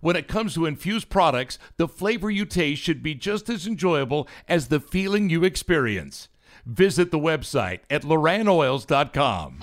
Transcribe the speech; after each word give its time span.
When 0.00 0.16
it 0.16 0.28
comes 0.28 0.54
to 0.54 0.66
infused 0.66 1.08
products, 1.08 1.58
the 1.76 1.88
flavor 1.88 2.30
you 2.30 2.44
taste 2.44 2.82
should 2.82 3.02
be 3.02 3.14
just 3.14 3.48
as 3.48 3.66
enjoyable 3.66 4.28
as 4.48 4.68
the 4.68 4.78
feeling 4.80 5.28
you 5.28 5.42
experience. 5.44 6.28
Visit 6.64 7.10
the 7.10 7.18
website 7.18 7.80
at 7.90 8.02
loranoils.com. 8.02 9.58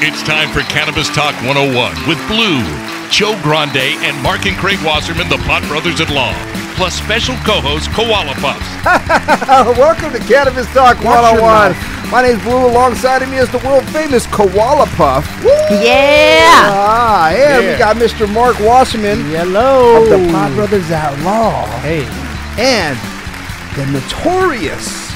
It's 0.00 0.22
time 0.22 0.48
for 0.50 0.60
Cannabis 0.72 1.08
Talk 1.08 1.34
101 1.44 2.08
with 2.08 2.18
Blue, 2.28 2.62
Joe 3.10 3.38
Grande, 3.42 3.98
and 4.06 4.22
Mark 4.22 4.46
and 4.46 4.56
Craig 4.56 4.78
Wasserman, 4.84 5.28
the 5.28 5.38
Pot 5.38 5.62
Brothers 5.64 6.00
at 6.00 6.08
Law, 6.10 6.32
plus 6.76 6.94
special 6.94 7.34
co-host 7.44 7.90
Koala 7.90 8.34
Puffs. 8.36 9.76
Welcome 9.78 10.12
to 10.12 10.20
Cannabis 10.20 10.66
Talk 10.72 10.96
101. 11.04 11.97
My 12.10 12.22
name's 12.22 12.42
Blue. 12.42 12.66
Alongside 12.66 13.20
of 13.20 13.28
me 13.28 13.36
is 13.36 13.50
the 13.50 13.58
world 13.58 13.84
famous 13.90 14.26
Koala 14.28 14.86
Puff. 14.96 15.26
Yeah. 15.70 16.70
Ah, 16.72 17.30
and 17.30 17.66
we 17.66 17.78
got 17.78 17.96
Mr. 17.96 18.32
Mark 18.32 18.58
Wasserman 18.60 19.20
Hello. 19.26 20.02
of 20.02 20.08
the 20.08 20.32
Pot 20.32 20.54
Brothers 20.54 20.90
at 20.90 21.22
Law. 21.22 21.66
Hey. 21.80 22.04
And 22.58 22.98
the 23.76 23.86
notorious 23.92 25.12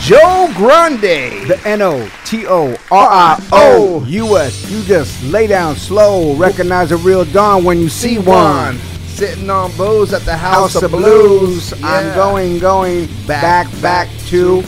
Joe 0.00 0.52
Grande. 0.54 1.48
The 1.48 1.58
N 1.64 1.80
O 1.80 2.06
T 2.26 2.46
O 2.46 2.72
R 2.90 3.08
I 3.10 3.48
O 3.52 4.04
U 4.06 4.36
S. 4.36 4.70
You 4.70 4.82
just 4.82 5.22
lay 5.24 5.46
down 5.46 5.74
slow. 5.74 6.34
Recognize 6.36 6.92
a 6.92 6.98
real 6.98 7.24
dawn 7.24 7.64
when 7.64 7.80
you 7.80 7.88
see 7.88 8.18
one. 8.18 8.78
Sitting 9.06 9.48
on 9.48 9.74
booze 9.78 10.12
at 10.12 10.20
the 10.22 10.36
House, 10.36 10.74
of 10.82 10.90
Blues. 10.90 11.72
I'm 11.82 12.14
going, 12.14 12.58
going 12.58 13.08
back, 13.26 13.66
back 13.80 14.10
to. 14.26 14.62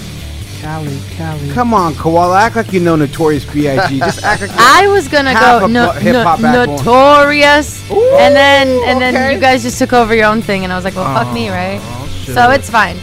Cali, 0.60 0.98
Cali. 1.10 1.50
Come 1.50 1.72
on, 1.72 1.94
Koala. 1.94 2.40
Act 2.40 2.56
like 2.56 2.72
you 2.72 2.80
know 2.80 2.96
Notorious 2.96 3.44
B.I.G. 3.44 3.98
Just 3.98 4.22
act 4.22 4.42
like 4.42 4.50
I 4.54 4.88
was 4.88 5.08
gonna 5.08 5.34
go 5.34 5.66
no, 5.66 5.92
hip-hop 5.92 6.40
no, 6.40 6.64
notorious, 6.64 7.88
Ooh, 7.90 8.16
and 8.16 8.34
then 8.34 8.68
and 8.88 9.00
then 9.00 9.14
okay. 9.14 9.34
you 9.34 9.40
guys 9.40 9.62
just 9.62 9.78
took 9.78 9.92
over 9.92 10.14
your 10.14 10.26
own 10.26 10.42
thing, 10.42 10.64
and 10.64 10.72
I 10.72 10.76
was 10.76 10.84
like, 10.84 10.96
well, 10.96 11.12
fuck 11.14 11.32
me, 11.32 11.48
right? 11.50 11.80
So 12.24 12.50
it's 12.50 12.68
fine. 12.68 12.96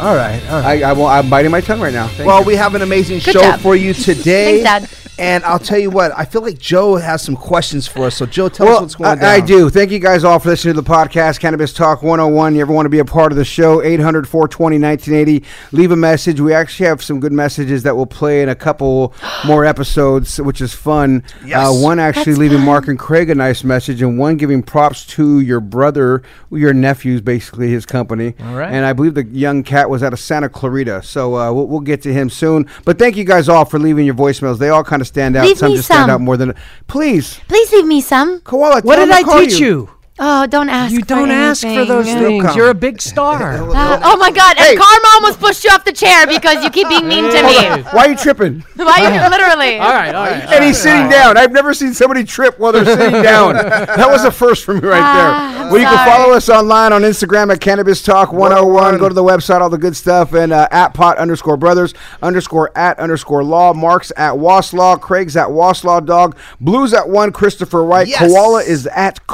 All 0.00 0.16
right, 0.16 0.42
all 0.48 0.60
right. 0.62 0.82
I, 0.82 0.90
I 0.90 0.92
will, 0.94 1.06
I'm 1.06 1.28
biting 1.28 1.50
my 1.50 1.60
tongue 1.60 1.80
right 1.80 1.92
now. 1.92 2.10
well, 2.24 2.42
we 2.42 2.56
have 2.56 2.74
an 2.74 2.82
amazing 2.82 3.18
Good 3.18 3.34
show 3.34 3.40
job. 3.40 3.60
for 3.60 3.76
you 3.76 3.92
today. 4.08 4.62
Thanks, 4.62 4.88
Dad. 4.88 5.01
And 5.18 5.44
I'll 5.44 5.58
tell 5.58 5.78
you 5.78 5.90
what, 5.90 6.10
I 6.16 6.24
feel 6.24 6.40
like 6.42 6.58
Joe 6.58 6.96
has 6.96 7.22
some 7.22 7.36
questions 7.36 7.86
for 7.86 8.06
us. 8.06 8.16
So, 8.16 8.24
Joe, 8.26 8.48
tell 8.48 8.66
Well, 8.66 8.76
us 8.76 8.80
what's 8.82 8.94
going 8.94 9.10
I, 9.10 9.14
down. 9.16 9.24
I 9.24 9.40
do. 9.40 9.68
Thank 9.68 9.90
you 9.90 9.98
guys 9.98 10.24
all 10.24 10.38
for 10.38 10.48
listening 10.48 10.74
to 10.74 10.80
the 10.80 10.88
podcast, 10.88 11.38
Cannabis 11.38 11.72
Talk 11.74 12.02
101. 12.02 12.54
You 12.54 12.62
ever 12.62 12.72
want 12.72 12.86
to 12.86 12.90
be 12.90 12.98
a 12.98 13.04
part 13.04 13.30
of 13.30 13.36
the 13.36 13.44
show, 13.44 13.82
800 13.82 14.26
420 14.26 14.78
1980. 14.78 15.44
Leave 15.72 15.90
a 15.92 15.96
message. 15.96 16.40
We 16.40 16.54
actually 16.54 16.86
have 16.86 17.02
some 17.02 17.20
good 17.20 17.32
messages 17.32 17.82
that 17.82 17.94
we'll 17.94 18.06
play 18.06 18.42
in 18.42 18.48
a 18.48 18.54
couple 18.54 19.12
more 19.46 19.64
episodes, 19.66 20.40
which 20.40 20.62
is 20.62 20.72
fun. 20.72 21.22
Yes. 21.44 21.68
Uh, 21.68 21.72
one 21.72 21.98
actually 21.98 22.32
That's 22.32 22.38
leaving 22.38 22.58
fun. 22.58 22.66
Mark 22.66 22.88
and 22.88 22.98
Craig 22.98 23.28
a 23.28 23.34
nice 23.34 23.62
message, 23.64 24.00
and 24.00 24.18
one 24.18 24.38
giving 24.38 24.62
props 24.62 25.04
to 25.08 25.40
your 25.40 25.60
brother, 25.60 26.22
your 26.50 26.72
nephew's 26.72 27.20
basically 27.20 27.70
his 27.70 27.84
company. 27.84 28.34
All 28.40 28.54
right. 28.56 28.72
And 28.72 28.86
I 28.86 28.94
believe 28.94 29.14
the 29.14 29.24
young 29.24 29.62
cat 29.62 29.90
was 29.90 30.02
out 30.02 30.14
of 30.14 30.20
Santa 30.20 30.48
Clarita. 30.48 31.02
So 31.02 31.36
uh, 31.36 31.52
we'll, 31.52 31.66
we'll 31.66 31.80
get 31.80 32.00
to 32.02 32.12
him 32.12 32.30
soon. 32.30 32.66
But 32.86 32.98
thank 32.98 33.16
you 33.16 33.24
guys 33.24 33.48
all 33.48 33.66
for 33.66 33.78
leaving 33.78 34.06
your 34.06 34.14
voicemails. 34.14 34.58
They 34.58 34.70
all 34.70 34.82
kind 34.82 35.01
of 35.01 35.01
stand 35.08 35.36
out. 35.36 35.46
Leave 35.46 35.58
some 35.58 35.70
me 35.70 35.76
just 35.76 35.86
stand 35.88 36.02
some. 36.02 36.10
out 36.10 36.20
more 36.20 36.36
than. 36.36 36.54
Please, 36.86 37.40
Please 37.48 37.72
leave 37.72 37.86
me 37.86 38.00
some. 38.00 38.40
Koala. 38.40 38.82
What 38.82 38.96
did 38.96 39.10
I 39.10 39.20
to 39.20 39.24
call 39.24 39.40
teach 39.40 39.58
you? 39.58 39.88
Oh, 40.18 40.46
don't 40.46 40.68
ask. 40.68 40.92
You 40.92 41.00
for 41.00 41.06
don't 41.06 41.30
ask 41.30 41.62
for 41.62 41.68
anything. 41.68 41.88
those 41.88 42.06
things. 42.06 42.44
come. 42.44 42.56
You're 42.56 42.68
a 42.70 42.74
big 42.74 43.00
star. 43.00 43.62
Uh, 43.82 43.98
oh 44.04 44.16
my 44.18 44.30
God! 44.30 44.56
Hey. 44.58 44.72
And 44.72 44.78
Karma 44.80 45.06
almost 45.14 45.40
pushed 45.40 45.64
you 45.64 45.70
off 45.70 45.84
the 45.84 45.92
chair 45.92 46.26
because 46.26 46.62
you 46.62 46.70
keep 46.70 46.88
being 46.88 47.08
mean 47.08 47.24
to 47.24 47.42
me. 47.42 47.82
Why 47.92 48.06
are 48.06 48.08
you 48.10 48.16
tripping? 48.16 48.60
Why 48.76 48.98
you 48.98 49.30
literally? 49.30 49.78
all 49.78 49.90
right, 49.92 50.14
all 50.14 50.24
right. 50.26 50.42
And 50.52 50.62
he's 50.64 50.78
sitting 50.80 51.08
down. 51.08 51.36
I've 51.38 51.52
never 51.52 51.72
seen 51.74 51.94
somebody 51.94 52.22
trip 52.24 52.58
while 52.58 52.70
they're 52.72 52.84
sitting 52.84 53.22
down. 53.22 53.54
That 53.54 54.08
was 54.10 54.24
a 54.24 54.30
first 54.30 54.64
for 54.64 54.74
me 54.74 54.80
right 54.86 55.00
Ah, 55.02 55.14
there. 55.14 55.64
I'm 55.64 55.70
well, 55.72 55.80
you 55.80 55.86
can 55.86 56.06
follow 56.06 56.34
us 56.34 56.48
online 56.50 56.92
on 56.92 57.02
Instagram 57.02 57.50
at 57.52 57.60
Cannabis 57.60 58.02
Talk 58.02 58.32
101. 58.32 58.98
Go 58.98 59.08
to 59.08 59.14
the 59.14 59.24
website, 59.24 59.60
all 59.60 59.70
the 59.70 59.78
good 59.78 59.96
stuff, 59.96 60.34
and 60.34 60.52
uh, 60.52 60.68
at 60.70 60.92
pot 60.94 61.16
underscore 61.18 61.56
brothers 61.56 61.94
underscore 62.20 62.70
at 62.76 62.98
underscore 62.98 63.42
law. 63.42 63.72
Mark's 63.72 64.12
at 64.16 64.34
Waslaw. 64.34 65.00
Craig's 65.00 65.36
at 65.36 65.48
Waslaw 65.48 66.04
Dog. 66.04 66.36
Blues 66.60 66.92
at 66.92 67.08
one. 67.08 67.32
Christopher 67.32 67.82
Wright. 67.84 68.06
Yes. 68.06 68.18
Koala 68.20 68.62
is 68.62 68.86
at 68.88 69.26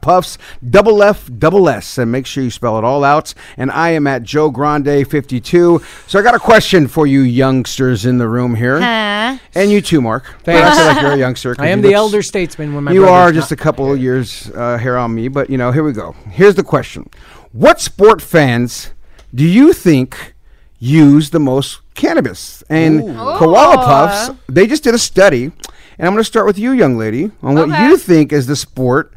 koala.puffs. 0.00 0.38
Double 0.68 1.02
F, 1.02 1.30
double 1.38 1.68
S. 1.68 1.98
And 1.98 2.10
make 2.10 2.26
sure 2.26 2.42
you 2.42 2.50
spell 2.50 2.78
it 2.78 2.84
all 2.84 3.04
out. 3.04 3.34
And 3.56 3.70
I 3.70 3.90
am 3.90 4.06
at 4.06 4.22
Joe 4.22 4.50
Grande 4.50 5.06
52. 5.08 5.80
So 6.06 6.18
I 6.18 6.22
got 6.22 6.34
a 6.34 6.38
question 6.38 6.88
for 6.88 7.06
you 7.06 7.20
youngsters 7.20 8.04
in 8.06 8.18
the 8.18 8.28
room 8.28 8.54
here. 8.54 8.80
Huh? 8.80 9.38
And 9.54 9.70
you 9.70 9.80
too, 9.80 10.00
Mark. 10.00 10.24
Thanks. 10.44 10.68
I 10.68 10.76
feel 10.76 10.86
like 10.86 11.02
you're 11.02 11.12
a 11.12 11.18
youngster. 11.18 11.54
'cause 11.54 11.64
I 11.64 11.68
am 11.68 11.80
the 11.82 11.88
look- 11.88 11.96
elder 11.96 12.22
statesman 12.22 12.74
when 12.74 12.84
my 12.84 12.92
You 12.92 13.00
brother's 13.00 13.16
are 13.18 13.32
not. 13.32 13.34
just 13.34 13.52
a 13.52 13.56
couple 13.56 13.92
of 13.92 13.98
years 14.00 14.50
uh, 14.54 14.78
here 14.78 14.96
on 14.96 15.14
me, 15.14 15.28
but 15.28 15.50
you 15.50 15.58
know, 15.58 15.72
here 15.72 15.82
we 15.84 15.92
go. 15.92 16.14
Here's 16.30 16.54
the 16.54 16.62
question: 16.62 17.08
What 17.52 17.80
sport 17.80 18.22
fans 18.22 18.90
do 19.34 19.44
you 19.44 19.72
think 19.72 20.34
use 20.78 21.30
the 21.30 21.40
most 21.40 21.80
cannabis? 21.94 22.62
And 22.68 23.02
Koala 23.16 23.76
Puffs, 23.76 24.30
they 24.48 24.66
just 24.66 24.82
did 24.84 24.94
a 24.94 24.98
study, 24.98 25.44
and 25.44 26.06
I'm 26.06 26.12
going 26.12 26.18
to 26.18 26.24
start 26.24 26.46
with 26.46 26.58
you, 26.58 26.72
young 26.72 26.96
lady, 26.98 27.30
on 27.42 27.54
what 27.54 27.68
Okay. 27.70 27.86
you 27.88 27.96
think 27.96 28.32
is 28.32 28.46
the 28.46 28.56
sport 28.56 29.12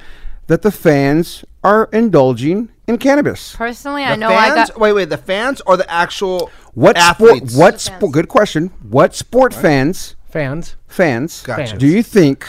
that 0.48 0.62
the 0.62 0.72
fans 0.72 1.44
are 1.64 1.90
indulging 1.92 2.70
in 2.88 2.98
cannabis. 2.98 3.56
Personally, 3.56 4.04
I 4.04 4.12
The 4.12 4.18
know 4.18 4.30
fans? 4.30 4.52
I 4.52 4.56
got. 4.74 4.80
Wait, 4.80 4.94
wait. 4.94 5.10
The 5.10 5.18
fans 5.18 5.62
or 5.66 5.76
the 5.78 5.90
actual 5.92 6.52
What 6.74 6.98
athletes? 6.98 7.54
sport? 7.54 7.60
What 7.64 7.74
The 7.74 7.80
sport? 7.80 8.12
Good 8.14 8.28
question. 8.28 8.68
What 8.90 9.16
sport 9.16 9.54
fans? 9.54 10.16
fans. 10.30 10.76
fans 10.88 11.42
Gotcha. 11.44 11.78
do 11.78 11.88
you 11.88 12.04
think 12.04 12.46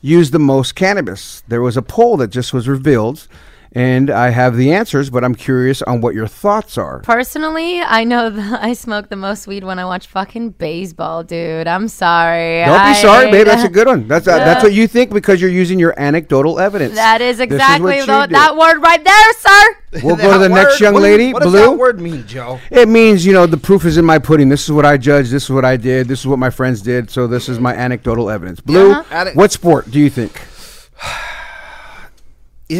use 0.00 0.30
the 0.32 0.38
most 0.40 0.74
cannabis? 0.74 1.42
There 1.48 1.62
was 1.62 1.76
a 1.76 1.82
poll 1.82 2.16
that 2.18 2.28
just 2.28 2.52
was 2.52 2.66
revealed, 2.68 3.26
and 3.74 4.10
I 4.10 4.30
have 4.30 4.56
the 4.56 4.72
answers, 4.72 5.10
but 5.10 5.24
I'm 5.24 5.34
curious 5.34 5.82
on 5.82 6.00
what 6.00 6.14
your 6.14 6.26
thoughts 6.26 6.76
are. 6.78 7.00
Personally, 7.00 7.80
I 7.80 8.04
know 8.04 8.30
that 8.30 8.62
I 8.68 8.72
smoke 8.74 9.08
the 9.08 9.16
most 9.16 9.46
weed 9.46 9.64
when 9.64 9.78
I 9.78 9.84
watch 9.84 10.06
fucking 10.06 10.50
baseball, 10.50 11.22
dude. 11.24 11.66
I'm 11.66 11.88
sorry. 11.88 12.64
Don't 12.64 12.86
be 12.88 12.94
sorry, 12.94 13.30
babe. 13.30 13.46
That's 13.46 13.64
a 13.64 13.68
good 13.68 13.86
one. 13.86 14.06
That's 14.08 14.26
uh, 14.28 14.38
that's 14.38 14.62
what 14.62 14.72
you 14.72 14.86
think 14.86 15.10
because 15.12 15.40
you're 15.40 15.50
using 15.50 15.78
your 15.78 15.94
anecdotal 15.98 16.58
evidence. 16.60 16.94
That 16.94 17.20
is 17.20 17.38
This 17.38 17.48
what 17.48 17.54
exactly 17.54 17.96
you 17.98 18.06
tho- 18.06 18.26
that 18.26 18.56
word 18.56 18.80
right 18.80 19.02
there, 19.02 19.32
sir. 19.38 19.76
We'll 20.06 20.16
go 20.16 20.32
to 20.32 20.38
the 20.38 20.48
That 20.48 20.54
next 20.54 20.72
word- 20.74 20.80
young 20.84 20.94
what 20.94 21.00
do- 21.00 21.04
lady, 21.04 21.32
What 21.32 21.42
does 21.42 21.52
Blue. 21.52 21.60
that 21.60 21.76
word 21.76 22.00
mean, 22.00 22.26
Joe? 22.26 22.58
It 22.70 22.88
means, 22.88 23.26
you 23.26 23.32
know, 23.34 23.46
the 23.46 23.58
proof 23.58 23.84
is 23.84 23.98
in 23.98 24.04
my 24.04 24.18
pudding. 24.18 24.48
This 24.48 24.64
is 24.64 24.72
what 24.72 24.86
I 24.86 24.96
judged. 24.96 25.30
This 25.30 25.44
is 25.44 25.50
what 25.50 25.64
I 25.64 25.76
did. 25.76 26.08
This 26.08 26.20
is 26.20 26.26
what 26.26 26.38
my 26.38 26.48
friends 26.50 26.80
did. 26.80 27.10
So 27.10 27.26
this 27.26 27.48
is 27.48 27.58
my 27.60 27.74
anecdotal 27.74 28.30
evidence. 28.30 28.60
Blue, 28.60 28.92
Uh-huh. 28.92 29.30
What 29.34 29.52
sport 29.52 29.90
do 29.90 29.98
you 30.00 30.08
think? 30.10 30.40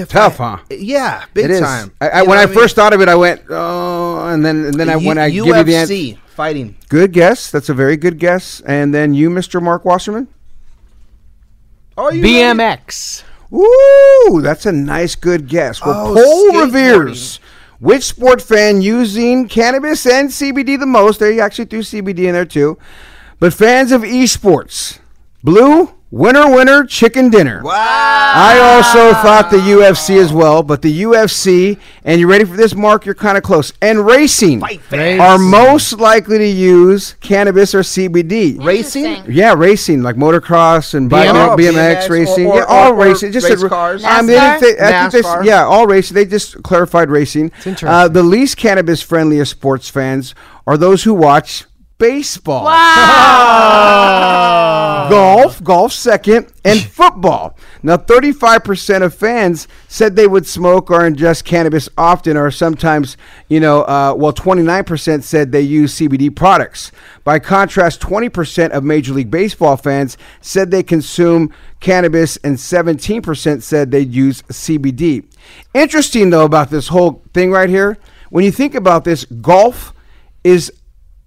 If 0.01 0.09
Tough, 0.09 0.41
I- 0.41 0.57
huh? 0.57 0.63
Yeah, 0.71 1.25
big 1.35 1.45
It 1.47 1.51
is. 1.53 1.61
time. 1.61 1.93
I, 2.01 2.09
I, 2.09 2.23
when 2.23 2.39
I 2.39 2.45
what 2.45 2.51
mean? 2.51 2.59
first 2.59 2.77
thought 2.77 2.93
of 2.93 3.01
it, 3.01 3.09
I 3.09 3.15
went, 3.15 3.43
oh, 3.51 4.27
and 4.29 4.45
then 4.45 4.65
and 4.67 4.75
then 4.75 4.89
I 4.89 4.97
U- 4.97 5.07
when 5.07 5.19
I 5.19 5.29
give 5.29 5.47
you 5.47 5.53
the 5.65 5.77
answer. 5.77 5.93
UFC 5.95 6.19
fighting. 6.29 6.77
Good 6.89 7.13
guess. 7.13 7.51
That's 7.51 7.69
a 7.69 7.75
very 7.75 7.97
good 7.97 8.19
guess. 8.19 8.61
And 8.67 8.95
then 8.95 9.13
you, 9.15 9.29
Mr. 9.31 9.61
Mark 9.63 9.85
Wasserman. 9.85 10.29
Oh, 11.97 12.11
you 12.11 12.23
BMX. 12.25 13.23
Ooh, 13.53 14.41
that's 14.41 14.65
a 14.65 14.73
nice 14.73 15.15
good 15.15 15.47
guess. 15.47 15.85
Well, 15.85 16.09
Oh, 16.09 16.15
poll 16.15 16.53
skateboarding. 16.53 16.65
reveres 16.65 17.41
which 17.81 18.05
sport 18.05 18.41
fan 18.41 18.81
using 18.81 19.47
cannabis 19.47 20.07
and 20.07 20.31
CBD 20.31 20.79
the 20.79 20.87
most. 20.87 21.21
They 21.21 21.39
actually 21.39 21.67
threw 21.67 21.81
CBD 21.81 22.21
in 22.29 22.33
there 22.33 22.47
too. 22.47 22.79
But 23.41 23.53
fans 23.53 23.93
of 23.93 24.03
esports, 24.03 25.01
blue, 25.43 25.93
winner, 26.13 26.55
winner, 26.55 26.85
chicken 26.85 27.31
dinner. 27.31 27.63
Wow. 27.65 27.73
I 27.75 28.59
also 28.61 29.13
thought 29.23 29.51
the 29.51 29.57
UFC 29.57 30.19
as 30.21 30.33
well, 30.33 30.63
but 30.63 30.83
the 30.83 31.03
UFC, 31.03 31.79
and 32.05 32.21
you 32.21 32.29
ready 32.31 32.45
for 32.45 32.55
this, 32.57 32.75
Mark? 32.75 33.07
You're 33.07 33.15
kind 33.15 33.37
of 33.39 33.43
close. 33.43 33.73
And 33.81 34.07
racing 34.07 34.61
Fight 34.61 34.83
fans. 34.83 35.21
are 35.21 35.39
most 35.39 35.95
likely 35.99 36.37
to 36.39 36.47
use 36.47 37.15
cannabis 37.21 37.75
or 37.75 37.81
CBD. 37.81 38.63
Racing? 38.63 39.05
Interesting. 39.07 39.35
Yeah, 39.35 39.55
racing 39.57 40.03
like 40.03 40.17
motocross 40.17 40.93
and 40.95 41.09
bike, 41.09 41.29
BMX, 41.31 41.57
BMX, 41.57 42.09
or- 42.09 42.13
racing. 42.13 42.47
or- 42.47 42.57
yeah, 42.57 42.65
all 42.69 42.93
or- 42.93 42.95
or 42.95 43.05
racing. 43.07 43.33
Just 43.33 43.49
race 43.49 43.63
a- 43.63 43.69
cars. 43.69 44.05
I 44.05 44.19
mean, 44.21 44.27
they- 44.29 44.37
NASCAR? 44.37 44.61
they- 44.61 44.79
I 44.79 45.09
think 45.09 45.13
they- 45.13 45.29
NASCAR? 45.31 45.45
yeah, 45.45 45.65
all 45.65 45.87
racing. 45.87 46.15
They 46.15 46.27
just 46.27 46.63
clarified 46.63 47.11
racing. 47.11 47.51
interesting. 47.65 47.89
Uh, 47.89 48.09
the 48.09 48.23
least 48.23 48.57
cannabis 48.59 49.01
friendliest 49.01 49.51
sports 49.53 49.89
fans 49.89 50.35
are 50.67 50.77
those 50.77 51.05
who 51.05 51.15
watch 51.15 51.65
baseball, 52.03 52.65
Wow. 52.65 53.93
golf, 55.11 55.63
golf 55.63 55.93
second, 55.93 56.53
and 56.65 56.81
football. 56.99 57.57
Now, 57.85 57.97
35% 57.97 59.03
of 59.03 59.15
fans 59.15 59.69
said 59.87 60.17
they 60.17 60.27
would 60.27 60.47
smoke 60.47 60.91
or 60.91 61.01
ingest 61.01 61.45
cannabis 61.45 61.89
often, 61.97 62.37
or 62.37 62.51
sometimes, 62.51 63.17
you 63.49 63.61
know, 63.61 63.83
uh, 63.83 64.15
well, 64.17 64.33
29% 64.33 65.23
said 65.23 65.53
they 65.53 65.61
use 65.61 65.95
CBD 65.95 66.35
products. 66.35 66.91
By 67.23 67.39
contrast, 67.39 68.01
20% 68.01 68.71
of 68.71 68.83
Major 68.83 69.13
League 69.13 69.31
Baseball 69.31 69.77
fans 69.77 70.19
said 70.41 70.73
they 70.73 70.83
consume 70.83 71.53
cannabis, 71.79 72.37
and 72.39 72.57
17% 72.57 73.63
said 73.63 73.93
they'd 73.93 74.13
use 74.13 74.43
CBD. 74.43 75.25
Interesting, 75.73 76.31
though, 76.31 76.45
about 76.45 76.71
this 76.71 76.89
whole 76.89 77.23
thing 77.33 77.53
right 77.53 77.69
here, 77.69 77.97
when 78.31 78.45
you 78.45 78.51
think 78.51 78.75
about 78.75 79.05
this, 79.05 79.25
golf 79.25 79.95
is 80.43 80.73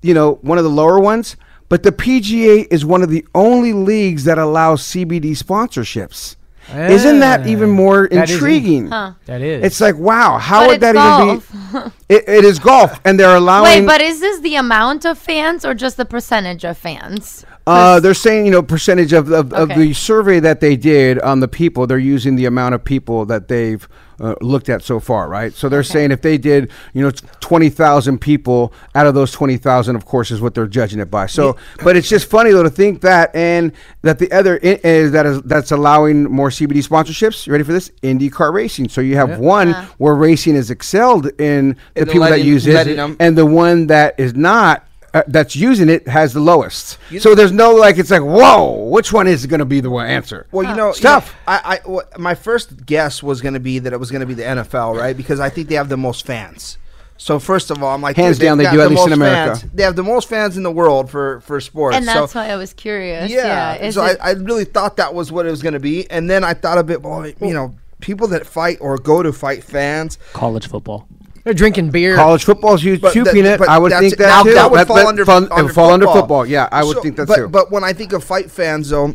you 0.01 0.13
know, 0.13 0.35
one 0.41 0.57
of 0.57 0.63
the 0.63 0.69
lower 0.69 0.99
ones, 0.99 1.35
but 1.69 1.83
the 1.83 1.91
PGA 1.91 2.67
is 2.71 2.85
one 2.85 3.01
of 3.01 3.09
the 3.09 3.25
only 3.33 3.73
leagues 3.73 4.23
that 4.25 4.37
allows 4.37 4.81
CBD 4.83 5.31
sponsorships. 5.31 6.35
Isn't 6.73 7.19
that 7.19 7.45
even 7.45 7.69
more 7.69 8.07
That 8.11 8.27
is 8.27 8.33
intriguing? 8.35 8.89
That 8.89 9.41
is. 9.41 9.63
It's 9.63 9.79
like, 9.81 9.97
wow, 9.97 10.39
how 10.39 10.61
But 10.61 10.67
would 10.69 10.81
that 10.81 10.95
golf. 10.95 11.53
even 11.53 11.83
be? 11.83 11.91
It, 12.09 12.23
it 12.27 12.45
is 12.45 12.59
golf, 12.59 12.99
and 13.05 13.19
they're 13.19 13.35
allowing. 13.35 13.81
Wait, 13.81 13.85
but 13.87 13.99
is 14.01 14.19
this 14.19 14.39
the 14.41 14.55
amount 14.55 15.05
of 15.05 15.17
fans 15.17 15.65
or 15.65 15.73
just 15.73 15.97
the 15.97 16.05
percentage 16.05 16.63
of 16.63 16.77
fans? 16.77 17.45
Uh, 17.67 17.99
they're 17.99 18.13
saying, 18.13 18.45
you 18.45 18.51
know, 18.51 18.61
percentage 18.61 19.11
of, 19.13 19.31
of, 19.31 19.51
of 19.53 19.69
the 19.69 19.91
survey 19.93 20.39
that 20.39 20.59
they 20.59 20.75
did 20.75 21.19
on 21.19 21.39
the 21.39 21.47
people, 21.47 21.87
they're 21.87 21.97
using 21.97 22.35
the 22.35 22.45
amount 22.45 22.75
of 22.75 22.83
people 22.83 23.25
that 23.25 23.47
they've 23.47 23.87
uh, 24.19 24.35
looked 24.39 24.69
at 24.69 24.81
so 24.83 24.99
far, 24.99 25.27
right? 25.27 25.51
So 25.51 25.67
they're 25.67 25.83
saying 25.83 26.11
if 26.11 26.21
they 26.21 26.37
did, 26.37 26.71
you 26.93 27.01
know, 27.01 27.11
20,000 27.41 28.19
people 28.19 28.71
out 28.93 29.07
of 29.07 29.13
those 29.15 29.31
20,000, 29.31 29.95
of 29.95 30.05
course, 30.05 30.31
is 30.31 30.39
what 30.41 30.53
they're 30.53 30.67
judging 30.67 30.99
it 30.99 31.09
by. 31.11 31.25
So, 31.25 31.57
but 31.83 31.97
it's 31.97 32.07
just 32.07 32.29
funny, 32.29 32.51
though, 32.51 32.63
to 32.63 32.69
think 32.69 33.01
that 33.01 33.35
and 33.35 33.71
that 34.03 34.19
the 34.19 34.31
other 34.31 34.55
i- 34.63 34.79
is 34.83 35.11
that 35.11 35.25
is 35.25 35.41
that's 35.41 35.71
allowing 35.71 36.23
more 36.25 36.49
CBD 36.49 36.81
sponsorships. 36.87 37.45
You 37.47 37.51
ready 37.51 37.63
for 37.65 37.73
this? 37.73 37.89
IndyCar 38.03 38.53
racing. 38.53 38.89
So 38.89 39.01
you 39.01 39.15
have 39.15 39.39
one 39.39 39.73
where 39.97 40.15
racing 40.15 40.55
is 40.55 40.69
excelled 40.71 41.25
in 41.41 41.75
the 41.95 42.01
In 42.01 42.05
people 42.07 42.21
that 42.21 42.29
letting- 42.31 42.45
use 42.45 42.67
it, 42.67 42.73
letting 42.75 42.99
'em- 42.99 43.17
and 43.19 43.37
the 43.37 43.45
one 43.45 43.87
that 43.87 44.15
is 44.19 44.33
not 44.35 44.84
uh, 45.15 45.23
that's 45.27 45.55
using 45.55 45.87
it 45.89 46.07
has 46.07 46.33
the 46.33 46.41
lowest. 46.41 46.97
so 47.19 47.33
there's 47.33 47.53
no 47.53 47.71
like 47.73 47.97
it's 47.97 48.11
like 48.11 48.21
whoa, 48.21 48.89
which 48.89 49.13
one 49.13 49.27
is 49.27 49.45
going 49.45 49.59
to 49.59 49.65
be 49.65 49.79
the 49.79 49.89
one 49.89 50.05
answer? 50.07 50.45
Well, 50.51 50.69
you 50.69 50.75
know, 50.75 50.91
stuff. 50.91 51.27
you 51.27 51.31
know, 51.53 51.59
tough. 51.59 51.63
I, 51.65 51.79
I 51.85 51.89
what- 51.89 52.19
my 52.19 52.35
first 52.35 52.85
guess 52.85 53.23
was 53.23 53.41
going 53.41 53.53
to 53.53 53.59
be 53.61 53.79
that 53.79 53.93
it 53.93 53.99
was 53.99 54.11
going 54.11 54.19
to 54.19 54.27
be 54.27 54.33
the 54.33 54.43
NFL, 54.43 54.99
right? 54.99 55.15
Because 55.15 55.39
I 55.39 55.49
think 55.49 55.69
they 55.69 55.75
have 55.75 55.89
the 55.89 55.97
most 55.97 56.25
fans. 56.25 56.77
So 57.17 57.39
first 57.39 57.71
of 57.71 57.81
all, 57.81 57.95
I'm 57.95 58.01
like, 58.01 58.17
Hands 58.17 58.37
they've 58.37 58.45
down, 58.45 58.57
they 58.57 58.65
do, 58.65 58.81
at 58.81 58.83
the 58.83 58.89
least 58.89 59.03
in 59.05 59.11
most 59.11 59.17
America. 59.17 59.59
fans. 59.61 59.71
They 59.73 59.83
have 59.83 59.95
the 59.95 60.03
most 60.03 60.27
fans 60.27 60.57
in 60.57 60.63
the 60.63 60.71
world 60.71 61.09
for 61.09 61.39
for 61.41 61.61
sports. 61.61 61.95
And 61.95 62.05
that's 62.05 62.33
so, 62.33 62.39
why 62.39 62.49
I 62.49 62.57
was 62.57 62.73
curious. 62.73 63.31
yeah. 63.31 63.77
Yeah. 63.81 63.89
So 63.91 64.03
it, 64.03 64.17
I, 64.21 64.31
I 64.31 64.33
really 64.33 64.65
thought 64.65 64.97
that 64.97 65.13
was 65.13 65.31
what 65.31 65.45
it 65.45 65.49
was 65.49 65.61
going 65.61 65.75
to 65.75 65.79
be, 65.79 66.09
and 66.11 66.29
then 66.29 66.43
I 66.43 66.53
thought 66.53 66.77
a 66.77 66.83
bit, 66.83 67.01
well, 67.01 67.25
you 67.25 67.53
know, 67.53 67.73
people 68.01 68.27
that 68.27 68.45
fight 68.45 68.79
or 68.81 68.97
go 68.97 69.23
to 69.23 69.31
fight 69.31 69.63
fans. 69.63 70.17
college 70.33 70.67
football. 70.67 71.07
They're 71.45 71.53
drinking 71.53 71.91
beer. 71.91 72.15
College 72.15 72.43
football's 72.43 72.81
huge 72.83 73.01
But 73.01 73.13
too, 73.13 73.23
that- 73.23 73.33
Peanut. 73.33 73.59
but 73.59 73.69
I 73.69 73.77
would 73.77 73.91
think 73.93 74.17
that 74.17 74.27
now 74.27 74.43
too. 74.43 74.53
That 74.55 74.71
would 74.71 74.79
That- 74.79 74.87
fall 74.87 74.97
under, 75.07 75.23
fun- 75.25 75.47
under 75.51 75.69
it 75.71 75.75
would 75.75 75.91
under 75.91 76.07
football. 76.07 76.43
Yeah, 76.45 76.67
I 76.71 76.83
would 76.83 76.97
So- 76.97 77.01
think 77.03 77.15
that 77.17 77.27
but, 77.27 77.35
too. 77.35 77.47
But 77.47 77.71
when 77.71 77.83
I 77.83 77.93
think 77.93 78.13
of 78.13 78.23
fight 78.23 78.49
fans, 78.49 78.89
though, 78.89 79.13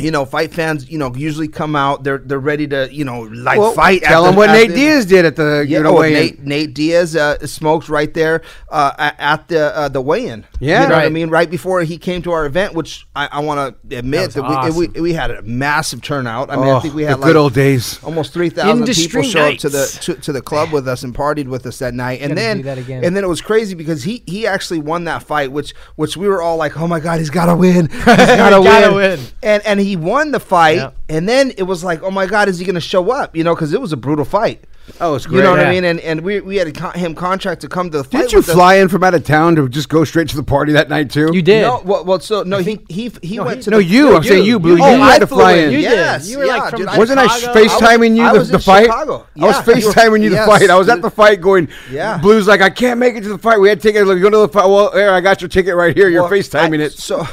you 0.00 0.10
know, 0.10 0.24
fight 0.24 0.52
fans, 0.54 0.90
you 0.90 0.96
know, 0.98 1.14
usually 1.14 1.48
come 1.48 1.76
out. 1.76 2.02
They're 2.02 2.18
they're 2.18 2.38
ready 2.38 2.66
to, 2.68 2.88
you 2.92 3.04
know, 3.04 3.20
like 3.22 3.58
Well, 3.58 3.72
fight. 3.72 4.02
Tell 4.02 4.24
at 4.24 4.28
them 4.30 4.36
what 4.36 4.48
at 4.48 4.54
Nate 4.54 4.70
the- 4.70 4.74
Diaz 4.76 5.04
did 5.06 5.24
at 5.26 5.36
the 5.36 5.64
Yeah, 5.68 5.78
you 5.78 5.82
know 5.84 5.98
oh. 5.98 6.02
Nate, 6.02 6.40
Nate 6.40 6.72
Diaz 6.74 7.14
uh, 7.14 7.38
smoked 7.46 7.88
right 7.90 8.12
there 8.14 8.40
uh, 8.70 8.92
at, 8.98 9.16
at 9.20 9.48
the 9.48 9.76
uh, 9.76 9.88
the 9.88 10.00
weigh-in. 10.00 10.46
Yeah. 10.60 10.82
you 10.84 10.88
know 10.88 10.96
what 10.96 11.04
I 11.04 11.08
mean. 11.10 11.28
Right 11.28 11.50
before 11.50 11.82
he 11.82 11.98
came 11.98 12.22
to 12.22 12.32
our 12.32 12.46
event, 12.46 12.72
which 12.74 13.06
I, 13.14 13.28
I 13.30 13.40
want 13.40 13.80
to 13.90 13.98
admit 13.98 14.28
was 14.28 14.34
that, 14.34 14.42
we, 14.42 14.48
awesome. 14.48 14.76
we 14.94 15.00
we 15.00 15.12
had 15.12 15.30
a 15.30 15.42
massive 15.42 16.00
turnout. 16.00 16.50
I 16.50 16.56
mean, 16.56 16.66
Oh, 16.68 16.76
I 16.76 16.80
think 16.80 16.94
we 16.94 17.02
the 17.02 17.08
had 17.10 17.16
good 17.18 17.26
like 17.26 17.34
old 17.36 17.52
days. 17.54 18.02
almost 18.02 18.32
three 18.32 18.48
thousand 18.48 18.78
Industry 18.80 19.08
people 19.08 19.22
show 19.30 19.48
up 19.50 19.58
to 19.58 19.68
the 19.68 19.78
nights. 19.78 19.98
to, 20.06 20.14
to 20.14 20.32
the 20.32 20.40
club 20.42 20.72
with 20.72 20.88
us 20.88 21.02
and 21.02 21.14
partied 21.14 21.48
with 21.48 21.66
us 21.66 21.78
that 21.80 21.92
night. 21.92 22.22
And 22.22 22.36
then 22.36 22.62
that 22.62 22.78
again. 22.78 23.04
and 23.04 23.14
then 23.14 23.24
it 23.24 23.28
was 23.28 23.42
crazy 23.42 23.74
because 23.74 24.04
he 24.04 24.22
he 24.26 24.46
actually 24.46 24.78
won 24.80 25.04
that 25.04 25.22
fight, 25.22 25.52
which 25.52 25.74
which 25.96 26.16
we 26.16 26.28
were 26.28 26.40
all 26.40 26.56
like, 26.56 26.80
oh 26.80 26.86
my 26.88 26.98
god, 26.98 27.18
he's 27.18 27.28
got 27.30 27.46
to 27.46 27.54
win, 27.56 27.88
he's 27.90 28.04
got 28.06 28.16
to 28.50 28.62
Gotta 28.64 28.94
win. 28.94 29.18
win. 29.18 29.20
and 29.42 29.62
and 29.66 29.81
he 29.82 29.96
won 29.96 30.30
the 30.30 30.40
fight. 30.40 30.76
Yeah. 30.76 30.90
And 31.08 31.28
then 31.28 31.52
it 31.56 31.64
was 31.64 31.82
like, 31.84 32.02
oh 32.02 32.10
my 32.10 32.26
god, 32.26 32.48
is 32.48 32.58
he 32.58 32.64
going 32.64 32.74
to 32.74 32.80
show 32.80 33.10
up? 33.10 33.36
You 33.36 33.44
know, 33.44 33.54
because 33.54 33.72
it 33.72 33.80
was 33.80 33.92
a 33.92 33.96
brutal 33.96 34.24
fight. 34.24 34.64
Oh, 35.00 35.14
it's 35.14 35.26
great. 35.26 35.38
You 35.38 35.42
know 35.44 35.52
great. 35.54 35.62
what 35.62 35.68
I 35.68 35.72
mean? 35.72 35.84
And 35.84 36.00
and 36.00 36.20
we, 36.22 36.40
we 36.40 36.56
had 36.56 36.66
a 36.66 36.72
con- 36.72 36.94
him 36.94 37.14
contract 37.14 37.60
to 37.62 37.68
come 37.68 37.90
to 37.90 37.98
the 37.98 38.04
fight. 38.04 38.18
Didn't 38.20 38.32
you 38.32 38.38
with 38.38 38.48
us. 38.48 38.54
fly 38.54 38.74
in 38.76 38.88
from 38.88 39.04
out 39.04 39.14
of 39.14 39.24
town 39.24 39.54
to 39.56 39.68
just 39.68 39.88
go 39.88 40.02
straight 40.04 40.28
to 40.30 40.36
the 40.36 40.42
party 40.42 40.72
that 40.72 40.88
night 40.88 41.10
too? 41.10 41.30
You 41.32 41.40
did. 41.40 41.62
No, 41.62 41.80
well, 41.84 42.04
well, 42.04 42.20
so 42.20 42.42
no, 42.42 42.58
he 42.58 42.80
he 42.88 43.12
he 43.22 43.38
went 43.40 43.62
to 43.64 43.70
no, 43.70 43.76
the, 43.78 43.84
you. 43.84 44.14
I'm 44.16 44.22
saying 44.24 44.44
you, 44.44 44.58
Blue. 44.58 44.76
You 44.76 44.82
Oh, 44.82 44.96
had 45.00 45.16
I 45.16 45.18
to 45.20 45.26
fly 45.28 45.52
in. 45.54 45.64
in. 45.66 45.70
You 45.72 45.76
did. 45.78 45.82
Yes, 45.92 46.28
You 46.28 46.38
were, 46.38 46.46
like, 46.46 46.62
yeah, 46.62 46.70
from 46.70 46.78
dude, 46.80 46.88
Wasn't 46.98 47.18
I 47.18 47.26
Chicago? 47.28 47.60
FaceTiming 47.60 48.16
you 48.16 48.22
I 48.24 48.32
the, 48.32 48.38
was 48.40 48.48
the 48.50 48.58
fight? 48.58 48.84
Chicago. 48.86 49.14
I 49.14 49.18
was 49.18 49.28
Yeah, 49.34 49.74
you 49.76 49.86
were- 49.86 49.92
FaceTiming 49.92 50.22
you 50.22 50.30
the 50.30 50.36
yes. 50.36 50.48
fight. 50.48 50.70
I 50.70 50.76
was 50.76 50.88
at 50.88 51.00
the 51.02 51.10
fight 51.10 51.40
going, 51.40 51.68
Yeah. 51.90 52.18
Blue's 52.18 52.46
like, 52.48 52.60
I 52.60 52.70
can't 52.70 52.98
make 52.98 53.14
it 53.14 53.22
to 53.22 53.28
the 53.28 53.38
fight. 53.38 53.60
We 53.60 53.68
had 53.68 53.80
tickets. 53.80 54.06
Like, 54.06 54.20
go 54.20 54.30
to 54.30 54.38
the 54.38 54.48
fight. 54.48 54.66
Well, 54.66 54.90
here, 54.92 55.10
I 55.10 55.20
got 55.20 55.40
your 55.40 55.48
ticket 55.48 55.74
right 55.76 55.96
here. 55.96 56.08
You're 56.08 56.22
Well, 56.22 56.32
FaceTiming 56.32 56.80
I- 56.80 56.84
it. 56.84 56.92
So, 56.92 57.24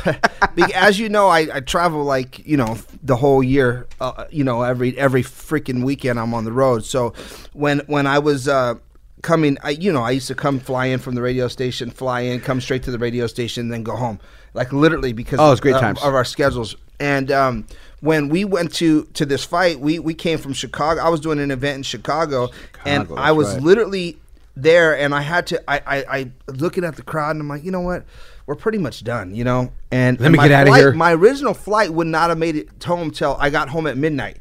as 0.75 0.99
you 0.99 1.09
know, 1.09 1.27
I, 1.27 1.47
I 1.51 1.59
travel 1.61 2.03
like 2.03 2.45
you 2.45 2.57
know 2.57 2.77
the 3.03 3.15
whole 3.15 3.41
year. 3.43 3.87
Uh, 3.99 4.25
you 4.29 4.43
know, 4.43 4.61
every 4.61 4.97
every 4.97 5.23
freaking 5.23 5.83
weekend 5.83 6.19
I'm 6.19 6.33
on 6.33 6.45
the 6.45 6.51
road. 6.53 6.85
So, 6.85 7.13
when 7.53 7.79
when 7.87 8.07
I 8.07 8.19
was 8.19 8.47
uh, 8.47 8.75
coming, 9.21 9.57
I 9.63 9.71
you 9.71 9.91
know 9.91 10.01
I 10.01 10.11
used 10.11 10.27
to 10.27 10.35
come 10.35 10.59
fly 10.59 10.87
in 10.87 10.99
from 10.99 11.15
the 11.15 11.21
radio 11.21 11.47
station, 11.47 11.91
fly 11.91 12.21
in, 12.21 12.41
come 12.41 12.61
straight 12.61 12.83
to 12.83 12.91
the 12.91 12.99
radio 12.99 13.27
station, 13.27 13.63
and 13.63 13.71
then 13.71 13.83
go 13.83 13.95
home. 13.95 14.19
Like 14.53 14.73
literally 14.73 15.13
because 15.13 15.39
Oh, 15.39 15.51
it's 15.51 15.61
great 15.61 15.75
of, 15.75 15.81
times. 15.81 16.01
of 16.01 16.13
our 16.13 16.25
schedules. 16.25 16.75
And 16.99 17.31
um, 17.31 17.67
when 18.01 18.29
we 18.29 18.45
went 18.45 18.73
to 18.75 19.03
to 19.13 19.25
this 19.25 19.45
fight, 19.45 19.79
we 19.79 19.99
we 19.99 20.13
came 20.13 20.37
from 20.37 20.53
Chicago. 20.53 21.01
I 21.01 21.09
was 21.09 21.19
doing 21.19 21.39
an 21.39 21.51
event 21.51 21.77
in 21.77 21.83
Chicago, 21.83 22.49
and 22.85 23.07
I 23.15 23.31
was 23.31 23.53
right. 23.53 23.61
literally 23.63 24.17
there 24.55 24.97
and 24.97 25.15
I 25.15 25.21
had 25.21 25.47
to 25.47 25.71
I, 25.71 25.77
I 25.85 26.17
I 26.19 26.31
looking 26.51 26.83
at 26.83 26.95
the 26.95 27.01
crowd 27.01 27.31
and 27.31 27.41
I'm 27.41 27.47
like, 27.47 27.63
you 27.63 27.71
know 27.71 27.81
what? 27.81 28.03
We're 28.45 28.55
pretty 28.55 28.79
much 28.79 29.03
done, 29.03 29.35
you 29.35 29.43
know? 29.43 29.71
And 29.91 30.19
Let 30.19 30.25
and 30.27 30.35
me 30.35 30.39
get 30.39 30.51
out 30.51 30.67
of 30.67 30.75
here. 30.75 30.91
My 30.91 31.13
original 31.13 31.53
flight 31.53 31.91
would 31.91 32.07
not 32.07 32.29
have 32.29 32.37
made 32.37 32.55
it 32.55 32.83
home 32.83 33.11
till 33.11 33.37
I 33.39 33.49
got 33.49 33.69
home 33.69 33.85
at 33.87 33.95
midnight. 33.95 34.37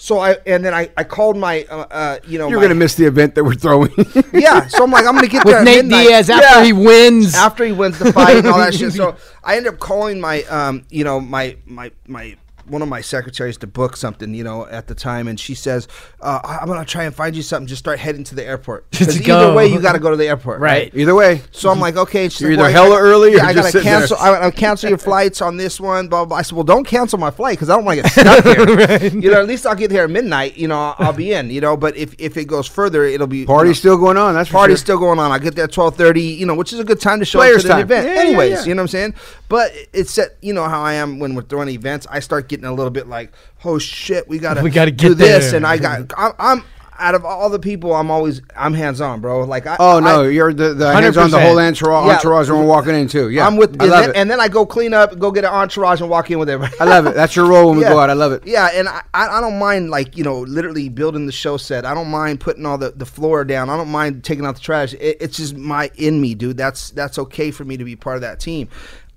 So 0.00 0.20
I 0.20 0.36
and 0.46 0.64
then 0.64 0.72
I, 0.72 0.90
I 0.96 1.02
called 1.02 1.36
my 1.36 1.64
uh, 1.68 1.76
uh 1.90 2.18
you 2.24 2.38
know 2.38 2.48
You're 2.48 2.58
my- 2.58 2.64
gonna 2.66 2.76
miss 2.76 2.94
the 2.94 3.04
event 3.04 3.34
that 3.34 3.42
we're 3.44 3.54
throwing. 3.54 3.92
yeah. 4.32 4.66
So 4.68 4.84
I'm 4.84 4.90
like 4.92 5.04
I'm 5.06 5.14
gonna 5.16 5.26
get 5.26 5.44
there 5.44 5.54
With 5.58 5.62
at 5.62 5.64
Nate 5.64 5.84
midnight. 5.86 6.06
Diaz 6.06 6.30
after 6.30 6.46
Yeah. 6.60 6.64
he 6.64 6.72
wins. 6.72 7.34
after 7.34 7.64
he 7.64 7.72
wins 7.72 7.98
the 7.98 8.12
fight 8.12 8.36
and 8.38 8.46
all 8.46 8.58
that 8.58 8.74
shit. 8.74 8.92
So 8.98 9.16
I 9.42 9.56
end 9.56 9.66
up 9.66 9.78
calling 9.80 10.20
my 10.20 10.42
um 10.44 10.84
you 10.88 11.02
know 11.04 11.20
my 11.20 11.56
my 11.66 11.90
my 12.06 12.36
one 12.68 12.82
of 12.82 12.88
my 12.88 13.00
secretaries 13.00 13.56
to 13.58 13.66
book 13.66 13.96
something, 13.96 14.34
you 14.34 14.44
know, 14.44 14.66
at 14.66 14.86
the 14.86 14.94
time, 14.94 15.28
and 15.28 15.38
she 15.38 15.54
says, 15.54 15.88
uh, 16.20 16.40
"I'm 16.44 16.68
gonna 16.68 16.84
try 16.84 17.04
and 17.04 17.14
find 17.14 17.34
you 17.34 17.42
something. 17.42 17.66
Just 17.66 17.80
start 17.80 17.98
heading 17.98 18.24
to 18.24 18.34
the 18.34 18.44
airport. 18.44 18.86
Either 19.00 19.20
go. 19.20 19.54
way, 19.54 19.66
you 19.66 19.80
got 19.80 19.92
to 19.92 19.98
go 19.98 20.10
to 20.10 20.16
the 20.16 20.26
airport, 20.28 20.60
Right. 20.60 20.92
Either 20.94 21.14
way, 21.14 21.42
So 21.52 21.70
I'm 21.70 21.80
like, 21.80 21.96
okay. 21.96 22.28
She's 22.28 22.40
You're 22.40 22.50
like, 22.52 22.70
either 22.70 22.88
well, 22.88 22.90
hella 22.92 23.00
early 23.00 23.34
or 23.34 23.36
yeah, 23.38 23.46
I 23.46 23.52
just 23.52 23.56
gotta 23.56 23.72
sitting 23.72 23.84
there. 23.86 23.98
cancel. 24.00 24.16
I, 24.18 24.28
I'll 24.36 24.50
cancel 24.52 24.88
your 24.88 24.98
flights 24.98 25.40
on 25.42 25.56
this 25.56 25.80
one. 25.80 26.08
Blah, 26.08 26.20
blah 26.20 26.24
blah. 26.26 26.36
I 26.38 26.42
said, 26.42 26.54
well, 26.56 26.64
don't 26.64 26.84
cancel 26.84 27.18
my 27.18 27.30
flight 27.30 27.56
because 27.56 27.70
I 27.70 27.76
don't 27.76 27.84
want 27.84 27.98
to 27.98 28.02
get 28.02 28.12
stuck 28.12 28.44
here. 29.00 29.10
You 29.20 29.30
know, 29.30 29.40
at 29.40 29.46
least 29.46 29.66
I'll 29.66 29.74
get 29.74 29.90
here 29.90 30.04
at 30.04 30.10
midnight. 30.10 30.56
You 30.56 30.68
know, 30.68 30.94
I'll, 30.98 31.12
be 31.12 31.32
in. 31.32 31.50
You 31.50 31.60
know, 31.60 31.76
but 31.76 31.96
if 31.96 32.14
if 32.18 32.36
it 32.36 32.44
goes 32.46 32.66
further, 32.66 33.04
it'll 33.04 33.26
be 33.26 33.44
party's 33.44 33.82
you 33.82 33.90
know, 33.90 33.94
still 33.94 33.98
going 33.98 34.16
on. 34.16 34.34
That's 34.34 34.48
for 34.48 34.54
Party's 34.54 34.78
sure. 34.78 34.84
still 34.84 34.98
going 34.98 35.18
on. 35.18 35.30
I 35.32 35.38
get 35.38 35.54
there 35.54 35.64
at 35.64 35.72
twelve 35.72 35.96
thirty, 35.96 36.22
you 36.22 36.46
know, 36.46 36.54
which 36.54 36.72
is 36.72 36.78
a 36.80 36.84
good 36.84 37.00
time 37.00 37.18
to 37.20 37.24
show 37.24 37.38
Players 37.38 37.64
up 37.64 37.70
to 37.70 37.76
the 37.76 37.80
event. 37.82 38.06
Yeah, 38.06 38.14
yeah, 38.14 38.20
Anyways, 38.20 38.50
yeah. 38.50 38.64
you 38.64 38.74
know 38.74 38.82
what 38.82 38.84
I'm 38.84 38.88
saying? 38.88 39.14
But 39.48 39.72
it's 39.92 40.14
that 40.16 40.36
you 40.42 40.52
know 40.52 40.64
how 40.68 40.82
I 40.82 40.94
am 40.94 41.18
when 41.18 41.34
we're 41.34 41.42
throwing 41.42 41.68
events. 41.68 42.06
I 42.10 42.20
start 42.20 42.48
getting 42.48 42.66
a 42.66 42.72
little 42.74 42.90
bit 42.90 43.06
like, 43.06 43.32
oh 43.64 43.78
shit, 43.78 44.28
we 44.28 44.38
gotta 44.38 44.62
We 44.62 44.70
gotta 44.70 44.90
do 44.90 45.14
this, 45.14 45.46
there. 45.46 45.56
and 45.56 45.66
I 45.66 45.78
got 45.78 46.12
I'm. 46.16 46.32
I'm 46.38 46.64
out 47.00 47.14
of 47.14 47.24
all 47.24 47.48
the 47.48 47.60
people, 47.60 47.94
I'm 47.94 48.10
always 48.10 48.42
I'm 48.56 48.74
hands 48.74 49.00
on, 49.00 49.20
bro. 49.20 49.44
Like 49.44 49.68
I 49.68 49.76
Oh 49.78 50.00
no, 50.00 50.22
I, 50.24 50.28
you're 50.30 50.52
the, 50.52 50.74
the 50.74 50.92
hands 50.92 51.16
on 51.16 51.30
the 51.30 51.38
whole 51.40 51.56
entourage, 51.60 52.08
Yeah. 52.08 52.16
entourage 52.16 52.48
and 52.48 52.58
we're 52.58 52.66
walking 52.66 52.92
in 52.92 53.06
too. 53.06 53.28
Yeah, 53.28 53.46
I'm 53.46 53.56
with, 53.56 53.80
I 53.80 53.84
and, 53.84 53.92
love 53.92 54.00
then, 54.00 54.10
it. 54.10 54.16
and 54.16 54.28
then 54.28 54.40
I 54.40 54.48
go 54.48 54.66
clean 54.66 54.92
up, 54.92 55.16
go 55.16 55.30
get 55.30 55.44
an 55.44 55.52
entourage, 55.52 56.00
and 56.00 56.10
walk 56.10 56.28
in 56.32 56.40
with 56.40 56.48
everybody. 56.48 56.76
I 56.80 56.86
love 56.86 57.06
it. 57.06 57.14
That's 57.14 57.36
your 57.36 57.46
role 57.46 57.68
when 57.70 57.78
we 57.78 57.84
go 57.84 58.00
out. 58.00 58.10
I 58.10 58.14
love 58.14 58.32
it. 58.32 58.44
Yeah, 58.44 58.68
and 58.74 58.88
I, 58.88 59.02
I 59.14 59.38
I 59.38 59.40
don't 59.40 59.60
mind 59.60 59.90
like 59.90 60.16
you 60.16 60.24
know 60.24 60.40
literally 60.40 60.88
building 60.88 61.26
the 61.26 61.30
show 61.32 61.56
set. 61.56 61.84
I 61.86 61.94
don't 61.94 62.08
mind 62.10 62.40
putting 62.40 62.66
all 62.66 62.78
the, 62.78 62.90
the 62.90 63.06
floor 63.06 63.44
down. 63.44 63.70
I 63.70 63.76
don't 63.76 63.90
mind 63.92 64.24
taking 64.24 64.44
out 64.44 64.56
the 64.56 64.60
trash. 64.60 64.92
It, 64.94 65.18
it's 65.20 65.36
just 65.36 65.56
my 65.56 65.92
in 65.94 66.20
me, 66.20 66.34
dude. 66.34 66.56
That's 66.56 66.90
that's 66.90 67.16
okay 67.20 67.52
for 67.52 67.64
me 67.64 67.76
to 67.76 67.84
be 67.84 67.94
part 67.94 68.16
of 68.16 68.22
that 68.22 68.40
team. 68.40 68.68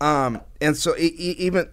Um, 0.02 0.42
and 0.60 0.76
so 0.76 0.96
e- 0.98 1.14
e- 1.18 1.36
even 1.38 1.70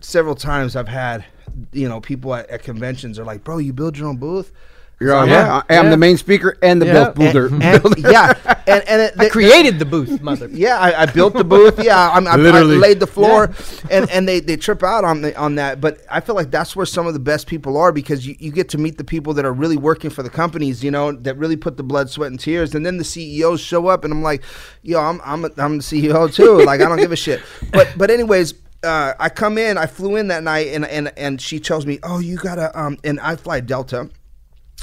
several 0.00 0.34
times 0.36 0.76
I've 0.76 0.88
had 0.88 1.24
you 1.72 1.88
know 1.88 2.00
people 2.00 2.34
at, 2.34 2.48
at 2.48 2.62
conventions 2.62 3.18
are 3.18 3.24
like, 3.24 3.44
bro, 3.44 3.58
you 3.58 3.72
build 3.72 3.98
your 3.98 4.08
own 4.08 4.16
booth. 4.16 4.52
You're 4.98 5.12
all, 5.14 5.24
I'm 5.24 5.28
yeah, 5.28 5.60
I 5.68 5.74
am 5.74 5.84
Yeah. 5.84 5.90
the 5.90 5.96
main 5.98 6.16
speaker 6.16 6.56
and 6.62 6.80
the 6.80 6.86
Yeah. 6.86 7.10
builder. 7.10 7.48
and, 7.48 7.62
and- 7.62 7.98
yeah, 7.98 8.32
and 8.66 8.82
and 8.88 9.02
it, 9.02 9.14
I 9.18 9.28
created 9.28 9.78
the 9.78 9.84
booth, 9.84 10.22
mother. 10.22 10.48
yeah, 10.50 10.78
I, 10.78 11.02
I 11.02 11.06
built 11.06 11.34
the 11.34 11.44
booth. 11.44 11.78
Yeah, 11.84 12.10
I'm, 12.10 12.26
I, 12.26 12.30
I 12.32 12.62
laid 12.62 13.00
the 13.00 13.06
floor, 13.06 13.50
and 13.90 14.08
and 14.10 14.26
they, 14.28 14.40
they 14.40 14.56
trip 14.56 14.82
out 14.82 15.04
on 15.04 15.20
the, 15.20 15.36
on 15.38 15.56
that. 15.56 15.82
But 15.82 16.00
I 16.10 16.20
feel 16.20 16.34
like 16.34 16.50
that's 16.50 16.74
where 16.74 16.86
some 16.86 17.06
of 17.06 17.12
the 17.12 17.20
best 17.20 17.46
people 17.46 17.76
are 17.76 17.92
because 17.92 18.26
you, 18.26 18.36
you 18.38 18.50
get 18.50 18.70
to 18.70 18.78
meet 18.78 18.96
the 18.96 19.04
people 19.04 19.34
that 19.34 19.44
are 19.44 19.52
really 19.52 19.76
working 19.76 20.08
for 20.08 20.22
the 20.22 20.30
companies. 20.30 20.82
You 20.82 20.90
know, 20.90 21.12
that 21.12 21.36
really 21.36 21.56
put 21.58 21.76
the 21.76 21.82
blood, 21.82 22.08
sweat, 22.08 22.30
and 22.30 22.40
tears. 22.40 22.74
And 22.74 22.86
then 22.86 22.96
the 22.96 23.04
CEOs 23.04 23.60
show 23.60 23.88
up, 23.88 24.02
and 24.02 24.14
I'm 24.14 24.22
like, 24.22 24.42
yo, 24.82 24.98
I'm 24.98 25.20
I'm 25.24 25.44
a, 25.44 25.50
I'm 25.58 25.76
the 25.76 25.82
CEO 25.84 26.32
too. 26.34 26.64
Like 26.64 26.80
I 26.80 26.88
don't 26.88 26.98
give 26.98 27.12
a 27.12 27.16
shit. 27.16 27.42
But 27.70 27.92
but 27.98 28.10
anyways. 28.10 28.54
Uh, 28.82 29.14
I 29.18 29.30
come 29.30 29.58
in. 29.58 29.78
I 29.78 29.86
flew 29.86 30.14
in 30.16 30.28
that 30.28 30.44
night, 30.44 30.68
and 30.68 30.84
and 30.84 31.10
and 31.16 31.40
she 31.40 31.58
tells 31.58 31.86
me, 31.86 31.98
"Oh, 32.04 32.18
you 32.20 32.36
gotta." 32.36 32.78
Um, 32.78 32.98
and 33.02 33.18
I 33.18 33.34
fly 33.34 33.58
Delta. 33.60 34.10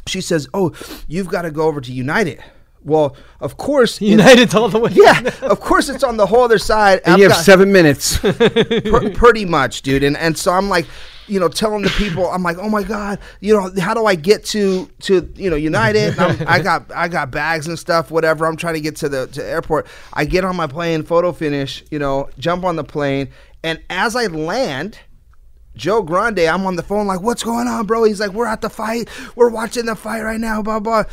She 0.07 0.22
says, 0.22 0.48
"Oh, 0.53 0.74
you've 1.07 1.27
got 1.29 1.43
to 1.43 1.51
go 1.51 1.63
over 1.67 1.81
to 1.81 1.91
United." 1.91 2.43
Well, 2.86 3.15
of 3.39 3.55
course, 3.55 4.01
it's- 4.01 4.12
United 4.12 4.53
all 4.55 4.67
the 4.67 4.79
way. 4.79 4.91
yeah, 4.93 5.22
of 5.43 5.62
course 5.62 5.88
it's 5.88 6.03
on 6.03 6.17
the 6.17 6.25
whole 6.25 6.43
other 6.43 6.57
side. 6.57 7.00
and 7.05 7.13
I've 7.13 7.17
you 7.19 7.24
have 7.25 7.31
got- 7.33 7.45
seven 7.45 7.72
minutes. 7.72 8.17
pr- 8.17 9.10
pretty 9.13 9.45
much, 9.45 9.83
dude. 9.83 10.03
And 10.03 10.17
and 10.17 10.38
so 10.38 10.51
I'm 10.51 10.67
like, 10.67 10.86
you 11.27 11.39
know, 11.39 11.48
telling 11.48 11.83
the 11.83 11.89
people, 11.91 12.27
I'm 12.29 12.43
like, 12.43 12.57
oh 12.57 12.67
my 12.67 12.83
god, 12.83 13.19
you 13.39 13.53
know, 13.53 13.72
how 13.81 13.93
do 13.93 14.05
I 14.05 14.15
get 14.15 14.43
to 14.48 14.89
to 15.03 15.31
you 15.36 15.50
know 15.50 15.55
United? 15.55 16.19
I'm, 16.19 16.38
I 16.45 16.60
got 16.60 16.91
I 16.93 17.07
got 17.07 17.31
bags 17.31 17.67
and 17.67 17.79
stuff, 17.79 18.12
whatever. 18.12 18.45
I'm 18.45 18.57
trying 18.57 18.74
to 18.74 18.81
get 18.81 18.98
to 18.98 19.07
the 19.07 19.27
to 19.27 19.41
the 19.41 19.48
airport. 19.50 19.88
I 20.12 20.25
get 20.25 20.43
on 20.43 20.57
my 20.57 20.67
plane, 20.67 21.03
photo 21.03 21.31
finish, 21.31 21.86
you 21.89 22.00
know, 22.00 22.29
jump 22.38 22.65
on 22.65 22.75
the 22.75 22.83
plane, 22.83 23.29
and 23.63 23.79
as 23.89 24.17
I 24.17 24.25
land. 24.25 25.00
Joe 25.75 26.01
Grande, 26.03 26.39
I'm 26.42 26.65
on 26.65 26.75
the 26.75 26.84
phone 26.84 27.08
like, 27.08 27.22
what's 27.22 27.44
going 27.44 27.68
on, 27.68 27.86
bro? 27.86 28.03
He's 28.03 28.20
like, 28.20 28.32
we're 28.32 28.46
at 28.48 28.62
the 28.62 28.70
fight. 28.70 29.10
We're 29.36 29.50
watching 29.50 29.86
the 29.86 29.96
fight 29.96 30.22
right 30.22 30.39
now, 30.39 30.62
blah 30.62 30.80
blah. 30.80 31.03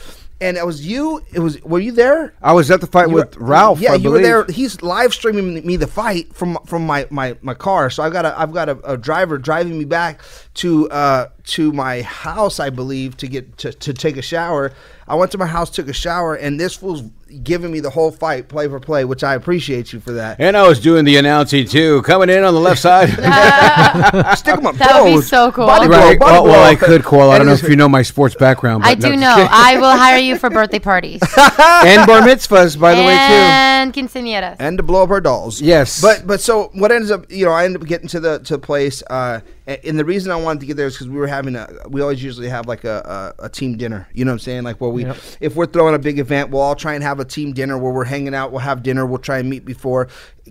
And 0.43 0.57
it 0.57 0.65
was 0.65 0.87
you. 0.87 1.23
It 1.35 1.41
was. 1.41 1.61
Were 1.63 1.81
you 1.81 1.93
there? 1.93 2.33
I 2.41 2.55
was 2.55 2.71
at 2.71 2.81
the 2.81 2.87
fight 2.87 3.09
You 3.11 3.15
with 3.17 3.37
were- 3.37 3.45
Ralph. 3.47 3.79
Yeah, 3.79 3.93
I 3.93 3.97
you 3.97 4.11
were 4.11 4.21
there. 4.23 4.47
He's 4.47 4.81
live 4.81 5.13
streaming 5.13 5.67
me 5.67 5.77
the 5.77 5.87
fight 5.87 6.35
from 6.35 6.57
from 6.65 6.87
my, 6.87 7.07
my, 7.11 7.37
my 7.43 7.53
car. 7.53 7.91
So 7.91 8.03
I've 8.03 8.13
got 8.15 8.25
a 8.25 8.41
I've 8.41 8.53
got 8.55 8.71
a, 8.71 8.79
a 8.93 8.97
driver 8.97 9.37
driving 9.37 9.79
me 9.79 9.85
back 9.85 10.23
to 10.55 10.89
uh 10.89 11.27
to 11.45 11.73
my 11.75 12.01
house, 12.01 12.59
I 12.59 12.71
believe, 12.71 13.19
to 13.19 13.29
get 13.29 13.59
to, 13.59 13.71
to 13.73 13.93
take 13.93 14.17
a 14.17 14.23
shower. 14.23 14.73
I 15.07 15.15
went 15.15 15.31
to 15.33 15.39
my 15.39 15.47
house, 15.47 15.69
took 15.69 15.89
a 15.89 15.93
shower, 15.93 16.35
and 16.37 16.59
this 16.59 16.75
fool's 16.75 17.03
giving 17.43 17.71
me 17.71 17.81
the 17.81 17.91
whole 17.91 18.11
fight, 18.11 18.49
play 18.49 18.69
for 18.69 18.81
play, 18.81 19.05
which 19.05 19.23
I 19.25 19.35
appreciate 19.35 19.93
you 19.93 20.01
for 20.01 20.13
that. 20.13 20.41
And 20.41 20.57
I 20.57 20.67
was 20.67 20.81
doing 20.81 21.05
the 21.05 21.17
announcing 21.17 21.67
too, 21.67 22.03
coming 22.03 22.29
in 22.29 22.43
on 22.43 22.55
the 22.55 22.61
left 22.61 22.81
side. 22.81 23.09
Stick 24.39 24.59
'em 24.59 24.67
up, 24.67 24.77
That 24.77 25.03
would 25.03 25.17
be 25.17 25.23
so 25.23 25.53
cool. 25.53 25.67
Body 25.67 25.87
blow, 25.87 25.99
right. 25.99 26.19
body 26.19 26.33
Well, 26.33 26.45
well, 26.45 26.65
I 26.71 26.75
could 26.75 27.03
call. 27.03 27.31
I 27.31 27.39
don't 27.39 27.47
know 27.47 27.53
if 27.53 27.63
you 27.63 27.77
know 27.77 27.89
my 27.89 28.03
sports 28.03 28.35
background. 28.35 28.85
I 28.85 28.95
do 28.95 29.11
no. 29.11 29.17
know. 29.17 29.49
I 29.51 29.79
will 29.79 29.97
hire 29.97 30.19
you 30.19 30.39
for 30.39 30.51
birthday 30.51 30.79
parties 30.79 31.21
and 31.23 32.07
bar 32.07 32.21
mitzvahs, 32.23 32.79
by 32.79 32.95
the 32.95 33.03
way, 33.03 33.15
too, 33.15 33.35
and 33.35 33.95
quinceañeras. 33.95 34.57
and 34.59 34.77
to 34.79 34.83
blow 34.83 35.03
up 35.03 35.11
our 35.11 35.21
dolls. 35.21 35.61
Yes. 35.61 36.01
But 36.01 36.27
but 36.27 36.41
so 36.41 36.71
what 36.75 36.93
ends 36.93 37.11
up, 37.11 37.31
you 37.31 37.45
know, 37.45 37.53
I 37.53 37.65
end 37.65 37.77
up 37.77 37.85
getting 37.87 38.09
to 38.09 38.21
the 38.21 38.39
to 38.41 38.55
the 38.55 38.59
place, 38.59 39.03
uh, 39.09 39.41
and 39.67 39.99
the 39.99 40.05
reason 40.05 40.33
I 40.33 40.37
wanted 40.37 40.61
to 40.61 40.67
get 40.67 40.77
there 40.77 40.87
is 40.87 40.95
because 40.95 41.09
we 41.09 41.19
were 41.19 41.27
having 41.27 41.55
a, 41.55 41.69
we 41.89 42.01
always 42.01 42.23
usually 42.23 42.49
have 42.49 42.67
like 42.67 42.85
a, 42.85 43.35
a, 43.39 43.45
a 43.45 43.49
team 43.49 43.77
dinner. 43.77 44.09
You 44.13 44.25
know 44.25 44.33
what 44.33 44.35
I'm 44.35 44.39
saying? 44.41 44.65
Like 44.65 44.81
where 44.81 44.91
we, 44.91 45.07
if 45.41 45.55
we're 45.55 45.67
throwing 45.67 45.95
a 45.95 45.99
big 45.99 46.19
event, 46.19 46.51
we'll 46.51 46.63
all 46.63 46.75
try 46.75 46.95
and 46.95 47.05
have 47.05 47.20
a 47.21 47.25
team 47.25 47.53
dinner 47.53 47.79
where 47.79 47.93
we're 47.93 48.05
hanging 48.05 48.35
out. 48.35 48.51
We'll 48.51 48.61
have 48.61 48.83
dinner. 48.83 49.07
We'll 49.07 49.19
try 49.19 49.39
and 49.39 49.49
meet 49.49 49.65
before, 49.65 50.09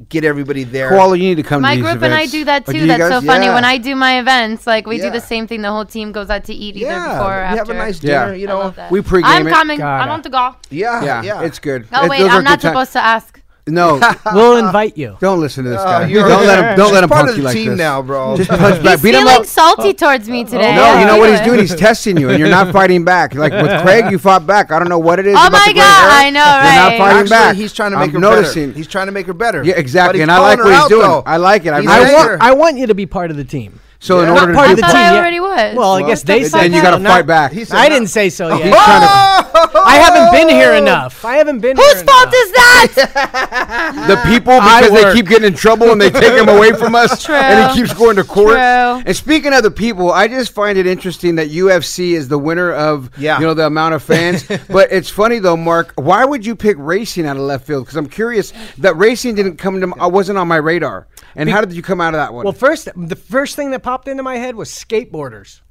get 0.08 0.24
everybody 0.24 0.64
there. 0.64 0.90
Koala, 0.90 1.18
you 1.18 1.24
need 1.24 1.36
to 1.36 1.44
come 1.44 1.62
My 1.62 1.76
to 1.76 1.82
these 1.82 1.92
group 1.92 2.04
and 2.04 2.14
I 2.14 2.26
do 2.28 2.46
that 2.46 2.66
too. 2.66 2.74
do 2.74 2.88
That's 2.88 3.00
guys? 3.00 3.12
so 3.12 3.22
funny. 3.22 3.46
Yeah. 3.46 3.54
When 3.56 3.66
I 3.66 3.78
do 3.78 3.96
my 3.96 4.20
events, 4.20 4.66
like 4.68 4.86
we 4.88 4.98
do 5.00 5.10
the 5.10 5.20
same 5.22 5.48
thing. 5.48 5.62
The 5.62 5.72
whole 5.72 5.86
team 5.86 6.12
goes 6.12 6.30
out 6.30 6.44
to 6.46 6.54
eat 6.54 6.76
either 6.78 6.86
yeah, 6.92 7.14
before 7.18 7.34
or 7.34 7.40
after. 7.40 7.56
we 7.56 7.60
after. 7.60 7.74
have 7.74 7.82
a 7.84 7.86
nice 7.86 8.04
Yeah. 8.04 8.26
dinner. 8.26 8.38
You 8.38 8.48
know, 8.48 8.60
love 8.60 8.76
that. 8.76 8.92
We 8.92 9.02
pregame 9.02 9.24
I'm 9.26 9.48
coming. 9.48 9.80
Gotta. 9.80 10.04
I 10.06 10.08
want 10.08 10.24
to 10.24 10.30
go. 10.30 10.56
yeah, 10.70 11.04
Yeah, 11.04 11.22
yeah, 11.24 11.42
it's 11.42 11.60
good. 11.60 11.88
Oh 11.92 12.08
wait, 12.08 12.20
those 12.20 12.30
I'm 12.32 12.44
not 12.44 12.62
supposed 12.62 12.94
to 12.94 13.04
ask. 13.04 13.38
No, 13.70 14.00
We'll 14.34 14.58
invite 14.58 14.98
you. 14.98 15.18
don't 15.20 15.40
listen 15.40 15.64
to 15.64 15.70
this 15.72 15.80
Oh, 15.82 15.86
guy. 15.86 16.08
you're- 16.08 16.28
Don't 16.28 16.46
let 16.46 16.60
him. 16.72 16.78
Don't 16.78 16.94
let 16.94 17.04
him 17.04 17.10
part 17.10 17.20
punk 17.28 17.32
of 17.32 17.38
you 17.38 17.44
the 17.44 17.48
like 17.48 17.56
team 17.56 17.70
this. 17.70 17.78
now, 17.78 18.02
bro. 18.02 18.36
Just 18.38 18.50
punch 18.50 18.84
back. 18.84 18.94
He's 18.94 19.02
Beat 19.04 19.16
him 19.16 19.22
feeling 19.26 19.40
up. 19.42 19.46
salty 19.46 19.94
towards 19.94 20.28
me 20.30 20.42
oh. 20.42 20.46
today. 20.46 20.76
No, 20.76 21.00
you 21.00 21.06
know 21.06 21.18
what 21.18 21.30
he's 21.30 21.42
doing? 21.46 21.60
He's 21.60 21.76
testing 21.76 22.18
you, 22.18 22.30
and 22.30 22.40
you're 22.40 22.50
not 22.50 22.72
fighting 22.74 23.04
back. 23.06 23.34
Like 23.36 23.52
with 23.54 23.82
Craig, 23.84 24.12
you 24.12 24.18
fought 24.20 24.46
back. 24.48 24.72
I 24.72 24.80
don't 24.80 24.90
know 24.90 25.00
what 25.00 25.20
it 25.20 25.28
is. 25.28 25.36
Oh 25.36 25.40
about 25.48 25.52
my 25.52 25.66
the 25.68 25.74
gray 25.74 25.82
God, 25.82 26.10
hair. 26.12 26.20
I 26.26 26.30
know, 26.30 26.40
right? 26.40 26.64
You're 26.64 26.76
not 26.76 26.90
right? 26.90 26.98
fighting 27.00 27.18
Actually, 27.20 27.30
back. 27.30 27.56
he's 27.56 27.74
trying 27.74 27.92
to 27.92 27.98
make 27.98 28.08
I'm 28.10 28.14
her 28.16 28.20
noticing. 28.20 28.68
better. 28.68 28.78
He's 28.78 28.88
trying 28.88 29.06
to 29.08 29.12
make 29.12 29.26
her 29.28 29.34
better. 29.34 29.64
Yeah, 29.64 29.74
exactly, 29.78 30.20
he's 30.20 30.24
and 30.24 30.32
I 30.32 30.40
like 30.40 30.58
calling 30.60 30.60
what 30.60 30.66
her 30.68 30.72
he's 30.76 30.84
out, 30.84 30.90
doing. 30.90 31.02
though. 31.02 31.24
I 31.26 31.38
like 31.38 31.66
it. 31.66 31.74
I 31.74 31.82
He's 31.82 31.90
really 31.90 32.06
I 32.10 32.14
want. 32.14 32.42
I 32.42 32.54
want 32.54 32.78
you 32.78 32.88
to 32.88 32.96
be 32.96 33.06
part 33.06 33.32
of 33.32 33.38
the 33.38 33.44
team. 33.46 33.80
So 34.01 34.22
in 34.22 34.29
order 34.29 34.39
Not 34.39 34.46
to 34.48 34.53
part 34.53 34.68
do 34.68 34.72
of 34.74 34.77
the 34.77 34.82
team 34.88 34.96
I 34.96 35.01
yet. 35.12 35.15
already 35.15 35.39
was. 35.41 35.75
Well, 35.75 35.91
I 35.91 36.03
guess 36.08 36.24
they 36.24 36.46
said 36.46 36.62
then 36.62 36.74
you 36.74 36.82
got 36.82 36.91
to 36.96 37.00
not- 37.00 37.10
fight 37.12 37.27
back. 37.27 37.51
He 37.51 37.65
said 37.65 37.77
I 37.77 37.89
no. 37.89 37.96
didn't 37.96 38.08
say 38.08 38.29
so 38.29 38.46
Oh, 38.50 38.58
yet. 38.58 38.63
he's 38.68 38.74
trying 38.74 39.01
to. 39.74 39.79
I 39.79 39.96
haven't 39.98 40.32
been 40.32 40.48
here 40.56 40.74
enough. 40.74 41.25
I 41.25 41.36
haven't 41.36 41.60
been 41.60 41.75
Whose 41.75 41.94
here 41.96 42.03
fault 42.06 42.24
enough. 42.29 42.34
is 42.34 42.51
that? 42.53 44.06
the 44.08 44.29
people 44.32 44.53
because 44.56 44.91
they 44.91 45.13
keep 45.13 45.27
getting 45.27 45.48
in 45.48 45.53
trouble 45.53 45.91
and 45.91 46.00
they 46.00 46.10
take 46.10 46.34
him 46.34 46.48
away 46.48 46.72
from 46.72 46.96
us. 46.96 47.24
True. 47.24 47.36
And 47.36 47.72
he 47.72 47.82
keeps 47.82 47.94
going 47.94 48.15
to 48.15 48.24
court. 48.24 48.53
True. 48.53 49.03
And 49.06 49.15
speaking 49.15 49.53
of 49.53 49.63
the 49.63 49.72
people, 49.72 50.12
I 50.12 50.29
just 50.29 50.53
find 50.53 50.77
it 50.77 50.88
interesting 50.88 51.36
that 51.36 51.50
UFC 51.50 52.13
is 52.13 52.29
the 52.29 52.38
winner 52.39 52.72
of 52.72 53.10
Yeah. 53.18 53.38
you 53.39 53.46
know 53.46 53.53
the 53.53 53.65
amount 53.65 53.96
of 53.96 54.03
fans. 54.03 54.46
but 54.70 54.91
it's 54.94 55.10
funny 55.10 55.39
though, 55.39 55.58
Mark. 55.58 55.91
Why 55.96 56.24
would 56.24 56.46
you 56.46 56.56
pick 56.56 56.77
racing 56.79 57.25
out 57.25 57.36
of 57.36 57.44
left 57.44 57.68
field? 57.68 57.84
Because 57.84 57.98
I'm 57.98 58.08
curious 58.10 58.53
that 58.77 58.96
racing 58.96 59.36
didn't 59.36 59.58
come 59.58 59.82
to. 59.82 59.94
I 60.00 60.06
uh, 60.06 60.10
wasn't 60.10 60.38
on 60.38 60.48
my 60.48 60.56
radar. 60.58 61.08
And 61.36 61.50
how 61.50 61.62
did 61.62 61.74
you 61.74 61.84
come 61.84 62.01
out 62.01 62.13
of 62.13 62.20
that 62.20 62.34
one? 62.34 62.44
Well, 62.44 62.53
first, 62.53 62.89
the 62.96 63.15
first 63.15 63.56
thing 63.56 63.72
that 63.72 63.84
popped 63.89 64.08
into 64.08 64.22
my 64.22 64.36
head 64.38 64.55
was 64.55 64.69
skateboarders. 64.69 65.62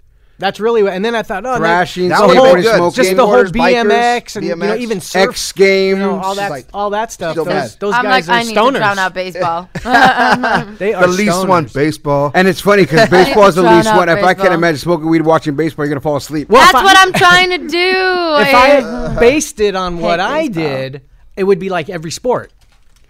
That's 0.40 0.58
really 0.60 0.82
what, 0.84 0.92
and 0.92 1.04
then 1.04 1.14
I 1.16 1.22
thought, 1.22 1.44
oh, 1.46 1.56
Thrashing, 1.56 2.08
the 2.10 2.14
That 2.14 2.26
would've 2.28 2.37
whole, 2.44 2.54
good. 2.54 2.76
smoke, 2.76 2.94
just 2.94 3.16
the 3.16 3.26
whole 3.26 3.44
skateboarders, 3.44 3.52
bikers, 3.52 3.90
BMX 3.90 4.37
and 4.37 4.46
you 4.46 4.54
know 4.56 4.75
even 4.76 5.00
surf, 5.00 5.30
X 5.30 5.52
Games. 5.52 5.98
you 5.98 6.04
know, 6.04 6.18
all 6.20 6.34
that, 6.37 6.50
like- 6.50 6.66
all 6.72 6.90
that 6.90 7.10
stuff. 7.12 7.34
Those, 7.37 7.46
bad. 7.46 7.70
those 7.80 7.94
I'm 7.94 8.04
guys 8.04 8.28
like, 8.28 8.37
I 8.37 8.40
are 8.42 8.44
need 8.44 8.56
stoners. 8.56 8.72
to 8.75 8.78
drown 8.78 8.98
out 9.00 9.14
baseball. 9.14 9.68
They 10.78 10.94
are 10.94 11.06
the 11.06 11.12
least 11.12 11.46
one, 11.48 11.64
baseball. 11.72 12.30
And 12.34 12.46
it's 12.48 12.60
funny 12.60 12.82
because 12.84 13.08
baseball 13.18 13.46
is 13.46 13.54
the 13.56 13.62
least 13.62 13.88
out 13.88 13.96
one. 13.98 14.08
If 14.08 14.22
I 14.25 14.34
can't 14.34 14.54
imagine 14.54 14.78
smoking 14.78 15.08
weed, 15.08 15.22
watching 15.22 15.54
baseball, 15.56 15.84
you're 15.84 15.90
gonna 15.94 16.00
fall 16.00 16.16
asleep. 16.16 16.48
Well, 16.48 16.60
That's 16.62 16.75
I- 16.75 16.84
what 16.84 16.96
I'm 16.98 17.12
trying 17.12 17.50
to 17.50 17.58
do. 17.58 17.66
If 17.68 18.54
I 18.54 19.16
based 19.18 19.58
it 19.60 19.75
on 19.76 19.98
what 19.98 20.18
I 20.20 20.46
baseball. 20.48 20.62
did, 20.64 21.02
it 21.37 21.44
would 21.44 21.58
be 21.58 21.68
like 21.68 21.88
every 21.88 22.10
sport. 22.12 22.52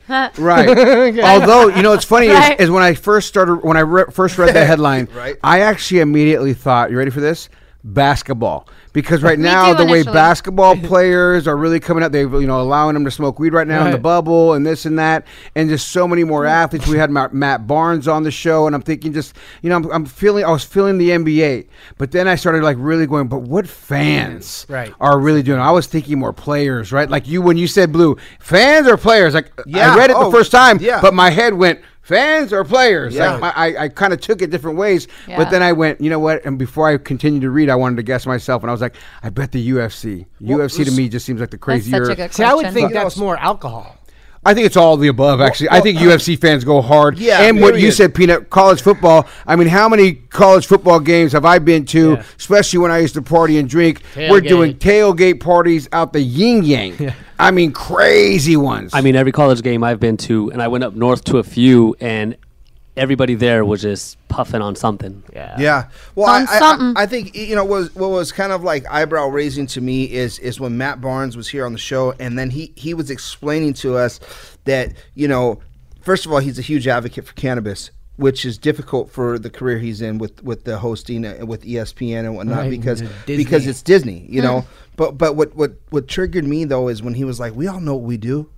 Right. 0.38 1.18
Although 1.20 1.68
you 1.68 1.82
know, 1.82 1.92
it's 1.92 2.04
funny 2.04 2.28
Right. 2.28 2.54
is, 2.58 2.64
is 2.66 2.70
when 2.70 2.82
I 2.82 2.94
first 2.94 3.28
started 3.28 3.56
when 3.62 3.76
I 3.76 3.80
re- 3.80 4.04
first 4.10 4.38
read 4.38 4.54
the 4.54 4.64
headline, 4.72 5.08
Right. 5.14 5.36
I 5.42 5.60
actually 5.60 6.00
immediately 6.00 6.54
thought, 6.54 6.90
"You 6.90 6.98
ready 6.98 7.10
for 7.10 7.20
this?" 7.20 7.48
Basketball, 7.84 8.68
because 8.92 9.22
right 9.22 9.38
now 9.38 9.72
too, 9.72 9.78
the 9.78 9.84
way 9.84 9.98
initially. 10.00 10.14
basketball 10.14 10.76
players 10.82 11.46
are 11.46 11.56
really 11.56 11.80
coming 11.80 12.02
up, 12.02 12.12
they 12.12 12.20
you 12.22 12.46
know 12.46 12.60
allowing 12.60 12.94
them 12.94 13.04
to 13.04 13.10
smoke 13.10 13.38
weed 13.38 13.52
right 13.52 13.66
now 13.66 13.80
in 13.84 13.90
the 13.90 13.96
Right. 13.98 14.02
bubble 14.02 14.54
and 14.54 14.66
this 14.66 14.84
and 14.86 14.98
that, 14.98 15.26
and 15.54 15.68
just 15.68 15.88
so 15.88 16.06
many 16.08 16.24
more 16.24 16.44
athletes. 16.46 16.86
We 16.86 16.98
had 16.98 17.10
Ma- 17.10 17.28
Matt 17.32 17.66
Barnes 17.66 18.08
on 18.08 18.22
the 18.22 18.30
show, 18.30 18.66
and 18.66 18.74
I'm 18.74 18.82
thinking 18.82 19.12
just 19.12 19.34
you 19.62 19.70
know 19.70 19.76
I'm, 19.76 19.90
I'm 19.92 20.04
feeling 20.06 20.44
I 20.44 20.50
was 20.50 20.64
feeling 20.64 20.98
the 20.98 21.10
NBA, 21.10 21.66
but 21.98 22.10
then 22.12 22.26
I 22.28 22.34
started 22.34 22.62
like 22.62 22.76
really 22.80 23.06
going, 23.06 23.28
but 23.28 23.40
what 23.42 23.68
fans 23.68 24.66
Right. 24.68 24.92
are 25.00 25.18
really 25.18 25.42
doing? 25.42 25.60
I 25.60 25.70
was 25.70 25.86
thinking 25.86 26.18
more 26.18 26.32
players, 26.32 26.92
right? 26.92 27.08
Like 27.08 27.26
you 27.28 27.42
when 27.42 27.56
you 27.56 27.66
said 27.66 27.92
blue, 27.92 28.16
fans 28.40 28.86
or 28.88 28.96
players? 28.96 29.34
Like 29.34 29.52
Yeah. 29.66 29.92
I 29.92 29.96
read 29.96 30.10
it 30.10 30.16
Oh, 30.16 30.24
the 30.30 30.36
first 30.36 30.50
time, 30.52 30.78
yeah. 30.80 31.00
but 31.00 31.14
my 31.14 31.30
head 31.30 31.54
went 31.54 31.80
fans 32.08 32.52
or 32.52 32.64
players. 32.64 33.14
Yeah. 33.14 33.36
Like, 33.36 33.56
I, 33.56 33.74
I, 33.76 33.82
I 33.84 33.88
kind 33.88 34.12
of 34.12 34.20
took 34.20 34.40
it 34.42 34.50
different 34.50 34.78
ways, 34.78 35.06
Yeah. 35.28 35.36
but 35.36 35.50
then 35.50 35.62
I 35.62 35.72
went, 35.72 36.00
you 36.00 36.08
know 36.08 36.18
what? 36.18 36.44
And 36.46 36.58
before 36.58 36.88
I 36.88 36.96
continued 36.96 37.42
to 37.42 37.50
read, 37.50 37.68
I 37.68 37.74
wanted 37.76 37.96
to 37.96 38.02
guess 38.02 38.24
myself, 38.26 38.62
and 38.62 38.70
I 38.70 38.72
was 38.72 38.80
like, 38.80 38.96
I 39.22 39.28
bet 39.28 39.52
the 39.52 39.70
UFC. 39.70 40.26
UFC 40.40 40.84
to 40.86 40.90
me 40.92 41.08
just 41.10 41.26
seems 41.26 41.40
like 41.40 41.50
the 41.50 41.56
That's 41.58 41.64
crazier. 41.64 42.04
such 42.06 42.12
a 42.14 42.16
good 42.16 42.32
See, 42.34 42.42
I 42.42 42.54
would 42.54 42.62
question. 42.62 42.74
think 42.74 42.92
that's 42.94 43.16
more 43.18 43.36
alcohol. 43.36 43.97
I 44.44 44.54
think 44.54 44.66
it's 44.66 44.76
all 44.76 44.94
of 44.94 45.00
the 45.00 45.08
above. 45.08 45.40
Actually, 45.40 45.70
I 45.70 45.80
think 45.80 45.98
uh, 45.98 46.02
UFC 46.02 46.40
fans 46.40 46.64
go 46.64 46.80
hard. 46.80 47.18
Yeah, 47.18 47.42
and 47.42 47.60
what 47.60 47.78
you 47.78 47.90
said, 47.90 48.14
Peanut, 48.14 48.50
college 48.50 48.80
football. 48.82 49.28
I 49.46 49.56
mean, 49.56 49.68
how 49.68 49.88
many 49.88 50.12
college 50.12 50.66
football 50.66 51.00
games 51.00 51.32
have 51.32 51.44
I 51.44 51.58
been 51.58 51.84
to? 51.86 52.12
Yeah. 52.12 52.22
Especially 52.38 52.78
when 52.78 52.90
I 52.90 52.98
used 52.98 53.14
to 53.14 53.22
party 53.22 53.58
and 53.58 53.68
drink. 53.68 54.02
We're 54.16 54.40
doing 54.40 54.74
tailgate 54.76 55.40
parties 55.40 55.88
out 55.92 56.12
the 56.12 56.20
yin 56.20 56.64
yang. 56.64 57.12
I 57.38 57.50
mean, 57.50 57.72
crazy 57.72 58.56
ones. 58.56 58.92
I 58.94 59.00
mean, 59.00 59.14
every 59.14 59.32
college 59.32 59.62
game 59.62 59.84
I've 59.84 60.00
been 60.00 60.16
to, 60.18 60.50
and 60.50 60.60
I 60.60 60.68
went 60.68 60.82
up 60.82 60.94
north 60.94 61.24
to 61.24 61.38
a 61.38 61.44
few, 61.44 61.94
and 62.00 62.36
everybody 62.98 63.34
there 63.34 63.64
was 63.64 63.82
just 63.82 64.16
puffing 64.28 64.60
on 64.60 64.74
something. 64.76 65.22
Yeah. 65.32 65.56
Yeah. 65.58 65.88
Well, 66.14 66.28
On 66.28 66.46
I, 66.48 66.52
I, 66.52 66.58
something. 66.58 66.94
I 66.96 67.06
think 67.06 67.34
you 67.36 67.54
know 67.56 67.64
was 67.64 67.94
what 67.94 68.10
was 68.10 68.32
kind 68.32 68.52
of 68.52 68.62
like 68.62 68.84
eyebrow 68.90 69.28
raising 69.28 69.66
to 69.68 69.80
me 69.80 70.04
is 70.04 70.38
is 70.40 70.60
when 70.60 70.76
Matt 70.76 71.00
Barnes 71.00 71.36
was 71.36 71.48
here 71.48 71.64
on 71.64 71.72
the 71.72 71.78
show, 71.78 72.12
and 72.18 72.38
then 72.38 72.50
he 72.50 72.72
he 72.76 72.94
was 72.94 73.10
explaining 73.10 73.72
to 73.74 73.96
us 73.96 74.20
that 74.64 74.92
you 75.14 75.28
know, 75.28 75.60
first 76.02 76.26
of 76.26 76.32
all, 76.32 76.38
he's 76.40 76.58
a 76.58 76.62
huge 76.62 76.86
advocate 76.88 77.26
for 77.26 77.34
cannabis. 77.34 77.90
Which 78.16 78.44
is 78.44 78.58
difficult 78.58 79.12
for 79.12 79.38
the 79.38 79.48
career 79.48 79.78
he's 79.78 80.02
in 80.02 80.18
with, 80.18 80.42
with 80.42 80.64
the 80.64 80.76
hosting 80.80 81.24
uh, 81.24 81.46
with 81.46 81.62
ESPN 81.62 82.24
and 82.24 82.34
whatnot 82.34 82.58
Right, 82.58 82.70
because 82.70 83.00
Disney. 83.00 83.36
because 83.36 83.64
it's 83.64 83.80
Disney, 83.80 84.26
you 84.28 84.42
know. 84.42 84.66
But 84.96 85.16
but 85.16 85.36
what, 85.36 85.54
what 85.54 85.74
what 85.90 86.08
triggered 86.08 86.44
me 86.44 86.64
though 86.64 86.88
is 86.88 87.00
when 87.00 87.14
he 87.14 87.22
was 87.22 87.38
like, 87.38 87.54
"We 87.54 87.68
all 87.68 87.78
know 87.78 87.94
what 87.94 88.02
we 88.02 88.16
do," 88.16 88.50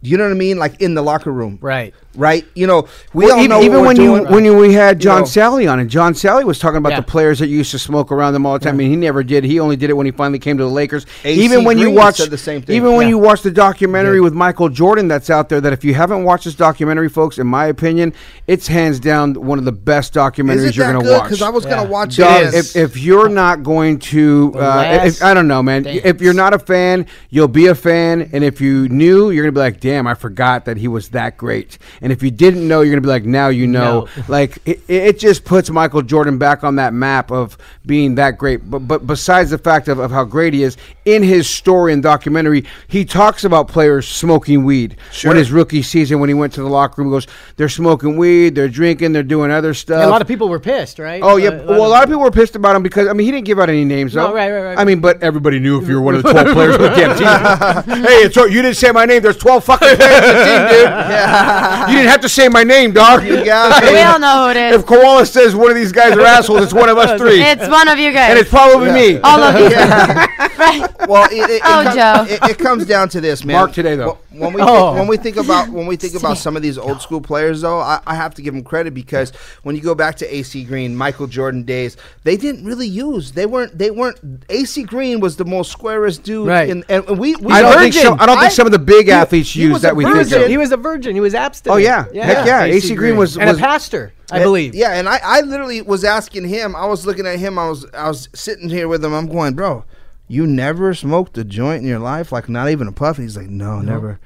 you 0.00 0.16
know 0.16 0.24
what 0.24 0.30
I 0.30 0.34
mean? 0.36 0.56
Like 0.58 0.80
in 0.80 0.94
the 0.94 1.02
locker 1.02 1.30
room, 1.30 1.58
Right. 1.60 1.92
Right? 2.14 2.44
You 2.54 2.66
know, 2.66 2.88
we 3.14 3.24
Well, 3.24 3.34
all 3.34 3.38
even, 3.38 3.48
know 3.50 3.62
even 3.62 3.78
what 3.80 3.86
when 3.86 3.96
we're 3.96 4.02
you 4.02 4.18
doing. 4.20 4.32
when 4.32 4.44
you, 4.44 4.54
we 4.56 4.74
had 4.74 4.96
You 4.98 5.04
John 5.04 5.20
know. 5.20 5.26
Sally 5.26 5.66
on, 5.66 5.78
and 5.80 5.88
John 5.88 6.12
Salley 6.12 6.44
was 6.44 6.58
talking 6.58 6.76
about 6.76 6.90
Yeah. 6.90 6.96
the 7.00 7.06
players 7.06 7.38
that 7.38 7.48
used 7.48 7.70
to 7.70 7.78
smoke 7.78 8.12
around 8.12 8.34
them 8.34 8.44
all 8.44 8.52
the 8.52 8.58
time. 8.58 8.74
I 8.74 8.76
mean, 8.76 8.90
he 8.90 8.96
never 8.96 9.22
did. 9.22 9.44
He 9.44 9.58
only 9.60 9.76
did 9.76 9.88
it 9.88 9.94
when 9.94 10.04
he 10.04 10.12
finally 10.12 10.38
came 10.38 10.58
to 10.58 10.64
the 10.64 10.68
Lakers. 10.70 11.06
AC 11.24 11.42
even 11.42 11.64
when 11.64 11.78
you 11.78 11.86
Green 11.86 11.94
watch 11.96 12.18
the 12.18 12.36
same 12.38 12.60
thing. 12.60 12.76
even 12.76 12.94
when 12.96 13.08
you 13.08 13.16
watch 13.18 13.40
the 13.42 13.50
documentary 13.50 14.20
with 14.20 14.34
Michael 14.34 14.68
Jordan 14.68 15.08
that's 15.08 15.30
out 15.30 15.48
there, 15.48 15.60
that 15.62 15.72
if 15.72 15.84
you 15.84 15.94
haven't 15.94 16.24
watched 16.24 16.44
this 16.44 16.54
documentary, 16.54 17.08
folks, 17.08 17.38
in 17.38 17.46
my 17.46 17.66
opinion, 17.66 18.12
it's 18.46 18.66
hands 18.66 19.00
down 19.00 19.34
one 19.34 19.58
of 19.58 19.64
the 19.64 19.72
best 19.72 20.12
documentaries 20.12 20.56
Is 20.56 20.64
it 20.64 20.76
you're 20.76 20.92
going 20.92 21.04
to 21.04 21.10
watch. 21.12 21.22
Because 21.24 21.42
I 21.42 21.48
was 21.48 21.64
Yeah. 21.64 21.76
gonna 21.76 21.88
watch 21.88 22.16
Dog, 22.16 22.42
it. 22.42 22.54
if, 22.54 22.76
if 22.76 22.96
you're 22.98 23.28
not 23.30 23.62
going 23.62 23.98
to, 24.00 24.52
uh, 24.56 25.00
if, 25.04 25.22
I 25.22 25.32
don't 25.32 25.48
know, 25.48 25.62
man. 25.62 25.84
dance. 25.84 26.00
If 26.04 26.20
you're 26.20 26.34
not 26.34 26.52
a 26.52 26.58
fan, 26.58 27.06
you'll 27.30 27.48
be 27.48 27.68
a 27.68 27.74
fan, 27.74 28.28
and 28.32 28.44
if 28.44 28.60
you 28.60 28.88
knew, 28.90 29.30
you're 29.30 29.44
gonna 29.44 29.52
be 29.52 29.60
like, 29.60 29.80
"Damn, 29.80 30.06
I 30.06 30.14
forgot 30.14 30.64
that 30.66 30.76
he 30.76 30.88
was 30.88 31.08
that 31.10 31.36
great." 31.38 31.78
And 32.02 32.12
if 32.12 32.22
you 32.22 32.30
didn't 32.30 32.66
know, 32.66 32.80
you're 32.82 32.92
gonna 32.92 33.00
be 33.00 33.08
like, 33.08 33.24
"Now 33.24 33.48
you 33.48 33.66
know." 33.66 34.08
No. 34.16 34.22
Like 34.28 34.58
it, 34.66 34.80
it 34.88 35.18
just 35.18 35.44
puts 35.44 35.70
Michael 35.70 36.02
Jordan 36.02 36.36
back 36.36 36.64
on 36.64 36.76
that 36.76 36.92
map 36.92 37.30
of 37.30 37.56
being 37.86 38.16
that 38.16 38.36
great. 38.38 38.68
But 38.70 38.80
but 38.80 39.06
besides 39.06 39.50
the 39.50 39.58
fact 39.58 39.88
of, 39.88 39.98
of 39.98 40.10
how 40.10 40.24
great 40.24 40.52
he 40.52 40.62
is 40.62 40.76
in 41.04 41.22
his 41.22 41.48
story 41.48 41.92
and 41.92 42.02
documentary, 42.02 42.64
he 42.88 43.04
talks 43.04 43.44
about 43.44 43.68
players 43.68 44.06
smoking 44.08 44.64
weed. 44.64 44.96
When 45.24 45.36
his 45.36 45.50
rookie 45.52 45.82
season, 45.82 46.20
when 46.20 46.28
he 46.28 46.34
went 46.34 46.52
to 46.54 46.62
the 46.62 46.68
locker 46.68 47.00
room, 47.02 47.10
he 47.10 47.14
goes, 47.14 47.26
"They're 47.56 47.68
smoking 47.68 48.16
weed, 48.16 48.54
they're 48.54 48.68
drinking, 48.68 49.12
they're 49.12 49.22
doing 49.22 49.50
other 49.50 49.72
stuff." 49.72 49.96
And 50.00 50.04
a 50.08 50.10
lot 50.10 50.20
of 50.22 50.28
people 50.28 50.48
were 50.48 50.60
pissed, 50.60 50.98
right? 50.98 51.22
Oh 51.22 51.36
yeah, 51.36 51.50
Uh, 51.50 51.64
well 51.68 51.86
a 51.86 51.88
lot 51.88 52.02
of 52.02 52.08
people 52.08 52.22
were 52.22 52.30
pissed 52.30 52.56
about 52.56 52.74
him 52.76 52.82
because 52.82 53.06
I 53.08 53.12
mean 53.12 53.24
he 53.26 53.30
didn't 53.30 53.46
give 53.46 53.60
out 53.60 53.68
any 53.68 53.84
names. 53.84 54.14
No, 54.14 54.26
though. 54.28 54.34
right, 54.34 54.50
right, 54.50 54.62
right. 54.62 54.78
I 54.78 54.84
mean, 54.84 55.00
but 55.00 55.22
everybody 55.22 55.58
knew 55.60 55.80
if 55.80 55.88
you 55.88 55.94
were 55.96 56.02
one 56.02 56.14
of 56.16 56.22
the 56.24 56.32
twelve 56.32 56.48
players 56.52 56.74
on 56.74 56.82
the 56.82 56.88
damn 56.88 57.16
team. 57.16 58.02
hey, 58.04 58.22
it's 58.24 58.36
you 58.36 58.48
didn't 58.62 58.74
say 58.76 58.90
my 58.90 59.04
name. 59.04 59.22
There's 59.22 59.36
twelve 59.36 59.62
fucking 59.64 59.96
players 59.96 60.24
on 60.24 60.34
the 60.34 60.44
team, 60.44 60.68
dude. 60.68 61.91
You 61.92 61.98
didn't 61.98 62.10
have 62.10 62.20
to 62.22 62.28
say 62.28 62.48
my 62.48 62.64
name, 62.64 62.92
dog. 62.92 63.22
You 63.24 63.44
got 63.44 63.82
we 63.92 64.00
all 64.00 64.18
know 64.18 64.44
who 64.44 64.50
it 64.50 64.56
is. 64.56 64.80
If 64.80 64.86
Koala 64.86 65.26
says 65.26 65.54
one 65.54 65.70
of 65.70 65.76
these 65.76 65.92
guys 65.92 66.12
are 66.16 66.20
assholes, 66.22 66.62
it's 66.62 66.72
one 66.72 66.88
of 66.88 66.96
us 66.98 67.20
three, 67.20 67.42
It's 67.42 67.68
one 67.68 67.88
of 67.88 67.98
you 67.98 68.12
guys. 68.12 68.30
and 68.30 68.38
it's 68.38 68.48
probably 68.50 68.90
me. 68.92 69.18
all 69.22 69.40
of 69.42 69.58
you. 69.60 69.76
right. 69.76 70.88
well, 71.08 71.24
it, 71.30 71.34
it, 71.34 71.50
it, 71.50 71.62
Oh, 71.64 71.82
comes, 71.84 71.94
Joe. 71.94 72.24
It, 72.34 72.50
it 72.52 72.58
comes 72.58 72.86
down 72.86 73.08
to 73.10 73.20
this, 73.20 73.44
man. 73.44 73.56
Mark 73.56 73.72
today, 73.72 73.94
though. 73.96 74.12
Wh- 74.14 74.21
When 74.34 74.52
we 74.52 74.60
Oh. 74.64 74.66
think, 74.88 74.98
when 74.98 75.06
we 75.08 75.16
think 75.16 75.36
about 75.36 75.68
when 75.68 75.86
we 75.86 75.96
think 75.96 76.14
about 76.14 76.38
some 76.38 76.56
of 76.56 76.62
these 76.62 76.78
old 76.78 77.00
school 77.02 77.20
players, 77.20 77.60
though, 77.60 77.78
I, 77.80 78.00
I 78.06 78.14
have 78.14 78.34
to 78.34 78.42
give 78.42 78.54
them 78.54 78.64
credit 78.64 78.94
because 78.94 79.30
when 79.62 79.76
you 79.76 79.82
go 79.82 79.94
back 79.94 80.16
to 80.16 80.34
AC 80.34 80.64
Green, 80.64 80.96
Michael 80.96 81.26
Jordan 81.26 81.62
days, 81.64 81.96
they 82.24 82.36
didn't 82.36 82.64
really 82.64 82.86
use. 82.86 83.32
They 83.32 83.46
weren't. 83.46 83.76
They 83.76 83.90
weren't. 83.90 84.18
AC 84.48 84.84
Green 84.84 85.20
was 85.20 85.36
the 85.36 85.44
most 85.44 85.70
squarest 85.72 86.22
dude. 86.22 86.46
Right. 86.48 86.68
In, 86.70 86.84
and 86.88 87.04
and 87.08 87.18
we, 87.18 87.36
we 87.36 87.52
I 87.52 87.62
don't 87.62 87.72
think 87.78 87.94
virgin. 87.94 88.08
some. 88.08 88.20
I 88.20 88.26
don't 88.26 88.36
think 88.36 88.46
I- 88.52 88.54
some 88.54 88.66
of 88.66 88.72
the 88.72 88.78
big 88.78 89.06
he- 89.06 89.12
athletes 89.12 89.50
he 89.50 89.62
use 89.62 89.72
was 89.74 89.82
that 89.82 89.92
a 89.92 89.94
we 89.94 90.04
think. 90.04 90.16
virgin. 90.16 90.42
of. 90.42 90.48
He 90.48 90.56
was 90.58 90.72
a 90.72 90.76
virgin. 90.76 91.14
He 91.14 91.20
was 91.20 91.34
abstinent. 91.34 91.74
Oh, 91.74 91.78
yeah. 91.78 92.04
Heck 92.12 92.46
yeah. 92.46 92.62
AC 92.64 92.94
Green 92.94 93.16
was- 93.16 93.36
and 93.36 93.48
was- 93.48 93.58
a 93.58 93.60
pastor, 93.60 94.12
I 94.30 94.36
And- 94.36 94.44
believe. 94.44 94.74
Yeah, 94.74 94.92
and 94.92 95.08
I, 95.08 95.20
I 95.22 95.40
literally 95.42 95.82
was 95.82 96.04
asking 96.04 96.48
him. 96.48 96.74
I 96.76 96.86
was 96.86 97.06
looking 97.06 97.26
at 97.26 97.38
him. 97.38 97.58
I 97.58 97.68
was 97.68 97.86
I 97.92 98.08
was 98.08 98.28
sitting 98.34 98.68
here 98.70 98.88
with 98.88 99.04
him. 99.04 99.12
I'm 99.12 99.26
going, 99.26 99.54
bro, 99.54 99.84
you 100.32 100.46
never 100.46 100.94
smoked 100.94 101.36
a 101.36 101.44
joint 101.44 101.82
in 101.82 101.86
your 101.86 101.98
life, 101.98 102.32
like 102.32 102.48
not 102.48 102.70
even 102.70 102.88
a 102.88 102.92
puff. 102.92 103.18
And 103.18 103.26
he's 103.26 103.36
like, 103.36 103.50
no, 103.50 103.82
never. 103.82 104.18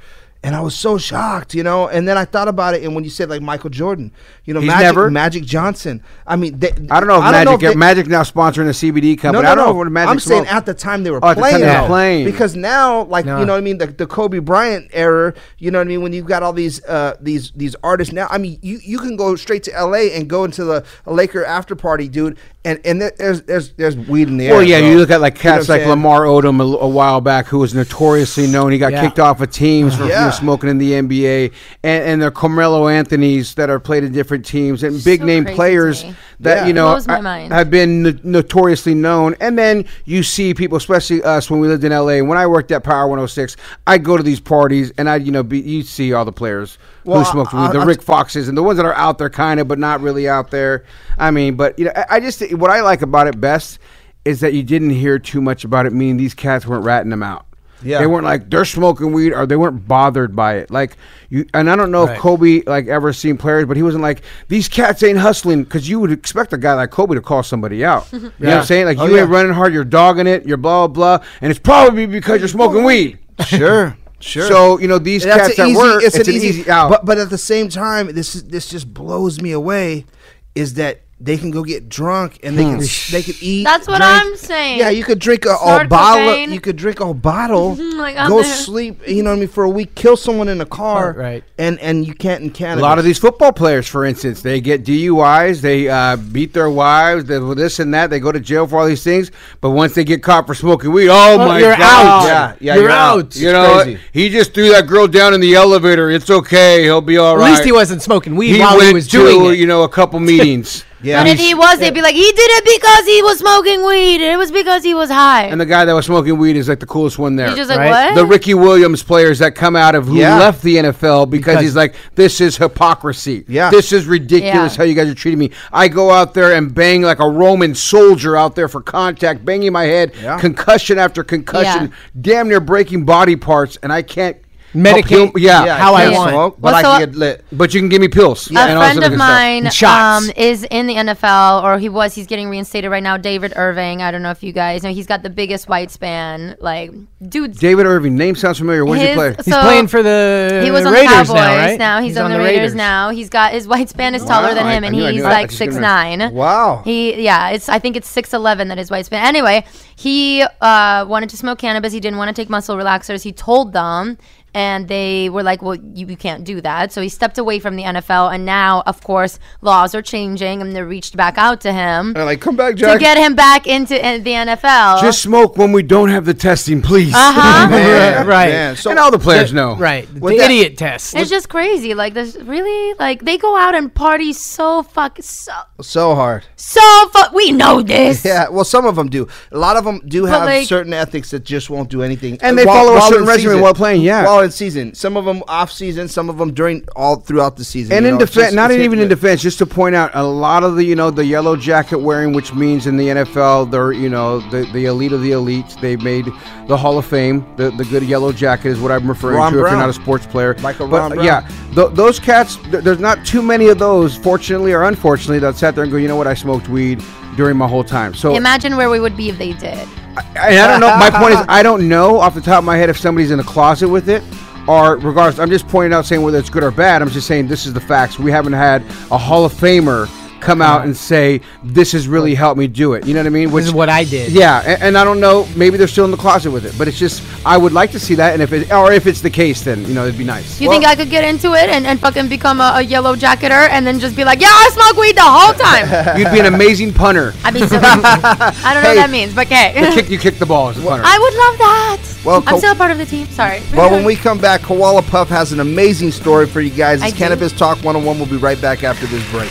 And 0.47 0.55
I 0.55 0.61
was 0.61 0.77
so 0.79 0.97
shocked, 0.97 1.55
you 1.55 1.65
know. 1.65 1.89
And 1.89 2.07
then 2.07 2.17
I 2.17 2.25
thought 2.25 2.47
about 2.47 2.75
it, 2.75 2.85
and 2.85 2.95
when 2.95 3.03
you 3.03 3.11
said 3.11 3.29
like 3.29 3.43
Michael 3.43 3.69
Jordan, 3.69 4.13
you 4.45 4.55
know, 4.55 4.61
He's 4.61 4.69
Magic, 4.69 4.85
never- 4.85 5.11
Magic 5.11 5.45
Johnson. 5.45 6.05
I 6.25 6.37
mean, 6.37 6.57
they, 6.61 6.69
I 6.89 7.01
don't 7.01 7.09
know 7.09 7.17
if 7.17 7.23
Magic. 7.33 7.61
they- 7.61 7.75
Magic 7.75 8.07
now 8.07 8.23
sponsoring 8.23 8.69
a 8.69 8.73
CBD 8.73 9.19
company. 9.19 9.43
no, 9.43 9.51
I 9.51 9.55
don't 9.57 9.65
no. 9.67 9.73
know 9.73 9.79
what 9.79 9.91
Magic 9.91 10.09
I'm 10.11 10.21
saying 10.21 10.47
at 10.47 10.65
the 10.65 10.73
time 10.73 11.03
they 11.03 11.11
were 11.11 11.19
Oh, 11.21 11.31
at 11.31 11.35
the 11.35 11.41
time 11.43 11.51
playing. 11.51 11.67
they 11.67 11.75
were 11.75 11.81
though. 11.81 11.87
playing. 11.89 12.25
Because 12.27 12.55
now, 12.55 13.03
like 13.07 13.27
No. 13.27 13.41
you 13.41 13.45
know, 13.45 13.55
what 13.55 13.59
I 13.59 13.61
mean, 13.63 13.79
the, 13.79 13.89
the 13.89 14.07
Kobe 14.07 14.39
Bryant 14.39 14.89
era. 14.93 15.35
You 15.59 15.73
know 15.73 15.79
what 15.79 15.89
I 15.89 15.89
mean? 15.89 16.03
When 16.03 16.13
you've 16.13 16.27
got 16.27 16.45
all 16.45 16.53
these 16.53 16.81
uh, 16.85 17.17
these 17.21 17.51
these 17.57 17.75
artists 17.83 18.15
now, 18.15 18.29
I 18.31 18.39
mean, 18.39 18.61
you, 18.63 18.79
you 18.85 19.01
can 19.01 19.17
go 19.17 19.35
straight 19.35 19.65
to 19.65 19.75
L.A. 19.75 20.13
and 20.13 20.29
go 20.31 20.45
into 20.45 20.63
the 20.65 20.85
Laker 21.07 21.45
after 21.45 21.75
party, 21.75 22.07
dude, 22.09 22.39
and 22.65 22.79
and 22.85 23.03
there- 23.03 23.15
there's 23.19 23.43
there's 23.43 23.73
there's 23.73 23.97
weed 23.97 24.29
in 24.29 24.37
the 24.37 24.47
air. 24.47 24.53
Well, 24.55 24.63
yeah, 24.63 24.79
bro. 24.79 24.91
you 24.91 24.97
look 24.99 25.11
at 25.11 25.21
like 25.21 25.43
You 25.43 25.51
know 25.51 25.57
cats 25.57 25.69
what 25.69 25.75
I'm 25.75 25.79
like 25.81 25.87
saying? 25.87 25.91
Lamar 25.91 26.21
Odom 26.23 26.61
a, 26.61 26.77
a 26.85 26.89
while 26.89 27.21
back, 27.21 27.47
who 27.47 27.59
was 27.59 27.75
notoriously 27.75 28.47
known. 28.47 28.71
He 28.71 28.79
got 28.79 28.93
Yeah. 28.93 29.01
kicked 29.03 29.19
off 29.19 29.41
of 29.41 29.51
teams 29.51 29.97
for 29.97 30.05
you 30.05 30.11
know, 30.11 30.15
Yeah. 30.15 30.27
Smoking 30.37 30.69
in 30.71 30.79
the 30.79 30.93
NBA, 30.93 31.53
and 31.83 32.05
and 32.05 32.23
the 32.23 32.31
Carmelo 32.31 32.89
Anthony's 32.89 33.55
that 33.55 33.71
are 33.71 33.81
played 33.81 34.05
in 34.05 34.13
different 34.13 34.45
teams 34.45 34.83
and 34.83 35.03
big 35.05 35.21
So 35.21 35.27
name 35.27 35.45
players 35.45 36.05
that 36.41 36.59
Yeah. 36.63 36.67
you 36.67 36.73
know 36.73 36.99
I- 37.09 37.21
mind. 37.21 37.53
have 37.53 37.71
been 37.71 38.03
no- 38.03 38.13
notoriously 38.23 38.95
known. 38.95 39.35
And 39.41 39.59
then 39.59 39.85
you 40.05 40.23
see 40.23 40.55
people, 40.55 40.77
especially 40.77 41.23
us 41.23 41.51
when 41.51 41.61
we 41.61 41.69
lived 41.69 41.85
in 41.85 41.93
LA. 41.93 42.21
When 42.23 42.39
I 42.39 42.47
worked 42.47 42.71
at 42.73 42.85
Power 42.85 43.09
106, 43.09 43.57
I'd 43.87 44.05
go 44.05 44.17
to 44.17 44.23
these 44.23 44.41
parties 44.41 44.93
and 44.99 45.09
I'd 45.09 45.25
you 45.25 45.33
know 45.33 45.43
be 45.43 45.61
you 45.61 45.83
see 45.83 46.13
all 46.13 46.25
the 46.25 46.33
players 46.33 46.79
Well, 47.05 47.19
who 47.25 47.31
smoked 47.31 47.55
I- 47.55 47.67
weed, 47.69 47.73
the 47.75 47.81
I- 47.81 47.85
Rick 47.85 48.03
Foxes 48.03 48.49
and 48.49 48.57
the 48.57 48.63
ones 48.63 48.77
that 48.77 48.87
are 48.87 48.95
out 48.95 49.19
there 49.19 49.31
kind 49.31 49.61
of, 49.61 49.69
but 49.69 49.79
not 49.79 50.01
really 50.01 50.29
out 50.29 50.51
there. 50.51 50.85
I 51.19 51.31
mean, 51.31 51.55
but 51.55 51.79
you 51.79 51.87
know, 51.87 51.93
I, 51.97 52.17
I 52.17 52.21
just 52.21 52.43
what 52.55 52.71
I 52.71 52.81
like 52.83 53.03
about 53.03 53.27
it 53.27 53.41
best 53.41 53.79
is 54.25 54.41
that 54.41 54.53
you 54.55 54.63
didn't 54.63 54.91
hear 54.91 55.19
too 55.19 55.41
much 55.41 55.65
about 55.65 55.87
it. 55.87 55.93
Meaning 55.93 56.17
these 56.17 56.35
cats 56.35 56.67
weren't 56.67 56.85
ratting 56.85 57.11
them 57.11 57.23
out. 57.23 57.47
Yeah. 57.83 57.99
they 57.99 58.07
weren't 58.07 58.25
like 58.25 58.49
they're 58.49 58.65
smoking 58.65 59.13
weed 59.13 59.33
or 59.33 59.47
they 59.47 59.57
weren't 59.57 59.87
bothered 59.87 60.35
by 60.35 60.55
it. 60.57 60.71
Like 60.71 60.97
you, 61.29 61.47
and 61.53 61.71
I 61.71 61.77
don't 61.77 61.91
know 61.91 62.07
Right. 62.07 62.17
if 62.17 62.21
Kobe 62.21 62.63
like 62.67 62.87
ever 62.89 63.13
seen 63.13 63.37
players, 63.37 63.67
but 63.67 63.77
he 63.77 63.83
wasn't 63.83 64.03
like 64.03 64.23
these 64.49 64.69
cats 64.69 65.03
ain't 65.03 65.19
hustling 65.19 65.65
because 65.65 65.89
you 65.89 66.01
would 66.01 66.11
expect 66.11 66.53
a 66.53 66.59
guy 66.59 66.73
like 66.75 66.91
Kobe 66.91 67.15
to 67.15 67.21
call 67.21 67.43
somebody 67.43 67.85
out. 67.85 68.07
You 68.13 68.21
know 68.21 68.31
what 68.39 68.49
I'm 68.61 68.65
saying? 68.65 68.87
Like 68.87 68.99
Oh, 68.99 69.07
you 69.07 69.15
yeah. 69.17 69.23
ain't 69.23 69.31
running 69.31 69.53
hard, 69.53 69.75
you're 69.75 69.85
dogging 69.85 70.27
it, 70.27 70.47
you're 70.47 70.57
blah 70.57 70.87
blah 70.89 71.19
blah, 71.19 71.27
and 71.41 71.51
it's 71.51 71.61
probably 71.61 72.07
because 72.07 72.41
you're 72.41 72.49
smoking 72.49 72.83
weed. 72.85 73.19
Sure, 73.47 73.97
sure. 74.21 74.49
So 74.49 74.79
you 74.79 74.89
know 74.89 74.99
these 74.99 75.25
cats 75.25 75.51
an 75.51 75.55
that 75.57 75.69
easy, 75.69 75.77
were 75.77 76.01
it's, 76.01 76.17
it's, 76.17 76.29
an, 76.29 76.35
easy, 76.35 76.71
out. 76.71 76.89
But 76.91 77.05
but 77.05 77.19
at 77.19 77.29
the 77.31 77.39
same 77.39 77.69
time, 77.69 78.07
this 78.15 78.35
is 78.35 78.45
this 78.45 78.69
just 78.69 78.93
blows 78.95 79.41
me 79.43 79.53
away. 79.53 80.07
Is 80.55 80.75
that 80.75 81.03
they 81.19 81.39
can 81.39 81.51
go 81.51 81.65
get 81.65 81.89
drunk 81.89 82.39
and 82.43 82.59
they 82.59 82.65
can 82.65 82.79
they 83.11 83.23
can 83.23 83.35
eat. 83.41 83.65
That's 83.65 83.87
what 83.89 83.99
drink. 84.03 84.13
I'm 84.13 84.37
saying. 84.37 84.79
Yeah, 84.79 84.91
you 84.91 85.03
could 85.03 85.19
drink 85.19 85.47
a, 85.47 85.53
a 85.55 85.57
Snort 85.57 85.89
bottle. 85.89 86.27
cocaine. 86.27 86.53
You 86.53 86.61
could 86.61 86.77
drink 86.77 87.01
a 87.01 87.15
bottle. 87.15 87.77
Like, 87.97 88.19
I'm 88.19 88.29
go 88.29 88.43
there. 88.43 88.53
sleep. 88.55 89.09
You 89.09 89.23
know 89.23 89.31
what 89.31 89.37
I 89.37 89.41
mean? 89.41 89.49
For 89.49 89.65
a 89.65 89.71
week, 89.71 89.95
kill 89.95 90.19
someone 90.19 90.49
in 90.49 90.61
a 90.61 90.67
car. 90.67 91.15
Right. 91.15 91.43
And 91.57 91.79
and 91.81 92.07
you 92.07 92.13
can't 92.13 92.43
in 92.43 92.51
Canada. 92.51 92.83
A 92.83 92.85
lot 92.87 92.99
of 92.99 93.07
these 93.07 93.19
football 93.19 93.53
players, 93.55 93.89
for 93.89 94.05
instance, 94.05 94.43
they 94.43 94.61
get 94.61 94.85
DUIs, 94.85 95.63
they 95.63 95.89
uh, 95.89 96.17
beat 96.17 96.53
their 96.53 96.69
wives, 96.69 97.25
they 97.25 97.39
this 97.55 97.79
and 97.79 97.95
that. 97.95 98.11
They 98.11 98.21
go 98.21 98.31
to 98.33 98.39
jail 98.39 98.67
for 98.67 98.79
all 98.79 98.87
these 98.87 99.03
things, 99.03 99.31
but 99.63 99.71
once 99.71 99.95
they 99.95 100.05
get 100.05 100.23
caught 100.23 100.47
for 100.47 100.55
smoking 100.55 100.93
weed, 100.93 101.09
oh 101.11 101.39
my 101.39 101.59
you're 101.59 101.75
god! 101.75 101.81
out. 101.81 102.27
Yeah, 102.27 102.57
yeah, 102.61 102.75
You're 102.75 102.83
you're 102.85 102.93
out. 102.93 103.19
out. 103.19 103.37
You 103.37 103.49
It's 103.49 103.53
know, 103.55 103.81
crazy. 103.83 104.01
he 104.13 104.29
just 104.29 104.53
threw 104.53 104.69
that 104.69 104.87
girl 104.87 105.07
down 105.09 105.33
in 105.33 105.41
the 105.41 105.55
elevator. 105.55 106.11
It's 106.11 106.29
okay. 106.29 106.83
He'll 106.83 107.01
be 107.01 107.17
all 107.17 107.35
At 107.37 107.39
right. 107.41 107.51
least 107.53 107.65
he 107.65 107.73
wasn't 107.73 108.03
smoking 108.03 108.37
weed 108.37 108.53
He 108.53 108.61
while 108.61 108.77
went 108.77 108.89
he 108.89 108.95
was 108.95 109.07
to 109.09 109.17
doing 109.17 109.55
it. 109.55 109.59
you 109.59 109.67
know 109.67 109.85
a 109.85 109.89
couple 109.89 110.21
meetings. 110.21 110.85
Yeah. 111.03 111.23
But 111.23 111.29
if 111.33 111.39
he 111.39 111.55
was, 111.55 111.79
they'd 111.79 111.93
be 111.93 112.01
like, 112.01 112.15
he 112.15 112.23
did 112.33 112.51
it 112.53 112.65
because 112.65 113.07
he 113.07 113.23
was 113.23 113.39
smoking 113.39 113.85
weed. 113.85 114.21
It 114.23 114.37
was 114.39 114.51
because 114.51 114.83
he 114.83 114.95
was 114.95 115.11
high. 115.11 115.45
and 115.45 115.61
the 115.61 115.67
guy 115.67 115.85
that 115.85 115.93
was 115.93 116.07
smoking 116.07 116.39
weed 116.39 116.57
is 116.57 116.69
like 116.69 116.81
the 116.81 116.87
coolest 116.87 117.19
one 117.19 117.37
there. 117.37 117.49
He's 117.49 117.57
just 117.57 117.69
like, 117.71 117.79
Right. 117.79 117.91
what? 118.11 118.15
the 118.15 118.25
Ricky 118.25 118.55
Williams 118.55 119.03
players 119.03 119.39
that 119.41 119.55
come 119.55 119.77
out 119.77 119.95
of 119.95 120.07
who 120.07 120.17
Yeah. 120.17 120.39
left 120.39 120.63
the 120.63 120.77
NFL 120.79 121.27
because, 121.27 121.47
Because- 121.57 121.63
he's 121.63 121.77
like, 121.77 121.95
this 122.15 122.41
is 122.41 122.57
hypocrisy. 122.57 123.45
Yeah. 123.47 123.71
This 123.71 123.93
is 123.93 124.07
ridiculous 124.07 124.73
Yeah. 124.73 124.79
how 124.79 124.85
you 124.85 124.95
guys 124.95 125.09
are 125.09 125.15
treating 125.15 125.39
me. 125.39 125.51
I 125.73 125.89
go 125.89 126.11
out 126.11 126.33
there 126.35 126.53
and 126.55 126.75
bang 126.75 127.03
like 127.03 127.21
a 127.21 127.29
Roman 127.29 127.75
soldier 127.75 128.37
out 128.37 128.55
there 128.57 128.69
for 128.69 128.81
contact, 128.81 129.45
banging 129.45 129.73
my 129.73 129.85
head, 129.85 130.13
Yeah. 130.23 130.39
concussion 130.39 130.99
after 130.99 131.23
concussion, 131.23 131.93
damn 132.19 132.49
near 132.49 132.61
breaking 132.61 133.05
body 133.05 133.37
parts, 133.37 133.77
and 133.83 133.93
I 133.93 134.01
can't 134.03 134.37
Medicate 134.77 135.33
pill- 135.33 135.43
yeah, 135.43 135.77
how 135.79 135.95
I 135.95 136.05
can't 136.05 136.15
want. 136.17 136.31
smoke, 136.31 136.57
but 136.61 136.73
Well, 136.73 136.75
I 136.77 136.83
can 136.83 137.09
get 137.09 137.17
lit. 137.19 137.45
But 137.53 137.75
you 137.75 137.81
can 137.81 137.89
give 137.89 138.01
me 138.01 138.09
pills. 138.09 138.51
Yeah. 138.51 138.67
a 138.67 138.69
and 138.71 138.79
friend 138.79 138.99
other 139.05 139.15
of 139.15 139.19
mine 139.19 139.69
um, 139.85 140.31
is 140.37 140.65
in 140.71 140.87
the 140.87 140.95
NFL, 140.95 141.63
or 141.65 141.79
he 141.79 141.89
was. 141.89 142.15
He's 142.15 142.27
getting 142.27 142.49
reinstated 142.49 142.91
right 142.91 143.03
now. 143.03 143.17
David 143.17 143.53
Irving. 143.57 144.03
I 144.03 144.11
don't 144.11 144.23
know 144.23 144.31
if 144.31 144.43
you 144.43 144.53
guys 144.53 144.83
know. 144.83 144.91
He's 144.93 145.07
got 145.07 145.23
the 145.23 145.31
biggest 145.31 145.69
white 145.69 145.91
span. 145.91 146.57
Like, 146.61 146.93
dude, 147.29 147.57
David 147.59 147.87
Irving, 147.87 148.17
name 148.17 148.35
sounds 148.35 148.59
familiar. 148.59 148.85
Where's 148.85 149.01
he 149.01 149.07
His- 149.09 149.17
play? 149.17 149.35
He's 149.45 149.55
playing 149.55 149.89
for 149.89 150.03
the 150.03 150.61
he 150.65 150.71
was 150.71 150.85
on 150.87 150.93
Raiders 150.93 151.11
the 151.11 151.15
Cowboys 151.15 151.35
now, 151.35 151.57
right? 151.67 151.79
now. 151.79 152.01
He's, 152.01 152.17
on, 152.17 152.31
the 152.31 152.39
Raiders, 152.39 152.75
now. 152.75 153.11
He's 153.11 153.29
got 153.31 153.53
his 153.53 153.67
white 153.67 153.89
span 153.89 154.15
is 154.15 154.25
taller 154.25 154.49
Wow, 154.49 154.55
than 154.55 154.67
him, 154.67 154.85
I 154.85 154.87
and 154.89 154.97
I 154.97 155.01
he's 155.11 155.17
knew 155.17 155.23
that. 155.23 155.33
I 155.33 155.35
like 155.35 155.47
just 155.49 155.59
six 155.59 155.75
nine. 155.77 156.33
Wow. 156.35 156.83
He 156.85 157.23
yeah, 157.23 157.51
it's 157.51 157.69
I 157.69 157.79
think 157.79 157.97
it's 157.97 158.09
six 158.09 158.33
eleven 158.35 158.69
that 158.69 158.79
his 158.79 158.91
white 158.91 159.07
span. 159.07 159.25
Anyway, 159.27 159.65
he 159.97 160.43
uh, 160.61 161.05
wanted 161.09 161.31
to 161.31 161.37
smoke 161.37 161.59
cannabis. 161.59 161.93
He 161.93 162.01
didn't 162.01 162.19
want 162.19 162.35
to 162.35 162.41
take 162.41 162.49
muscle 162.51 162.77
relaxers. 162.77 163.23
He 163.23 163.33
told 163.33 163.73
them. 163.73 164.19
And 164.57 164.89
they 164.89 165.29
were 165.29 165.43
like, 165.43 165.61
"Well, 165.61 165.75
you, 165.75 166.07
you 166.07 166.17
can't 166.17 166.43
do 166.43 166.63
that." 166.63 166.91
So 166.93 167.03
he 167.03 167.11
stepped 167.11 167.37
away 167.37 167.59
from 167.59 167.77
the 167.77 167.83
NFL, 167.83 168.33
and 168.35 168.47
now, 168.47 168.83
of 168.87 169.03
course, 169.05 169.39
laws 169.61 169.95
are 169.95 170.01
changing, 170.01 170.63
and 170.63 170.75
they 170.75 170.81
reached 170.83 171.15
back 171.15 171.37
out 171.37 171.61
to 171.61 171.73
him 171.73 172.15
They're 172.15 172.25
like, 172.25 172.41
come 172.41 172.57
back, 172.57 172.77
Jack. 172.77 172.95
to 172.95 172.99
get 172.99 173.19
him 173.19 173.35
back 173.35 173.67
into 173.67 173.95
uh, 174.03 174.17
the 174.19 174.31
NFL. 174.33 175.03
Just 175.03 175.21
smoke 175.21 175.59
when 175.59 175.73
we 175.73 175.83
don't 175.83 176.09
have 176.09 176.25
the 176.25 176.33
testing, 176.33 176.81
please. 176.81 177.13
uh-huh. 177.15 177.69
Man, 177.71 178.27
Right. 178.37 178.49
man. 178.49 178.77
So 178.77 178.89
and 178.91 178.99
all 178.99 179.11
the 179.11 179.19
players 179.19 179.53
know. 179.53 179.77
Right. 179.77 180.11
With 180.15 180.33
the 180.35 180.39
that- 180.39 180.51
idiot 180.51 180.79
test. 180.79 181.15
It's 181.15 181.29
just 181.29 181.49
crazy. 181.51 181.93
Like 181.95 182.15
this, 182.15 182.37
really, 182.37 182.95
like 182.99 183.25
they 183.25 183.37
go 183.37 183.57
out 183.59 183.75
and 183.75 183.93
party 183.95 184.33
so 184.33 184.83
fuck 184.83 185.19
so 185.21 185.53
so 185.83 186.15
hard. 186.15 186.45
so 186.57 186.81
fuck. 187.13 187.33
We 187.33 187.53
know 187.53 187.83
this. 187.83 188.25
Yeah, 188.25 188.49
well, 188.49 188.65
some 188.65 188.87
of 188.87 188.97
them 188.97 189.09
do. 189.11 189.29
A 189.53 189.59
lot 189.59 189.77
of 189.77 189.85
them 189.85 190.01
do 190.07 190.23
But, 190.23 190.31
have 190.31 190.45
like- 190.45 190.67
certain 190.67 190.95
ethics 190.95 191.31
that 191.33 191.45
just 191.45 191.69
won't 191.69 191.91
do 191.91 192.03
anything, 192.03 192.39
And 192.41 192.57
they 192.57 192.65
While- 192.65 192.87
follow 192.87 192.97
a 192.97 193.03
certain 193.03 193.23
in 193.25 193.29
regimen 193.29 193.61
while 193.61 193.75
playing, 193.75 194.01
yeah. 194.03 194.25
while 194.25 194.41
in 194.47 194.51
season. 194.53 194.95
Some 194.95 195.17
of 195.17 195.25
them 195.27 195.43
off 195.49 195.71
season, 195.71 196.09
some 196.09 196.31
of 196.31 196.39
them 196.39 196.53
during 196.55 196.87
all 196.97 197.17
throughout 197.17 197.57
the 197.57 197.65
season. 197.65 197.95
And 197.97 198.05
you 198.05 198.13
in 198.13 198.19
know, 198.19 198.23
it's 198.25 198.33
defense, 198.33 198.47
just- 198.49 198.57
not 198.57 198.71
it's 198.71 198.79
even 198.83 198.99
in 198.99 198.99
hit 198.99 199.03
and 199.03 199.11
miss. 199.11 199.21
defense, 199.21 199.43
just 199.43 199.59
to 199.59 199.67
point 199.67 199.95
out, 199.95 200.11
a 200.15 200.23
lot 200.23 200.65
of 200.65 200.77
the 200.77 200.85
you 200.85 200.95
know 200.97 201.11
the 201.11 201.25
yellow 201.25 201.55
jacket 201.57 201.99
wearing, 201.99 202.33
which 202.33 202.55
means 202.55 202.87
in 202.87 202.97
the 202.97 203.09
NFL 203.09 203.71
they're 203.71 203.93
you 203.93 204.09
know 204.09 204.41
the, 204.51 204.65
the 204.73 204.87
elite 204.87 205.13
of 205.13 205.21
the 205.23 205.33
elites. 205.33 205.79
They 205.81 205.97
made 205.97 206.27
the 206.69 206.77
Hall 206.77 206.97
of 206.99 207.05
Fame. 207.05 207.45
The 207.57 207.71
the 207.73 207.85
good 207.85 208.03
yellow 208.03 208.33
jacket 208.33 208.69
is 208.71 208.81
what 208.81 208.91
I'm 208.91 209.07
referring 209.09 209.37
Ron 209.37 209.53
to. 209.53 209.59
If 209.59 209.71
you're 209.71 209.79
not 209.79 209.91
a 209.91 209.93
sports 209.93 210.27
player, 210.27 210.57
Michael 210.63 210.89
but 210.89 210.99
Ron 210.99 211.13
Brown. 211.13 211.25
yeah, 211.25 211.49
th- 211.75 211.91
those 211.93 212.19
cats. 212.19 212.57
Th- 212.71 212.83
there's 212.83 212.99
not 213.01 213.25
too 213.27 213.43
many 213.43 213.69
of 213.69 213.79
those, 213.79 214.17
fortunately 214.17 214.73
or 214.73 214.83
unfortunately, 214.85 215.39
that 215.41 215.57
sat 215.57 215.75
there 215.75 215.85
and 215.85 215.93
go, 215.93 215.99
you 215.99 216.09
know 216.09 216.17
what, 216.17 216.27
I 216.27 216.35
smoked 216.35 216.69
weed 216.69 217.03
during 217.37 217.57
my 217.57 217.67
whole 217.69 217.85
time. 217.85 218.15
So 218.15 218.35
Imagine 218.35 218.77
where 218.77 218.89
we 218.89 219.01
would 219.01 219.17
be 219.17 219.29
if 219.29 219.39
they 219.39 219.53
did. 219.53 219.87
And 220.17 220.39
I 220.39 220.67
don't 220.67 220.81
know. 220.81 220.97
My 220.97 221.11
point 221.11 221.35
is, 221.35 221.45
I 221.49 221.63
don't 221.63 221.89
know 221.89 222.19
off 222.19 222.35
the 222.35 222.41
top 222.41 222.59
of 222.59 222.65
my 222.65 222.77
head 222.77 222.91
if 222.91 222.99
somebody's 222.99 223.31
in 223.31 223.41
a 223.41 223.45
closet 223.45 223.89
with 223.89 224.09
it, 224.09 224.23
or 224.69 224.97
regardless. 224.97 225.39
I'm 225.39 225.51
just 225.51 225.69
pointing 225.69 225.93
out 225.93 226.07
saying 226.07 226.23
whether 226.23 226.39
it's 226.39 226.51
good 226.51 226.65
or 226.65 226.71
bad. 226.71 227.03
I'm 227.03 227.11
just 227.11 227.27
saying 227.27 227.49
this 227.49 227.67
is 227.67 227.73
the 227.73 227.81
facts. 227.81 228.19
We 228.19 228.31
haven't 228.31 228.55
had 228.55 228.83
a 229.11 229.19
Hall 229.19 229.45
of 229.45 229.53
Famer 229.53 230.07
come 230.47 230.63
out 230.63 230.85
and 230.85 230.97
say 230.97 231.41
this 231.65 231.93
has 231.93 232.07
really 232.07 232.35
helped 232.35 232.59
me 232.59 232.67
do 232.69 232.95
it. 232.95 233.07
You 233.07 233.15
know 233.15 233.21
what 233.21 233.27
I 233.27 233.31
mean? 233.31 233.51
this 233.51 233.67
is 233.67 233.73
what 233.73 233.89
I 233.89 234.05
did. 234.05 234.33
Yeah, 234.33 234.63
and, 234.65 234.83
and 234.83 234.99
I 234.99 235.05
don't 235.05 235.21
know. 235.21 235.47
Maybe 235.57 235.77
they're 235.77 235.89
still 235.89 236.05
in 236.05 236.11
the 236.11 236.17
closet 236.17 236.51
with 236.51 236.65
it, 236.65 236.75
but 236.79 236.89
it's 236.89 236.99
just 236.99 237.23
I 237.45 237.57
would 237.57 237.73
like 237.73 237.91
to 237.93 238.01
see 238.01 238.15
that. 238.15 238.33
And 238.33 238.43
if 238.43 238.53
it 238.53 238.73
or 238.73 238.93
if 238.93 239.07
it's 239.07 239.21
the 239.21 239.31
case, 239.31 239.63
then 239.63 239.85
you 239.87 239.95
know 239.95 240.05
it'd 240.05 240.19
be 240.19 240.25
nice. 240.25 240.61
You 240.61 240.71
think 240.71 240.85
I 240.85 240.95
could 240.95 241.11
get 241.11 241.25
into 241.25 241.55
it 241.55 241.69
and, 241.69 241.87
and 241.87 241.99
fucking 242.01 242.29
become 242.29 242.61
a, 242.61 242.75
a 242.77 242.83
yellow 242.83 243.17
jacketer 243.17 243.69
and 243.71 243.87
then 243.87 243.99
just 243.99 244.15
be 244.17 244.25
like, 244.25 244.41
yeah, 244.41 244.49
I 244.51 244.71
smoke 244.73 244.97
weed 244.97 245.17
the 245.17 245.23
whole 245.23 245.55
time? 245.55 246.19
You'd 246.19 246.33
be 246.33 246.41
an 246.41 246.47
amazing 246.47 246.93
punter. 246.93 247.35
I'd 247.45 247.55
be 247.55 247.67
so. 247.67 247.79
I 247.83 248.71
don't 248.73 248.83
know 248.83 248.91
what 248.91 248.97
that 248.97 249.11
means, 249.11 249.35
but 249.35 249.47
okay. 249.47 249.73
The 249.75 249.95
kick 249.95 250.11
you 250.11 250.19
kick 250.19 250.39
the 250.39 250.47
ball 250.47 250.69
as 250.69 250.79
a 250.79 250.83
punter. 250.83 251.05
I 251.07 251.19
would 251.19 251.35
love 251.35 251.59
that. 251.59 252.17
Well, 252.25 252.43
I'm 252.47 252.59
still 252.59 252.73
a 252.73 252.77
part 252.77 252.91
of 252.91 252.99
the 252.99 253.07
team. 253.07 253.27
Sorry. 253.29 253.63
Well, 253.75 253.91
when 253.91 254.05
we 254.11 254.17
come 254.17 254.39
back, 254.39 254.63
Koala 254.63 255.03
Puff 255.03 255.29
has 255.29 255.53
an 255.53 255.61
amazing 255.61 256.11
story 256.11 256.47
for 256.47 256.61
you 256.61 256.71
guys. 256.71 257.03
I 257.03 257.07
It's 257.07 257.15
do. 257.15 257.19
Cannabis 257.19 257.53
Talk 257.53 257.79
101. 257.79 258.19
We'll 258.19 258.29
be 258.29 258.37
right 258.37 258.61
back 258.61 258.83
after 258.85 259.07
this 259.07 259.29
break. 259.31 259.51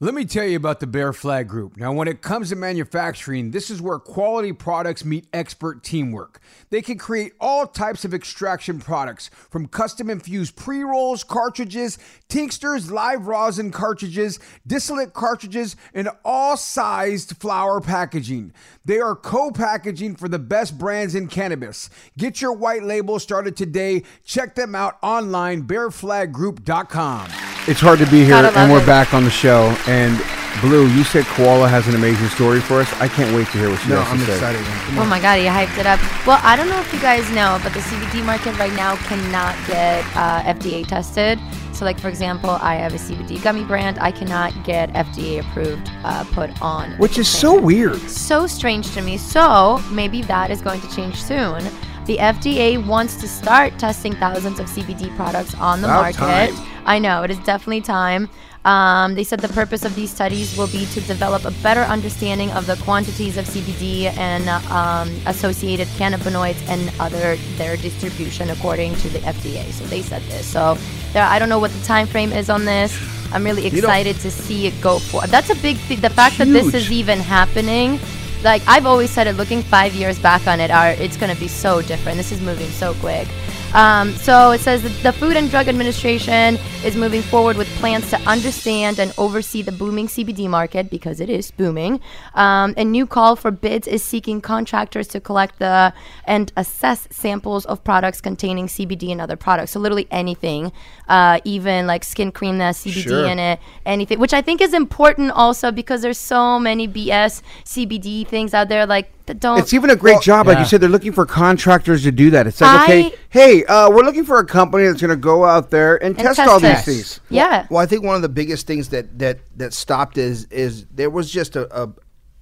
Let 0.00 0.14
me 0.14 0.24
tell 0.26 0.44
you 0.44 0.56
about 0.56 0.78
the 0.78 0.86
Bear 0.86 1.12
Flag 1.12 1.48
Group. 1.48 1.76
Now, 1.76 1.92
when 1.92 2.06
it 2.06 2.22
comes 2.22 2.50
to 2.50 2.56
manufacturing, 2.56 3.50
this 3.50 3.68
is 3.68 3.82
where 3.82 3.98
quality 3.98 4.52
products 4.52 5.04
meet 5.04 5.26
expert 5.32 5.82
teamwork. 5.82 6.40
They 6.70 6.82
can 6.82 6.98
create 6.98 7.32
all 7.40 7.66
types 7.66 8.04
of 8.04 8.14
extraction 8.14 8.78
products, 8.78 9.28
from 9.50 9.66
custom 9.66 10.08
infused 10.08 10.54
pre 10.54 10.84
rolls, 10.84 11.24
cartridges, 11.24 11.98
tinctures, 12.28 12.92
live 12.92 13.26
rosin 13.26 13.72
cartridges, 13.72 14.38
distillate 14.64 15.14
cartridges, 15.14 15.74
and 15.92 16.08
all 16.24 16.56
sized 16.56 17.36
flower 17.38 17.80
packaging. 17.80 18.52
They 18.84 19.00
are 19.00 19.16
co 19.16 19.50
packaging 19.50 20.14
for 20.14 20.28
the 20.28 20.38
best 20.38 20.78
brands 20.78 21.16
in 21.16 21.26
cannabis. 21.26 21.90
Get 22.16 22.40
your 22.40 22.52
white 22.52 22.84
label 22.84 23.18
started 23.18 23.56
today. 23.56 24.04
Check 24.24 24.54
them 24.54 24.76
out 24.76 24.96
online, 25.02 25.64
bearflaggroup.com. 25.64 27.30
It's 27.68 27.80
hard 27.80 27.98
to 27.98 28.06
be 28.06 28.24
here, 28.24 28.34
and 28.34 28.72
we're 28.72 28.82
it. 28.82 28.86
back 28.86 29.12
on 29.12 29.24
the 29.24 29.30
show. 29.30 29.76
And 29.88 30.20
Blue, 30.60 30.86
you 30.88 31.02
said 31.02 31.24
Koala 31.26 31.66
has 31.68 31.88
an 31.88 31.94
amazing 31.94 32.28
story 32.28 32.60
for 32.60 32.80
us. 32.80 32.92
I 33.00 33.08
can't 33.08 33.34
wait 33.34 33.46
to 33.48 33.58
hear 33.58 33.70
what 33.70 33.80
she 33.80 33.88
No, 33.88 34.00
has 34.02 34.12
I'm 34.12 34.18
to 34.18 34.24
say. 34.26 34.32
excited. 34.34 34.60
man. 34.60 34.86
Come 34.86 34.98
Oh 34.98 35.06
my 35.06 35.18
god, 35.20 35.34
you 35.40 35.46
hyped 35.48 35.78
it 35.78 35.86
up. 35.86 35.98
Well, 36.26 36.40
I 36.42 36.56
don't 36.56 36.68
know 36.68 36.78
if 36.80 36.92
you 36.92 37.00
guys 37.00 37.30
know, 37.30 37.58
but 37.62 37.72
the 37.72 37.80
CBD 37.80 38.22
market 38.24 38.58
right 38.58 38.72
now 38.74 38.96
cannot 39.08 39.54
get 39.66 40.04
uh, 40.14 40.42
FDA 40.42 40.86
tested. 40.86 41.38
So, 41.72 41.84
like 41.86 41.98
for 41.98 42.08
example, 42.08 42.50
I 42.50 42.74
have 42.74 42.92
a 42.92 42.98
CBD 42.98 43.42
gummy 43.42 43.64
brand. 43.64 43.98
I 44.00 44.10
cannot 44.10 44.52
get 44.64 44.92
FDA 44.92 45.40
approved 45.40 45.90
uh, 46.04 46.24
put 46.32 46.50
on. 46.60 46.90
Which 46.98 47.16
is 47.18 47.28
so 47.28 47.58
weird. 47.58 47.98
so 48.10 48.46
strange 48.46 48.92
to 48.94 49.00
me. 49.00 49.16
So 49.16 49.78
maybe 49.90 50.20
that 50.22 50.50
is 50.50 50.60
going 50.60 50.80
to 50.82 50.90
change 50.94 51.22
soon. 51.22 51.62
The 52.06 52.16
FDA 52.18 52.84
wants 52.84 53.16
to 53.20 53.28
start 53.28 53.78
testing 53.78 54.14
thousands 54.16 54.58
of 54.60 54.66
CBD 54.66 55.14
products 55.16 55.54
on 55.54 55.80
the 55.80 55.86
About 55.88 56.18
market. 56.18 56.54
time. 56.54 56.66
I 56.84 56.98
know 56.98 57.22
it 57.22 57.30
is 57.30 57.38
definitely 57.40 57.82
time. 57.82 58.28
Um, 58.64 59.14
they 59.14 59.24
said 59.24 59.40
the 59.40 59.48
purpose 59.48 59.84
of 59.84 59.94
these 59.94 60.10
studies 60.10 60.56
will 60.56 60.66
be 60.68 60.86
to 60.86 61.00
develop 61.02 61.44
a 61.44 61.50
better 61.62 61.80
understanding 61.82 62.50
of 62.50 62.66
the 62.66 62.76
quantities 62.76 63.36
of 63.36 63.46
CBD 63.46 64.04
and 64.16 64.48
um, 64.70 65.08
associated 65.26 65.86
cannabinoids 65.98 66.60
and 66.68 66.92
other 67.00 67.36
their 67.56 67.76
distribution 67.76 68.50
according 68.50 68.94
to 68.96 69.08
the 69.08 69.20
FDA. 69.20 69.64
So 69.72 69.84
they 69.86 70.02
said 70.02 70.22
this. 70.22 70.46
So 70.46 70.76
there, 71.12 71.24
I 71.24 71.38
don't 71.38 71.48
know 71.48 71.60
what 71.60 71.70
the 71.70 71.84
time 71.84 72.06
frame 72.06 72.32
is 72.32 72.50
on 72.50 72.64
this. 72.64 72.98
I'm 73.32 73.44
really 73.44 73.66
excited 73.66 74.16
to 74.20 74.30
see 74.30 74.66
it 74.66 74.80
go 74.80 74.98
for. 74.98 75.26
That's 75.26 75.50
a 75.50 75.56
big 75.56 75.76
thing. 75.76 76.00
The 76.00 76.10
fact 76.10 76.38
that 76.38 76.48
this 76.48 76.74
is 76.74 76.90
even 76.90 77.18
happening 77.18 78.00
like 78.42 78.62
I've 78.66 78.86
always 78.86 79.10
said 79.10 79.26
it 79.26 79.32
looking 79.34 79.62
five 79.62 79.94
years 79.94 80.18
back 80.18 80.46
on 80.46 80.60
it 80.60 80.70
are 80.70 80.90
it's 80.90 81.16
going 81.16 81.34
to 81.34 81.40
be 81.40 81.48
so 81.48 81.82
different 81.82 82.16
this 82.16 82.32
is 82.32 82.40
moving 82.40 82.68
so 82.70 82.94
quick 82.94 83.26
um, 83.74 84.14
so 84.14 84.52
it 84.52 84.60
says 84.60 84.82
that 84.82 85.02
the 85.02 85.12
Food 85.12 85.36
and 85.36 85.50
Drug 85.50 85.68
Administration 85.68 86.58
is 86.84 86.96
moving 86.96 87.22
forward 87.22 87.56
with 87.56 87.68
plans 87.76 88.08
to 88.10 88.18
understand 88.20 88.98
and 88.98 89.12
oversee 89.18 89.62
the 89.62 89.72
booming 89.72 90.06
CBD 90.06 90.48
market 90.48 90.90
because 90.90 91.20
it 91.20 91.28
is 91.28 91.50
booming. 91.50 92.00
Um, 92.34 92.74
a 92.76 92.84
new 92.84 93.06
call 93.06 93.36
for 93.36 93.50
bids 93.50 93.86
is 93.86 94.02
seeking 94.02 94.40
contractors 94.40 95.06
to 95.08 95.20
collect 95.20 95.58
the 95.58 95.92
and 96.24 96.52
assess 96.56 97.08
samples 97.10 97.66
of 97.66 97.84
products 97.84 98.20
containing 98.20 98.66
CBD 98.68 99.10
and 99.12 99.20
other 99.20 99.36
products. 99.36 99.72
So 99.72 99.80
literally 99.80 100.06
anything, 100.10 100.72
uh, 101.08 101.40
even 101.44 101.86
like 101.86 102.04
skin 102.04 102.32
cream 102.32 102.58
that 102.58 102.66
has 102.66 102.78
CBD 102.78 103.02
Sure. 103.02 103.26
in 103.26 103.38
it, 103.38 103.60
anything, 103.84 104.18
which 104.18 104.32
I 104.32 104.40
think 104.40 104.60
is 104.60 104.72
important 104.72 105.30
also 105.32 105.70
because 105.70 106.02
there's 106.02 106.18
so 106.18 106.58
many 106.58 106.88
BS 106.88 107.42
CBD 107.64 108.26
things 108.26 108.54
out 108.54 108.68
there 108.68 108.86
like 108.86 109.12
that 109.28 109.40
don't. 109.40 109.58
It's 109.58 109.72
even 109.72 109.90
a 109.90 109.96
great 109.96 110.20
job, 110.20 110.46
like 110.46 110.56
yeah. 110.56 110.60
you 110.60 110.66
said. 110.66 110.80
They're 110.80 110.88
looking 110.88 111.12
for 111.12 111.24
contractors 111.24 112.02
to 112.02 112.12
do 112.12 112.30
that. 112.30 112.46
It's 112.46 112.60
like, 112.60 112.82
okay, 112.82 113.14
hey, 113.30 113.64
uh, 113.64 113.88
we're 113.88 114.02
looking 114.02 114.24
for 114.24 114.38
a 114.38 114.44
company 114.44 114.84
that's 114.86 115.00
going 115.00 115.10
to 115.10 115.16
go 115.16 115.44
out 115.44 115.70
there 115.70 115.96
and, 116.02 116.18
and 116.18 116.26
test, 116.26 116.40
all 116.40 116.60
these 116.60 116.84
things. 116.84 117.20
Yeah. 117.30 117.66
Well, 117.70 117.80
I 117.80 117.86
think 117.86 118.04
one 118.04 118.16
of 118.16 118.22
the 118.22 118.28
biggest 118.28 118.66
things 118.66 118.88
that 118.90 119.18
that 119.18 119.38
that 119.56 119.72
stopped 119.72 120.18
is 120.18 120.44
is 120.46 120.86
there 120.86 121.10
was 121.10 121.30
just 121.30 121.56
a, 121.56 121.82
a 121.82 121.92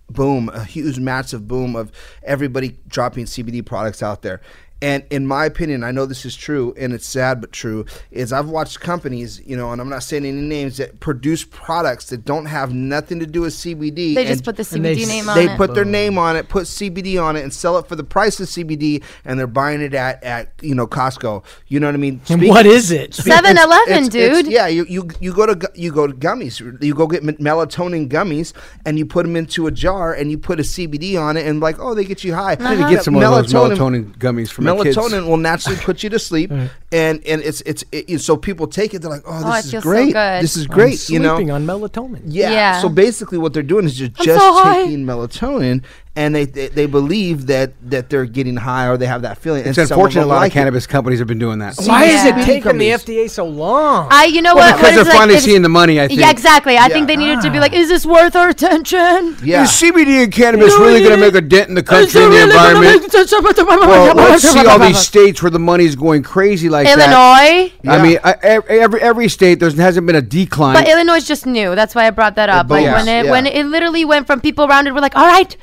boom, 0.08 0.48
a 0.52 0.64
huge, 0.64 0.98
massive 0.98 1.46
boom 1.46 1.76
of 1.76 1.92
everybody 2.22 2.78
dropping 2.88 3.26
CBD 3.26 3.64
products 3.64 4.02
out 4.02 4.22
there. 4.22 4.40
And 4.86 5.02
in 5.10 5.26
my 5.26 5.46
opinion, 5.46 5.82
I 5.82 5.90
know 5.90 6.06
this 6.06 6.24
is 6.24 6.36
true, 6.36 6.72
and 6.78 6.92
it's 6.92 7.08
sad 7.08 7.40
but 7.40 7.50
true. 7.50 7.86
Is 8.12 8.32
I've 8.32 8.48
watched 8.48 8.78
companies, 8.78 9.42
you 9.44 9.56
know, 9.56 9.72
and 9.72 9.80
I'm 9.80 9.88
not 9.88 10.04
saying 10.04 10.24
any 10.24 10.40
names 10.40 10.76
that 10.76 11.00
produce 11.00 11.42
products 11.42 12.06
that 12.10 12.24
don't 12.24 12.46
have 12.46 12.72
nothing 12.72 13.18
to 13.18 13.26
do 13.26 13.40
with 13.40 13.52
CBD. 13.52 14.14
They 14.14 14.24
just 14.26 14.44
put 14.44 14.56
the 14.56 14.68
and 14.76 14.84
they 14.84 14.94
CBD 14.94 15.08
name 15.08 15.28
on 15.28 15.34
they 15.34 15.46
it. 15.46 15.48
They 15.48 15.56
put 15.56 15.74
their 15.74 15.84
name 15.84 16.18
on 16.18 16.36
it, 16.36 16.48
put 16.48 16.66
CBD 16.66 17.20
on 17.20 17.34
it, 17.34 17.42
and 17.42 17.52
sell 17.52 17.76
it 17.78 17.88
for 17.88 17.96
the 17.96 18.04
price 18.04 18.38
of 18.38 18.46
CBD, 18.46 19.02
and 19.24 19.40
they're 19.40 19.48
buying 19.48 19.80
it 19.80 19.92
at, 19.92 20.22
at 20.22 20.52
you 20.62 20.76
know 20.76 20.86
Costco. 20.86 21.42
You 21.66 21.80
know 21.80 21.88
what 21.88 21.96
I 21.96 21.98
mean? 21.98 22.20
And 22.28 22.46
what 22.46 22.64
is 22.64 22.92
it? 22.92 23.12
speak- 23.12 23.32
7-Eleven, 23.34 23.92
it's- 23.92 24.14
it's- 24.14 24.42
dude. 24.44 24.52
yeah, 24.52 24.68
you, 24.68 24.86
you 24.88 25.08
you 25.18 25.34
go 25.34 25.46
to 25.52 25.68
you 25.74 25.90
go 25.90 26.06
to 26.06 26.14
gummies. 26.14 26.60
You 26.80 26.94
go 26.94 27.08
get 27.08 27.24
melatonin 27.24 28.08
gummies, 28.08 28.52
and 28.84 29.00
you 29.00 29.04
put 29.04 29.26
them 29.26 29.34
into 29.34 29.66
a 29.66 29.72
jar, 29.72 30.14
and 30.14 30.30
you 30.30 30.38
put 30.38 30.60
a 30.60 30.62
CBD 30.62 31.20
on 31.20 31.36
it, 31.36 31.44
and 31.44 31.58
like, 31.58 31.80
oh, 31.80 31.92
they 31.92 32.04
get 32.04 32.22
you 32.22 32.34
high. 32.34 32.56
I 32.60 32.76
need 32.76 32.82
to 32.84 32.88
get 32.90 33.02
some 33.02 33.16
of 33.16 33.20
those 33.20 33.52
melatonin 33.52 34.16
gummies 34.18 34.48
for 34.48 34.62
my 34.78 34.84
kids. 34.84 34.96
Melatonin 34.96 35.26
will 35.26 35.36
naturally 35.36 35.78
put 35.78 36.02
you 36.02 36.10
to 36.10 36.18
sleep, 36.18 36.50
and 36.50 36.70
and 36.92 37.22
it's 37.26 37.60
it's 37.62 37.84
it, 37.92 38.20
so 38.20 38.36
people 38.36 38.66
take 38.66 38.94
it. 38.94 39.00
They're 39.02 39.10
like, 39.10 39.22
oh, 39.26 39.42
Oh, 39.44 39.52
this 39.56 39.66
is 39.66 39.70
feels 39.72 39.84
so 39.84 39.90
great. 39.90 40.12
good. 40.12 40.42
This 40.42 40.56
is 40.56 40.66
I'm 40.66 40.74
great. 40.74 41.08
you 41.08 41.18
know, 41.18 41.36
sleeping 41.36 41.50
on 41.50 41.66
melatonin. 41.66 42.22
yeah. 42.26 42.50
Yeah. 42.50 42.80
So 42.80 42.88
basically, 42.88 43.38
what 43.38 43.52
they're 43.52 43.62
doing 43.62 43.84
is 43.86 43.96
just 43.96 44.12
I'm 44.18 44.24
just 44.26 44.40
so 44.40 44.64
taking 44.74 45.04
melatonin, 45.04 45.82
and 46.16 46.34
they, 46.34 46.46
they 46.46 46.68
they 46.68 46.86
believe 46.86 47.46
that 47.48 47.74
that 47.90 48.08
they're 48.08 48.24
getting 48.24 48.56
high 48.56 48.86
or 48.88 48.96
they 48.96 49.06
have 49.06 49.22
that 49.22 49.36
feeling. 49.36 49.66
It's 49.66 49.76
and 49.76 49.90
unfortunate 49.90 50.24
a 50.24 50.26
lot 50.26 50.36
like 50.36 50.50
of 50.50 50.56
it. 50.56 50.58
cannabis 50.60 50.86
companies 50.86 51.18
have 51.18 51.28
been 51.28 51.38
doing 51.38 51.58
that. 51.58 51.76
Why 51.84 52.04
is 52.06 52.24
it 52.24 52.34
taking 52.46 52.78
the 52.78 52.88
FDA 52.88 53.28
so 53.28 53.44
long? 53.44 54.08
I, 54.10 54.24
you 54.24 54.40
know 54.40 54.54
Well, 54.54 54.72
what? 54.72 54.76
because 54.80 54.96
what 54.96 55.04
they're 55.04 55.12
like, 55.12 55.18
finally 55.20 55.38
seeing 55.40 55.60
the 55.60 55.68
money. 55.68 56.00
I 56.00 56.08
think. 56.08 56.20
Yeah, 56.20 56.30
exactly. 56.30 56.78
I 56.78 56.86
Yeah. 56.86 56.88
think 56.88 57.06
they 57.08 57.16
needed 57.16 57.42
to 57.42 57.50
be 57.50 57.58
ah. 57.58 57.60
like, 57.60 57.74
is 57.74 57.88
this 57.90 58.06
worth 58.06 58.34
our 58.34 58.48
attention? 58.48 59.36
Yeah. 59.44 59.64
Is 59.64 59.70
CBD 59.70 60.24
and 60.24 60.32
cannabis 60.32 60.72
You 60.72 60.78
know, 60.78 60.86
really 60.86 61.00
going 61.00 61.16
to 61.16 61.20
make 61.20 61.34
a 61.34 61.42
dent 61.42 61.68
in 61.68 61.74
the 61.74 61.82
country 61.82 62.22
it 62.22 62.24
and 62.24 62.32
the 62.32 62.38
really 62.38 62.50
environment? 62.50 63.02
make- 63.02 63.66
Well, 63.68 64.14
let's 64.16 64.42
see 64.42 64.66
all 64.66 64.78
these 64.78 64.98
states 64.98 65.42
where 65.42 65.50
the 65.50 65.58
money's 65.58 65.96
going 65.96 66.22
crazy 66.22 66.70
like 66.70 66.86
that. 66.86 66.98
Illinois. 66.98 67.72
I 67.86 68.02
mean, 68.02 68.18
I, 68.24 68.34
every 68.42 68.80
every- 68.80 69.00
every 69.02 69.28
state 69.28 69.60
there 69.60 69.70
hasn't 69.70 70.06
been 70.06 70.16
a 70.16 70.22
decline. 70.22 70.74
But 70.74 70.88
Illinois 70.88 71.16
is 71.16 71.28
just 71.28 71.44
new. 71.44 71.74
That's 71.74 71.94
why 71.94 72.06
I 72.06 72.10
brought 72.10 72.36
that 72.36 72.48
up. 72.48 72.70
Like 72.70 72.86
when 72.86 73.06
it 73.06 73.30
when 73.30 73.46
it 73.46 73.66
literally 73.66 74.06
went 74.06 74.26
from 74.26 74.40
people 74.40 74.64
around 74.64 74.86
it 74.86 74.94
were 74.94 75.00
like, 75.00 75.14
all 75.14 75.26
right. 75.26 75.54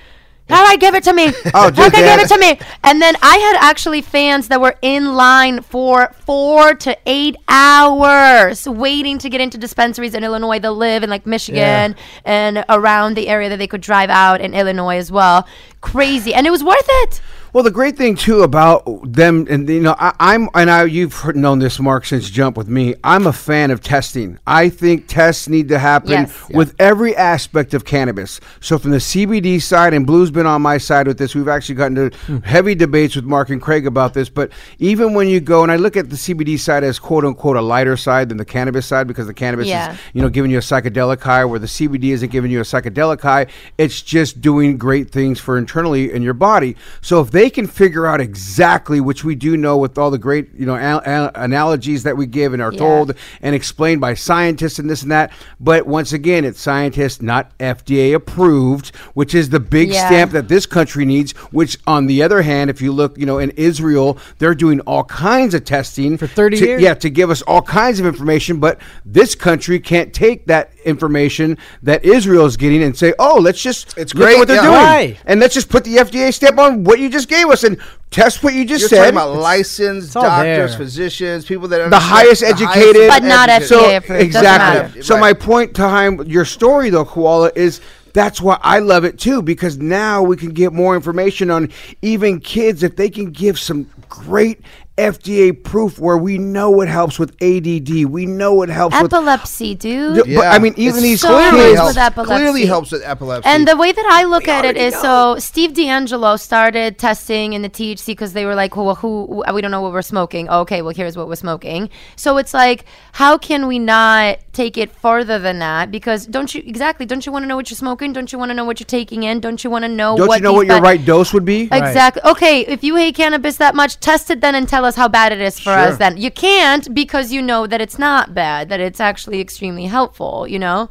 All 0.54 0.64
right, 0.64 0.80
give 0.80 0.96
it 0.96 1.04
to 1.06 1.14
me. 1.14 1.32
Oh, 1.56 1.68
okay, 1.68 1.76
just 1.76 1.96
give 1.96 2.20
it 2.20 2.28
to 2.30 2.38
me. 2.40 2.60
And 2.84 3.02
then 3.02 3.16
I 3.22 3.38
had 3.38 3.58
actually 3.70 4.02
fans 4.02 4.48
that 4.48 4.60
were 4.60 4.76
in 4.82 5.14
line 5.16 5.62
for 5.62 6.14
four 6.26 6.74
to 6.76 6.98
eight 7.06 7.36
hours 7.48 8.68
waiting 8.68 9.18
to 9.20 9.30
get 9.30 9.40
into 9.42 9.58
dispensaries 9.58 10.16
in 10.16 10.24
Illinois. 10.24 10.60
They 10.60 10.70
live 10.70 11.04
in 11.04 11.10
like 11.10 11.26
Michigan 11.26 11.96
and 12.26 12.66
around 12.70 13.16
the 13.16 13.28
area 13.28 13.50
that 13.50 13.58
they 13.58 13.68
could 13.68 13.82
drive 13.82 14.10
out 14.10 14.42
in 14.42 14.54
Illinois 14.54 14.98
as 14.98 15.12
well. 15.12 15.48
Crazy, 15.82 16.34
and 16.34 16.48
it 16.48 16.50
was 16.50 16.64
worth 16.64 16.88
it. 17.04 17.22
Well, 17.54 17.64
the 17.64 17.70
great 17.70 17.96
thing 17.96 18.16
too 18.16 18.42
about 18.42 19.14
them, 19.14 19.46
and 19.48 19.70
you 19.70 19.80
know, 19.80 19.96
I, 20.00 20.12
I'm 20.20 20.50
and 20.56 20.72
I, 20.72 20.86
you've 20.86 21.14
heard, 21.14 21.36
known 21.36 21.60
this, 21.60 21.80
Mark, 21.80 22.04
since 22.04 22.32
Jump 22.32 22.58
with 22.58 22.68
me. 22.68 22.96
I'm 23.04 23.28
a 23.28 23.32
fan 23.32 23.70
of 23.70 23.80
testing. 23.80 24.40
I 24.48 24.70
think 24.70 25.08
tests 25.08 25.48
need 25.48 25.70
to 25.70 25.78
happen 25.78 26.10
Yes. 26.10 26.50
with 26.50 26.74
every 26.80 27.16
aspect 27.16 27.76
of 27.76 27.86
cannabis. 27.86 28.40
So, 28.60 28.80
from 28.80 28.90
the 28.90 28.98
CBD 28.98 29.62
side, 29.62 29.94
and 29.94 30.04
Blue's 30.04 30.32
been 30.32 30.48
on 30.48 30.64
my 30.64 30.80
side 30.80 31.06
with 31.06 31.20
this. 31.20 31.36
We've 31.36 31.48
actually 31.48 31.76
gotten 31.76 31.96
to 32.10 32.18
hmm. 32.26 32.38
heavy 32.40 32.74
debates 32.74 33.16
with 33.16 33.26
Mark 33.26 33.52
and 33.52 33.62
Craig 33.62 33.86
about 33.86 34.16
this. 34.16 34.30
But 34.30 34.52
even 34.80 35.14
when 35.14 35.28
you 35.28 35.40
go, 35.40 35.62
and 35.62 35.72
I 35.72 35.76
look 35.76 35.96
at 35.96 36.10
the 36.10 36.16
CBD 36.16 36.60
side 36.60 36.84
as 36.84 36.98
quote 36.98 37.24
unquote 37.24 37.56
a 37.56 37.62
lighter 37.62 37.98
side 37.98 38.30
than 38.30 38.40
the 38.40 38.46
cannabis 38.46 38.88
side, 38.88 39.08
because 39.08 39.28
the 39.28 39.34
cannabis 39.36 39.68
Yeah. 39.68 39.92
is, 39.92 40.00
you 40.14 40.24
know, 40.24 40.30
giving 40.30 40.50
you 40.50 40.58
a 40.58 40.62
psychedelic 40.62 41.22
high, 41.22 41.46
where 41.46 41.60
the 41.60 41.68
CBD 41.68 42.14
isn't 42.14 42.32
giving 42.32 42.50
you 42.50 42.62
a 42.62 42.64
psychedelic 42.64 43.22
high. 43.22 43.46
It's 43.78 44.02
just 44.02 44.42
doing 44.42 44.80
great 44.80 45.12
things 45.12 45.40
for 45.40 45.56
internally 45.56 46.12
in 46.12 46.24
your 46.24 46.34
body. 46.34 46.76
So 47.00 47.22
if 47.22 47.30
they 47.30 47.43
can 47.50 47.68
figure 47.68 48.06
out 48.06 48.22
exactly, 48.22 49.00
which 49.02 49.24
we 49.24 49.36
do 49.36 49.58
know 49.58 49.78
with 49.78 49.98
all 49.98 50.12
the 50.12 50.18
great, 50.18 50.50
you 50.58 50.66
know, 50.66 50.76
al- 50.76 51.02
al- 51.06 51.32
analogies 51.36 52.04
that 52.04 52.16
we 52.18 52.26
give 52.26 52.54
and 52.54 52.62
are 52.62 52.72
Yeah. 52.72 52.80
told 52.80 53.14
and 53.42 53.56
explained 53.56 54.02
by 54.02 54.14
scientists 54.14 54.80
and 54.80 54.90
this 54.90 55.02
and 55.02 55.12
that. 55.12 55.32
But 55.60 55.88
once 55.88 56.14
again, 56.14 56.46
it's 56.46 56.62
scientists, 56.62 57.22
not 57.22 57.52
FDA 57.60 58.14
approved, 58.14 58.96
which 59.14 59.34
is 59.34 59.50
the 59.50 59.60
big 59.60 59.90
Yeah. 59.90 60.06
stamp 60.08 60.32
that 60.32 60.48
this 60.48 60.66
country 60.66 61.06
needs. 61.06 61.34
Which, 61.52 61.78
on 61.88 62.08
the 62.08 62.22
other 62.24 62.42
hand, 62.42 62.70
if 62.70 62.82
you 62.82 62.92
look, 62.92 63.18
you 63.18 63.26
know, 63.26 63.38
in 63.40 63.52
Israel, 63.52 64.18
they're 64.40 64.56
doing 64.56 64.80
all 64.82 65.04
kinds 65.04 65.54
of 65.54 65.64
testing 65.66 66.18
For 66.18 66.28
30 66.28 66.58
to- 66.58 66.66
years? 66.66 66.82
Yeah, 66.82 66.94
to 66.96 67.10
give 67.10 67.30
us 67.30 67.42
all 67.44 67.62
kinds 67.62 68.00
of 68.00 68.06
information, 68.06 68.58
but 68.58 68.80
this 69.06 69.36
country 69.36 69.80
can't 69.80 70.14
take 70.14 70.48
that 70.48 70.72
information 70.86 71.58
that 71.82 72.04
Israel 72.04 72.46
is 72.46 72.58
getting 72.58 72.84
and 72.84 72.96
say, 72.98 73.14
"Oh, 73.18 73.40
let's 73.40 73.62
just 73.62 73.94
It's 73.98 74.12
great, 74.14 74.38
what 74.38 74.48
they're 74.48 74.58
yeah. 74.58 74.64
doing, 74.64 74.74
Right. 74.84 75.18
and 75.26 75.40
let's 75.40 75.54
just 75.54 75.70
put 75.70 75.84
the 75.86 75.98
FDA 75.98 76.32
stamp 76.32 76.60
on 76.60 76.84
what 76.84 77.00
you 77.00 77.10
just 77.10 77.30
gave 77.36 77.48
us 77.50 77.64
and 77.64 77.78
test 78.12 78.44
what 78.44 78.54
you 78.54 78.66
just 78.66 78.82
You're 78.82 78.90
said." 78.90 78.98
talking 79.12 79.14
about 79.14 79.36
licensed 79.38 80.16
all 80.16 80.24
doctors, 80.24 80.72
there. 80.72 80.78
physicians, 80.78 81.46
people 81.46 81.68
that 81.70 81.82
are 81.82 81.90
The 81.90 82.00
highest 82.00 82.44
educated, 82.44 83.08
But 83.08 83.24
not 83.24 83.50
educated. 83.50 83.78
FDA 83.78 83.92
so 83.92 83.98
approved. 83.98 84.22
Exactly. 84.22 84.82
matter. 84.82 85.04
So 85.04 85.16
Right. 85.16 85.22
my 85.22 85.34
point 85.34 85.74
behind 85.74 86.28
your 86.32 86.46
story, 86.46 86.90
though, 86.90 87.06
Koala, 87.06 87.52
is 87.56 87.82
that's 88.14 88.40
why 88.40 88.58
I 88.62 88.78
love 88.80 89.06
it 89.06 89.18
too 89.18 89.42
because 89.42 89.78
now 89.80 90.22
we 90.22 90.38
can 90.38 90.50
get 90.52 90.72
more 90.72 90.96
information 90.96 91.50
on 91.50 91.70
even 92.04 92.40
kids 92.40 92.84
if 92.84 92.96
they 92.96 93.10
can 93.10 93.32
give 93.32 93.58
some 93.60 93.88
great 94.08 94.62
FDA 94.98 95.52
proof 95.64 95.98
where 95.98 96.20
we 96.20 96.38
know 96.38 96.82
it 96.82 96.88
helps 96.88 97.18
with 97.18 97.32
ADD, 97.42 98.06
we 98.06 98.28
know 98.28 98.62
it 98.62 98.70
helps 98.70 98.96
with. 99.02 99.12
Epilepsy, 99.12 99.74
dude. 99.74 100.28
Yeah, 100.28 100.42
But 100.42 100.48
I 100.48 100.60
mean, 100.60 100.76
even 100.78 100.98
It's 100.98 101.02
these 101.02 101.22
so 101.22 101.30
clearly 101.30 101.74
helps, 101.74 101.90
with 101.90 101.98
epilepsy. 101.98 102.36
clearly 102.36 102.66
helps 102.68 102.92
with 102.92 103.02
epilepsy. 103.04 103.50
And 103.50 103.68
the 103.68 103.76
way 103.76 103.92
that 103.92 104.06
I 104.06 104.26
look 104.26 104.48
at 104.48 104.66
it 104.66 104.78
is 104.78 104.94
so 104.94 105.38
Steve 105.40 105.72
DeAngelo 105.74 106.40
started 106.40 107.00
testing 107.00 107.54
in 107.54 107.64
the 107.64 107.70
THC 107.70 108.06
because 108.08 108.34
they 108.34 108.46
were 108.46 108.54
like, 108.54 108.76
well, 108.76 108.94
who, 108.94 109.44
we 109.52 109.62
don't 109.62 109.72
know 109.72 109.82
what 109.82 109.94
we're 109.94 110.04
smoking. 110.04 110.48
Okay, 110.48 110.84
well, 110.84 110.94
here's 110.94 111.18
what 111.18 111.28
we're 111.28 111.36
smoking. 111.36 111.90
So 112.16 112.38
it's 112.38 112.54
like, 112.54 112.86
how 113.14 113.40
can 113.40 113.66
we 113.66 113.80
not 113.80 114.40
take 114.54 114.78
it 114.78 114.92
further 114.92 115.40
than 115.40 115.58
that? 115.58 115.90
Because 115.90 116.28
don't 116.28 116.54
you, 116.54 116.62
exactly, 116.68 117.08
don't 117.08 117.26
you 117.26 117.32
want 117.32 117.42
to 117.42 117.48
know 117.48 117.56
what 117.56 117.72
you're 117.72 117.78
smoking? 117.78 118.14
Don't 118.14 118.32
you 118.32 118.38
want 118.38 118.52
to 118.52 118.54
know 118.54 118.66
what 118.66 118.80
you're 118.80 118.86
taking 118.86 119.24
in? 119.24 119.40
Don't 119.40 119.64
you 119.64 119.72
want 119.72 119.86
to 119.86 119.90
know 119.90 120.16
Don't 120.16 120.28
what 120.28 120.38
you 120.38 120.44
know 120.44 120.52
these 120.52 120.58
what 120.58 120.68
your 120.68 120.82
right 120.82 121.04
dose 121.04 121.34
would 121.34 121.46
be? 121.46 121.64
Exactly. 121.72 122.22
Okay, 122.24 122.62
if 122.68 122.84
you 122.84 122.96
hate 122.96 123.16
cannabis 123.16 123.58
that 123.58 123.74
much, 123.74 124.00
test 124.00 124.30
it 124.30 124.40
then 124.40 124.54
and 124.54 124.70
tell 124.70 124.83
us 124.84 124.96
how 124.96 125.08
bad 125.08 125.32
it 125.32 125.42
is 125.42 125.60
for 125.60 125.72
us 125.72 125.98
then. 125.98 126.18
You 126.18 126.32
can't 126.32 126.94
because 126.94 127.32
you 127.32 127.42
know 127.42 127.68
that 127.68 127.82
it's 127.82 127.98
not 127.98 128.34
bad, 128.34 128.70
that 128.70 128.80
it's 128.80 129.00
actually 129.00 129.40
extremely 129.40 129.86
helpful, 129.86 130.48
you 130.48 130.60
know? 130.60 130.90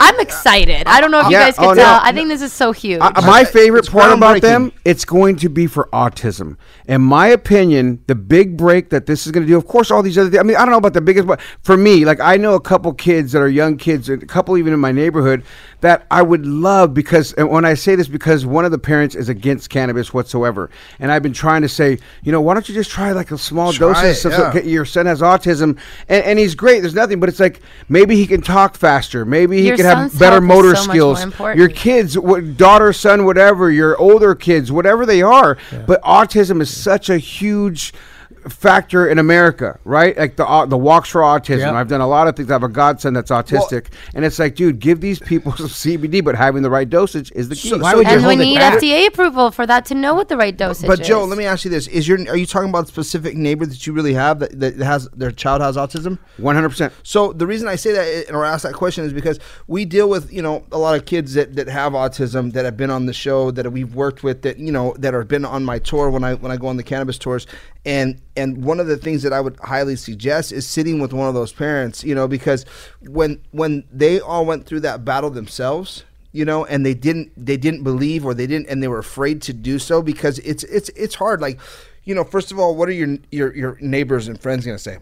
I'm 0.00 0.18
excited. 0.20 0.86
I 0.86 1.00
don't 1.00 1.10
know 1.10 1.20
if 1.20 1.26
you 1.26 1.32
guys 1.32 1.54
can 1.54 1.64
oh, 1.64 1.68
no, 1.68 1.74
tell. 1.82 2.00
I 2.02 2.10
no. 2.10 2.16
think 2.16 2.28
this 2.28 2.42
is 2.42 2.52
so 2.52 2.72
huge. 2.72 3.00
Uh, 3.00 3.12
my 3.24 3.44
favorite 3.44 3.80
it's 3.80 3.88
part 3.88 4.12
about 4.12 4.40
them, 4.42 4.72
it's 4.84 5.04
going 5.04 5.36
to 5.36 5.48
be 5.48 5.66
for 5.66 5.88
autism. 5.92 6.56
In 6.86 7.00
my 7.00 7.28
opinion, 7.28 8.02
the 8.06 8.14
big 8.14 8.56
break 8.56 8.90
that 8.90 9.06
this 9.06 9.24
is 9.24 9.32
going 9.32 9.46
to 9.46 9.48
do, 9.48 9.56
of 9.56 9.66
course, 9.66 9.90
all 9.90 10.02
these 10.02 10.18
other 10.18 10.30
things. 10.30 10.40
I 10.40 10.42
mean, 10.42 10.56
I 10.56 10.60
don't 10.60 10.70
know 10.70 10.78
about 10.78 10.94
the 10.94 11.00
biggest, 11.00 11.26
but 11.26 11.40
for 11.62 11.76
me, 11.76 12.04
like 12.04 12.20
I 12.20 12.36
know 12.36 12.54
a 12.54 12.60
couple 12.60 12.92
kids 12.92 13.32
that 13.32 13.40
are 13.40 13.48
young 13.48 13.76
kids, 13.76 14.08
a 14.08 14.18
couple 14.18 14.58
even 14.58 14.72
in 14.72 14.80
my 14.80 14.92
neighborhood 14.92 15.44
that 15.84 16.06
I 16.10 16.22
would 16.22 16.46
love 16.46 16.94
because, 16.94 17.34
and 17.34 17.50
when 17.50 17.66
I 17.66 17.74
say 17.74 17.94
this, 17.94 18.08
because 18.08 18.46
one 18.46 18.64
of 18.64 18.70
the 18.70 18.78
parents 18.78 19.14
is 19.14 19.28
against 19.28 19.68
cannabis 19.68 20.14
whatsoever, 20.14 20.70
and 20.98 21.12
I've 21.12 21.22
been 21.22 21.34
trying 21.34 21.60
to 21.60 21.68
say, 21.68 21.98
you 22.22 22.32
know, 22.32 22.40
why 22.40 22.54
don't 22.54 22.66
you 22.66 22.74
just 22.74 22.90
try 22.90 23.12
like 23.12 23.30
a 23.30 23.36
small 23.36 23.70
Try 23.70 23.92
doses? 23.92 24.16
it, 24.16 24.20
so- 24.22 24.30
so 24.30 24.50
yeah. 24.54 24.62
your 24.62 24.86
son 24.86 25.04
has 25.04 25.20
autism, 25.20 25.78
and, 26.08 26.24
and 26.24 26.38
he's 26.38 26.54
great. 26.54 26.80
There's 26.80 26.94
nothing, 26.94 27.20
but 27.20 27.28
it's 27.28 27.38
like 27.38 27.60
maybe 27.90 28.16
he 28.16 28.26
can 28.26 28.40
talk 28.40 28.76
faster. 28.76 29.26
Maybe 29.26 29.58
he 29.58 29.68
Your 29.68 29.76
can 29.76 29.84
have 29.84 30.18
better 30.18 30.40
motor 30.40 30.74
so 30.74 30.84
skills. 30.84 31.38
Your 31.54 31.68
kids, 31.68 32.18
what, 32.18 32.56
daughter, 32.56 32.94
son, 32.94 33.26
whatever, 33.26 33.70
your 33.70 33.94
older 33.98 34.34
kids, 34.34 34.72
whatever 34.72 35.04
they 35.04 35.20
are. 35.20 35.58
But 35.86 36.00
autism 36.02 36.62
is 36.62 36.74
such 36.74 37.10
a 37.10 37.18
huge 37.18 37.92
factor 38.48 39.08
in 39.08 39.18
America, 39.18 39.78
right? 39.84 40.16
Like 40.16 40.36
the 40.36 40.46
au- 40.46 40.66
the 40.66 40.76
walks 40.78 41.08
for 41.08 41.20
autism. 41.22 41.58
Yep. 41.58 41.74
I've 41.74 41.88
done 41.88 42.00
a 42.00 42.06
lot 42.08 42.28
of 42.28 42.36
things. 42.36 42.50
I 42.50 42.54
have 42.54 42.62
a 42.62 42.68
godson 42.68 43.14
that's 43.14 43.30
autistic, 43.30 43.86
and 44.14 44.24
it's 44.24 44.38
like, 44.38 44.54
dude, 44.54 44.78
give 44.78 45.00
these 45.00 45.18
people 45.18 45.52
some 45.56 45.66
CBD, 45.66 46.22
but 46.24 46.34
having 46.34 46.62
the 46.62 46.70
right 46.70 46.88
dosage 46.88 47.32
is 47.34 47.48
the 47.48 47.56
key. 47.56 47.70
So- 47.70 47.78
Why 47.78 47.94
would 47.94 48.06
you 48.06 48.12
and 48.12 48.22
we 48.22 48.28
hold 48.28 48.40
it 48.40 48.44
need 48.44 48.56
back? 48.58 48.78
FDA 48.80 49.06
approval 49.06 49.50
for 49.50 49.66
that 49.66 49.84
to 49.86 49.94
know 49.94 50.14
what 50.14 50.28
the 50.28 50.36
right 50.36 50.56
dosage 50.56 50.84
is. 50.84 50.88
But 50.88 51.00
is. 51.00 51.08
Joe, 51.08 51.24
let 51.24 51.38
me 51.38 51.44
ask 51.44 51.64
you 51.64 51.70
this: 51.70 51.86
Is 51.88 52.06
your 52.06 52.18
are 52.28 52.36
you 52.36 52.46
talking 52.46 52.68
about 52.70 52.84
a 52.84 52.88
specific 52.88 53.36
neighbor 53.36 53.66
that 53.66 53.86
you 53.86 53.92
really 53.92 54.14
have 54.14 54.38
that, 54.40 54.58
that 54.60 54.76
has 54.76 55.08
their 55.10 55.30
child 55.30 55.62
has 55.62 55.76
autism? 55.76 56.18
One 56.38 56.54
hundred 56.54 56.70
percent. 56.70 56.92
So 57.02 57.32
the 57.32 57.46
reason 57.46 57.68
I 57.68 57.76
say 57.76 57.92
that 57.92 58.26
and 58.28 58.36
or 58.36 58.44
ask 58.44 58.62
that 58.64 58.74
question 58.74 59.04
is 59.04 59.12
because 59.12 59.38
we 59.66 59.84
deal 59.84 60.08
with 60.08 60.32
you 60.32 60.42
know 60.42 60.64
a 60.72 60.78
lot 60.78 60.96
of 60.96 61.06
kids 61.06 61.34
that, 61.34 61.54
that 61.56 61.68
have 61.68 61.92
autism 61.92 62.52
that 62.52 62.64
have 62.64 62.76
been 62.76 62.90
on 62.90 63.06
the 63.06 63.12
show 63.12 63.50
that 63.52 63.70
we've 63.72 63.94
worked 63.94 64.22
with 64.22 64.42
that 64.42 64.58
you 64.58 64.72
know 64.72 64.94
that 64.98 65.14
have 65.14 65.28
been 65.28 65.44
on 65.44 65.64
my 65.64 65.78
tour 65.78 66.10
when 66.10 66.24
I 66.24 66.34
when 66.34 66.50
I 66.52 66.56
go 66.56 66.66
on 66.68 66.76
the 66.76 66.82
cannabis 66.82 67.18
tours 67.18 67.46
and 67.86 68.20
and 68.36 68.64
one 68.64 68.80
of 68.80 68.86
the 68.86 68.96
things 68.96 69.22
that 69.22 69.32
I 69.32 69.40
would 69.40 69.56
highly 69.60 69.96
suggest 69.96 70.52
is 70.52 70.66
sitting 70.66 71.00
with 71.00 71.12
one 71.12 71.28
of 71.28 71.34
those 71.34 71.52
parents 71.52 72.04
you 72.04 72.14
know 72.14 72.28
because 72.28 72.64
when 73.00 73.40
when 73.52 73.84
they 73.92 74.20
all 74.20 74.44
went 74.44 74.66
through 74.66 74.80
that 74.80 75.04
battle 75.04 75.30
themselves 75.30 76.04
you 76.34 76.44
know 76.44 76.66
and 76.66 76.84
they 76.84 76.92
didn't 76.92 77.32
they 77.42 77.56
didn't 77.56 77.84
believe 77.84 78.26
or 78.26 78.34
they 78.34 78.46
didn't 78.46 78.68
and 78.68 78.82
they 78.82 78.88
were 78.88 78.98
afraid 78.98 79.40
to 79.40 79.54
do 79.54 79.78
so 79.78 80.02
because 80.02 80.38
it's 80.40 80.64
it's 80.64 80.90
it's 80.90 81.14
hard. 81.14 81.40
Like 81.40 81.58
you 82.02 82.14
know 82.14 82.24
first 82.24 82.52
of 82.52 82.58
all 82.58 82.76
what 82.76 82.88
are 82.88 82.92
your 82.92 83.16
your 83.30 83.56
your 83.56 83.78
neighbors 83.80 84.28
and 84.28 84.38
friends 84.38 84.64
to 84.64 84.78
say 84.78 84.98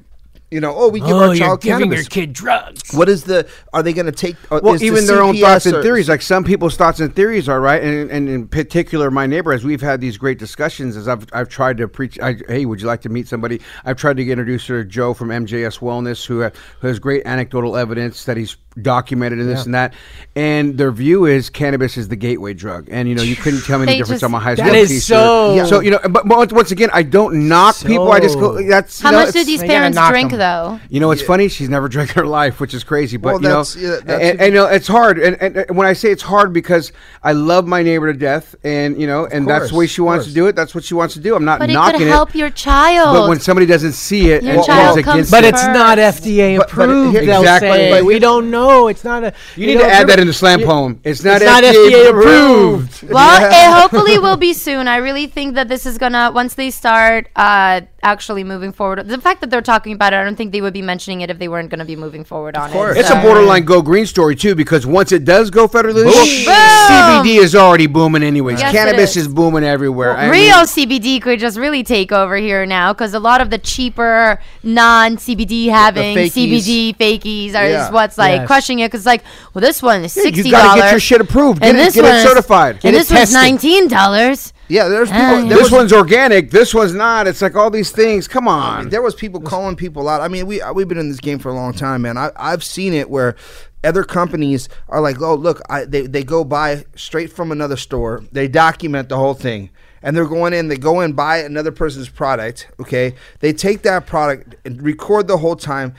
you 0.52 0.60
know, 0.60 0.74
oh, 0.76 0.88
we 0.88 1.00
give 1.00 1.10
Oh, 1.10 1.18
our 1.20 1.26
you're 1.34 1.36
child 1.46 1.60
giving 1.62 1.78
cannabis. 1.88 1.98
your 2.00 2.04
kid 2.10 2.32
drugs. 2.32 2.92
What 2.94 3.08
is 3.08 3.24
the? 3.24 3.48
Are 3.72 3.82
they 3.82 3.92
going 3.92 4.06
to 4.06 4.12
take? 4.12 4.36
Uh, 4.50 4.60
Well, 4.62 4.74
is 4.74 4.80
the 4.80 4.86
even 4.86 5.06
their 5.06 5.22
own 5.22 5.36
thoughts 5.36 5.64
CPS 5.66 5.72
and 5.74 5.82
theories. 5.82 6.08
Like 6.08 6.22
some 6.22 6.44
people's 6.44 6.76
thoughts 6.76 7.00
and 7.00 7.14
theories 7.14 7.48
are 7.48 7.60
right, 7.60 7.82
and, 7.82 8.10
and 8.10 8.28
in 8.28 8.46
particular, 8.48 9.10
my 9.10 9.26
neighbor, 9.26 9.52
as 9.52 9.64
we've 9.64 9.80
had 9.80 10.00
these 10.00 10.16
great 10.18 10.38
discussions, 10.38 10.96
as 10.96 11.08
I've 11.08 11.26
I've 11.32 11.48
tried 11.48 11.78
to 11.78 11.88
preach. 11.88 12.18
I, 12.20 12.36
hey, 12.48 12.66
would 12.66 12.80
you 12.80 12.86
like 12.86 13.00
to 13.02 13.08
meet 13.08 13.26
somebody? 13.28 13.60
I've 13.84 13.96
tried 13.96 14.18
to 14.18 14.28
introduce 14.30 14.66
her 14.66 14.82
to 14.84 14.88
Joe 14.88 15.14
from 15.14 15.28
MJS 15.30 15.78
Wellness, 15.80 16.26
who, 16.26 16.42
ha- 16.42 16.50
who 16.80 16.86
has 16.88 16.98
great 16.98 17.22
anecdotal 17.26 17.76
evidence 17.76 18.24
that 18.26 18.36
he's 18.36 18.56
documented 18.80 19.38
in 19.40 19.46
this 19.46 19.60
Yeah. 19.60 19.64
and 19.64 19.74
that. 19.74 19.94
And 20.34 20.78
their 20.78 20.90
view 20.90 21.26
is 21.26 21.50
cannabis 21.50 21.96
is 21.98 22.08
the 22.08 22.16
gateway 22.16 22.54
drug, 22.54 22.88
and 22.90 23.06
you 23.08 23.14
know 23.14 23.22
you 23.22 23.36
couldn't 23.36 23.62
tell 23.64 23.78
me 23.78 23.84
the 23.86 23.92
difference 23.98 24.08
just- 24.20 24.24
on 24.24 24.30
my 24.30 24.38
high 24.40 24.54
school 24.54 24.72
is 24.74 24.88
T-shirt. 24.88 25.02
so- 25.02 25.54
Yeah. 25.54 25.64
So 25.66 25.80
you 25.80 25.90
know, 25.90 25.98
but, 26.02 26.26
but 26.26 26.38
once- 26.38 26.52
once 26.52 26.70
again, 26.70 26.88
I 26.92 27.02
don't 27.02 27.48
knock 27.48 27.76
people. 27.84 28.10
I 28.10 28.20
just 28.20 28.38
go. 28.38 28.62
That's 28.66 29.00
How 29.02 29.10
you 29.10 29.16
know, 29.18 29.24
much 29.26 29.34
do 29.34 29.44
these 29.44 29.62
parents 29.62 29.98
drink 30.08 30.30
them. 30.30 30.38
though? 30.38 30.80
you 30.88 31.00
know, 31.00 31.10
it's 31.10 31.20
funny. 31.22 31.48
She's 31.48 31.68
never 31.68 31.88
drank 31.96 32.10
her 32.12 32.26
life, 32.26 32.60
which 32.60 32.72
is 32.72 32.82
crazy. 32.82 33.16
But 33.18 33.42
Well, 33.42 33.42
you 33.42 33.48
know, 33.48 33.64
yeah, 33.92 33.96
that's- 34.04 34.30
and, 34.30 34.40
and, 34.40 34.54
you 34.54 34.60
know, 34.60 34.66
it's 34.66 34.88
hard. 34.88 35.18
And, 35.18 35.36
and, 35.42 35.56
and 35.58 35.76
when 35.76 35.86
I 35.86 35.92
say 35.92 36.10
it's 36.10 36.22
hard, 36.22 36.52
because 36.54 36.92
I 37.22 37.32
love 37.32 37.66
my 37.66 37.82
neighbor 37.82 38.10
to 38.12 38.18
death, 38.18 38.54
and 38.64 38.98
you 38.98 39.06
know, 39.06 39.26
and 39.26 39.46
that's 39.46 39.68
the 39.70 39.76
way 39.76 39.86
she 39.86 40.00
wants 40.00 40.26
to 40.26 40.32
do 40.32 40.46
it. 40.46 40.56
That's 40.56 40.74
what 40.74 40.84
she 40.84 40.94
wants 40.94 41.12
to 41.14 41.20
do. 41.20 41.34
I'm 41.36 41.44
not 41.44 41.58
But 41.58 41.68
it 41.68 41.74
knocking 41.74 41.98
could 41.98 42.06
it. 42.08 42.10
help 42.10 42.34
your 42.34 42.48
child. 42.50 43.14
But 43.16 43.28
when 43.28 43.38
somebody 43.40 43.66
doesn't 43.66 43.92
see 43.92 44.30
it, 44.30 44.42
Your 44.42 44.54
and 44.54 44.64
child 44.64 44.94
comes 45.04 45.14
against 45.14 45.30
But 45.30 45.44
it's 45.44 45.62
not 45.66 45.98
FDA 45.98 46.56
But- 46.56 46.68
but 46.74 46.82
approved. 46.84 47.18
here- 47.18 47.38
Exactly. 47.38 47.90
But 47.90 48.04
we 48.06 48.18
don't 48.18 48.50
know. 48.50 48.61
No, 48.68 48.88
it's 48.88 49.04
not 49.04 49.24
a. 49.24 49.34
you 49.56 49.66
need 49.66 49.74
know, 49.74 49.82
to 49.82 49.92
add 49.92 50.08
that 50.08 50.18
in 50.18 50.26
the 50.26 50.32
slam 50.32 50.60
poem. 50.60 51.00
It's 51.04 51.24
not, 51.24 51.42
It's 51.42 51.44
not 51.44 51.64
FDA, 51.64 51.90
FDA 51.90 52.10
approved. 52.10 53.02
Well, 53.10 53.50
it 53.60 53.80
hopefully 53.80 54.18
will 54.18 54.36
be 54.36 54.52
soon. 54.52 54.88
I 54.88 54.96
really 54.96 55.26
think 55.26 55.54
that 55.54 55.68
this 55.68 55.86
is 55.86 55.98
gonna 55.98 56.30
once 56.32 56.54
they 56.54 56.70
start 56.70 57.28
uh, 57.36 57.82
actually 58.02 58.42
moving 58.44 58.72
forward. 58.72 59.06
The 59.08 59.20
fact 59.20 59.40
that 59.40 59.50
they're 59.50 59.62
talking 59.62 59.92
about 59.92 60.12
it, 60.12 60.16
I 60.16 60.24
don't 60.24 60.36
think 60.36 60.52
they 60.52 60.60
would 60.60 60.72
be 60.72 60.82
mentioning 60.82 61.20
it 61.20 61.30
if 61.30 61.38
they 61.38 61.48
weren't 61.48 61.70
gonna 61.70 61.84
be 61.84 61.96
moving 61.96 62.24
forward 62.24 62.56
on 62.56 62.70
course. 62.70 62.96
it. 62.96 63.00
It's 63.00 63.08
so- 63.08 63.18
a 63.18 63.22
borderline 63.22 63.64
go 63.64 63.80
green 63.82 64.06
story 64.06 64.34
too, 64.34 64.54
because 64.54 64.86
once 64.86 65.12
it 65.12 65.24
does 65.24 65.50
go 65.50 65.68
federally 65.68 66.10
CBD 66.10 67.36
is 67.38 67.54
already 67.54 67.86
booming 67.86 68.22
anyways. 68.22 68.58
Yes, 68.60 68.72
Cannabis 68.72 69.10
is. 69.16 69.26
is. 69.26 69.28
booming 69.28 69.64
everywhere. 69.64 70.16
I 70.16 70.28
Real 70.28 70.56
mean- 70.58 70.66
CBD 70.66 71.20
could 71.20 71.38
just 71.38 71.56
really 71.58 71.82
take 71.84 72.12
over 72.12 72.36
here 72.36 72.66
now 72.66 72.92
because 72.92 73.14
a 73.14 73.20
lot 73.20 73.40
of 73.40 73.50
the 73.50 73.58
cheaper 73.58 74.38
non 74.62 75.16
CBD 75.16 75.68
having 75.68 76.16
fakies. 76.16 76.32
CBD 76.32 76.96
fakies 76.98 77.54
are 77.54 77.66
Yeah. 77.66 77.86
is 77.86 77.92
what's 77.92 78.18
like 78.18 78.40
Yes. 78.40 78.46
crushing 78.46 78.80
it. 78.80 78.90
Because 78.90 79.06
like, 79.06 79.22
well, 79.54 79.62
this 79.62 79.80
one 79.82 80.04
is 80.04 80.16
Yeah, 80.16 80.24
sixty 80.24 80.44
you 80.48 80.50
gotta 80.50 80.80
get 80.80 80.90
your 80.90 81.00
shit 81.00 81.20
approved. 81.20 81.60
Get 81.60 81.70
and 81.70 81.78
it- 81.78 81.84
this 81.84 81.94
get 81.94 82.04
it 82.04 82.08
one 82.08 82.16
is- 82.16 82.22
certified. 82.24 82.80
Get 82.80 82.88
and 82.88 82.96
it 82.96 82.98
this 83.08 83.10
one's 83.10 83.32
nineteen 83.32 83.88
dollars. 83.88 84.52
Yeah, 84.72 84.88
there's 84.88 85.10
people. 85.10 85.26
There 85.48 85.48
this 85.48 85.62
was- 85.64 85.72
one's 85.72 85.92
organic. 85.92 86.50
This 86.50 86.72
one's 86.74 86.94
not. 86.94 87.26
It's 87.26 87.42
like 87.42 87.54
all 87.54 87.70
these 87.70 87.90
things. 87.90 88.26
Come 88.26 88.48
on. 88.48 88.88
there 88.88 89.02
was 89.02 89.14
people 89.14 89.40
calling 89.40 89.76
people 89.76 90.08
out. 90.08 90.22
I 90.22 90.28
mean, 90.28 90.46
we 90.46 90.62
we've 90.74 90.88
been 90.88 90.96
in 90.98 91.10
this 91.10 91.20
game 91.20 91.38
for 91.38 91.50
a 91.50 91.54
long 91.54 91.74
time, 91.74 92.02
man. 92.02 92.16
I 92.16 92.30
I've 92.36 92.64
seen 92.64 92.94
it 92.94 93.10
where 93.10 93.36
other 93.84 94.02
companies 94.04 94.68
are 94.88 95.00
like, 95.02 95.20
oh 95.20 95.34
look, 95.34 95.60
I, 95.68 95.84
they 95.84 96.06
they 96.06 96.24
go 96.24 96.42
buy 96.42 96.84
straight 96.96 97.30
from 97.32 97.52
another 97.52 97.76
store. 97.76 98.22
They 98.32 98.48
document 98.48 99.08
the 99.10 99.18
whole 99.18 99.34
thing. 99.34 99.68
And 100.04 100.16
they're 100.16 100.26
going 100.26 100.52
in, 100.52 100.66
they 100.66 100.76
go 100.78 100.98
and 100.98 101.14
buy 101.14 101.36
another 101.38 101.70
person's 101.70 102.08
product. 102.08 102.66
Okay, 102.80 103.14
they 103.38 103.52
take 103.52 103.82
that 103.82 104.04
product 104.06 104.56
and 104.64 104.82
record 104.82 105.28
the 105.28 105.36
whole 105.36 105.54
time. 105.54 105.94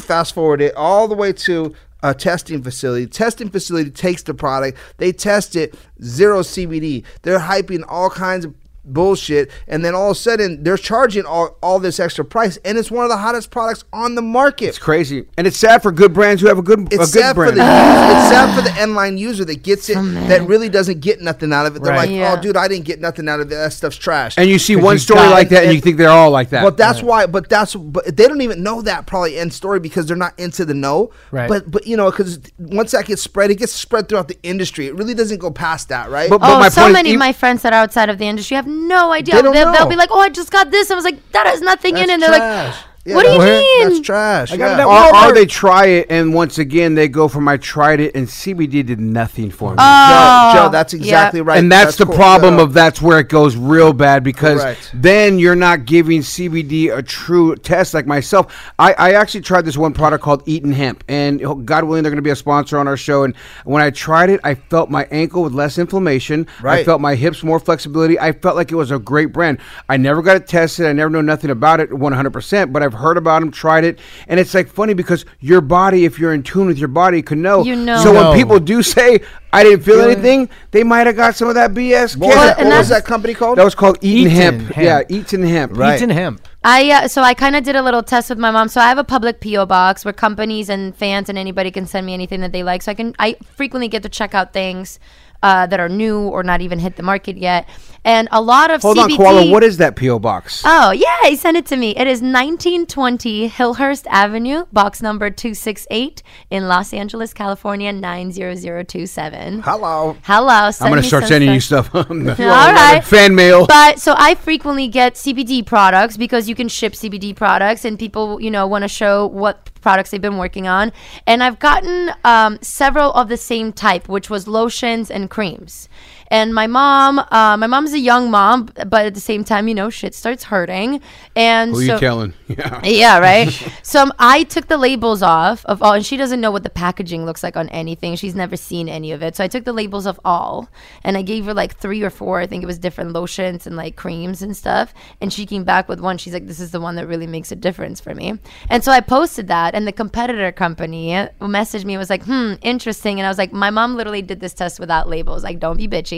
Fast 0.00 0.34
forward 0.34 0.60
it 0.60 0.74
all 0.74 1.06
the 1.06 1.14
way 1.14 1.32
to 1.32 1.72
testing 2.14 2.62
facility. 2.62 3.06
Testing 3.06 3.50
facility 3.50 3.90
takes 3.90 4.22
the 4.22 4.34
product, 4.34 4.78
they 4.98 5.12
test 5.12 5.56
it, 5.56 5.74
zero 6.02 6.40
CBD. 6.40 7.04
They're 7.22 7.38
hyping 7.38 7.84
all 7.88 8.10
kinds 8.10 8.44
of 8.44 8.54
bullshit 8.86 9.50
and 9.68 9.84
then 9.84 9.94
all 9.94 10.10
of 10.10 10.16
a 10.16 10.20
sudden 10.20 10.62
they're 10.62 10.76
charging 10.76 11.24
all, 11.24 11.56
all 11.62 11.78
this 11.78 11.98
extra 12.00 12.24
price 12.24 12.56
and 12.64 12.78
it's 12.78 12.90
one 12.90 13.04
of 13.04 13.10
the 13.10 13.16
hottest 13.16 13.50
products 13.50 13.84
on 13.92 14.14
the 14.14 14.22
market 14.22 14.66
It's 14.66 14.78
crazy, 14.78 15.26
and 15.36 15.46
it's 15.46 15.56
sad 15.56 15.82
for 15.82 15.92
good 15.92 16.12
brands 16.14 16.40
who 16.40 16.48
have 16.48 16.58
a 16.58 16.62
good 16.62 16.80
a 16.80 16.82
it's 16.84 16.96
good 16.96 17.08
sad 17.08 17.34
for 17.34 17.50
brand. 17.52 17.56
the 17.58 17.62
user, 17.62 18.18
it's 18.18 18.28
sad 18.30 18.54
for 18.56 18.62
the 18.62 18.80
end 18.80 18.94
line 18.94 19.18
user 19.18 19.44
that 19.44 19.62
gets 19.62 19.88
it 19.90 19.94
that 20.28 20.46
really 20.46 20.68
doesn't 20.68 21.00
get 21.00 21.20
nothing 21.20 21.52
out 21.52 21.66
of 21.66 21.76
it. 21.76 21.82
They're 21.82 21.92
Right. 21.92 22.08
like, 22.08 22.10
oh, 22.10 22.20
Yeah. 22.20 22.34
"Oh, 22.38 22.42
dude, 22.42 22.56
I 22.56 22.68
didn't 22.68 22.84
get 22.84 23.00
nothing 23.00 23.28
out 23.28 23.40
of 23.40 23.46
it. 23.46 23.54
That 23.54 23.72
stuff's 23.72 23.96
trash." 23.96 24.34
and 24.38 24.48
you 24.48 24.58
see 24.58 24.76
one 24.76 24.94
you 24.96 24.98
story 25.00 25.26
like 25.28 25.48
that, 25.50 25.58
and, 25.58 25.66
and- 25.66 25.74
you 25.74 25.80
think 25.80 25.96
they're 25.96 26.08
all 26.10 26.30
like 26.30 26.50
that. 26.50 26.62
But 26.62 26.76
that's 26.76 27.02
why. 27.02 27.26
But 27.26 27.48
that's. 27.48 27.74
But 27.74 28.16
they 28.16 28.26
don't 28.28 28.40
even 28.42 28.62
know 28.62 28.82
that 28.82 29.06
probably 29.06 29.38
end 29.38 29.52
story 29.54 29.80
because 29.80 30.06
they're 30.06 30.16
not 30.16 30.38
into 30.38 30.64
the 30.64 30.74
know. 30.74 31.10
Right. 31.30 31.48
But 31.48 31.70
but 31.70 31.86
you 31.86 31.96
know 31.96 32.10
because 32.10 32.38
once 32.58 32.90
that 32.92 33.06
gets 33.06 33.22
spread, 33.22 33.50
it 33.50 33.56
gets 33.56 33.72
spread 33.72 34.08
throughout 34.08 34.28
the 34.28 34.38
industry. 34.42 34.86
It 34.86 34.94
really 34.94 35.14
doesn't 35.14 35.38
go 35.38 35.50
past 35.50 35.88
that, 35.88 36.10
right? 36.10 36.28
But- 36.30 36.38
but 36.40 36.50
Oh, 36.56 36.58
my 36.58 36.68
so 36.68 36.82
point 36.82 36.92
many 36.92 37.14
of 37.14 37.18
my 37.18 37.32
friends 37.32 37.62
that 37.62 37.72
are 37.72 37.82
outside 37.82 38.08
of 38.10 38.18
the 38.18 38.26
industry 38.26 38.56
have 38.56 38.66
no 38.76 39.12
idea. 39.12 39.42
They 39.42 39.42
they'll 39.42 39.86
be 39.86 39.96
like, 39.96 40.10
"Oh, 40.10 40.20
I 40.20 40.28
just 40.28 40.50
got 40.50 40.70
this." 40.70 40.90
I 40.90 40.94
was 40.94 41.04
like, 41.04 41.32
"That 41.32 41.46
has 41.46 41.60
nothing 41.60 41.96
in 41.96 42.04
it." 42.04 42.10
And 42.10 42.22
they're 42.22 42.28
trash. 42.30 42.76
like, 42.76 42.84
Yeah, 43.06 43.14
"What 43.14 43.24
do 43.26 43.32
you 43.32 43.38
that's- 43.38 43.60
mean?" 43.62 43.88
That's 43.88 44.00
trash. 44.00 44.52
I 44.52 44.56
got 44.56 44.78
it 44.78 44.82
yeah. 44.82 45.24
or, 45.24 45.30
or 45.30 45.34
they 45.34 45.46
try 45.46 45.86
it, 45.86 46.06
and 46.10 46.34
once 46.34 46.58
again 46.58 46.94
they 46.94 47.08
go 47.08 47.28
from 47.28 47.46
I 47.48 47.56
tried 47.56 48.00
it, 48.00 48.14
and 48.14 48.26
CBD 48.26 48.84
did 48.84 49.00
nothing 49.00 49.50
for 49.50 49.70
me. 49.70 49.76
Oh, 49.78 50.52
Joe, 50.52 50.62
Joe, 50.64 50.68
that's 50.70 50.92
yeah. 50.92 50.98
exactly 50.98 51.40
right. 51.40 51.58
and 51.58 51.70
that's, 51.70 51.96
the 51.96 52.06
cool. 52.06 52.14
problem 52.14 52.56
Yeah. 52.56 52.64
of 52.64 52.72
that's 52.72 53.00
where 53.00 53.18
it 53.20 53.28
goes 53.28 53.56
real 53.56 53.92
bad 53.92 54.24
because 54.24 54.60
Correct. 54.60 54.90
then 54.94 55.38
you're 55.38 55.54
not 55.54 55.84
giving 55.84 56.20
CBD 56.20 56.96
a 56.96 57.02
true 57.02 57.54
test 57.56 57.94
like 57.94 58.06
myself. 58.06 58.72
I, 58.78 58.92
I 58.94 59.12
actually 59.12 59.42
tried 59.42 59.64
this 59.64 59.76
one 59.76 59.92
product 59.92 60.22
called 60.24 60.42
Eaton 60.46 60.72
Hemp, 60.72 61.04
and 61.08 61.40
God 61.66 61.84
willing, 61.84 62.02
they're 62.02 62.10
going 62.10 62.16
to 62.16 62.22
be 62.22 62.30
a 62.30 62.36
sponsor 62.36 62.78
on 62.78 62.88
our 62.88 62.96
show. 62.96 63.22
And 63.24 63.36
when 63.64 63.82
I 63.82 63.90
tried 63.90 64.30
it, 64.30 64.40
I 64.42 64.54
felt 64.54 64.90
my 64.90 65.06
ankle 65.10 65.42
with 65.42 65.52
less 65.52 65.78
inflammation. 65.78 66.46
I 66.64 66.82
felt 66.84 67.00
my 67.00 67.14
hips 67.14 67.42
more 67.42 67.60
flexibility. 67.60 68.18
I 68.18 68.32
felt 68.32 68.56
like 68.56 68.72
it 68.72 68.76
was 68.76 68.90
a 68.90 68.98
great 68.98 69.32
brand. 69.32 69.58
I 69.88 69.96
never 69.96 70.22
got 70.22 70.36
it 70.36 70.48
tested. 70.48 70.86
I 70.86 70.92
never 70.92 71.10
know 71.10 71.20
nothing 71.20 71.50
about 71.50 71.80
it 71.80 71.90
100%, 71.90 72.72
but 72.72 72.82
I've 72.82 72.95
heard 72.96 73.16
about 73.16 73.40
them, 73.40 73.50
tried 73.50 73.84
it, 73.84 73.98
and 74.28 74.40
it's 74.40 74.54
like 74.54 74.68
funny 74.68 74.94
because 74.94 75.24
your 75.40 75.60
body, 75.60 76.04
if 76.04 76.18
you're 76.18 76.34
in 76.34 76.42
tune 76.42 76.66
with 76.66 76.78
your 76.78 76.88
body, 76.88 77.22
can 77.22 77.42
know. 77.42 77.62
You 77.64 77.76
know. 77.76 78.02
So 78.02 78.12
No. 78.12 78.30
when 78.30 78.38
people 78.38 78.58
do 78.58 78.82
say 78.82 79.20
I 79.52 79.62
didn't 79.62 79.82
feel 79.84 80.00
anything, 80.00 80.48
they 80.70 80.82
might 80.82 81.06
have 81.06 81.16
got 81.16 81.34
some 81.36 81.48
of 81.48 81.54
that 81.54 81.72
BS. 81.72 82.16
What, 82.16 82.28
was, 82.28 82.34
that, 82.36 82.56
what 82.58 82.64
was 82.64 82.88
that's- 82.88 82.88
that 82.88 83.04
company 83.04 83.34
called? 83.34 83.58
That 83.58 83.64
was 83.64 83.74
called 83.74 83.98
Eaton, 84.02 84.32
Eaton 84.32 84.36
Hemp. 84.60 84.72
Hemp. 84.72 84.84
Yeah, 85.10 85.16
Eaton 85.16 85.42
Hemp. 85.42 85.76
Right. 85.76 85.96
Eaton 85.96 86.10
hemp. 86.10 86.40
I 86.64 86.90
uh, 86.90 87.08
so 87.08 87.22
I 87.22 87.32
kind 87.34 87.54
of 87.54 87.62
did 87.62 87.76
a 87.76 87.82
little 87.82 88.02
test 88.02 88.28
with 88.28 88.38
my 88.38 88.50
mom. 88.50 88.68
So 88.68 88.80
I 88.80 88.88
have 88.88 88.98
a 88.98 89.04
public 89.04 89.40
PO 89.40 89.66
box 89.66 90.04
where 90.04 90.12
companies 90.12 90.68
and 90.68 90.96
fans 90.96 91.28
and 91.28 91.38
anybody 91.38 91.70
can 91.70 91.86
send 91.86 92.06
me 92.06 92.12
anything 92.12 92.40
that 92.40 92.50
they 92.52 92.64
like. 92.64 92.82
So 92.82 92.90
I 92.90 92.94
can 92.94 93.14
I 93.20 93.36
frequently 93.54 93.86
get 93.88 94.02
to 94.02 94.08
check 94.08 94.34
out 94.34 94.52
things 94.52 94.98
uh, 95.42 95.66
that 95.66 95.78
are 95.78 95.88
new 95.88 96.22
or 96.22 96.42
not 96.42 96.60
even 96.60 96.80
hit 96.80 96.96
the 96.96 97.02
market 97.04 97.36
yet. 97.36 97.68
And 98.06 98.28
a 98.30 98.40
lot 98.40 98.70
of 98.70 98.80
Hold 98.82 98.96
CBD. 98.98 99.10
on, 99.10 99.16
Koala. 99.16 99.50
What 99.50 99.64
is 99.64 99.78
that 99.78 99.96
PO 99.96 100.20
box? 100.20 100.62
Oh, 100.64 100.92
yeah, 100.92 101.24
he 101.24 101.34
sent 101.34 101.56
it 101.56 101.66
to 101.66 101.76
me. 101.76 101.90
It 101.90 102.06
is 102.06 102.22
1920 102.22 103.50
Hillhurst 103.50 104.06
Avenue, 104.08 104.64
box 104.72 105.02
number 105.02 105.28
268 105.28 106.22
in 106.48 106.68
Los 106.68 106.94
Angeles, 106.94 107.34
California, 107.34 107.92
90027. 107.92 109.62
Hello. 109.62 110.16
Hello. 110.22 110.70
I'm 110.80 110.90
gonna 110.90 111.02
start 111.02 111.24
some 111.24 111.28
sending 111.28 111.52
you 111.52 111.60
stuff. 111.60 111.88
stuff 111.88 112.08
on 112.10 112.24
the 112.24 112.32
All 112.44 112.72
right. 112.72 113.02
fan 113.02 113.34
mail. 113.34 113.66
But 113.66 113.98
so 113.98 114.14
I 114.16 114.36
frequently 114.36 114.86
get 114.86 115.14
CBD 115.14 115.66
products 115.66 116.16
because 116.16 116.48
you 116.48 116.54
can 116.54 116.68
ship 116.68 116.92
CBD 116.92 117.34
products 117.34 117.84
and 117.84 117.98
people, 117.98 118.40
you 118.40 118.52
know, 118.52 118.68
want 118.68 118.82
to 118.82 118.88
show 118.88 119.26
what 119.26 119.68
products 119.80 120.10
they've 120.10 120.20
been 120.20 120.38
working 120.38 120.66
on. 120.68 120.92
And 121.26 121.42
I've 121.42 121.58
gotten 121.58 122.12
um, 122.24 122.58
several 122.62 123.12
of 123.12 123.28
the 123.28 123.36
same 123.36 123.72
type, 123.72 124.08
which 124.08 124.30
was 124.30 124.46
lotions 124.46 125.10
and 125.10 125.28
creams. 125.28 125.88
And 126.28 126.54
my 126.54 126.66
mom, 126.66 127.18
uh, 127.18 127.56
my 127.56 127.66
mom's 127.66 127.92
a 127.92 127.98
young 127.98 128.30
mom, 128.30 128.66
but 128.86 129.06
at 129.06 129.14
the 129.14 129.20
same 129.20 129.44
time, 129.44 129.68
you 129.68 129.74
know, 129.74 129.90
shit 129.90 130.14
starts 130.14 130.44
hurting. 130.44 131.00
And 131.34 131.72
Who 131.72 131.86
so, 131.86 131.94
you 131.94 132.00
telling? 132.00 132.34
Yeah. 132.48 132.80
yeah, 132.84 133.18
right. 133.18 133.50
so 133.82 134.02
um, 134.02 134.12
I 134.20 134.44
took 134.44 134.68
the 134.68 134.78
labels 134.78 135.20
off 135.20 135.64
of 135.66 135.82
all, 135.82 135.94
and 135.94 136.06
she 136.06 136.16
doesn't 136.16 136.40
know 136.40 136.52
what 136.52 136.62
the 136.62 136.70
packaging 136.70 137.26
looks 137.26 137.42
like 137.42 137.56
on 137.56 137.68
anything. 137.70 138.14
She's 138.14 138.36
never 138.36 138.56
seen 138.56 138.88
any 138.88 139.10
of 139.10 139.20
it. 139.22 139.34
So 139.34 139.42
I 139.42 139.48
took 139.48 139.64
the 139.64 139.72
labels 139.72 140.06
of 140.06 140.20
all, 140.24 140.68
and 141.02 141.16
I 141.16 141.22
gave 141.22 141.44
her 141.46 141.54
like 141.54 141.76
three 141.76 142.02
or 142.02 142.10
four. 142.10 142.40
I 142.40 142.46
think 142.46 142.62
it 142.62 142.66
was 142.66 142.78
different 142.78 143.12
lotions 143.12 143.66
and 143.66 143.76
like 143.76 143.96
creams 143.96 144.42
and 144.42 144.56
stuff. 144.56 144.94
And 145.20 145.32
she 145.32 145.44
came 145.44 145.64
back 145.64 145.88
with 145.88 146.00
one. 146.00 146.18
She's 146.18 146.32
like, 146.32 146.46
"This 146.46 146.60
is 146.60 146.70
the 146.70 146.80
one 146.80 146.94
that 146.96 147.06
really 147.08 147.26
makes 147.26 147.50
a 147.50 147.56
difference 147.56 148.00
for 148.00 148.14
me." 148.14 148.38
And 148.70 148.84
so 148.84 148.92
I 148.92 149.00
posted 149.00 149.48
that, 149.48 149.74
and 149.74 149.86
the 149.86 149.92
competitor 149.92 150.52
company 150.52 151.10
messaged 151.40 151.84
me 151.84 151.94
and 151.94 151.98
was 151.98 152.10
like, 152.10 152.24
"Hmm, 152.24 152.54
interesting." 152.62 153.18
And 153.18 153.26
I 153.26 153.30
was 153.30 153.38
like, 153.38 153.52
"My 153.52 153.70
mom 153.70 153.96
literally 153.96 154.22
did 154.22 154.40
this 154.40 154.54
test 154.54 154.78
without 154.78 155.08
labels. 155.08 155.42
Like, 155.42 155.58
don't 155.58 155.76
be 155.76 155.88
bitchy." 155.88 156.15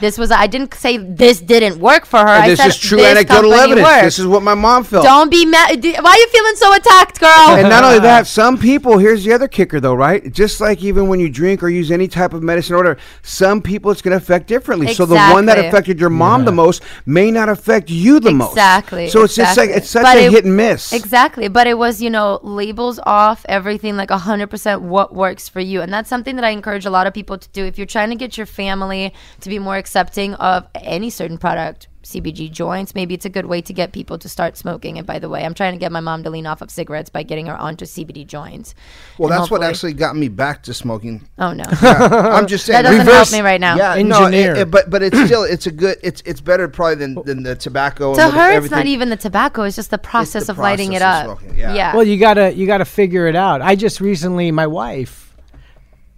This 0.00 0.18
was 0.18 0.30
I 0.30 0.46
didn't 0.48 0.74
say 0.74 0.96
this 0.96 1.40
didn't 1.40 1.78
work 1.78 2.04
for 2.04 2.18
her. 2.18 2.26
And 2.26 2.42
I 2.44 2.48
this 2.48 2.58
said 2.58 2.66
is 2.68 2.76
true 2.76 2.98
this 2.98 3.06
anecdotal 3.16 3.52
evidence. 3.54 3.84
works. 3.86 4.02
This 4.02 4.18
is 4.18 4.26
what 4.26 4.42
my 4.42 4.54
mom 4.54 4.82
felt. 4.82 5.04
Don't 5.04 5.30
be 5.30 5.46
mad. 5.46 5.82
Why 5.84 6.10
are 6.10 6.18
you 6.18 6.28
feeling 6.28 6.56
so 6.56 6.74
attacked, 6.74 7.20
girl? 7.20 7.30
and 7.58 7.68
not 7.68 7.84
only 7.84 8.00
that, 8.00 8.26
some 8.26 8.58
people, 8.58 8.98
here's 8.98 9.24
the 9.24 9.32
other 9.32 9.46
kicker 9.48 9.78
though, 9.80 9.94
right? 9.94 10.32
Just 10.32 10.60
like 10.60 10.82
even 10.82 11.06
when 11.06 11.20
you 11.20 11.28
drink 11.30 11.62
or 11.62 11.68
use 11.68 11.90
any 11.92 12.08
type 12.08 12.32
of 12.34 12.42
medicine 12.42 12.74
or 12.74 12.78
whatever, 12.78 13.00
some 13.22 13.62
people 13.62 13.92
it's 13.92 14.02
going 14.02 14.10
to 14.18 14.22
affect 14.22 14.48
differently. 14.48 14.92
So 14.92 15.06
the 15.06 15.14
one 15.14 15.46
that 15.46 15.58
affected 15.58 16.00
your 16.00 16.10
mom 16.10 16.44
the 16.44 16.52
most 16.52 16.82
may 17.06 17.30
not 17.30 17.48
affect 17.48 17.88
you 17.88 18.18
the 18.18 18.32
most. 18.32 18.50
Exactly. 18.50 19.08
So 19.08 19.22
it's 19.22 19.36
just 19.36 19.56
like, 19.56 19.70
it's 19.70 19.88
such 19.88 20.02
But 20.02 20.16
a 20.16 20.24
it- 20.26 20.32
hit 20.32 20.44
and 20.44 20.56
miss. 20.56 20.92
Exactly. 20.92 21.46
But 21.48 21.66
it 21.68 21.78
was, 21.78 22.02
you 22.02 22.10
know, 22.10 22.40
labels 22.42 22.98
off, 23.06 23.46
everything 23.48 23.96
like 23.96 24.10
100% 24.10 24.80
what 24.80 25.14
works 25.14 25.48
for 25.48 25.60
you. 25.60 25.80
And 25.82 25.92
that's 25.92 26.10
something 26.10 26.34
that 26.36 26.44
I 26.44 26.50
encourage 26.50 26.84
a 26.84 26.90
lot 26.90 27.06
of 27.06 27.14
people 27.14 27.38
to 27.38 27.48
do. 27.50 27.64
If 27.64 27.78
you're 27.78 27.86
trying 27.86 28.10
to 28.10 28.16
get 28.16 28.36
your 28.36 28.46
family 28.46 29.14
to 29.40 29.48
be 29.48 29.58
more 29.58 29.76
accepting 29.76 30.34
of 30.34 30.66
any 30.74 31.10
certain 31.10 31.38
product, 31.38 31.88
CBG 32.02 32.50
joints, 32.52 32.94
maybe 32.94 33.14
it's 33.14 33.24
a 33.24 33.30
good 33.30 33.46
way 33.46 33.62
to 33.62 33.72
get 33.72 33.92
people 33.92 34.18
to 34.18 34.28
start 34.28 34.58
smoking. 34.58 34.98
And 34.98 35.06
by 35.06 35.18
the 35.18 35.28
way, 35.30 35.42
I'm 35.42 35.54
trying 35.54 35.72
to 35.72 35.78
get 35.78 35.90
my 35.90 36.00
mom 36.00 36.22
to 36.24 36.30
lean 36.30 36.46
off 36.46 36.60
of 36.60 36.70
cigarettes 36.70 37.08
by 37.08 37.22
getting 37.22 37.46
her 37.46 37.56
onto 37.56 37.86
CBD 37.86 38.26
joints. 38.26 38.74
Well, 39.18 39.32
And 39.32 39.40
that's 39.40 39.50
what 39.50 39.62
actually 39.62 39.94
got 39.94 40.14
me 40.14 40.28
back 40.28 40.62
to 40.64 40.74
smoking. 40.74 41.26
Oh, 41.38 41.54
no. 41.54 41.64
Yeah, 41.82 42.08
I'm 42.10 42.46
just 42.54 42.66
saying. 42.66 42.82
That 42.82 42.90
doesn't 42.90 43.06
help 43.06 43.32
me 43.32 43.40
right 43.40 43.60
now. 43.60 43.76
Yeah, 43.76 43.94
Engineer. 43.94 44.10
No, 44.20 44.26
it- 44.28 44.58
it- 44.58 44.70
but 44.70 44.90
but 44.90 45.02
it's 45.02 45.18
still 45.24 45.44
it's 45.44 45.66
a 45.66 45.70
good 45.70 45.96
it's 46.02 46.22
it's 46.26 46.40
better 46.42 46.68
probably 46.68 46.96
than, 46.96 47.14
than 47.24 47.42
the 47.42 47.54
tobacco. 47.56 48.14
To 48.14 48.28
her, 48.28 48.52
it's 48.58 48.70
not 48.70 48.84
even 48.86 49.08
the 49.08 49.16
tobacco; 49.16 49.62
it's 49.62 49.76
just 49.76 49.90
the 49.90 49.98
process 49.98 50.46
the 50.46 50.52
of 50.52 50.58
lighting 50.58 50.92
it 50.92 51.00
of 51.02 51.08
up. 51.08 51.24
smoking, 51.40 51.58
yeah. 51.58 51.94
Well, 51.96 52.04
you 52.06 52.18
gotta 52.18 52.52
you 52.54 52.66
gotta 52.66 52.84
figure 52.84 53.26
it 53.28 53.36
out. 53.36 53.62
I 53.62 53.76
just 53.76 54.00
recently, 54.00 54.50
my 54.50 54.66
wife 54.66 55.36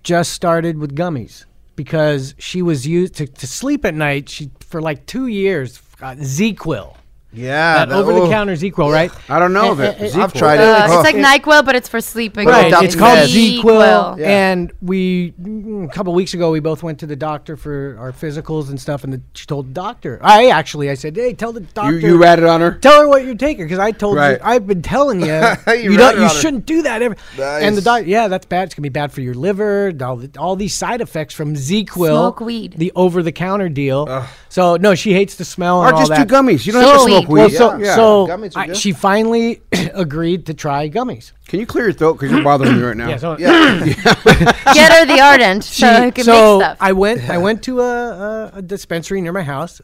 just 0.03 0.33
started 0.33 0.79
with 0.79 0.97
gummies 0.97 1.45
because 1.77 2.35
she 2.39 2.63
was 2.63 2.87
used 2.87 3.15
to, 3.17 3.27
to 3.27 3.47
sleep 3.47 3.85
at 3.85 3.95
night. 3.95 4.29
She 4.29 4.51
for 4.61 4.81
like 4.81 5.07
two 5.07 5.27
years 5.27 5.81
got 5.99 6.17
ZzzQuil. 6.19 6.97
Yeah, 7.37 7.79
that 7.79 7.89
that- 7.91 7.95
over 7.99 8.13
the 8.13 8.21
oh. 8.23 8.31
counter 8.31 8.55
ZzzQuil, 8.55 8.93
right? 8.93 9.13
I 9.29 9.39
don't 9.39 9.53
know 9.53 9.73
of 9.73 9.81
Eh, 9.81 9.89
it. 9.91 10.01
eh, 10.15 10.19
eh, 10.19 10.23
I've 10.23 10.33
tried 10.33 10.55
it. 10.61 10.61
Uh, 10.69 10.87
Oh. 10.89 11.01
it's 11.01 11.05
like 11.05 11.17
Nyquil, 11.43 11.65
but 11.65 11.77
it's 11.77 11.89
for 11.89 12.01
sleeping. 12.01 12.47
Right, 12.49 12.69
Adopted 12.69 12.87
it's 12.89 12.97
called 12.97 13.19
meds. 13.19 13.61
ZzzQuil, 13.63 14.19
Yeah. 14.19 14.27
and 14.29 14.73
we 14.81 15.33
mm, 15.41 15.85
a 15.85 15.89
couple 15.89 16.15
weeks 16.15 16.33
ago 16.35 16.51
we 16.51 16.61
both 16.61 16.83
went 16.83 16.99
to 17.01 17.07
the 17.07 17.17
doctor 17.17 17.57
for 17.57 17.97
our 17.99 18.13
physicals 18.13 18.69
and 18.71 18.81
stuff, 18.81 19.05
and 19.05 19.13
the, 19.13 19.21
she 19.35 19.47
told 19.47 19.69
the 19.69 19.73
doctor. 19.75 20.19
I 20.23 20.49
actually 20.49 20.91
I 20.91 20.95
said, 20.95 21.15
hey, 21.17 21.35
tell 21.35 21.53
the 21.53 21.61
doctor. 21.61 21.99
you, 21.99 22.09
you 22.09 22.17
ratted 22.19 22.45
on 22.47 22.61
her? 22.61 22.73
Tell 22.73 23.01
her 23.03 23.09
what 23.09 23.25
you're 23.25 23.35
taking 23.35 23.65
because 23.67 23.79
I 23.79 23.91
told 23.93 24.17
Right. 24.17 24.33
you 24.33 24.39
I've 24.43 24.67
been 24.67 24.83
telling 24.83 25.21
you 25.21 25.27
You 25.69 25.93
you, 25.93 25.97
don't 25.97 26.21
you 26.21 26.29
shouldn't 26.31 26.65
do 26.67 26.83
that 26.83 27.03
ever. 27.03 27.17
And 27.39 27.77
the 27.77 27.83
doctor, 27.83 28.09
yeah, 28.09 28.29
that's 28.29 28.47
bad. 28.47 28.65
It's 28.67 28.75
gonna 28.75 28.83
be 28.85 28.89
bad 28.89 29.13
for 29.13 29.21
your 29.21 29.35
liver. 29.35 29.93
All, 30.03 30.17
the, 30.17 30.31
all 30.39 30.57
these 30.57 30.75
side 30.75 31.01
effects 31.01 31.35
from 31.35 31.55
ZzzQuil, 31.55 32.09
Smoke 32.09 32.41
weed. 32.41 32.75
the 32.79 32.93
over-the-counter 32.97 33.69
deal. 33.69 34.25
So 34.49 34.77
no, 34.77 34.95
she 34.95 35.13
hates 35.13 35.35
the 35.35 35.45
smell 35.45 35.81
Or 35.81 35.87
and 35.89 35.95
all 35.97 36.01
just 36.01 36.13
do 36.13 36.25
that. 36.25 36.29
gummies. 36.29 36.65
You 36.67 36.73
don't 36.73 36.83
So 36.83 36.89
have 36.91 36.99
to 37.03 37.07
smoke 37.07 37.26
weed. 37.29 37.41
Well, 37.41 37.51
so, 37.51 37.77
Yeah. 37.77 37.95
so 37.95 38.27
Gummies 38.27 38.53
I- 38.57 38.73
she 38.73 38.93
finally 38.93 39.61
agreed 39.95 40.47
to 40.47 40.55
try 40.55 40.89
gummies. 40.89 41.33
Can 41.49 41.61
you 41.61 41.67
clear 41.67 41.85
your 41.85 41.93
throat 41.93 42.15
because 42.15 42.31
you're 42.33 42.43
bothering 42.45 42.77
me 42.77 42.83
right 42.83 42.97
now? 42.97 43.09
Yeah, 43.11 43.17
so, 43.19 43.37
Get 44.75 44.93
her 44.93 45.07
the 45.07 45.21
ardent 45.21 45.65
so 45.65 45.87
She- 46.01 46.07
it 46.09 46.15
can 46.15 46.25
so 46.25 46.59
make 46.59 46.65
stuff. 46.67 46.77
I 46.81 46.93
went. 46.93 47.31
I 47.31 47.39
went 47.39 47.63
to 47.65 47.81
a, 47.81 47.85
a, 47.85 48.51
a 48.57 48.63
dispensary 48.63 49.21
near 49.21 49.33
my 49.33 49.43
house, 49.43 49.81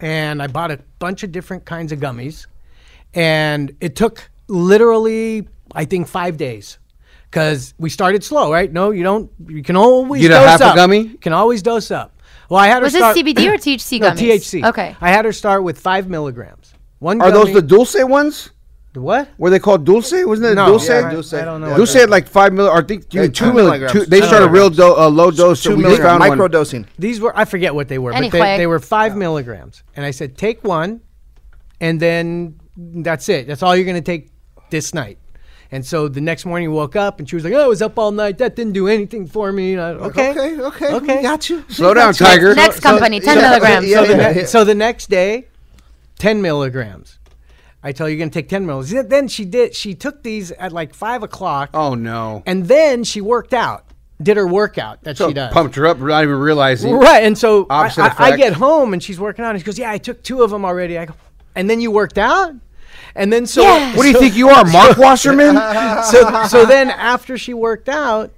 and 0.00 0.42
I 0.42 0.46
bought 0.46 0.70
a 0.70 0.80
bunch 0.98 1.22
of 1.22 1.32
different 1.32 1.64
kinds 1.64 1.92
of 1.92 1.98
gummies, 2.00 2.46
and 3.14 3.74
it 3.80 3.96
took 3.96 4.30
literally, 4.48 5.48
I 5.72 5.84
think, 5.84 6.08
five 6.08 6.36
days. 6.36 6.78
Because 7.30 7.74
we 7.78 7.90
started 7.90 8.22
slow, 8.24 8.50
right? 8.52 8.72
No, 8.72 8.90
you 8.92 9.02
don't. 9.02 9.30
You 9.48 9.62
can 9.62 9.76
always 9.76 10.22
Get 10.22 10.30
a 10.30 10.34
dose 10.34 10.60
half 10.60 10.72
a 10.72 10.76
gummy? 10.76 11.00
You 11.00 11.18
can 11.18 11.32
always 11.32 11.60
dose 11.60 11.90
up. 11.90 12.12
Well, 12.48 12.60
I 12.60 12.68
had 12.68 12.82
Was 12.82 12.94
her 12.94 13.00
this. 13.12 13.18
CBD 13.18 13.48
or 13.52 13.56
THC 13.58 14.00
no, 14.00 14.10
gummies? 14.10 14.16
THC. 14.62 14.64
Okay. 14.68 14.96
I 15.00 15.10
had 15.10 15.24
her 15.24 15.32
start 15.32 15.64
with 15.64 15.78
five 15.78 16.08
milligrams. 16.08 16.65
One. 16.98 17.20
Are 17.20 17.30
those 17.30 17.52
the 17.52 17.62
dulce 17.62 17.96
ones? 17.98 18.50
the 18.92 19.02
what? 19.02 19.28
Were 19.36 19.50
they 19.50 19.58
called 19.58 19.84
dulce? 19.84 20.12
Wasn't 20.12 20.46
it 20.46 20.54
No, 20.54 20.66
dulce? 20.68 20.88
yeah, 20.88 21.06
I- 21.08 21.12
Dulce. 21.12 21.34
I 21.34 21.44
don't 21.44 21.60
know. 21.60 21.68
Yeah. 21.68 21.76
Dulce 21.76 21.92
had 21.92 22.08
like 22.08 22.26
five 22.26 22.52
mil, 22.54 22.66
or 22.66 22.78
I 22.78 22.82
think 22.82 23.04
Yeah, 23.12 23.22
two 23.22 23.28
two 23.28 23.44
milligrams. 23.52 23.92
milligrams. 23.92 23.92
Two, 23.92 24.06
they 24.10 24.20
Two 24.20 24.26
started 24.26 24.46
a 24.46 24.48
real 24.50 24.70
do, 24.70 24.82
uh, 24.96 25.08
low 25.10 25.30
dose. 25.30 25.60
so 25.60 25.70
Two 25.70 25.76
we 25.76 25.82
just 25.82 25.90
milligram 25.90 26.08
found 26.12 26.18
micro 26.20 26.44
one. 26.44 26.50
dosing. 26.50 26.86
These 26.98 27.20
were 27.20 27.36
I 27.36 27.44
forget 27.44 27.74
what 27.74 27.88
they 27.88 27.98
were, 27.98 28.12
but 28.12 28.16
Anyway. 28.16 28.38
they, 28.40 28.56
they 28.58 28.66
were 28.66 28.78
five 28.80 29.14
milligrams. 29.16 29.82
And 29.94 30.06
I 30.06 30.12
said, 30.12 30.38
take 30.38 30.64
one, 30.64 31.00
and 31.80 32.00
then 32.00 32.54
that's 32.76 33.28
it. 33.28 33.46
That's 33.46 33.62
all 33.62 33.76
you're 33.76 33.84
gonna 33.84 34.00
take 34.00 34.30
this 34.70 34.94
night. 34.94 35.18
And 35.70 35.84
so 35.84 36.08
the 36.08 36.20
next 36.22 36.46
morning, 36.46 36.70
we 36.70 36.76
woke 36.76 36.94
up, 36.96 37.18
and 37.18 37.28
she 37.28 37.34
was 37.34 37.44
like, 37.44 37.52
"Oh, 37.52 37.64
I 37.64 37.66
was 37.66 37.82
up 37.82 37.98
all 37.98 38.12
night. 38.12 38.38
That 38.38 38.54
didn't 38.54 38.72
do 38.72 38.86
anything 38.88 39.26
for 39.26 39.50
me." 39.52 39.72
And 39.74 39.82
I, 39.82 39.90
okay, 39.90 40.30
Okay, 40.30 40.60
okay, 40.62 40.94
okay. 40.94 41.16
we 41.16 41.22
got 41.22 41.50
you. 41.50 41.64
Slow 41.68 41.92
down, 41.92 42.14
Tiger. 42.14 42.54
Next 42.54 42.80
company, 42.80 43.18
10 43.20 43.36
milligrams. 43.36 43.86
Yeah, 43.86 43.96
so, 43.98 44.06
the 44.06 44.16
yeah, 44.16 44.30
ne- 44.32 44.40
yeah. 44.40 44.46
so 44.46 44.64
the 44.64 44.74
next 44.76 45.10
day, 45.10 45.48
ten 46.18 46.42
milligrams. 46.42 47.18
I 47.82 47.92
tell 47.92 48.08
you, 48.08 48.16
you're 48.16 48.24
gonna 48.24 48.30
take 48.30 48.48
ten 48.48 48.66
milligrams. 48.66 49.08
Then 49.08 49.28
she 49.28 49.44
did. 49.44 49.74
She 49.74 49.94
took 49.94 50.22
these 50.22 50.50
at 50.52 50.72
like 50.72 50.94
five 50.94 51.22
o'clock, 51.22 51.70
Oh 51.74 51.94
no! 51.94 52.42
and 52.46 52.66
then 52.66 53.04
she 53.04 53.20
worked 53.20 53.54
out. 53.54 53.84
Did 54.22 54.38
her 54.38 54.46
workout 54.46 55.02
that 55.04 55.18
So 55.18 55.28
she 55.28 55.34
does. 55.34 55.52
pumped 55.52 55.74
her 55.76 55.86
up, 55.86 55.98
not 55.98 56.22
even 56.22 56.36
realizing. 56.36 56.94
Right, 56.94 57.22
and 57.22 57.36
so 57.36 57.66
I, 57.68 57.92
I, 57.98 58.14
I 58.32 58.36
get 58.36 58.54
home 58.54 58.94
and 58.94 59.02
she's 59.02 59.20
working 59.20 59.44
out, 59.44 59.50
and 59.50 59.58
she 59.60 59.64
goes, 59.64 59.78
"Yeah, 59.78 59.90
I 59.90 59.98
took 59.98 60.22
two 60.22 60.42
of 60.42 60.50
them 60.50 60.64
already." 60.64 60.96
I 60.98 61.04
go, 61.04 61.14
"And 61.54 61.68
then 61.68 61.80
you 61.82 61.90
worked 61.90 62.16
out?" 62.18 62.54
And 63.14 63.30
then 63.32 63.46
so 63.46 63.62
Yeah. 63.62 63.94
What 63.94 64.02
do 64.04 64.08
you 64.08 64.18
think 64.18 64.34
you 64.34 64.48
are, 64.48 64.64
Mark 64.64 64.96
Wasserman? 64.98 65.54
so 66.04 66.44
so 66.48 66.64
then 66.64 66.90
after 66.90 67.36
she 67.36 67.52
worked 67.52 67.90
out, 67.90 68.32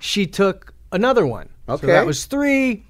she 0.00 0.26
took 0.26 0.74
another 0.90 1.24
one. 1.24 1.48
Okay. 1.68 1.82
so 1.82 1.86
that 1.86 2.06
was 2.06 2.26
three. 2.26 2.84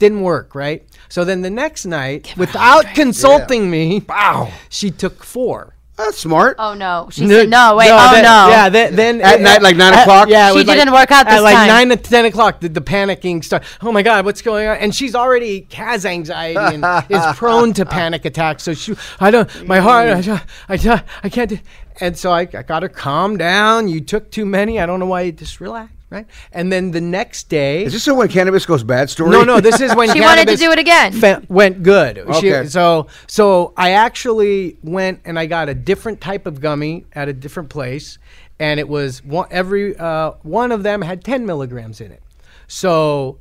Didn't 0.00 0.22
work, 0.22 0.54
right? 0.56 0.82
So 1.08 1.24
then 1.24 1.42
the 1.42 1.50
next 1.50 1.84
night, 1.86 2.34
without 2.36 2.84
consulting 2.94 3.70
me, 3.70 4.02
wow, 4.08 4.50
she 4.68 4.90
took 4.90 5.22
four. 5.22 5.74
That's 5.96 6.16
smart. 6.16 6.56
oh 6.58 6.72
no, 6.72 7.08
she 7.12 7.26
said 7.28 7.50
no. 7.50 7.76
Wait, 7.76 7.88
no, 7.88 7.96
oh 8.00 8.12
then- 8.14 8.22
no. 8.24 8.48
Yeah, 8.48 8.68
then, 8.70 8.96
then 8.96 9.20
At 9.20 9.42
night, 9.42 9.60
like 9.60 9.76
nine 9.76 9.92
at- 9.92 10.00
o'clock? 10.04 10.30
Yeah, 10.30 10.50
She 10.54 10.64
didn't 10.64 10.94
work 10.94 11.10
out 11.10 11.26
at 11.28 11.40
like 11.42 11.54
time. 11.54 11.68
nine 11.68 11.88
to 11.90 11.96
ten 11.98 12.24
o'clock. 12.24 12.60
The, 12.60 12.70
the 12.70 12.80
panicking 12.80 13.44
start. 13.44 13.62
Oh 13.82 13.92
my 13.92 14.00
god, 14.02 14.24
what's 14.24 14.40
going 14.40 14.66
on? 14.66 14.78
And 14.78 14.94
she's 14.94 15.14
already 15.14 15.66
has 15.74 16.06
anxiety 16.06 16.56
and 16.76 16.82
is 17.10 17.22
prone 17.36 17.74
to 17.74 17.84
panic 17.84 18.24
attacks. 18.24 18.62
So 18.62 18.72
she, 18.72 18.94
I 19.20 19.30
don't, 19.30 19.66
my 19.66 19.78
heart, 19.80 20.26
I, 20.26 20.40
I, 20.70 21.02
I 21.24 21.28
can't. 21.28 21.50
do- 21.50 21.58
And 22.00 22.16
so 22.16 22.30
I, 22.32 22.40
I 22.54 22.62
got 22.62 22.82
her 22.82 22.88
calm 22.88 23.36
down. 23.36 23.86
You 23.88 24.00
took 24.00 24.30
too 24.30 24.46
many. 24.46 24.80
I 24.80 24.86
don't 24.86 25.00
know 25.00 25.06
why. 25.06 25.20
You 25.22 25.32
just 25.32 25.60
relax, 25.60 25.92
right? 26.10 26.26
And 26.52 26.72
then 26.72 26.90
the 26.90 27.00
next 27.00 27.48
day, 27.48 27.84
Is 27.84 27.92
this 27.92 28.06
a 28.08 28.14
when 28.14 28.28
cannabis 28.28 28.66
goes 28.66 28.82
bad 28.82 29.08
story? 29.08 29.30
no, 29.30 29.42
no, 29.44 29.60
this 29.60 29.80
is 29.80 29.94
when 29.94 30.10
She 30.12 30.20
wanted 30.20 30.48
to 30.48 30.56
do 30.56 30.70
it 30.72 30.78
again. 30.78 31.12
fe- 31.12 31.38
went 31.48 31.82
good. 31.82 32.16
She- 32.40 32.52
Okay. 32.52 32.66
so, 32.68 33.06
so 33.26 33.72
I 33.76 33.92
actually 33.92 34.76
went 34.82 35.20
and 35.24 35.38
I 35.38 35.46
got 35.46 35.68
a 35.68 35.74
different 35.74 36.20
type 36.20 36.46
of 36.46 36.60
gummy 36.60 37.06
at 37.12 37.28
a 37.28 37.32
different 37.32 37.68
place, 37.70 38.18
and 38.58 38.78
it 38.80 38.88
was 38.88 39.24
one 39.24 39.46
every 39.50 39.96
uh, 39.96 40.32
one 40.42 40.72
of 40.72 40.82
them 40.82 41.00
had 41.02 41.24
ten 41.24 41.46
milligrams 41.46 42.00
in 42.00 42.10
it. 42.12 42.22
So 42.66 43.38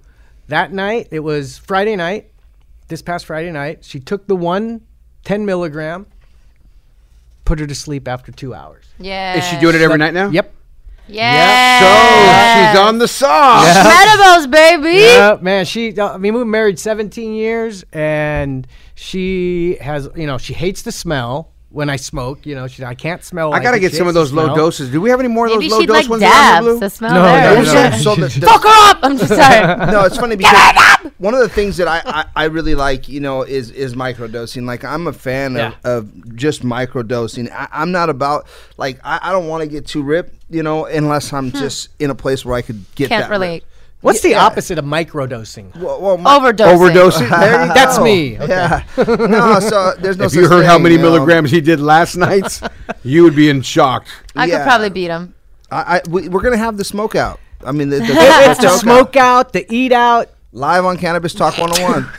that 0.47 0.71
night, 0.71 1.07
it 1.11 1.19
was 1.21 1.57
Friday 1.57 1.95
night. 1.95 2.31
This 2.87 3.01
past 3.01 3.25
Friday 3.27 3.51
night, 3.51 3.83
she 3.85 3.99
took 3.99 4.25
the 4.27 4.35
one 4.35 4.81
10 5.25 5.45
milligram, 5.45 6.07
put 7.45 7.59
her 7.59 7.67
to 7.67 7.75
sleep 7.75 8.07
after 8.07 8.31
two 8.31 8.53
hours. 8.55 8.85
Yeah. 8.97 9.37
Is 9.37 9.45
she 9.47 9.59
doing 9.59 9.75
it 9.75 9.81
every 9.81 9.97
night 9.97 10.13
now? 10.13 10.29
Yep. 10.29 10.53
Yeah. 11.09 11.79
So 11.79 11.85
Yes. 11.85 12.71
she's 12.73 12.79
on 12.79 12.97
the 12.99 13.07
sauce. 13.07 13.67
Edibles, 13.75 14.47
baby. 14.47 14.99
Yeah, 15.01 15.37
man. 15.41 15.65
She, 15.65 15.97
uh, 15.99 16.13
I 16.13 16.17
mean, 16.17 16.33
we 16.33 16.39
were 16.39 16.45
married 16.45 16.77
17 16.79 17.33
years, 17.33 17.83
and 17.91 18.67
she 18.95 19.77
has, 19.81 20.09
you 20.15 20.27
know, 20.27 20.37
she 20.37 20.53
hates 20.53 20.81
the 20.83 20.91
smell 20.91 21.51
when 21.71 21.89
I 21.89 21.95
smoke. 21.97 22.45
You 22.45 22.55
know, 22.55 22.67
she, 22.67 22.83
I 22.83 22.95
can't 22.95 23.23
smell. 23.23 23.49
I 23.53 23.57
like 23.57 23.63
gotta 23.63 23.77
it. 23.77 23.81
get 23.81 23.91
She 23.91 23.97
some 23.97 24.07
of 24.07 24.13
those 24.13 24.31
low 24.33 24.45
smell. 24.45 24.55
doses. 24.55 24.89
Do 24.91 24.99
we 25.01 25.09
have 25.09 25.19
any 25.19 25.29
more 25.29 25.45
of 25.47 25.51
Maybe 25.53 25.65
those 25.65 25.71
low 25.73 25.79
she'd 25.81 25.87
dose 25.87 25.95
like 25.95 26.09
ones? 26.09 26.23
in 26.23 26.29
Honolulu? 26.29 26.79
dabs. 26.79 26.79
The 26.79 26.89
smell 26.89 27.13
No, 27.13 27.23
there. 27.23 27.63
no, 27.63 27.89
no. 27.91 27.97
So 27.97 28.15
the- 28.15 28.21
the- 28.39 28.45
Fuck 28.47 28.63
her 28.63 28.89
up. 28.91 28.99
I'm 29.03 29.17
just 29.17 29.29
sorry. 29.33 29.85
no, 29.91 30.03
it's 30.05 30.17
funny 30.17 30.35
because 30.43 30.75
one 31.19 31.33
of 31.33 31.39
the 31.41 31.49
things 31.49 31.77
that 31.77 31.87
I, 31.87 32.01
I, 32.05 32.25
I 32.35 32.45
really 32.45 32.75
like, 32.75 33.07
you 33.07 33.19
know, 33.19 33.43
is 33.43 33.71
is 33.71 33.93
microdosing. 33.95 34.65
Like 34.65 34.83
I'm 34.83 35.07
a 35.07 35.13
fan 35.13 35.55
Yeah. 35.55 35.73
of, 35.83 36.05
of 36.13 36.35
just 36.35 36.63
microdosing. 36.63 37.51
I, 37.51 37.67
I'm 37.71 37.91
not 37.91 38.09
about 38.09 38.47
like 38.77 38.99
I, 39.03 39.19
I 39.23 39.31
don't 39.31 39.47
want 39.47 39.61
to 39.63 39.69
get 39.69 39.85
too 39.85 40.01
ripped, 40.03 40.35
you 40.49 40.63
know, 40.63 40.85
unless 40.85 41.31
I'm 41.33 41.51
just 41.51 41.89
in 41.99 42.09
a 42.09 42.15
place 42.15 42.45
where 42.45 42.55
I 42.55 42.61
could 42.61 42.83
get 42.95 43.07
Hmm. 43.07 43.09
Can't 43.09 43.23
that 43.25 43.31
relate. 43.31 43.63
Ripped. 43.99 44.03
What's 44.03 44.21
the 44.21 44.29
Yeah. 44.29 44.45
opposite 44.45 44.77
of 44.77 44.85
microdosing? 44.85 45.75
Well, 45.77 45.99
well, 46.01 46.17
my- 46.17 46.37
Overdosing. 46.39 46.91
Overdosing. 46.91 47.29
That's 47.73 47.99
me. 47.99 48.37
Okay. 48.39 48.47
Yeah. 48.47 48.83
no, 48.97 49.59
so 49.59 49.93
there's 49.99 50.17
no. 50.17 50.25
if 50.25 50.33
you 50.33 50.43
such 50.43 50.51
heard 50.51 50.65
how 50.65 50.77
many 50.77 50.95
you 50.95 51.01
know. 51.01 51.11
milligrams 51.11 51.51
he 51.51 51.61
did 51.61 51.79
last 51.79 52.15
night, 52.15 52.59
you 53.03 53.23
would 53.23 53.35
be 53.35 53.49
in 53.49 53.61
shock. 53.61 54.05
I 54.35 54.45
Yeah. 54.45 54.57
could 54.59 54.63
probably 54.65 54.89
beat 54.89 55.09
him. 55.09 55.33
I, 55.71 55.97
I 55.97 56.01
we, 56.09 56.29
we're 56.29 56.41
gonna 56.41 56.57
have 56.57 56.77
the 56.77 56.83
smoke 56.83 57.15
out. 57.15 57.39
I 57.65 57.71
mean, 57.73 57.89
the, 57.89 57.97
the, 57.97 58.05
It's 58.07 58.59
the 58.59 58.67
toke 58.67 58.71
out. 58.73 58.79
smoke 58.79 59.15
out, 59.17 59.53
the 59.53 59.65
eat 59.73 59.91
out. 59.91 60.29
live 60.53 60.85
on 60.85 60.97
Cannabis 60.97 61.33
Talk 61.33 61.57
101. 61.57 62.09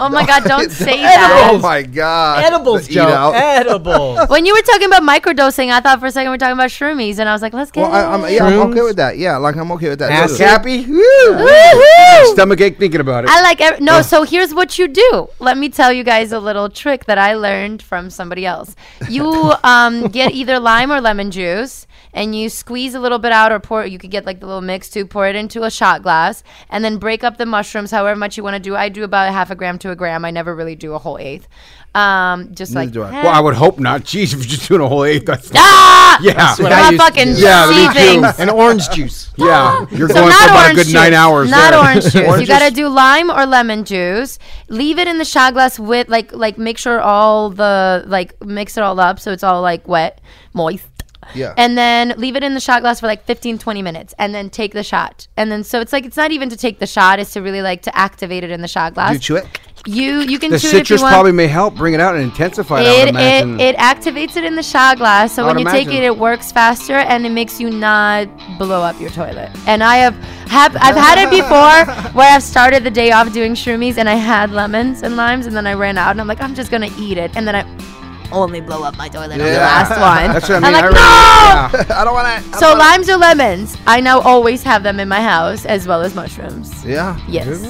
Oh 0.00 0.08
my 0.08 0.24
god, 0.30 0.44
don't 0.44 0.70
say 0.70 0.96
that. 1.02 1.48
oh 1.52 1.58
my 1.58 1.82
god, 1.82 2.44
Edibles, 2.44 2.86
The 2.86 2.92
eat 2.92 2.94
Joe. 2.94 3.08
out. 3.08 3.34
Edibles. 3.34 4.28
When 4.30 4.46
you 4.46 4.54
were 4.54 4.62
talking 4.62 4.86
about 4.86 5.02
microdosing, 5.02 5.70
I 5.70 5.80
thought 5.80 6.00
for 6.00 6.06
a 6.06 6.10
second 6.10 6.30
we 6.30 6.36
are 6.36 6.38
talking 6.38 6.54
about 6.54 6.70
shroomies, 6.70 7.18
and 7.18 7.28
I 7.28 7.32
was 7.32 7.42
like, 7.42 7.52
let's 7.52 7.70
get 7.70 7.82
Well, 7.82 7.92
I, 7.92 8.02
I'm, 8.14 8.32
yeah, 8.32 8.44
I'm 8.46 8.70
okay 8.70 8.82
with 8.82 8.96
that. 8.96 9.18
Yeah, 9.18 9.36
like 9.36 9.56
I'm 9.56 9.70
okay 9.72 9.90
with 9.90 9.98
that. 10.00 10.10
Acid. 10.10 10.38
too. 10.38 10.44
Cappy, 10.44 10.84
Woohoo! 10.84 12.32
stomach 12.32 12.60
ache 12.60 12.78
thinking 12.78 13.00
about 13.00 13.24
it. 13.24 13.30
I 13.30 13.42
like 13.42 13.60
ev- 13.60 13.80
no. 13.80 14.02
So 14.02 14.22
here's 14.22 14.54
what 14.54 14.78
you 14.78 14.88
do. 14.88 15.28
Let 15.38 15.58
me 15.58 15.68
tell 15.68 15.92
you 15.92 16.04
guys 16.04 16.32
a 16.32 16.40
little 16.40 16.68
trick 16.68 17.04
that 17.06 17.18
I 17.18 17.34
learned 17.34 17.82
from 17.82 18.10
somebody 18.10 18.46
else. 18.46 18.74
You 19.08 19.52
um, 19.64 20.08
get 20.08 20.32
either 20.32 20.58
lime 20.58 20.90
or 20.92 21.00
lemon 21.00 21.30
juice, 21.30 21.86
and 22.12 22.34
you 22.34 22.48
squeeze 22.48 22.94
a 22.94 23.00
little 23.00 23.18
bit 23.18 23.32
out, 23.32 23.52
or 23.52 23.60
pour. 23.60 23.84
You 23.84 23.98
could 23.98 24.10
get 24.10 24.24
like 24.26 24.40
the 24.40 24.46
little 24.46 24.60
mix 24.62 24.88
too. 24.90 25.06
Pour 25.06 25.26
it 25.26 25.36
into 25.36 25.62
a 25.64 25.70
shot 25.70 26.02
glass, 26.02 26.42
and 26.68 26.84
then 26.84 26.98
break 26.98 27.22
up 27.24 27.36
the 27.36 27.46
mushrooms 27.46 27.90
however 27.90 28.16
much 28.16 28.36
you 28.36 28.42
want 28.42 28.54
to 28.54 28.60
do. 28.60 28.74
I 28.76 28.88
do 28.88 29.04
about 29.04 29.28
a 29.28 29.32
half 29.32 29.50
a 29.50 29.54
gram 29.54 29.78
to 29.80 29.89
a 29.90 29.96
gram. 29.96 30.24
I 30.24 30.30
never 30.30 30.54
really 30.54 30.74
do 30.76 30.94
a 30.94 30.98
whole 30.98 31.18
eighth. 31.18 31.46
Um, 31.94 32.54
just 32.54 32.72
Neither 32.74 32.86
like 32.86 32.92
do 33.10 33.16
I. 33.16 33.20
eh. 33.20 33.22
well, 33.24 33.32
I 33.34 33.40
would 33.40 33.54
hope 33.56 33.80
not. 33.80 34.02
Jeez, 34.02 34.32
if 34.32 34.34
you're 34.34 34.42
just 34.44 34.68
doing 34.68 34.80
a 34.80 34.88
whole 34.88 35.04
eighth, 35.04 35.26
that's 35.26 35.50
Ah! 35.56 36.18
yeah, 36.22 36.34
That's 36.34 36.60
what 36.60 36.70
You're 36.70 36.78
I 36.78 36.90
used 36.90 36.92
to 36.92 36.98
fucking 36.98 37.34
do. 37.34 37.40
Yeah, 37.40 37.68
me 37.68 37.74
see 38.00 38.16
too. 38.20 38.24
and 38.42 38.50
orange 38.50 38.88
juice. 38.90 39.32
yeah. 39.36 39.86
You're 39.90 40.08
So 40.08 40.14
going 40.14 40.28
not 40.28 40.38
for 40.38 40.44
about 40.50 40.60
a 40.60 40.62
orange 40.66 40.76
good 40.84 40.94
nine 40.94 41.14
hours. 41.14 41.50
Not 41.50 41.70
there. 41.70 41.80
orange 41.80 42.02
juice. 42.12 42.14
Orange 42.14 42.40
you 42.42 42.46
gotta 42.46 42.72
do 42.72 42.88
lime 42.88 43.30
or 43.30 43.44
lemon 43.46 43.84
juice. 43.84 44.38
Leave 44.68 44.98
it 45.00 45.08
in 45.08 45.18
the 45.18 45.24
shot 45.24 45.54
glass 45.54 45.78
with 45.80 46.08
like 46.08 46.32
like 46.32 46.58
make 46.58 46.78
sure 46.78 47.00
all 47.00 47.50
the 47.50 48.04
like 48.06 48.40
mix 48.44 48.76
it 48.76 48.82
all 48.84 49.00
up 49.00 49.18
so 49.18 49.32
it's 49.32 49.42
all 49.42 49.60
like 49.62 49.88
wet, 49.88 50.20
moist. 50.52 50.86
Yeah. 51.34 51.54
And 51.56 51.76
then 51.76 52.14
leave 52.16 52.36
it 52.36 52.42
in 52.42 52.54
the 52.54 52.60
shot 52.60 52.82
glass 52.82 53.00
for 53.00 53.06
like 53.06 53.24
15 53.24 53.58
20 53.58 53.82
minutes 53.82 54.14
and 54.18 54.34
then 54.34 54.50
take 54.50 54.72
the 54.72 54.82
shot. 54.82 55.28
And 55.36 55.50
then 55.50 55.64
so 55.64 55.80
it's 55.80 55.92
like 55.92 56.04
it's 56.04 56.16
not 56.16 56.30
even 56.32 56.48
to 56.50 56.56
take 56.56 56.78
the 56.78 56.86
shot, 56.86 57.18
it's 57.18 57.32
to 57.34 57.42
really 57.42 57.62
like 57.62 57.82
to 57.82 57.96
activate 57.96 58.44
it 58.44 58.50
in 58.50 58.62
the 58.62 58.68
shot 58.68 58.94
glass. 58.94 59.12
You 59.12 59.18
chew 59.18 59.36
it? 59.36 59.46
You 59.86 60.20
you 60.20 60.38
can 60.38 60.50
The 60.50 60.58
chew 60.58 60.66
it 60.66 60.70
if 60.70 60.74
you 60.74 60.78
citrus 60.80 61.02
want. 61.02 61.12
probably 61.14 61.32
may 61.32 61.46
help 61.46 61.74
bring 61.74 61.94
it 61.94 62.00
out 62.00 62.14
and 62.14 62.24
intensify 62.24 62.82
it. 62.82 62.86
I 62.86 63.04
would 63.04 63.16
it, 63.16 63.60
it, 63.60 63.74
it 63.74 63.76
activates 63.78 64.36
it 64.36 64.44
in 64.44 64.54
the 64.54 64.62
shot 64.62 64.98
glass, 64.98 65.34
so 65.34 65.44
I 65.44 65.46
when 65.46 65.56
would 65.56 65.64
you 65.64 65.70
take 65.70 65.88
it, 65.88 66.02
it 66.02 66.18
works 66.18 66.52
faster 66.52 66.96
and 66.96 67.24
it 67.24 67.30
makes 67.30 67.58
you 67.58 67.70
not 67.70 68.28
blow 68.58 68.82
up 68.82 69.00
your 69.00 69.08
toilet. 69.10 69.50
And 69.66 69.82
I 69.82 69.96
have 69.96 70.14
have 70.48 70.76
I've 70.76 70.96
had 70.96 71.18
it 71.18 71.30
before 71.30 71.94
where 72.12 72.30
I've 72.30 72.42
started 72.42 72.84
the 72.84 72.90
day 72.90 73.12
off 73.12 73.32
doing 73.32 73.54
shroomies 73.54 73.96
and 73.96 74.08
I 74.08 74.16
had 74.16 74.50
lemons 74.50 75.02
and 75.02 75.16
limes 75.16 75.46
and 75.46 75.56
then 75.56 75.66
I 75.66 75.72
ran 75.74 75.96
out 75.96 76.10
and 76.10 76.20
I'm 76.20 76.26
like 76.26 76.42
I'm 76.42 76.54
just 76.54 76.70
gonna 76.70 76.90
eat 76.98 77.16
it 77.16 77.34
and 77.34 77.46
then 77.48 77.54
I 77.56 77.64
only 78.32 78.60
blow 78.60 78.82
up 78.82 78.96
my 78.96 79.08
toilet 79.08 79.32
on 79.32 79.38
the 79.38 79.44
last 79.44 79.90
one. 80.00 80.32
That's 80.32 80.48
what 80.48 80.62
I 80.62 80.66
I'm 80.68 80.72
like 80.72 80.84
I 80.84 80.88
no. 80.88 80.94
yeah. 80.94 81.84
I 82.00 82.04
don't 82.04 82.14
want 82.14 82.44
to. 82.52 82.58
So 82.58 82.74
limes 82.74 83.08
or 83.08 83.16
lemons, 83.16 83.76
I 83.86 84.00
now 84.00 84.20
always 84.20 84.62
have 84.62 84.82
them 84.82 85.00
in 85.00 85.08
my 85.08 85.20
house 85.20 85.64
as 85.66 85.86
well 85.86 86.02
as 86.02 86.14
mushrooms. 86.14 86.84
Yeah. 86.84 87.18
Yes. 87.28 87.60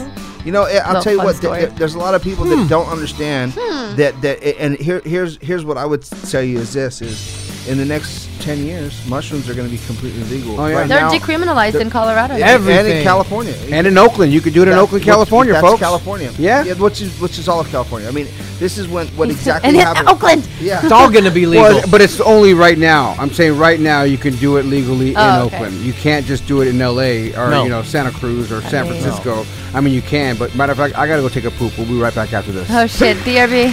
You 0.45 0.53
know, 0.53 0.65
eh, 0.65 0.79
I'll 0.79 0.89
Little 0.95 1.03
tell 1.03 1.13
you 1.13 1.19
what. 1.19 1.37
story. 1.37 1.61
th- 1.61 1.75
there's 1.75 1.95
a 1.95 1.99
lot 1.99 2.15
of 2.15 2.23
people 2.23 2.45
that 2.47 2.69
don't 2.69 2.89
understand 2.89 3.53
that 3.53 4.21
that. 4.23 4.43
And 4.59 4.77
here, 4.79 5.01
here's 5.05 5.37
here's 5.43 5.65
what 5.67 5.77
I 5.77 5.85
would 5.85 6.03
tell 6.03 6.43
you 6.43 6.59
is 6.61 6.73
this: 6.73 7.03
is 7.03 7.50
in 7.69 7.79
the 7.79 7.85
next 7.85 8.29
ten 8.41 8.65
years, 8.65 9.05
mushrooms 9.07 9.49
are 9.49 9.55
going 9.55 9.69
to 9.69 9.71
be 9.71 9.83
completely 9.87 10.23
legal. 10.25 10.59
Oh, 10.61 10.67
yeah. 10.67 10.77
Right 10.81 10.89
They're 10.89 11.01
now, 11.03 11.11
decriminalized 11.13 11.79
in 11.81 11.91
Colorado. 11.91 12.37
Yeah, 12.37 12.55
and 12.57 12.65
in 12.65 12.71
Everything. 12.71 13.03
California. 13.05 13.55
and 13.71 13.87
in 13.87 13.99
Oakland, 13.99 14.33
you 14.33 14.41
could 14.41 14.55
do 14.55 14.63
it 14.63 14.69
in 14.69 14.75
Oakland, 14.75 15.05
California, 15.05 15.53
that's 15.53 15.67
folks. 15.67 15.81
California. 15.81 16.33
Yeah. 16.39 16.73
which 16.75 17.01
is 17.03 17.19
which 17.21 17.39
is 17.39 17.49
all 17.49 17.61
of 17.61 17.69
California. 17.71 18.09
I 18.09 18.13
mean, 18.13 18.27
this 18.59 18.79
is 18.79 18.89
when 18.89 19.07
what 19.09 19.29
exactly 19.37 19.69
and 19.69 19.77
in 19.77 19.83
happened. 19.83 20.09
Oakland. 20.09 20.49
Yeah. 20.61 20.81
It's 20.83 20.93
all 20.93 21.11
going 21.11 21.25
to 21.25 21.31
be 21.31 21.45
legal. 21.55 21.65
Well, 21.65 21.85
but 21.91 22.01
it's 22.01 22.21
only 22.21 22.55
right 22.55 22.79
now. 22.79 23.15
I'm 23.19 23.31
saying 23.31 23.59
right 23.59 23.79
now 23.79 24.03
you 24.05 24.17
can 24.19 24.35
do 24.37 24.57
it 24.57 24.65
legally 24.65 25.15
Oh, 25.17 25.41
in 25.43 25.47
okay. 25.47 25.57
Oakland. 25.57 25.77
You 25.83 25.93
can't 25.93 26.25
just 26.25 26.47
do 26.47 26.63
it 26.63 26.69
in 26.69 26.81
L.A. 26.81 27.35
or 27.37 27.51
No. 27.51 27.63
you 27.65 27.69
know 27.69 27.83
Santa 27.83 28.11
Cruz 28.11 28.51
or 28.51 28.63
San 28.63 28.89
mean- 28.89 29.01
Francisco. 29.03 29.45
I 29.75 29.81
mean 29.81 29.93
you 29.95 30.03
can, 30.03 30.37
but 30.37 30.55
matter 30.57 30.73
of 30.73 30.79
fact, 30.79 30.97
I 30.99 31.07
gotta 31.07 31.23
go 31.23 31.29
take 31.29 31.45
a 31.45 31.51
poop. 31.53 31.77
We'll 31.79 31.87
be 31.87 31.99
right 32.01 32.15
back 32.15 32.33
after 32.33 32.53
this. 32.53 32.69
Oh 32.71 32.87
shit, 32.87 33.17
BRB. 33.27 33.73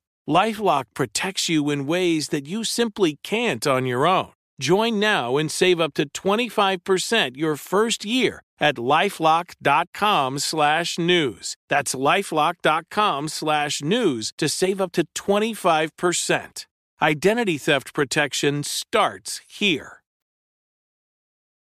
Lifelock 0.31 0.85
protects 0.93 1.49
you 1.49 1.69
in 1.69 1.85
ways 1.85 2.29
that 2.29 2.47
you 2.47 2.63
simply 2.63 3.17
can't 3.21 3.67
on 3.67 3.85
your 3.85 4.07
own. 4.07 4.31
Join 4.61 4.97
now 4.97 5.35
and 5.35 5.51
save 5.51 5.81
up 5.81 5.93
to 5.95 6.07
25% 6.07 7.35
your 7.35 7.57
first 7.57 8.05
year 8.05 8.41
at 8.57 8.75
lifelock.com 8.75 10.39
slash 10.39 10.97
news. 10.97 11.57
That's 11.67 11.93
lifelock.com 11.93 13.27
slash 13.27 13.81
news 13.81 14.31
to 14.37 14.47
save 14.47 14.79
up 14.79 14.93
to 14.93 15.05
25%. 15.15 16.65
Identity 17.01 17.57
theft 17.57 17.93
protection 17.93 18.63
starts 18.63 19.41
here. 19.49 20.01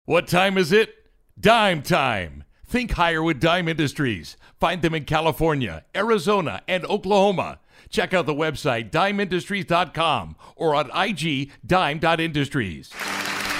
What 0.06 0.28
time 0.28 0.56
is 0.56 0.72
it? 0.72 0.94
Dime 1.38 1.82
time. 1.82 2.44
Think 2.64 2.92
higher 2.92 3.22
with 3.22 3.38
Dime 3.38 3.68
Industries. 3.68 4.36
Find 4.58 4.80
them 4.80 4.94
in 4.94 5.04
California, 5.04 5.84
Arizona, 5.94 6.62
and 6.66 6.86
Oklahoma. 6.86 7.58
Check 7.90 8.14
out 8.14 8.26
the 8.26 8.34
website 8.34 8.90
dimeindustries.com 8.90 10.36
or 10.56 10.74
on 10.74 10.90
IG 10.94 11.50
dime.industries. 11.64 12.92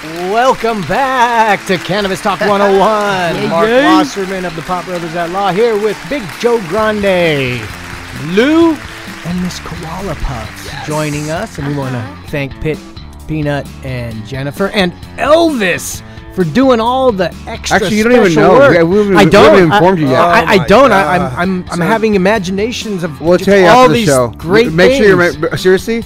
Welcome 0.03 0.81
back 0.83 1.65
to 1.65 1.77
Cannabis 1.77 2.21
Talk 2.21 2.39
101. 2.41 3.49
Mark 3.49 3.67
yay. 3.67 3.83
Wasserman 3.83 4.45
of 4.45 4.55
the 4.55 4.61
Pot 4.61 4.85
Brothers 4.85 5.15
at 5.15 5.31
Law 5.31 5.51
here 5.51 5.73
with 5.81 5.97
Big 6.09 6.21
Joe 6.39 6.59
Grande, 6.67 7.59
Lou, 8.35 8.73
and 9.25 9.41
Miss 9.41 9.59
Koala 9.59 10.15
Puffs 10.15 10.85
joining 10.85 11.31
us. 11.31 11.57
And 11.57 11.67
we 11.67 11.75
want 11.75 11.93
to 11.93 11.99
uh-huh. 11.99 12.27
thank 12.27 12.53
Pit, 12.61 12.77
Peanut, 13.27 13.67
and 13.83 14.25
Jennifer, 14.27 14.69
and 14.69 14.91
Elvis 15.17 16.03
for 16.37 16.43
doing 16.43 16.79
all 16.79 17.11
the 17.11 17.33
extra 17.47 17.77
Actually, 17.77 17.97
you 17.97 18.03
don't 18.03 18.13
even 18.13 18.31
special 18.31 18.43
know. 18.53 18.59
work. 18.59 18.75
Yeah, 18.75 18.83
we 18.83 18.97
haven't- 18.97 19.17
I 19.17 19.25
don't. 19.25 19.45
haven't 19.55 19.71
informed 19.73 19.97
you 19.99 20.09
yet. 20.09 20.19
I, 20.21 20.41
I, 20.41 20.43
Oh 20.43 20.45
I 20.51 20.67
don't. 20.67 20.91
I, 20.91 21.15
I'm, 21.15 21.21
I'm, 21.39 21.63
I'm 21.71 21.77
So- 21.79 21.83
having 21.83 22.13
imaginations 22.13 23.03
of 23.03 23.19
We'll 23.19 23.37
just 23.39 23.49
tell 23.49 23.57
you 23.59 23.65
all 23.65 23.85
after 23.85 23.93
the 23.93 23.99
these 23.99 24.07
show. 24.07 24.27
great 24.37 24.71
make 24.71 24.91
things. 24.91 24.97
sure 24.99 25.07
you 25.07 25.15
remember, 25.15 25.57
seriously. 25.57 26.03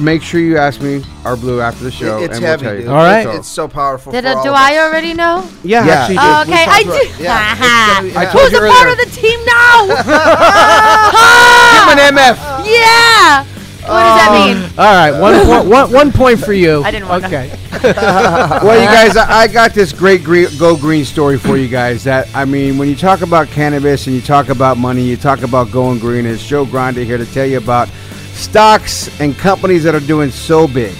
Make 0.00 0.22
sure 0.22 0.40
you 0.40 0.58
ask 0.58 0.80
me 0.80 1.04
our 1.24 1.36
blue 1.36 1.60
after 1.60 1.84
the 1.84 1.92
show. 1.92 2.18
it's 2.18 2.34
and 2.38 2.44
heavy, 2.44 2.64
we'll 2.66 2.72
tell 2.72 2.80
dude. 2.82 2.88
All 2.90 2.96
right. 2.96 3.24
It's, 3.28 3.38
it's 3.38 3.48
so 3.48 3.68
powerful. 3.68 4.10
Did 4.10 4.24
for 4.24 4.36
uh, 4.36 4.42
do 4.42 4.48
of 4.48 4.54
I 4.56 4.74
us. 4.74 4.80
already 4.90 5.14
know? 5.14 5.48
Yeah, 5.62 5.86
Yeah. 5.86 5.92
actually, 5.94 6.16
Oh, 6.18 6.44
did. 6.44 6.52
okay, 6.52 6.64
I 6.68 6.82
do. 6.82 6.88
about. 6.90 7.20
Yeah, 7.20 7.52
it's 7.52 7.60
gonna 7.94 8.08
be- 8.10 8.16
I 8.16 8.22
yeah. 8.24 8.32
told 8.32 8.42
Who's 8.50 8.52
you 8.58 8.66
a 8.66 8.70
part 8.72 8.88
of 8.90 8.98
the 8.98 9.10
team 9.14 9.38
now? 9.46 9.86
Give 11.72 11.82
him 11.86 11.94
an 11.94 12.14
MF. 12.18 12.36
yeah. 12.66 13.44
What 13.88 14.02
does 14.02 14.18
that 14.20 14.30
mean? 14.46 14.64
Um, 14.64 14.78
all 14.78 14.94
right, 14.94 15.20
one 15.20 15.46
point, 15.46 15.68
one, 15.68 15.92
one 15.92 16.12
point 16.12 16.40
for 16.40 16.52
you. 16.52 16.82
I 16.82 16.90
didn't 16.90 17.08
want 17.08 17.22
to. 17.22 17.28
Okay. 17.28 17.58
well, 17.82 18.78
you 18.78 18.86
guys, 18.86 19.16
I, 19.16 19.42
I 19.42 19.48
got 19.48 19.72
this 19.72 19.92
great 19.92 20.22
green, 20.22 20.48
go 20.58 20.76
green 20.76 21.04
story 21.04 21.38
for 21.38 21.56
you 21.56 21.68
guys. 21.68 22.04
That 22.04 22.28
I 22.34 22.44
mean, 22.44 22.76
when 22.78 22.88
you 22.88 22.96
talk 22.96 23.22
about 23.22 23.48
cannabis 23.48 24.06
and 24.06 24.14
you 24.14 24.22
talk 24.22 24.48
about 24.50 24.76
money, 24.76 25.02
you 25.02 25.16
talk 25.16 25.42
about 25.42 25.70
going 25.72 25.98
green. 25.98 26.26
It's 26.26 26.46
Joe 26.46 26.64
Grande 26.64 26.98
here 26.98 27.18
to 27.18 27.26
tell 27.26 27.46
you 27.46 27.58
about 27.58 27.88
stocks 28.34 29.08
and 29.20 29.36
companies 29.36 29.84
that 29.84 29.94
are 29.94 30.00
doing 30.00 30.30
so 30.30 30.68
big. 30.68 30.94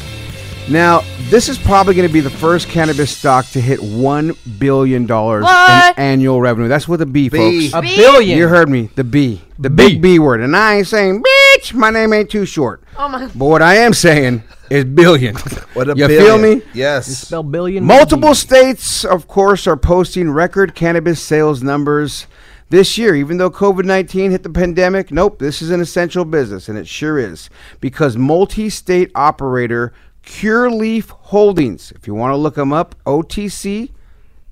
Now, 0.71 1.01
this 1.31 1.49
is 1.49 1.57
probably 1.57 1.95
going 1.95 2.07
to 2.07 2.13
be 2.13 2.21
the 2.21 2.29
first 2.29 2.69
cannabis 2.69 3.17
stock 3.17 3.47
to 3.53 3.61
hit 3.61 3.83
one 3.83 4.35
billion 4.59 5.07
dollars 5.07 5.45
in 5.45 5.95
annual 5.97 6.43
revenue. 6.43 6.69
That's 6.69 6.87
with 6.87 7.01
a 7.01 7.07
B, 7.07 7.31
B. 7.31 7.71
folks. 7.71 7.75
A 7.75 7.81
B? 7.81 7.97
billion. 7.97 8.37
You 8.37 8.49
heard 8.49 8.69
me, 8.69 8.91
the 8.95 9.03
B, 9.05 9.41
the 9.59 9.71
B. 9.71 9.93
big 9.93 10.03
B 10.03 10.19
word, 10.19 10.43
and 10.43 10.55
I 10.55 10.77
ain't 10.77 10.87
saying 10.87 11.23
bitch. 11.23 11.73
My 11.73 11.89
name 11.91 12.13
ain't 12.13 12.29
too 12.29 12.45
short. 12.45 12.83
Oh 12.99 13.09
my. 13.09 13.27
But 13.29 13.47
what 13.47 13.63
I 13.63 13.77
am 13.77 13.95
saying 13.95 14.43
is 14.69 14.85
billion. 14.85 15.37
What 15.75 15.89
a 15.89 15.91
you 15.91 16.09
billion. 16.09 16.25
feel 16.25 16.39
me? 16.39 16.63
Yes. 16.75 17.07
Spell 17.07 17.45
billion. 17.45 17.85
Multiple 17.85 18.31
a 18.31 18.33
B. 18.33 18.37
states, 18.37 19.05
of 19.05 19.29
course, 19.29 19.67
are 19.67 19.77
posting 19.77 20.29
record 20.31 20.75
cannabis 20.75 21.23
sales 21.23 21.63
numbers 21.63 22.27
this 22.69 22.99
year. 22.99 23.15
Even 23.15 23.39
though 23.39 23.51
COVID 23.51 23.85
19 23.85 24.33
hit 24.33 24.43
the 24.43 24.51
pandemic, 24.51 25.13
nope, 25.13 25.39
this 25.39 25.63
is 25.63 25.71
an 25.71 25.81
essential 25.81 26.25
business, 26.25 26.69
and 26.69 26.77
it 26.77 26.89
sure 26.89 27.19
is. 27.19 27.49
Because 27.81 28.17
multi 28.17 28.69
state 28.69 29.13
operator 29.15 29.93
Curaleaf 30.29 31.09
Holdings, 31.09 31.91
if 31.93 32.07
you 32.07 32.15
want 32.15 32.33
to 32.33 32.37
look 32.37 32.55
them 32.55 32.73
up, 32.73 32.95
OTC 33.07 33.91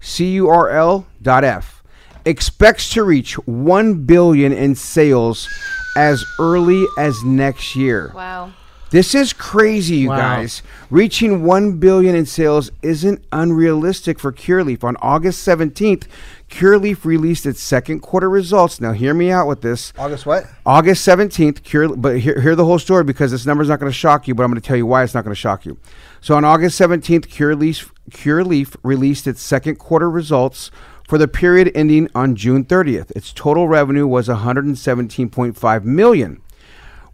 CURL.F, 0.00 1.82
expects 2.24 2.90
to 2.90 3.04
reach 3.04 3.34
1 3.46 4.04
billion 4.04 4.52
in 4.52 4.74
sales 4.74 5.48
as 5.96 6.24
early 6.40 6.84
as 6.98 7.22
next 7.22 7.76
year. 7.76 8.10
Wow. 8.14 8.52
This 8.90 9.14
is 9.14 9.32
crazy, 9.32 9.96
you 9.96 10.08
Wow. 10.10 10.16
guys. 10.16 10.62
Reaching 10.90 11.42
1 11.44 11.72
billion 11.72 12.14
in 12.16 12.24
sales 12.24 12.70
isn't 12.82 13.22
unrealistic 13.30 14.18
for 14.18 14.32
Curaleaf. 14.32 14.82
On 14.82 14.96
August 15.02 15.42
17th, 15.46 16.04
Curaleaf 16.48 17.04
released 17.04 17.44
its 17.44 17.60
second 17.60 18.00
quarter 18.00 18.30
results. 18.30 18.80
Now 18.80 18.92
hear 18.92 19.14
me 19.14 19.30
out 19.30 19.46
with 19.46 19.62
this. 19.62 19.92
August 19.98 20.26
what? 20.26 20.46
August 20.64 21.06
17th, 21.06 21.62
Cure, 21.62 21.96
but 21.96 22.18
hear, 22.20 22.40
hear 22.40 22.54
the 22.54 22.64
whole 22.64 22.78
story 22.78 23.04
because 23.04 23.30
this 23.30 23.46
number's 23.46 23.68
not 23.68 23.80
going 23.80 23.90
to 23.90 23.96
shock 23.96 24.28
you, 24.28 24.34
but 24.34 24.44
I'm 24.44 24.50
going 24.50 24.60
to 24.60 24.66
tell 24.66 24.76
you 24.76 24.86
why 24.86 25.02
it's 25.02 25.14
not 25.14 25.24
going 25.24 25.34
to 25.34 25.40
shock 25.40 25.66
you. 25.66 25.78
So 26.20 26.34
on 26.34 26.44
August 26.44 26.80
17th, 26.80 27.26
Curaleaf, 27.26 27.90
Curaleaf 28.10 28.76
released 28.82 29.26
its 29.26 29.42
second 29.42 29.76
quarter 29.76 30.08
results 30.08 30.70
for 31.08 31.18
the 31.18 31.28
period 31.28 31.70
ending 31.74 32.08
on 32.14 32.34
June 32.36 32.64
30th. 32.64 33.10
Its 33.12 33.32
total 33.32 33.68
revenue 33.68 34.06
was 34.06 34.28
117.5 34.28 35.84
million, 35.84 36.42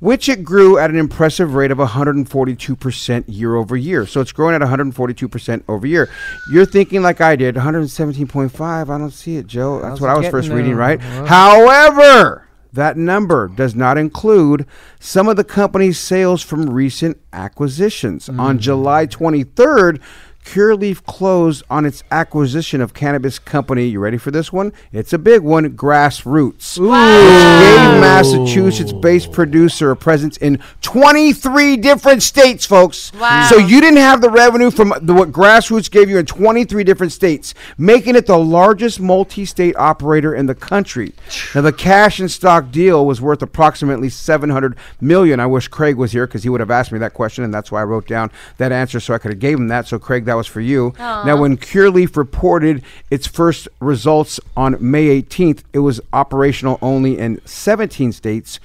which 0.02 0.28
it 0.28 0.42
grew 0.42 0.78
at 0.78 0.90
an 0.90 0.96
impressive 0.96 1.54
rate 1.54 1.70
of 1.70 1.78
142% 1.78 3.24
year 3.28 3.54
over 3.54 3.76
year. 3.76 4.04
So 4.04 4.20
it's 4.20 4.32
growing 4.32 4.56
at 4.56 4.60
142% 4.60 5.62
over 5.68 5.86
year. 5.86 6.10
You're 6.50 6.66
thinking 6.66 7.02
like 7.02 7.20
I 7.20 7.36
did, 7.36 7.54
117.5. 7.54 8.60
I 8.90 8.98
don't 8.98 9.10
see 9.12 9.36
it, 9.36 9.46
Joe. 9.46 9.76
That's 9.76 9.90
How's 9.90 10.00
what 10.00 10.10
I 10.10 10.18
was 10.18 10.26
first 10.26 10.48
reading, 10.48 10.74
right? 10.74 10.98
Well. 10.98 11.26
However, 11.26 12.48
that 12.72 12.96
number 12.96 13.46
does 13.46 13.76
not 13.76 13.96
include 13.96 14.66
some 14.98 15.28
of 15.28 15.36
the 15.36 15.44
company's 15.44 16.00
sales 16.00 16.42
from 16.42 16.68
recent 16.68 17.20
acquisitions. 17.32 18.28
On 18.28 18.58
July 18.58 19.06
23rd, 19.06 20.00
Curaleaf 20.44 21.04
closed 21.04 21.62
on 21.70 21.86
its 21.86 22.02
acquisition 22.10 22.80
of 22.80 22.94
cannabis 22.94 23.38
company. 23.38 23.86
You 23.86 24.00
ready 24.00 24.18
for 24.18 24.30
this 24.30 24.52
one? 24.52 24.72
It's 24.92 25.12
a 25.12 25.18
big 25.18 25.42
one, 25.42 25.76
Grassroots. 25.76 26.78
Which 26.78 26.90
gave 26.90 28.00
Massachusetts-based 28.00 29.32
producer 29.32 29.90
a 29.90 29.96
presence 29.96 30.36
in 30.38 30.62
23 30.82 31.76
different 31.76 32.22
states, 32.22 32.66
folks. 32.66 33.12
Wow. 33.14 33.46
So 33.48 33.56
you 33.56 33.80
didn't 33.80 34.00
have 34.00 34.20
the 34.20 34.30
revenue 34.30 34.70
from 34.70 34.92
the, 35.00 35.14
what 35.14 35.32
Grassroots 35.32 35.90
gave 35.90 36.10
you 36.10 36.18
in 36.18 36.26
23 36.26 36.84
different 36.84 37.12
states, 37.12 37.54
making 37.78 38.16
it 38.16 38.26
the 38.26 38.38
largest 38.38 39.00
multi-state 39.00 39.76
operator 39.76 40.34
in 40.34 40.46
the 40.46 40.54
country. 40.54 41.12
Now 41.54 41.62
the 41.62 41.72
cash 41.72 42.20
and 42.20 42.30
stock 42.30 42.70
deal 42.70 43.06
was 43.06 43.20
worth 43.20 43.42
approximately 43.42 44.08
700 44.08 44.76
million. 45.00 45.40
I 45.40 45.46
wish 45.46 45.68
Craig 45.68 45.96
was 45.96 46.12
here 46.12 46.26
because 46.26 46.42
he 46.42 46.48
would 46.48 46.60
have 46.60 46.70
asked 46.70 46.92
me 46.92 46.98
that 46.98 47.14
question, 47.14 47.44
and 47.44 47.54
that's 47.54 47.70
why 47.70 47.80
I 47.80 47.84
wrote 47.84 48.06
down 48.06 48.30
that 48.58 48.72
answer 48.72 49.00
so 49.00 49.14
I 49.14 49.18
could 49.18 49.30
have 49.30 49.40
gave 49.40 49.58
him 49.58 49.68
that. 49.68 49.86
So 49.86 49.98
Craig, 49.98 50.24
that 50.26 50.31
was 50.34 50.46
for 50.46 50.60
you. 50.60 50.94
Now 50.98 51.36
when 51.36 51.56
Curaleaf 51.56 52.16
reported 52.16 52.82
its 53.10 53.26
first 53.26 53.68
results 53.80 54.40
on 54.56 54.76
May 54.80 55.22
18th, 55.22 55.62
it 55.72 55.80
was 55.80 56.00
operational 56.12 56.78
only 56.82 57.18
in 57.18 57.40
17 57.44 58.12
states. 58.12 58.60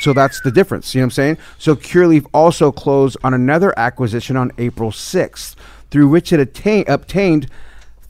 So 0.00 0.12
that's 0.12 0.40
the 0.42 0.50
difference. 0.50 0.94
You 0.94 1.00
know 1.00 1.04
what 1.04 1.06
I'm 1.06 1.10
saying? 1.12 1.38
So 1.58 1.74
Curaleaf 1.74 2.26
also 2.32 2.72
closed 2.72 3.16
on 3.24 3.34
another 3.34 3.78
acquisition 3.78 4.36
on 4.36 4.52
April 4.58 4.90
6th, 4.90 5.54
through 5.90 6.08
which 6.08 6.32
it 6.32 6.40
attain, 6.40 6.84
obtained 6.88 7.48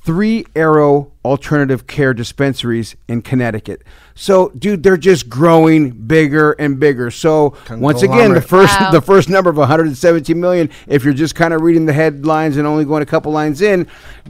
three 0.05 0.45
Arrow 0.55 1.11
alternative 1.25 1.87
care 1.87 2.13
dispensaries 2.13 2.95
in 3.09 3.23
Connecticut. 3.23 3.83
So, 4.15 4.51
dude, 4.51 4.83
they're 4.83 4.99
just 4.99 5.31
growing 5.31 5.91
bigger 5.91 6.53
and 6.53 6.79
bigger. 6.79 7.11
So, 7.11 7.57
once 7.71 8.03
again, 8.03 8.35
the 8.35 8.43
first 8.43 8.79
Wow. 8.79 8.91
the 8.91 9.01
first 9.01 9.31
number 9.31 9.49
of 9.49 9.57
117 9.57 10.39
million. 10.39 10.69
If 10.87 11.03
you're 11.05 11.15
just 11.15 11.35
kind 11.35 11.55
of 11.55 11.63
reading 11.63 11.87
the 11.87 11.95
headlines 11.95 12.59
and 12.59 12.67
only 12.67 12.85
going 12.85 13.03
a 13.03 13.07
couple 13.07 13.33
lines 13.33 13.63
in, 13.63 13.87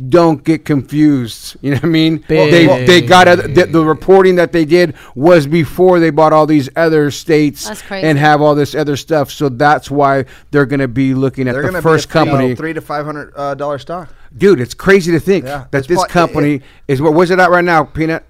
don't 0.09 0.45
get 0.45 0.65
confused. 0.65 1.57
You 1.61 1.71
know 1.73 1.77
what 1.79 1.85
I 1.85 1.89
mean? 1.89 2.25
They 2.29 2.67
Big. 2.67 2.87
they 2.87 3.01
got 3.03 3.27
other, 3.27 3.49
the, 3.49 3.67
the 3.67 3.85
reporting 3.85 4.37
that 4.37 4.53
they 4.53 4.65
did 4.65 4.95
was 5.17 5.47
before 5.49 5.99
they 5.99 6.11
bought 6.11 6.33
all 6.33 6.47
these 6.47 6.69
other 6.77 7.11
states 7.11 7.69
and 7.91 8.17
have 8.19 8.41
all 8.41 8.55
this 8.55 8.75
other 8.77 8.97
stuff. 8.97 9.31
So 9.33 9.49
that's 9.49 9.91
why 9.91 10.25
they're 10.53 10.67
going 10.67 10.81
to 10.81 10.89
be 10.89 11.13
looking 11.15 11.49
at 11.49 11.53
They're 11.55 11.63
the 11.63 11.69
gonna 11.69 11.83
first 11.83 12.09
be 12.09 12.19
a 12.19 12.23
three, 12.23 12.31
company. 12.31 12.55
three 12.55 12.73
to 12.73 12.81
five 12.81 13.05
hundred 13.05 13.33
uh, 13.37 13.55
dollar 13.55 13.79
stock. 13.79 14.09
Dude, 14.37 14.61
it's 14.61 14.75
crazy 14.75 15.13
to 15.13 15.21
think 15.21 15.45
Yeah, 15.45 15.67
that 15.71 15.79
it's 15.79 15.87
this 15.89 15.99
pro- 15.99 16.09
company 16.09 16.63
is 16.89 17.01
what 17.01 17.15
was 17.15 17.31
it 17.31 17.39
at 17.39 17.51
right 17.51 17.65
now, 17.65 17.85
Peanut? 17.85 18.25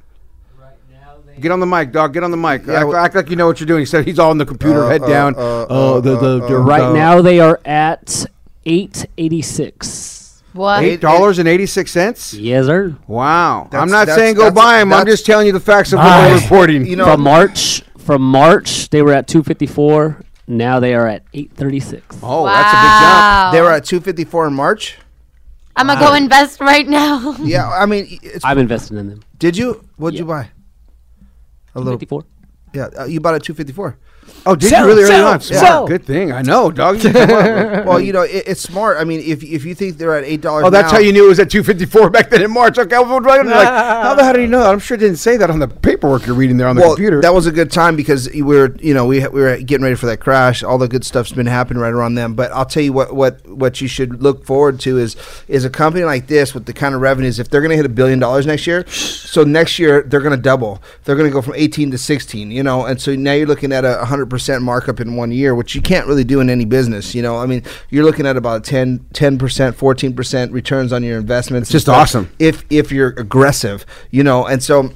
Get 1.41 1.51
on 1.51 1.59
the 1.59 1.67
mic, 1.67 1.91
dog. 1.91 2.13
Get 2.13 2.23
on 2.23 2.31
the 2.31 2.37
mic. 2.37 2.65
Yeah, 2.67 2.75
act, 2.81 2.87
well- 2.89 2.97
act 2.97 3.15
like 3.17 3.29
you 3.29 3.35
know 3.37 3.47
what 3.47 3.59
you're 3.59 3.67
doing. 3.67 3.81
He 3.81 3.87
said 3.87 4.05
he's 4.05 4.21
all 4.21 4.31
on 4.31 4.39
the 4.39 4.47
computer, 4.47 4.85
Uh, 4.85 4.89
head 4.89 5.03
uh, 5.03 5.09
down. 5.09 5.35
uh, 5.35 5.67
Oh, 5.69 5.97
uh, 5.97 6.01
the 6.01 6.11
the, 6.17 6.45
uh, 6.45 6.49
the 6.49 6.57
uh, 6.57 6.61
Right 6.61 6.87
the- 6.89 6.93
now 6.95 7.21
they 7.23 7.41
are 7.41 7.59
at 7.65 8.27
eight 8.67 9.07
eighty 9.19 9.43
six. 9.43 10.43
What? 10.53 10.85
eight 10.85 11.01
dollars 11.01 11.41
and 11.41 11.49
eighty 11.49 11.67
six 11.67 11.91
cents. 11.91 12.35
Yes, 12.35 12.67
sir. 12.67 12.95
Wow. 13.09 13.67
That's- 13.71 13.83
I'm 13.83 13.91
not 13.91 14.07
that's- 14.07 14.17
saying 14.17 14.37
go 14.37 14.53
buy 14.53 14.79
them. 14.79 14.93
I'm 14.93 15.07
just 15.07 15.27
telling 15.27 15.47
you 15.49 15.53
the 15.53 15.59
facts 15.59 15.93
of 15.93 15.99
what 15.99 16.05
they're 16.21 16.37
reporting. 16.39 16.87
You 16.87 16.95
know, 16.97 17.07
From 17.07 17.23
March, 17.23 17.83
from 17.99 18.23
March 18.23 18.91
they 18.91 19.03
were 19.03 19.13
at 19.13 19.27
two 19.27 19.43
fifty 19.43 19.67
four. 19.67 20.21
Now 20.47 20.79
they 20.79 20.95
are 20.95 21.09
at 21.09 21.23
eight 21.33 21.51
thirty 21.57 21.81
six. 21.81 22.17
oh, 22.23 22.47
that's 22.47 22.73
a 22.73 22.77
big 22.77 22.91
jump. 23.01 23.53
They 23.55 23.61
were 23.61 23.73
at 23.73 23.85
two 23.85 24.01
fifty 24.01 24.25
four 24.25 24.47
in 24.47 24.55
March. 24.55 24.99
I'm 25.77 25.87
gonna 25.89 26.01
go 26.01 26.15
invest 26.15 26.61
right 26.61 26.87
now. 26.87 27.37
Yeah, 27.45 27.69
I 27.69 27.87
mean, 27.87 28.19
it's, 28.23 28.45
I'm 28.45 28.59
invested 28.59 28.97
in 28.99 29.09
them. 29.11 29.21
did 29.39 29.57
you? 29.57 29.85
What'd 29.97 30.19
you 30.19 30.25
buy? 30.25 30.49
A 31.75 31.79
little. 31.81 31.95
Fifty 31.95 32.07
four. 32.07 32.25
Yeah, 32.73 32.89
uh, 32.99 33.05
you 33.07 33.21
bought 33.21 33.35
a 33.35 33.41
two 33.41 33.55
fifty 33.55 33.73
four. 33.73 33.99
Oh, 34.47 34.55
did 34.55 34.69
Sell, 34.69 34.83
you 34.83 34.87
really 34.87 35.05
early 35.05 35.15
on? 35.15 35.41
Smart. 35.41 35.61
sell. 35.61 35.87
Good 35.87 36.05
thing. 36.05 36.31
I 36.31 36.43
know, 36.43 36.71
dog. 36.71 37.03
You 37.03 37.13
come 37.13 37.31
up. 37.31 37.87
well, 37.87 38.01
you 38.01 38.13
know, 38.13 38.23
it, 38.23 38.45
it's 38.47 38.61
smart. 38.61 38.99
I 38.99 39.05
mean, 39.05 39.21
if 39.21 39.43
if 39.43 39.65
you 39.65 39.75
think 39.75 39.97
they're 39.97 40.15
at 40.17 40.25
eight 40.25 40.43
dollars, 40.43 40.65
Oh, 40.67 40.71
that's 40.71 40.93
how 40.93 40.99
you 40.99 41.13
knew 41.13 41.25
it 41.25 41.29
was 41.29 41.39
at 41.41 41.51
254 41.51 42.11
back 42.11 42.31
then 42.31 42.43
in 42.43 42.51
March. 42.51 42.79
Okay, 42.79 42.95
I 42.95 43.01
was 43.01 43.09
wondering, 43.11 43.47
like, 43.47 43.67
how 43.69 44.15
the 44.15 44.23
hell 44.23 44.35
did 44.35 44.43
you 44.43 44.49
know 44.49 44.61
that? 44.61 44.71
I'm 44.73 44.79
sure 44.79 44.97
it 44.97 45.01
didn't 45.01 45.17
say 45.17 45.37
that 45.39 45.51
on 45.51 45.59
the 45.61 45.69
paperwork 45.69 46.27
you're 46.27 46.37
reading 46.37 46.57
there 46.59 46.69
on 46.69 46.77
the 46.77 46.83
well, 46.83 46.95
computer. 46.95 47.21
that 47.23 47.33
was 47.33 47.47
a 47.47 47.53
good 47.53 47.71
time 47.71 47.97
because 47.97 48.29
we 48.29 48.43
were, 48.43 48.75
you 48.81 48.93
know, 48.93 49.07
we 49.07 49.21
we 49.29 49.41
were 49.41 49.57
getting 49.59 49.83
ready 49.83 49.97
for 49.97 50.07
that 50.07 50.19
crash. 50.21 50.63
All 50.63 50.77
the 50.79 50.89
good 50.89 51.05
stuff's 51.05 51.33
been 51.33 51.47
happening 51.47 51.81
right 51.81 51.93
around 51.93 52.15
them. 52.15 52.35
But 52.35 52.53
I'll 52.53 52.67
tell 52.67 52.83
you 52.83 52.93
what, 52.93 53.15
what 53.15 53.47
what 53.49 53.81
you 53.81 53.89
should 53.89 54.23
look 54.23 54.45
forward 54.45 54.79
to 54.81 54.99
is 54.99 55.17
is 55.49 55.65
a 55.65 55.71
company 55.71 56.05
like 56.05 56.27
this 56.27 56.53
with 56.53 56.67
the 56.67 56.73
kind 56.73 56.95
of 56.95 57.01
revenues. 57.01 57.39
If 57.39 57.49
they're 57.49 57.61
going 57.63 57.71
to 57.71 57.77
hit 57.77 57.87
a 57.87 57.89
billion 57.91 58.19
dollars 58.19 58.47
next 58.47 58.67
year, 58.67 58.87
so 58.89 59.43
next 59.45 59.79
year 59.79 60.03
they're 60.03 60.21
going 60.21 60.37
to 60.37 60.43
double. 60.43 60.83
They're 61.05 61.17
going 61.17 61.29
to 61.31 61.33
go 61.33 61.41
from 61.41 61.55
18 61.57 61.91
to 61.93 61.99
16. 61.99 62.51
You 62.51 62.63
know, 62.63 62.85
and 62.85 63.01
so 63.01 63.15
now 63.15 63.33
you're 63.33 63.47
looking 63.47 63.73
at 63.73 63.85
a 63.85 64.05
100 64.15 64.31
percent 64.31 64.63
markup 64.63 65.01
in 65.01 65.17
one 65.17 65.33
year, 65.33 65.57
which 65.57 65.75
you 65.75 65.83
can't 65.83 66.07
really 66.07 66.23
do 66.23 66.39
in 66.39 66.49
any 66.49 66.65
business. 66.65 67.17
You 67.17 67.23
know, 67.23 67.37
I 67.37 67.47
mean, 67.47 67.65
you're 67.91 68.05
looking 68.05 68.27
at 68.27 68.37
about 68.37 68.63
10 68.65 69.01
10%, 69.13 69.75
14 69.75 70.15
percent 70.15 70.53
returns 70.53 70.93
on 70.93 71.03
your 71.03 71.19
investments. 71.19 71.69
It's 71.69 71.73
just 71.73 71.89
and 71.89 71.97
awesome. 71.97 72.31
if 72.39 72.65
if 72.71 72.93
you're 72.93 73.09
aggressive. 73.09 73.85
You 74.11 74.23
know, 74.23 74.47
and 74.47 74.63
so. 74.63 74.93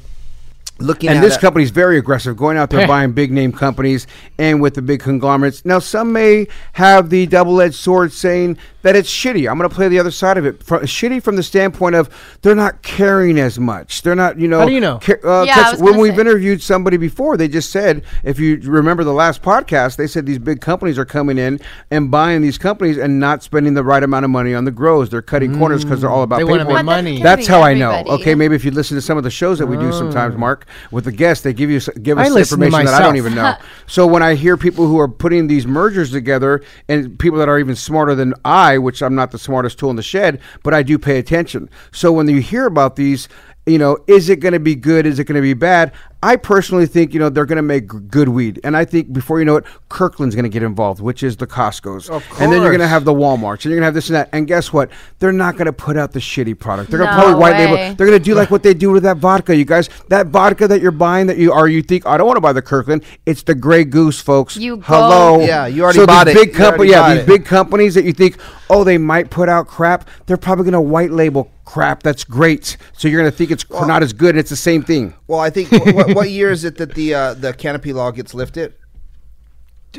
Looking 0.81 1.09
and 1.09 1.19
at 1.19 1.23
this 1.23 1.35
a- 1.35 1.41
company's 1.41 1.71
very 1.73 1.99
aggressive, 1.99 2.37
going 2.37 2.57
out 2.57 2.71
there 2.71 2.87
buying 2.87 3.11
big 3.11 3.33
name 3.33 3.51
companies 3.51 4.07
and 4.39 4.63
with 4.63 4.75
the 4.75 4.83
big 4.83 5.01
conglomerates. 5.01 5.65
Now, 5.65 5.81
some 5.81 6.13
may 6.13 6.47
have 6.75 7.11
the 7.11 7.27
double 7.27 7.61
edged 7.61 7.75
sword 7.75 8.13
saying 8.13 8.59
that 8.89 8.97
it's 8.97 9.11
shitty. 9.11 9.51
I'm 9.51 9.59
going 9.59 9.69
to 9.69 9.75
play 9.75 9.87
the 9.89 9.99
other 9.99 10.11
side 10.11 10.39
of 10.39 10.47
it. 10.47 10.63
Fro- 10.63 10.81
shitty 10.81 11.23
from 11.23 11.37
the 11.37 11.43
standpoint 11.43 11.95
of 11.95 12.09
they're 12.41 12.55
not 12.55 12.81
caring 12.83 13.39
as 13.39 13.59
much. 13.59 14.01
They're 14.01 14.15
not, 14.15 14.39
you 14.39 14.49
know. 14.49 14.61
How 14.61 14.65
do 14.65 14.73
you 14.73 14.81
know? 14.81 14.99
ca- 14.99 15.19
uh, 15.23 15.43
Yeah, 15.45 15.53
I 15.59 15.63
'cause 15.65 15.73
was 15.75 15.83
when 15.83 16.01
we've 16.01 16.15
say. 16.15 16.21
interviewed 16.23 16.63
somebody 16.63 16.97
before, 16.97 17.37
they 17.37 17.49
just 17.49 17.71
said, 17.71 18.03
if 18.25 18.39
you 18.41 18.59
remember 18.65 19.05
the 19.05 19.13
last 19.13 19.43
podcast, 19.43 19.97
they 19.97 20.07
said 20.07 20.25
these 20.25 20.39
big 20.39 20.63
companies 20.63 20.99
are 20.99 21.05
coming 21.05 21.37
in 21.37 21.61
and 21.91 22.11
buying 22.11 22.41
these 22.41 22.57
companies 22.57 22.97
and 22.97 23.21
not 23.21 23.43
spending 23.43 23.75
the 23.75 23.85
right 23.85 24.03
amount 24.03 24.25
of 24.25 24.31
money 24.31 24.55
on 24.55 24.65
the 24.65 24.71
grows. 24.71 25.11
They're 25.11 25.21
cutting 25.21 25.59
corners 25.59 25.85
because 25.85 26.01
they're 26.01 26.09
all 26.11 26.23
about 26.23 26.39
They 26.39 26.45
paperwork. 26.47 26.69
make 26.77 26.85
money. 26.87 27.15
can 27.17 27.23
That's 27.25 27.47
be 27.47 27.53
how 27.53 27.61
I 27.61 27.75
know. 27.75 28.05
Okay, 28.07 28.35
maybe 28.35 28.55
if 28.55 28.65
you 28.65 28.71
listen 28.71 28.97
to 28.97 29.03
some 29.03 29.19
of 29.19 29.25
the 29.25 29.31
shows 29.31 29.59
that 29.59 29.67
we 29.67 29.77
do 29.77 29.93
sometimes, 29.93 30.35
Mark, 30.35 30.65
with 30.91 31.05
the 31.05 31.13
guests, 31.13 31.45
they 31.45 31.53
give 31.53 31.69
you 31.69 31.81
give 32.03 32.17
us 32.19 32.35
information 32.35 32.87
that 32.87 32.95
I 32.95 33.01
don't 33.03 33.17
even 33.17 33.35
know. 33.35 33.55
so 33.87 34.07
when 34.07 34.23
I 34.23 34.35
hear 34.35 34.57
people 34.57 34.87
who 34.87 34.99
are 34.99 35.09
putting 35.09 35.47
these 35.49 35.67
mergers 35.67 36.11
together 36.11 36.63
and 36.89 37.19
people 37.19 37.39
that 37.41 37.49
are 37.51 37.59
even 37.59 37.75
smarter 37.77 38.15
than 38.15 38.33
I, 38.45 38.78
which 38.79 39.03
I'm 39.03 39.15
not 39.15 39.31
the 39.31 39.39
smartest 39.39 39.79
tool 39.79 39.91
in 39.91 39.97
the 39.97 40.03
shed, 40.03 40.41
but 40.63 40.75
I 40.75 40.83
do 40.83 40.99
pay 40.99 41.19
attention. 41.19 41.69
So 41.93 42.13
when 42.13 42.29
you 42.29 42.41
hear 42.41 42.67
about 42.67 42.97
these, 42.97 43.29
you 43.67 43.79
know, 43.79 43.99
is 44.07 44.29
it 44.29 44.41
going 44.41 44.55
to 44.55 44.61
be 44.61 44.75
good? 44.75 45.07
Is 45.07 45.19
it 45.19 45.25
going 45.25 45.37
to 45.37 45.43
be 45.43 45.55
bad? 45.55 45.93
I 46.21 46.35
personally 46.35 46.87
think 46.87 47.15
you 47.15 47.21
know 47.21 47.29
they're 47.29 47.47
going 47.47 47.57
to 47.59 47.63
make 47.63 47.87
good 48.11 48.29
weed, 48.29 48.59
and 48.65 48.77
I 48.77 48.85
think 48.85 49.13
before 49.13 49.39
you 49.39 49.45
know 49.45 49.55
it, 49.57 49.65
Kirkland's 49.89 50.35
going 50.35 50.43
to 50.45 50.49
get 50.49 50.65
involved, 50.65 51.01
which 51.01 51.23
is 51.23 51.37
the 51.37 51.47
Costco's, 51.47 52.11
Of 52.11 52.25
and 52.41 52.53
then 52.53 52.61
you're 52.61 52.71
going 52.71 52.81
to 52.81 52.89
have 52.89 53.05
the 53.05 53.13
WalMarts, 53.15 53.65
and 53.65 53.67
you're 53.67 53.75
going 53.75 53.83
to 53.83 53.85
have 53.87 53.95
this 53.95 54.09
and 54.09 54.17
that. 54.17 54.29
And 54.33 54.47
guess 54.49 54.73
what? 54.73 54.91
They're 55.21 55.31
not 55.33 55.55
going 55.57 55.67
to 55.67 55.73
put 55.73 55.97
out 55.97 56.11
the 56.13 56.19
shitty 56.19 56.59
product. 56.59 56.91
They're 56.91 56.99
going 56.99 57.11
to 57.11 57.17
No 57.17 57.23
probably 57.23 57.41
white 57.41 57.53
way. 57.53 57.67
label. 57.67 57.95
They're 57.95 58.07
going 58.09 58.19
to 58.19 58.25
do 58.25 58.35
like 58.35 58.51
what 58.51 58.65
they 58.65 58.75
do 58.75 58.91
with 58.91 59.05
that 59.05 59.19
vodka, 59.19 59.55
you 59.55 59.65
guys. 59.65 59.89
That 60.09 60.27
vodka 60.27 60.67
that 60.67 60.81
you're 60.81 60.91
buying 60.91 61.29
that 61.29 61.39
you 61.39 61.53
are 61.53 61.69
you 61.69 61.83
think 61.83 62.05
I 62.05 62.17
don't 62.17 62.27
want 62.27 62.37
to 62.37 62.41
buy 62.43 62.53
the 62.53 62.63
Kirkland. 62.63 63.05
It's 63.25 63.45
the 63.45 63.55
Grey 63.55 63.85
Goose, 63.85 64.21
folks. 64.21 64.57
You 64.57 64.79
go- 64.79 64.83
Hello. 64.83 65.41
Yeah, 65.41 65.67
you 65.69 65.85
already 65.85 66.01
so 66.01 66.07
bought 66.07 66.27
these 66.27 66.35
it. 66.35 66.47
Big 66.47 66.55
company, 66.55 66.91
yeah, 66.91 67.15
these 67.15 67.23
it. 67.23 67.27
big 67.29 67.45
companies 67.45 67.95
that 67.95 68.05
you 68.05 68.13
think, 68.13 68.39
oh, 68.71 68.83
they 68.83 68.99
might 68.99 69.31
put 69.31 69.49
out 69.49 69.69
crap. 69.69 70.09
They're 70.27 70.37
probably 70.37 70.65
going 70.65 70.73
to 70.73 70.81
white 70.81 71.13
label 71.13 71.53
crap. 71.65 72.03
That's 72.03 72.25
great. 72.25 72.77
So 72.95 73.09
you're 73.09 73.21
going 73.21 73.31
to 73.31 73.37
think 73.37 73.51
it's 73.51 73.69
not 73.71 74.03
as 74.03 74.13
good. 74.15 74.31
and 74.31 74.39
It's 74.39 74.49
the 74.51 74.57
same 74.57 74.83
thing. 74.83 75.13
Well, 75.27 75.39
I 75.39 75.51
think 75.51 75.69
wh- 75.69 76.08
what, 76.09 76.17
what 76.17 76.31
year 76.39 76.51
is 76.51 76.65
it 76.65 76.77
that 76.79 76.95
the 76.95 77.15
uh, 77.15 77.35
the 77.35 77.53
canopy 77.53 77.93
law 77.93 78.11
gets 78.11 78.35
lifted? 78.35 78.75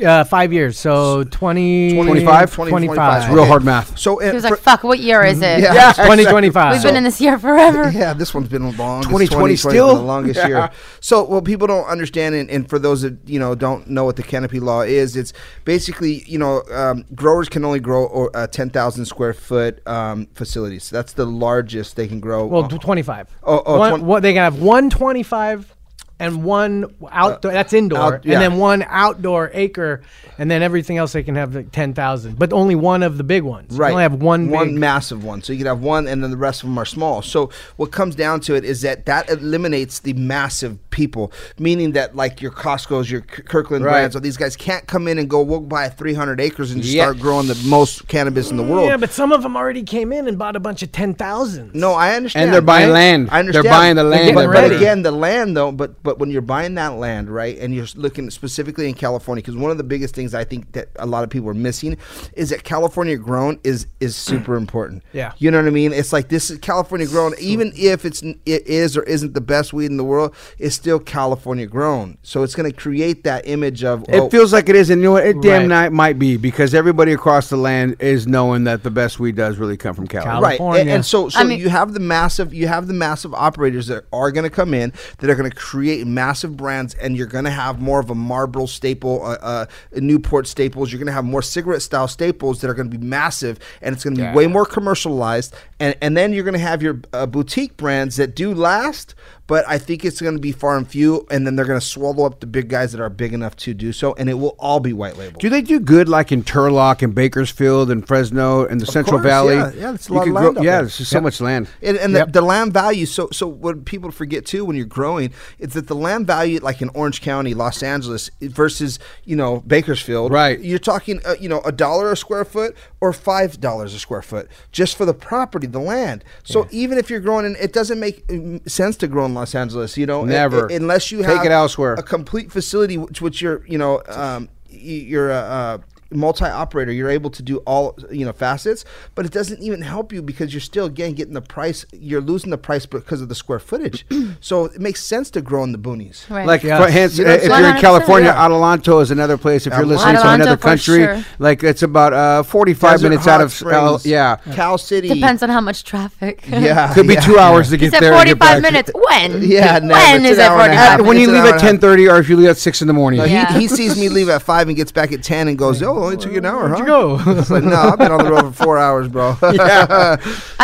Uh, 0.02 0.22
five 0.22 0.52
years, 0.52 0.78
so 0.78 1.24
20, 1.24 1.94
25? 1.94 2.54
25. 2.54 3.22
It's 3.22 3.32
real 3.34 3.44
hard 3.44 3.64
math. 3.64 3.98
So 3.98 4.18
He 4.18 4.28
uh, 4.28 4.32
was 4.34 4.44
like, 4.44 4.60
"Fuck, 4.60 4.84
what 4.84 5.00
year 5.00 5.24
is 5.24 5.42
it?" 5.42 5.60
Yeah. 5.60 5.74
Yeah, 5.74 5.92
2025. 5.92 6.72
We've 6.74 6.82
been 6.82 6.94
in 6.96 7.02
this 7.02 7.20
year 7.20 7.36
forever. 7.38 7.90
Yeah, 7.94 8.12
this 8.14 8.32
one's 8.32 8.48
been 8.48 8.62
long. 8.76 9.02
2020 9.02 9.56
still 9.56 9.96
the 9.96 10.00
longest 10.00 10.38
Yeah. 10.38 10.46
year. 10.48 10.70
So, 11.00 11.24
what 11.24 11.44
people 11.44 11.66
don't 11.66 11.86
understand, 11.86 12.36
and, 12.36 12.48
and 12.48 12.70
for 12.70 12.78
those 12.78 13.02
that 13.02 13.18
you 13.28 13.40
know 13.40 13.56
don't 13.56 13.88
know 13.88 14.04
what 14.04 14.14
the 14.14 14.22
canopy 14.22 14.60
law 14.60 14.82
is, 14.82 15.16
it's 15.16 15.32
basically 15.64 16.22
you 16.24 16.38
know 16.38 16.62
um, 16.72 17.04
growers 17.16 17.48
can 17.48 17.64
only 17.64 17.80
grow 17.80 18.04
or, 18.06 18.34
uh, 18.34 18.46
ten 18.46 18.70
thousand 18.70 19.06
square 19.06 19.34
foot 19.34 19.86
um, 19.88 20.28
facilities. 20.34 20.88
That's 20.88 21.14
the 21.14 21.26
largest 21.26 21.96
they 21.96 22.06
can 22.06 22.20
grow. 22.20 22.46
Well, 22.46 22.64
Uh, 22.64 22.68
25. 22.78 23.36
Oh, 23.42 23.62
oh, 23.66 23.78
one, 23.78 23.90
twen- 23.90 24.06
what, 24.06 24.22
they 24.22 24.32
can 24.34 24.44
have 24.44 24.62
one 24.62 24.88
25 24.88 25.74
and 26.20 26.44
one 26.44 26.84
outdoor. 27.10 27.50
that's 27.52 27.72
indoor. 27.72 27.98
Uh, 27.98 28.02
out- 28.12 28.24
yeah. 28.24 28.34
And 28.34 28.42
then 28.42 28.58
one 28.58 28.84
outdoor 28.88 29.50
acre. 29.54 30.02
And 30.38 30.50
then 30.50 30.62
everything 30.62 30.96
else 30.96 31.12
they 31.12 31.22
can 31.22 31.34
have 31.34 31.54
like 31.54 31.70
10,000. 31.72 32.38
But 32.38 32.52
only 32.54 32.74
one 32.74 33.02
of 33.02 33.18
the 33.18 33.24
big 33.24 33.42
ones. 33.42 33.72
You 33.74 33.78
Right. 33.78 33.90
only 33.90 34.02
have 34.04 34.14
one, 34.14 34.48
one 34.48 34.68
big. 34.68 34.76
massive 34.78 35.22
one. 35.24 35.42
So 35.42 35.52
you 35.52 35.58
can 35.58 35.66
have 35.66 35.80
one, 35.80 36.06
and 36.06 36.22
then 36.22 36.30
the 36.30 36.36
rest 36.36 36.62
of 36.62 36.68
them 36.68 36.78
are 36.78 36.86
small. 36.86 37.20
So 37.20 37.50
what 37.76 37.90
comes 37.90 38.14
down 38.14 38.40
to 38.42 38.54
it 38.54 38.64
is 38.64 38.80
that 38.82 39.04
that 39.06 39.28
eliminates 39.28 39.98
the 39.98 40.12
massive 40.14 40.78
people, 40.90 41.30
meaning 41.58 41.92
that 41.92 42.16
like 42.16 42.40
your 42.40 42.52
Costco's, 42.52 43.10
your 43.10 43.20
Kirkland 43.20 43.84
Right. 43.84 43.92
brands, 43.92 44.16
or 44.16 44.20
these 44.20 44.36
guys 44.38 44.56
can't 44.56 44.86
come 44.86 45.08
in 45.08 45.18
and 45.18 45.28
go, 45.28 45.42
we'll 45.42 45.60
buy 45.60 45.88
300 45.90 46.40
acres 46.40 46.70
and 46.72 46.80
just 46.82 46.94
Yeah. 46.94 47.04
start 47.04 47.18
growing 47.20 47.46
the 47.46 47.58
most 47.66 48.08
cannabis 48.08 48.50
in 48.50 48.56
the 48.56 48.62
world. 48.62 48.86
Yeah, 48.88 48.96
but 48.96 49.10
some 49.12 49.32
of 49.32 49.42
them 49.42 49.56
already 49.56 49.82
came 49.82 50.10
in 50.12 50.26
and 50.26 50.38
bought 50.38 50.56
a 50.56 50.60
bunch 50.60 50.82
of 50.82 50.90
10,000. 50.90 51.74
No, 51.74 51.92
I 51.92 52.14
understand. 52.14 52.44
And 52.44 52.54
they're 52.54 52.60
buying 52.62 52.88
right? 52.88 52.94
land. 52.94 53.28
I 53.30 53.40
understand. 53.40 53.64
They're 53.66 53.72
buying 53.72 53.96
the 53.96 54.04
land. 54.04 54.34
But, 54.34 54.46
but 54.52 54.72
again, 54.72 55.02
the 55.02 55.10
land 55.12 55.56
though, 55.56 55.70
but 55.70 56.02
but 56.02 56.09
when 56.18 56.30
you're 56.30 56.42
buying 56.42 56.74
that 56.74 56.94
land, 56.94 57.30
right, 57.30 57.56
and 57.58 57.74
you're 57.74 57.86
looking 57.94 58.30
specifically 58.30 58.88
in 58.88 58.94
California, 58.94 59.42
because 59.42 59.56
one 59.56 59.70
of 59.70 59.78
the 59.78 59.84
biggest 59.84 60.14
things 60.14 60.34
I 60.34 60.44
think 60.44 60.72
that 60.72 60.88
a 60.96 61.06
lot 61.06 61.24
of 61.24 61.30
people 61.30 61.48
are 61.48 61.54
missing 61.54 61.96
is 62.34 62.50
that 62.50 62.64
California 62.64 63.16
grown 63.16 63.58
is 63.64 63.86
is 64.00 64.16
super 64.30 64.56
important. 64.56 65.02
Yeah. 65.12 65.32
you 65.38 65.50
know 65.50 65.58
what 65.58 65.66
I 65.66 65.70
mean. 65.70 65.92
It's 65.92 66.12
like 66.12 66.28
this 66.28 66.50
is 66.50 66.58
California 66.58 67.06
grown, 67.06 67.34
even 67.38 67.72
if 67.76 68.04
it's 68.04 68.22
it 68.22 68.66
is 68.66 68.96
or 68.96 69.02
isn't 69.04 69.34
the 69.34 69.40
best 69.40 69.72
weed 69.72 69.86
in 69.90 69.96
the 69.96 70.04
world, 70.04 70.34
it's 70.58 70.74
still 70.74 70.98
California 70.98 71.66
grown. 71.66 72.18
So 72.22 72.42
it's 72.42 72.54
going 72.54 72.70
to 72.70 72.76
create 72.76 73.24
that 73.24 73.46
image 73.46 73.84
of 73.84 74.04
oh, 74.10 74.26
It 74.26 74.30
feels 74.30 74.52
like 74.52 74.68
it 74.68 74.76
is, 74.76 74.90
and 74.90 75.00
you 75.00 75.06
know 75.08 75.12
what? 75.12 75.26
It 75.26 75.40
damn 75.42 75.60
Right. 75.62 75.68
night 75.68 75.92
might 75.92 76.18
be 76.18 76.36
because 76.36 76.74
everybody 76.74 77.12
across 77.12 77.48
the 77.50 77.56
land 77.56 77.96
is 78.00 78.26
knowing 78.26 78.64
that 78.64 78.82
the 78.82 78.90
best 78.90 79.20
weed 79.20 79.36
does 79.36 79.58
really 79.58 79.76
come 79.76 79.94
from 79.94 80.06
California. 80.06 80.58
Cali- 80.58 80.70
right 80.72 80.80
and, 80.80 80.90
and 80.90 81.06
so 81.06 81.28
so 81.28 81.38
I 81.38 81.44
mean- 81.44 81.58
you 81.60 81.68
have 81.68 81.92
the 81.92 82.00
massive 82.00 82.54
you 82.54 82.66
have 82.68 82.86
the 82.86 82.94
massive 82.94 83.34
operators 83.34 83.86
that 83.88 84.04
are 84.12 84.30
going 84.32 84.44
to 84.44 84.50
come 84.50 84.72
in 84.74 84.92
that 85.18 85.28
are 85.28 85.34
going 85.34 85.50
to 85.50 85.56
create 85.56 85.99
massive 86.04 86.56
brands 86.56 86.94
and 86.94 87.16
you're 87.16 87.26
going 87.26 87.44
to 87.44 87.50
have 87.50 87.80
more 87.80 88.00
of 88.00 88.10
a 88.10 88.14
marlboro 88.14 88.66
staple 88.66 89.24
uh, 89.24 89.36
uh 89.40 89.66
newport 89.94 90.46
staples. 90.46 90.92
You're 90.92 90.98
going 90.98 91.06
to 91.06 91.12
have 91.12 91.24
more 91.24 91.42
cigarette 91.42 91.82
style 91.82 92.08
staples 92.08 92.60
that 92.60 92.70
are 92.70 92.74
going 92.74 92.90
to 92.90 92.96
be 92.96 93.04
massive 93.04 93.58
and 93.82 93.94
it's 93.94 94.04
going 94.04 94.16
to 94.16 94.22
be 94.22 94.36
way 94.36 94.46
more 94.46 94.66
commercialized 94.66 95.54
and 95.80 95.96
and 96.00 96.16
then 96.16 96.32
you're 96.32 96.44
going 96.44 96.54
to 96.54 96.60
have 96.60 96.82
your 96.82 97.00
uh, 97.12 97.26
boutique 97.26 97.76
brands 97.76 98.16
that 98.16 98.36
do 98.36 98.54
last 98.54 99.14
but 99.50 99.64
I 99.66 99.78
think 99.78 100.04
it's 100.04 100.20
going 100.20 100.36
to 100.36 100.40
be 100.40 100.52
far 100.52 100.76
and 100.76 100.86
few, 100.86 101.26
and 101.28 101.44
then 101.44 101.56
they're 101.56 101.64
going 101.64 101.80
to 101.80 101.84
swallow 101.84 102.24
up 102.24 102.38
the 102.38 102.46
big 102.46 102.68
guys 102.68 102.92
that 102.92 103.00
are 103.00 103.10
big 103.10 103.34
enough 103.34 103.56
to 103.56 103.74
do 103.74 103.92
so, 103.92 104.14
and 104.14 104.30
it 104.30 104.34
will 104.34 104.54
all 104.60 104.78
be 104.78 104.92
white 104.92 105.16
label. 105.16 105.40
Do 105.40 105.48
they 105.48 105.60
do 105.60 105.80
good 105.80 106.08
like 106.08 106.30
in 106.30 106.44
Turlock 106.44 107.02
and 107.02 107.16
Bakersfield 107.16 107.90
and 107.90 108.06
Fresno 108.06 108.64
and 108.64 108.80
the 108.80 108.86
Central 108.86 109.18
course, 109.18 109.24
Valley? 109.24 109.56
yeah. 109.56 109.72
Yeah, 109.74 109.94
it's 109.94 110.08
a 110.08 110.12
lot 110.12 110.28
of 110.28 110.34
land 110.34 110.58
Yeah, 110.62 110.82
there's 110.82 110.98
just 110.98 111.10
so 111.10 111.20
much 111.20 111.40
land. 111.40 111.68
And, 111.82 111.96
and 111.96 112.14
the, 112.14 112.26
the 112.26 112.42
land 112.42 112.72
value. 112.72 113.06
So, 113.06 113.28
so 113.32 113.48
what 113.48 113.84
people 113.86 114.12
forget 114.12 114.46
too 114.46 114.64
when 114.64 114.76
you're 114.76 114.86
growing 114.86 115.32
is 115.58 115.72
that 115.72 115.88
the 115.88 115.96
land 115.96 116.28
value, 116.28 116.60
like 116.60 116.80
in 116.80 116.88
Orange 116.90 117.20
County, 117.20 117.52
Los 117.52 117.82
Angeles, 117.82 118.30
versus 118.40 119.00
you 119.24 119.34
know 119.34 119.64
Bakersfield, 119.66 120.30
Right. 120.30 120.60
You're 120.60 120.78
talking, 120.78 121.20
uh, 121.26 121.34
you 121.40 121.48
know, 121.48 121.60
a 121.62 121.72
dollar 121.72 122.12
a 122.12 122.16
square 122.16 122.44
foot 122.44 122.76
or 123.00 123.12
five 123.12 123.60
dollars 123.60 123.94
a 123.94 123.98
square 123.98 124.22
foot 124.22 124.48
just 124.70 124.96
for 124.96 125.04
the 125.04 125.14
property, 125.14 125.66
the 125.72 125.80
land. 125.80 126.24
So 126.44 126.66
even 126.70 126.98
if 126.98 127.10
you're 127.10 127.20
growing, 127.20 127.46
in, 127.46 127.56
it 127.56 127.72
doesn't 127.72 127.98
make 128.00 128.26
mm, 128.26 128.68
sense 128.68 128.96
to 128.98 129.06
grow 129.06 129.24
in 129.26 129.34
Los 129.34 129.54
Angeles. 129.54 129.96
You 129.96 130.06
know, 130.06 130.24
Never. 130.24 130.70
i- 130.70 130.74
unless 130.74 131.10
you 131.12 131.18
Take 131.18 131.28
have 131.28 131.46
it 131.46 131.52
elsewhere. 131.52 131.94
a 131.94 132.02
complete 132.02 132.50
facility, 132.52 132.96
which, 132.98 133.20
which 133.20 133.42
you're, 133.42 133.64
you 133.66 133.78
know, 133.78 134.02
um, 134.08 134.48
you're 134.68 135.30
a. 135.30 135.34
Uh, 135.34 135.78
multi-operator 136.10 136.92
you're 136.92 137.08
able 137.10 137.30
to 137.30 137.42
do 137.42 137.58
all 137.58 137.96
you 138.10 138.24
know 138.24 138.32
facets 138.32 138.84
but 139.14 139.24
it 139.26 139.32
doesn't 139.32 139.60
even 139.62 139.80
help 139.82 140.12
you 140.12 140.20
because 140.22 140.52
you're 140.52 140.60
still 140.60 140.86
again 140.86 141.12
getting 141.12 141.34
the 141.34 141.40
price 141.42 141.84
you're 141.92 142.20
losing 142.20 142.50
the 142.50 142.58
price 142.58 142.84
because 142.86 143.20
of 143.20 143.28
the 143.28 143.34
square 143.34 143.58
footage 143.58 144.04
so 144.40 144.64
it 144.66 144.80
makes 144.80 145.04
sense 145.04 145.30
to 145.30 145.40
grow 145.40 145.62
in 145.64 145.72
the 145.72 145.78
boonies 145.78 146.28
Right. 146.30 146.46
Like 146.46 146.62
Yeah. 146.62 146.82
for 146.84 146.90
hence, 146.90 147.18
You 147.18 147.24
know 147.24 147.32
if 147.32 147.44
you're 147.44 147.66
in 147.74 147.76
California, 147.80 148.28
yeah. 148.30 148.48
Adelanto 148.48 149.02
is 149.02 149.10
another 149.10 149.36
place. 149.38 149.66
If 149.66 149.72
you're 149.72 149.82
Adelanto. 149.84 149.88
listening 149.88 150.14
to 150.16 150.28
another 150.32 150.56
country, 150.56 150.98
sure. 151.04 151.24
like 151.38 151.62
it's 151.64 151.82
about 151.82 152.12
uh, 152.12 152.42
45 152.42 152.90
Desert 152.92 153.08
minutes 153.08 153.26
out 153.26 153.40
of 153.40 153.62
uh, 153.66 153.98
yeah. 154.04 154.36
Cal 154.52 154.78
City 154.78 155.08
Depends 155.08 155.42
on 155.42 155.48
how 155.48 155.60
much 155.60 155.84
traffic. 155.84 156.44
yeah 156.48 156.92
Could 156.94 157.06
be 157.08 157.14
yeah, 157.14 157.20
two 157.20 157.38
hours 157.38 157.70
to 157.70 157.76
get 157.76 157.92
said 157.92 158.02
there. 158.02 158.12
and 158.14 158.24
get 158.26 158.38
45 158.38 158.62
minutes. 158.62 158.90
When? 158.94 159.42
Yeah, 159.50 159.78
never. 159.80 159.92
When 160.00 160.20
It's 160.24 160.32
is 160.32 160.38
an 160.38 160.44
it 160.44 160.48
hour 160.50 160.60
and 160.62 160.72
a 160.72 160.76
45. 160.76 161.00
Uh, 161.00 161.04
when 161.04 161.18
you 161.18 161.26
leave 161.28 161.44
at 161.44 161.52
and 161.54 161.62
a 161.62 161.86
half. 161.88 161.96
10:30 161.98 162.12
or 162.12 162.18
if 162.20 162.28
you 162.28 162.36
leave 162.36 162.48
at 162.48 162.58
six 162.58 162.80
in 162.82 162.86
the 162.88 162.94
morning. 162.94 163.18
No, 163.18 163.24
Yeah. 163.24 163.52
he, 163.54 163.60
he 163.60 163.68
sees 163.68 163.96
me 163.98 164.08
leave 164.08 164.28
at 164.28 164.42
five 164.42 164.68
and 164.68 164.76
gets 164.76 164.92
back 164.92 165.12
at 165.12 165.22
ten 165.22 165.48
and 165.48 165.56
goes, 165.58 165.82
"Oh, 165.82 165.99
Only 166.02 166.16
took 166.16 166.32
you 166.32 166.38
an 166.38 166.46
hour, 166.46 166.68
Where'd 166.68 166.72
huh? 166.72 166.78
you 166.78 166.84
go? 166.86 167.20
It's 167.38 167.50
like, 167.50 167.64
no, 167.64 167.74
I've 167.76 167.98
been 167.98 168.12
on 168.12 168.24
the 168.24 168.30
road 168.30 168.54
for 168.54 168.64
four 168.64 168.78
hours, 168.78 169.08
bro. 169.08 169.36
I 169.42 170.16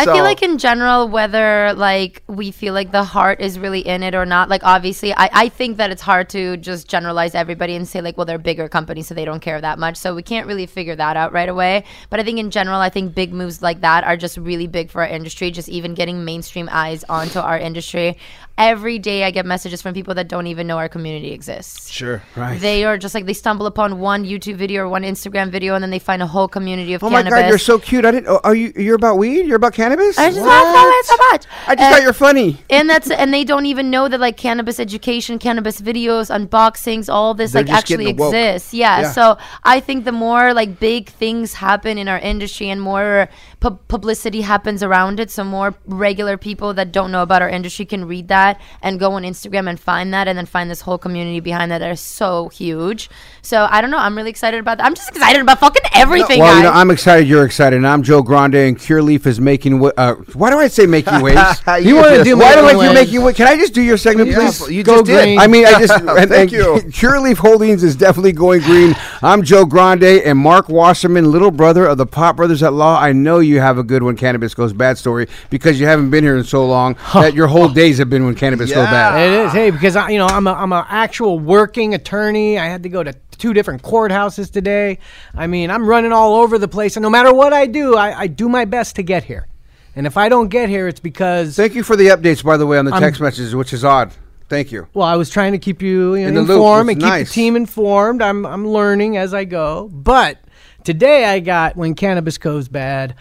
So- 0.05 0.15
feel 0.15 0.23
like 0.25 0.43
in 0.43 0.59
general, 0.59 1.09
whether 1.09 1.73
like 1.75 2.23
we 2.27 2.51
feel 2.51 2.75
like 2.75 2.93
the 2.93 3.05
heart 3.05 3.41
is 3.41 3.59
really 3.59 3.81
in 3.81 4.03
it 4.03 4.15
or 4.15 4.27
not, 4.27 4.49
like 4.49 4.63
obviously, 4.65 5.13
I, 5.15 5.29
I 5.33 5.49
think 5.49 5.77
that 5.79 5.91
it's 5.91 6.03
hard 6.03 6.29
to 6.31 6.57
just 6.57 6.89
generalize 6.89 7.35
everybody 7.35 7.75
and 7.75 7.87
say 7.87 8.01
like, 8.01 8.17
well, 8.17 8.27
they're 8.27 8.39
bigger 8.39 8.69
companies, 8.69 9.07
so 9.07 9.15
they 9.15 9.25
don't 9.25 9.41
care 9.41 9.61
that 9.61 9.79
much. 9.79 9.97
So 9.97 10.15
we 10.15 10.23
can't 10.23 10.47
really 10.47 10.67
figure 10.67 10.97
that 10.97 11.17
out 11.17 11.33
right 11.33 11.49
away. 11.49 11.85
But 12.11 12.21
I 12.21 12.25
think 12.25 12.39
in 12.39 12.51
general, 12.51 12.81
I 12.81 12.89
think 12.89 13.15
big 13.15 13.33
moves 13.33 13.63
like 13.63 13.81
that 13.81 14.05
are 14.05 14.17
just 14.17 14.37
really 14.37 14.67
big 14.67 14.91
for 14.91 15.03
our 15.03 15.09
industry. 15.09 15.51
Just 15.51 15.69
even 15.69 15.95
getting 15.95 16.25
mainstream 16.25 16.69
eyes 16.71 17.05
onto 17.09 17.39
our 17.39 17.59
industry. 17.59 18.19
Every 18.59 18.99
day, 18.99 19.23
I 19.25 19.31
get 19.33 19.45
messages 19.45 19.83
from 19.83 19.93
people 19.93 20.15
that 20.15 20.29
don't 20.29 20.47
even 20.47 20.67
know 20.67 20.79
our 20.79 20.89
community 20.89 21.33
exists. 21.33 21.91
Sure. 21.91 22.23
Right. 22.35 22.59
They 22.59 22.85
are 22.85 22.97
just 22.97 23.15
like 23.15 23.27
they 23.27 23.35
stumble 23.35 23.67
upon 23.67 23.99
one 24.01 24.25
YouTube 24.25 24.55
video 24.57 24.85
or 24.85 24.89
one 24.89 25.03
Instagram 25.03 25.51
video, 25.51 25.75
and 25.75 25.83
then 25.83 25.91
they 25.91 25.99
find 25.99 26.23
a 26.23 26.27
whole 26.27 26.49
community 26.49 26.95
of 26.95 27.05
Oh 27.05 27.11
my. 27.11 27.23
God, 27.23 27.49
you're 27.49 27.59
so 27.59 27.79
cute. 27.79 28.07
I 28.07 28.13
didn't. 28.13 28.29
Oh, 28.29 28.41
are 28.45 28.55
you? 28.55 28.73
You're 28.75 28.95
about 28.97 29.19
weed? 29.19 29.45
You're 29.45 29.57
about 29.57 29.75
cannabis? 29.75 30.17
I 30.17 30.31
just 30.31 30.41
love 30.41 30.89
it 30.89 31.05
so 31.05 31.17
much. 31.31 31.45
I 31.67 31.75
just 31.75 31.81
And- 31.85 31.95
thought 31.95 32.03
you're 32.03 32.15
funny. 32.15 32.57
and 32.71 32.89
that's 32.89 33.11
and 33.11 33.35
they 33.35 33.45
don't 33.45 33.67
even 33.67 33.91
know 33.91 34.09
that 34.09 34.21
like 34.21 34.39
cannabis 34.39 34.81
education, 34.81 35.39
cannabis 35.39 35.79
videos, 35.79 36.31
unboxings, 36.35 37.13
all 37.13 37.35
this 37.35 37.53
They're 37.53 37.63
like 37.63 37.71
actually 37.71 38.09
exists. 38.09 38.73
Yeah. 38.73 39.01
Yeah. 39.03 39.11
So 39.13 39.37
I 39.65 39.81
think 39.81 40.07
the 40.07 40.13
more 40.13 40.55
like 40.55 40.81
big 40.81 41.11
things 41.11 41.53
happen 41.53 41.99
in 41.99 42.09
our 42.09 42.19
industry 42.21 42.71
and 42.71 42.81
more 42.81 43.29
pu- 43.61 43.79
publicity 43.89 44.41
happens 44.41 44.83
around 44.83 45.21
it, 45.21 45.31
so 45.31 45.45
more 45.45 45.75
regular 45.85 46.39
people 46.39 46.73
that 46.73 46.91
don't 46.91 47.13
know 47.13 47.21
about 47.21 47.43
our 47.43 47.51
industry 47.51 47.85
can 47.85 48.07
read 48.07 48.29
that 48.29 48.46
and 48.83 49.01
go 49.01 49.13
on 49.13 49.23
Instagram 49.23 49.69
and 49.69 49.79
find 49.81 50.13
that, 50.15 50.29
and 50.29 50.37
then 50.39 50.47
find 50.47 50.71
this 50.71 50.83
whole 50.83 50.99
community 50.99 51.41
behind 51.41 51.71
that 51.71 51.79
that 51.79 51.91
is 51.91 52.01
so 52.01 52.49
huge. 52.51 53.09
So 53.43 53.67
I 53.71 53.81
don't 53.81 53.91
know. 53.91 53.99
I'm 53.99 54.17
really 54.17 54.31
excited 54.31 54.59
about 54.61 54.79
that. 54.79 54.85
I'm 54.87 54.95
just 54.95 55.09
excited 55.09 55.41
about 55.41 55.61
fucking 55.61 55.83
everything, 55.95 56.41
well, 56.41 56.53
guys. 56.53 56.59
you 56.59 56.63
know, 56.65 56.73
I'm 56.73 56.91
excited. 56.91 57.29
You're 57.29 57.45
excited, 57.45 57.77
and 57.77 57.87
I'm 57.87 58.03
Joe 58.03 58.23
Grande, 58.23 58.55
and 58.57 58.77
Curaleaf 58.79 59.27
is 59.27 59.41
making. 59.41 59.79
wa- 59.81 59.93
Uh, 59.97 60.15
why 60.35 60.51
do 60.51 60.59
I 60.59 60.69
say 60.69 60.87
making 60.87 61.21
waves? 61.21 61.41
You 61.81 61.97
wanna 61.97 62.25
do 62.25 62.37
Why 62.37 62.55
do 62.55 62.61
I 62.61 62.63
making 62.63 62.73
do 62.73 62.79
waves. 62.79 62.95
making 62.95 63.23
waves? 63.23 63.37
Can 63.37 63.49
I 63.49 63.57
just 63.57 63.73
do 63.75 63.83
your 63.83 63.97
segment, 63.97 64.31
Yeah, 64.31 64.37
please? 64.37 64.71
you 64.71 64.83
Go 64.83 64.97
just 64.97 65.07
did. 65.07 65.23
green. 65.23 65.39
I 65.39 65.47
mean, 65.47 65.67
I 65.67 65.79
just. 65.81 65.93
and, 66.01 66.29
Thank 66.31 66.33
and 66.33 66.53
you. 66.53 66.65
Curaleaf 66.91 67.37
Holdings 67.39 67.83
is 67.83 67.97
definitely 67.97 68.33
going 68.33 68.63
green. 68.63 68.95
I'm 69.23 69.43
Joe 69.43 69.65
Grande, 69.65 70.05
and 70.05 70.39
Mark 70.39 70.69
Wasserman, 70.69 71.31
little 71.31 71.51
brother 71.51 71.87
of 71.87 71.99
the 71.99 72.07
Pot 72.07 72.37
Brothers 72.37 72.63
at 72.63 72.73
Law. 72.73 72.99
I 73.01 73.13
know 73.13 73.39
you 73.39 73.61
have 73.61 73.79
a 73.79 73.83
good 73.83 74.03
when 74.03 74.17
cannabis 74.17 74.55
goes 74.55 74.73
bad 74.73 74.99
story 74.99 75.29
because 75.51 75.79
you 75.81 75.87
haven't 75.87 76.11
been 76.11 76.25
here 76.25 76.37
in 76.37 76.45
so 76.45 76.65
long 76.67 76.97
that 77.15 77.35
your 77.35 77.47
whole 77.49 77.69
days 77.69 77.99
have 77.99 78.11
been 78.11 78.25
when 78.25 78.35
cannabis 78.37 78.71
goes 78.73 78.85
bad. 78.87 79.19
It 79.21 79.47
is. 79.47 79.53
Hey, 79.53 79.71
because 79.71 79.97
I, 79.97 80.11
you 80.11 80.19
know, 80.19 80.27
I'm 80.27 80.47
a, 80.47 80.53
I'm 80.53 80.73
an 80.73 80.85
actual 80.89 81.39
working 81.39 81.95
attorney. 81.95 82.59
I 82.59 82.67
had 82.67 82.83
to 82.85 82.89
go 82.89 83.03
to 83.03 83.13
two 83.39 83.53
different 83.53 83.83
courthouses 83.83 84.51
today. 84.51 84.99
I 85.35 85.47
mean, 85.47 85.71
I'm 85.71 85.87
running 85.87 86.13
all 86.13 86.37
over 86.37 86.59
the 86.59 86.69
place, 86.69 86.97
and 86.97 87.03
no 87.03 87.11
matter 87.11 87.33
what 87.35 87.53
I 87.53 87.67
do, 87.67 87.97
I, 87.97 88.21
I 88.21 88.27
do 88.27 88.49
my 88.49 88.65
best 88.65 88.97
to 88.97 89.03
get 89.03 89.25
here. 89.25 89.47
And 89.95 90.07
if 90.07 90.17
I 90.17 90.29
don't 90.29 90.49
get 90.49 90.69
here, 90.69 90.89
it's 90.89 91.01
because 91.01 91.57
Thank 91.57 91.75
you 91.75 91.83
for 91.83 91.97
the 91.97 92.09
updates, 92.09 92.45
by 92.45 92.57
the 92.59 92.67
way, 92.67 92.77
on 92.79 92.85
the 92.85 92.93
I'm- 92.93 93.03
text 93.03 93.21
messages, 93.21 93.55
which 93.55 93.73
is 93.73 93.85
odd. 93.85 94.13
Thank 94.49 94.71
you. 94.71 94.87
well, 94.95 95.07
I 95.09 95.17
was 95.17 95.29
trying 95.29 95.53
to 95.53 95.59
keep 95.59 95.83
you, 95.83 96.15
you 96.15 96.29
In 96.29 96.35
know, 96.35 96.45
the 96.45 96.53
informed 96.55 96.91
It's 96.91 97.03
and 97.03 97.13
keep 97.13 97.27
the 97.27 97.33
team 97.33 97.57
informed. 97.57 98.23
I'm 98.23 98.47
I'm 98.47 98.65
learning 98.69 99.17
as 99.17 99.35
I 99.35 99.45
go. 99.45 99.89
But 99.93 100.39
today 100.85 101.25
I 101.25 101.41
got 101.41 101.75
when 101.77 101.97
cannabis 101.97 102.39
goes 102.39 102.69
bad, 102.69 103.17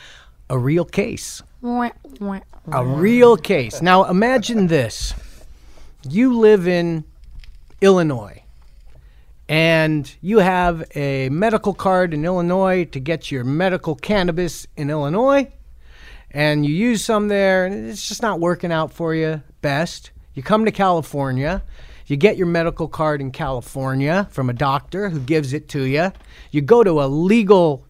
a 0.51 0.57
real 0.59 0.85
case. 0.85 1.41
A 2.71 2.83
real 2.83 3.37
case. 3.37 3.81
Now 3.81 4.05
imagine 4.05 4.67
this. 4.67 5.13
You 6.09 6.39
live 6.39 6.67
in 6.67 7.03
Illinois 7.79 8.41
and 9.47 10.11
you 10.21 10.39
have 10.39 10.83
a 10.95 11.29
medical 11.29 11.75
card 11.75 12.13
in 12.13 12.25
Illinois 12.25 12.85
to 12.85 12.99
get 12.99 13.29
your 13.29 13.43
medical 13.43 13.93
cannabis 13.93 14.65
in 14.75 14.89
Illinois 14.89 15.51
and 16.31 16.65
you 16.65 16.73
use 16.73 17.05
some 17.05 17.27
there 17.27 17.65
and 17.65 17.87
it's 17.87 18.07
just 18.07 18.23
not 18.23 18.39
working 18.39 18.71
out 18.71 18.91
for 18.91 19.13
you 19.13 19.43
best. 19.61 20.09
You 20.33 20.41
come 20.41 20.65
to 20.65 20.71
California, 20.71 21.61
you 22.07 22.17
get 22.17 22.35
your 22.35 22.47
medical 22.47 22.87
card 22.87 23.21
in 23.21 23.31
California 23.31 24.27
from 24.31 24.49
a 24.49 24.53
doctor 24.53 25.09
who 25.09 25.19
gives 25.19 25.53
it 25.53 25.69
to 25.69 25.83
you. 25.83 26.11
You 26.49 26.61
go 26.61 26.83
to 26.83 27.01
a 27.01 27.05
legal 27.05 27.85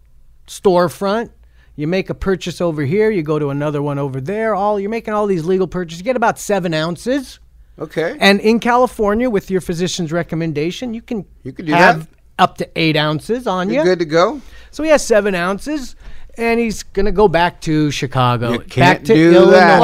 storefront, 0.48 1.30
you 1.76 1.88
make 1.88 2.10
a 2.10 2.14
purchase 2.14 2.62
over 2.62 2.84
here, 2.84 3.10
you 3.12 3.22
go 3.24 3.38
to 3.40 3.50
another 3.50 3.82
one 3.82 4.00
over 4.00 4.22
there. 4.22 4.56
All 4.56 4.80
you're 4.80 4.90
making 4.90 5.14
all 5.14 5.28
these 5.28 5.46
legal 5.46 5.68
purchases. 5.68 6.00
You 6.00 6.06
get 6.06 6.16
about 6.16 6.40
seven 6.40 6.74
ounces. 6.74 7.40
Okay. 7.78 8.16
And 8.20 8.40
in 8.40 8.60
California, 8.60 9.30
with 9.30 9.52
your 9.52 9.60
physician's 9.62 10.12
recommendation, 10.12 10.94
you 10.94 11.02
can 11.02 11.26
you 11.44 11.52
can 11.52 11.66
do 11.66 11.74
have 11.74 12.08
that. 12.10 12.18
up 12.40 12.58
to 12.60 12.70
eight 12.80 12.96
ounces 12.96 13.48
on 13.48 13.70
You're 13.70 13.84
you. 13.84 13.90
good 13.90 14.00
to 14.00 14.06
go. 14.06 14.42
So 14.72 14.84
he 14.84 14.90
has 14.90 15.06
seven 15.06 15.36
ounces, 15.36 15.96
and 16.38 16.60
he's 16.60 16.84
gonna 16.84 17.12
go 17.12 17.28
back 17.28 17.62
to 17.62 17.92
Chicago, 17.92 18.52
You 18.54 18.60
back 18.60 18.68
can't 18.70 19.06
to 19.08 19.14
do 19.14 19.34
Illinois. 19.36 19.52
that. 19.52 19.80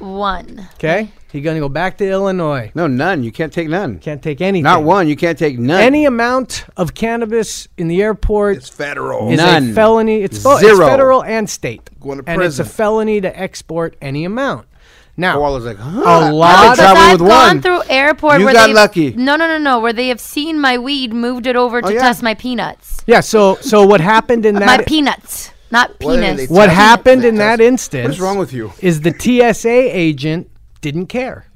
one, 0.00 0.10
one. 0.18 0.68
Okay, 0.74 1.10
he's 1.30 1.44
gonna 1.44 1.60
go 1.60 1.68
back 1.68 1.98
to 1.98 2.08
Illinois. 2.08 2.70
No, 2.74 2.86
none. 2.86 3.22
You 3.22 3.32
can't 3.32 3.52
take 3.52 3.68
none. 3.68 3.98
Can't 3.98 4.22
take 4.22 4.40
anything. 4.40 4.64
Not 4.64 4.82
one. 4.84 5.08
You 5.08 5.16
can't 5.16 5.38
take 5.38 5.58
none. 5.58 5.80
Any 5.80 6.04
amount 6.04 6.64
of 6.76 6.94
cannabis 6.94 7.68
in 7.78 7.88
the 7.88 8.02
airport 8.02 8.56
It's 8.58 8.68
federal. 8.68 9.30
is 9.30 9.38
None. 9.38 9.70
a 9.70 9.74
felony. 9.74 10.22
It's, 10.22 10.42
fo- 10.42 10.52
it's 10.56 10.60
Zero. 10.60 10.86
federal 10.86 11.22
and 11.24 11.48
state, 11.48 11.88
Going 12.00 12.22
to 12.22 12.30
and 12.30 12.42
it's 12.42 12.58
a 12.58 12.64
felony 12.64 13.20
to 13.20 13.38
export 13.38 13.96
any 14.00 14.24
amount. 14.24 14.66
Now, 15.14 15.36
Koala's 15.36 15.66
like, 15.66 15.76
huh? 15.76 16.00
a 16.00 16.08
I've 16.08 16.32
lot 16.32 16.62
been 16.62 16.70
of 16.70 16.76
traveling 16.78 17.02
I've 17.04 17.20
with 17.20 17.28
gone 17.28 17.46
one. 17.48 17.60
through 17.62 17.82
airport 17.90 18.38
You 18.40 18.46
where 18.46 18.54
got 18.54 18.66
they've- 18.68 18.74
lucky. 18.74 19.12
No, 19.12 19.36
no, 19.36 19.46
no, 19.46 19.58
no. 19.58 19.78
Where 19.78 19.92
they 19.92 20.08
have 20.08 20.20
seen 20.20 20.58
my 20.58 20.78
weed, 20.78 21.12
moved 21.12 21.46
it 21.46 21.54
over 21.54 21.78
oh, 21.78 21.80
to 21.82 21.86
Oh, 21.88 21.90
yeah. 21.90 22.00
test 22.00 22.22
my 22.22 22.32
peanuts. 22.32 23.02
yeah. 23.06 23.20
So, 23.20 23.56
so 23.60 23.86
what 23.86 24.00
happened 24.00 24.46
in 24.46 24.54
that 24.54 24.64
my 24.64 24.78
that? 24.78 24.86
peanuts, 24.86 25.50
not 25.72 25.98
penis. 25.98 26.36
they 26.48 26.54
what 26.54 26.68
happened 26.70 27.24
in 27.24 27.36
that 27.36 27.60
instance? 27.60 28.08
What's 28.10 28.20
wrong 28.20 28.38
with 28.38 28.52
you? 28.52 28.72
Is 28.80 29.00
the 29.00 29.12
TSA 29.12 29.68
agent 29.96 30.48
didn't 30.80 31.06
care. 31.06 31.46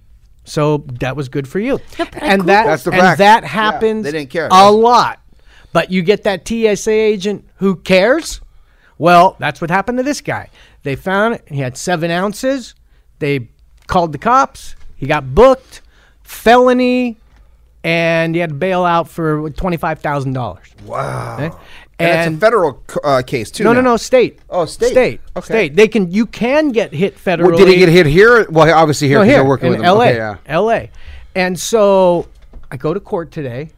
So 0.44 0.78
that 1.00 1.16
was 1.16 1.28
good 1.28 1.46
for 1.48 1.58
you. 1.58 1.80
but 1.98 2.14
I 2.22 2.26
and 2.26 2.42
that 2.42 2.66
That's 2.66 2.84
the 2.84 2.92
and 2.92 3.00
fact. 3.00 3.18
that 3.18 3.44
happens 3.44 4.04
they 4.04 4.12
didn't 4.12 4.30
care. 4.30 4.48
a 4.50 4.70
lot. 4.72 5.20
But 5.72 5.90
you 5.90 6.02
get 6.02 6.22
that 6.24 6.46
TSA 6.48 6.90
agent 6.90 7.46
who 7.56 7.76
cares. 7.76 8.40
Well, 8.98 9.36
that's 9.38 9.60
what 9.60 9.70
happened 9.70 9.98
to 9.98 10.04
this 10.04 10.20
guy. 10.20 10.48
They 10.84 10.96
found 10.96 11.34
it. 11.34 11.42
he 11.48 11.58
had 11.58 11.76
seven 11.76 12.10
ounces. 12.10 12.74
They 13.18 13.48
called 13.88 14.12
the 14.12 14.18
cops. 14.18 14.74
He 14.96 15.06
got 15.06 15.34
booked, 15.34 15.82
felony, 16.22 17.16
and 17.84 18.34
he 18.34 18.40
had 18.40 18.50
to 18.50 18.54
bail 18.56 18.84
out 18.84 19.08
for 19.08 19.50
twenty 19.50 19.76
five 19.76 19.98
thousand 20.00 20.32
dollars. 20.32 20.68
Wow. 20.84 21.34
Okay? 21.38 21.56
And, 21.98 22.34
it's 22.34 22.36
a 22.36 22.40
federal 22.40 22.82
uh, 23.02 23.22
case 23.26 23.50
too. 23.50 23.64
no, 23.64 23.72
no, 23.72 23.80
now. 23.80 23.92
no, 23.92 23.96
state. 23.96 24.38
Oh, 24.50 24.66
state. 24.66 24.90
State. 24.90 25.20
Okay. 25.34 25.46
State. 25.46 25.76
They 25.76 25.88
can. 25.88 26.10
You 26.12 26.26
can 26.26 26.70
get 26.70 26.92
hit 26.92 27.16
federally. 27.16 27.48
Well, 27.48 27.58
did 27.58 27.68
he 27.68 27.76
get 27.76 27.88
hit 27.88 28.04
here? 28.06 28.46
Well, 28.50 28.72
obviously 28.74 29.08
here 29.08 29.18
No, 29.18 29.24
here 29.24 29.44
working 29.44 29.68
in 29.68 29.72
with 29.72 29.80
him. 29.80 29.94
LA. 29.94 30.04
Okay, 30.04 30.16
yeah. 30.16 30.58
LA. 30.58 30.80
And 31.34 31.58
so 31.58 32.28
I 32.70 32.76
go 32.76 32.92
to 32.92 33.00
court 33.00 33.30
today 33.30 33.70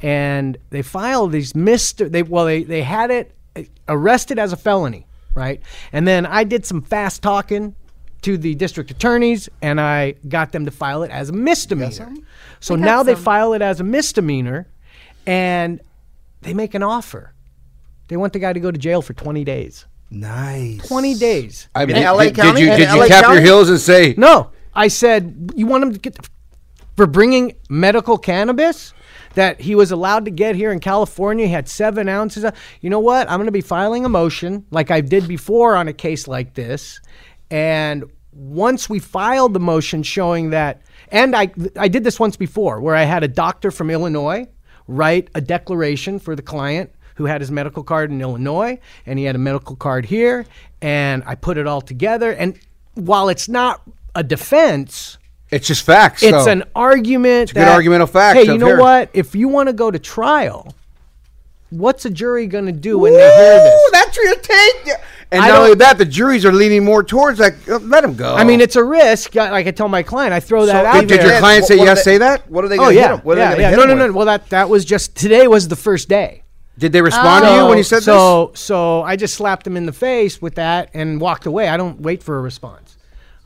and 0.00 0.56
they 0.70 0.82
filed 0.82 1.32
these 1.32 1.52
Mr. 1.52 2.10
They 2.10 2.22
well 2.22 2.46
they 2.46 2.62
they 2.62 2.82
had 2.82 3.10
it 3.10 3.34
uh, 3.54 3.62
arrested 3.88 4.38
as 4.38 4.52
a 4.52 4.56
felony, 4.56 5.06
right? 5.34 5.60
And 5.92 6.06
then 6.06 6.26
I 6.26 6.44
did 6.44 6.64
some 6.64 6.82
fast 6.82 7.22
talking 7.22 7.74
to 8.22 8.38
the 8.38 8.54
district 8.54 8.90
attorneys 8.90 9.48
and 9.60 9.80
I 9.80 10.14
got 10.28 10.52
them 10.52 10.64
to 10.64 10.70
file 10.70 11.02
it 11.02 11.10
as 11.10 11.28
a 11.28 11.32
misdemeanor. 11.32 12.14
So 12.60 12.76
got 12.76 12.84
now 12.84 13.02
they 13.02 13.14
file 13.14 13.52
it 13.52 13.62
as 13.62 13.80
a 13.80 13.84
misdemeanor 13.84 14.68
and 15.26 15.80
they 16.42 16.54
make 16.54 16.74
an 16.74 16.82
offer. 16.82 17.32
They 18.12 18.18
want 18.18 18.34
the 18.34 18.38
guy 18.38 18.52
to 18.52 18.60
go 18.60 18.70
to 18.70 18.76
jail 18.76 19.00
for 19.00 19.14
20 19.14 19.42
days. 19.42 19.86
Nice. 20.10 20.86
20 20.86 21.14
days. 21.14 21.68
I 21.74 21.86
mean, 21.86 21.96
In 21.96 22.02
LA 22.02 22.24
did, 22.24 22.34
County? 22.34 22.60
Did 22.60 22.66
you, 22.66 22.72
In 22.72 22.78
did 22.78 22.90
you 22.90 23.00
LA 23.00 23.06
tap 23.06 23.32
your 23.32 23.40
heels 23.40 23.70
and 23.70 23.80
say, 23.80 24.14
No, 24.18 24.50
I 24.74 24.88
said 24.88 25.52
you 25.56 25.66
want 25.66 25.84
him 25.84 25.94
to 25.94 25.98
get 25.98 26.28
for 26.94 27.06
bringing 27.06 27.56
medical 27.70 28.18
cannabis 28.18 28.92
that 29.32 29.62
he 29.62 29.74
was 29.74 29.92
allowed 29.92 30.26
to 30.26 30.30
get 30.30 30.56
here 30.56 30.72
in 30.72 30.78
California. 30.78 31.46
He 31.46 31.52
had 31.54 31.70
seven 31.70 32.06
ounces. 32.06 32.44
Of, 32.44 32.54
you 32.82 32.90
know 32.90 33.00
what? 33.00 33.30
I'm 33.30 33.38
going 33.38 33.46
to 33.46 33.50
be 33.50 33.62
filing 33.62 34.04
a 34.04 34.10
motion 34.10 34.66
like 34.70 34.90
I 34.90 35.00
did 35.00 35.26
before 35.26 35.74
on 35.74 35.88
a 35.88 35.94
case 35.94 36.28
like 36.28 36.52
this, 36.52 37.00
and 37.50 38.04
once 38.30 38.90
we 38.90 38.98
filed 38.98 39.54
the 39.54 39.60
motion 39.60 40.02
showing 40.02 40.50
that, 40.50 40.82
and 41.08 41.34
I 41.34 41.50
I 41.78 41.88
did 41.88 42.04
this 42.04 42.20
once 42.20 42.36
before 42.36 42.78
where 42.82 42.94
I 42.94 43.04
had 43.04 43.24
a 43.24 43.28
doctor 43.28 43.70
from 43.70 43.88
Illinois 43.88 44.46
write 44.86 45.30
a 45.34 45.40
declaration 45.40 46.18
for 46.18 46.36
the 46.36 46.42
client 46.42 46.92
who 47.22 47.26
had 47.26 47.40
his 47.40 47.50
medical 47.52 47.84
card 47.84 48.10
in 48.10 48.20
Illinois 48.20 48.78
and 49.06 49.16
he 49.18 49.24
had 49.24 49.36
a 49.36 49.38
medical 49.38 49.76
card 49.76 50.04
here 50.04 50.44
and 50.80 51.22
I 51.24 51.36
put 51.36 51.56
it 51.56 51.68
all 51.68 51.80
together 51.80 52.32
and 52.32 52.58
while 52.94 53.28
it's 53.28 53.48
not 53.48 53.80
a 54.14 54.24
defense 54.24 55.18
it's 55.50 55.68
just 55.68 55.84
facts? 55.84 56.22
it's 56.24 56.44
so. 56.44 56.50
an 56.50 56.64
argument 56.74 57.52
a 57.52 57.54
good 57.54 57.60
that, 57.60 57.72
argument 57.72 58.02
of 58.02 58.10
facts 58.10 58.40
hey 58.40 58.46
you 58.46 58.58
know 58.58 58.66
here. 58.66 58.80
what 58.80 59.10
if 59.14 59.36
you 59.36 59.46
want 59.48 59.68
to 59.68 59.72
go 59.72 59.88
to 59.90 60.00
trial 60.00 60.74
what's 61.70 62.04
a 62.04 62.10
jury 62.10 62.48
going 62.48 62.66
to 62.66 62.72
do 62.72 62.98
when 62.98 63.12
they 63.12 63.18
hear 63.20 63.54
this 63.62 63.72
Ooh, 63.72 63.90
that's 63.92 64.16
your 64.16 64.34
take. 64.36 64.98
And 65.30 65.42
I 65.42 65.48
not 65.48 65.62
only 65.62 65.74
that, 65.76 65.96
the 65.96 66.04
juries 66.04 66.44
are 66.44 66.52
leaning 66.52 66.84
more 66.84 67.02
towards 67.02 67.40
like, 67.40 67.54
uh, 67.66 67.78
let 67.78 68.04
him 68.04 68.14
go. 68.14 68.34
I 68.34 68.44
mean, 68.44 68.60
it's 68.60 68.76
a 68.76 68.84
risk. 68.84 69.34
Like 69.34 69.66
I 69.66 69.70
tell 69.70 69.88
my 69.88 70.02
client, 70.02 70.34
I 70.34 70.40
throw 70.40 70.66
that 70.66 70.84
out 70.84 71.00
did, 71.00 71.08
did 71.08 71.20
there. 71.20 71.30
your 71.30 71.38
client 71.38 71.64
say 71.64 71.76
What- 71.76 71.80
what 71.80 71.86
yes? 71.86 72.04
they- 72.04 72.12
say 72.12 72.18
that? 72.18 72.50
What 72.50 72.64
are 72.66 72.68
they 72.68 72.74
oh 72.74 72.80
going 72.80 72.90
to 72.90 73.00
yeah, 73.00 73.08
hit 73.08 73.14
him? 73.14 73.20
What 73.20 73.38
are 73.38 73.40
yeah, 73.40 73.48
they 73.48 73.54
gonna 73.54 73.62
yeah. 73.62 73.70
hit 73.70 73.76
No, 73.76 73.92
him 73.92 73.98
no, 73.98 74.06
no. 74.08 74.12
Well, 74.12 74.26
that 74.26 74.50
that 74.50 74.68
was 74.68 74.84
just 74.84 75.16
today 75.16 75.46
was 75.46 75.68
the 75.68 75.76
first 75.76 76.10
day. 76.10 76.42
Did 76.82 76.90
they 76.90 77.00
respond 77.00 77.44
to 77.44 77.50
you 77.52 77.58
oh, 77.58 77.68
when 77.68 77.78
you 77.78 77.84
said 77.84 77.98
this? 77.98 78.06
so, 78.06 78.50
So 78.56 79.02
I 79.02 79.14
just 79.14 79.34
slapped 79.34 79.64
him 79.64 79.76
in 79.76 79.86
the 79.86 79.92
face 79.92 80.42
with 80.42 80.56
that 80.56 80.90
and 80.94 81.20
walked 81.20 81.46
away. 81.46 81.68
I 81.68 81.76
don't 81.76 82.00
wait 82.00 82.24
for 82.24 82.36
a 82.36 82.40
response. 82.40 82.98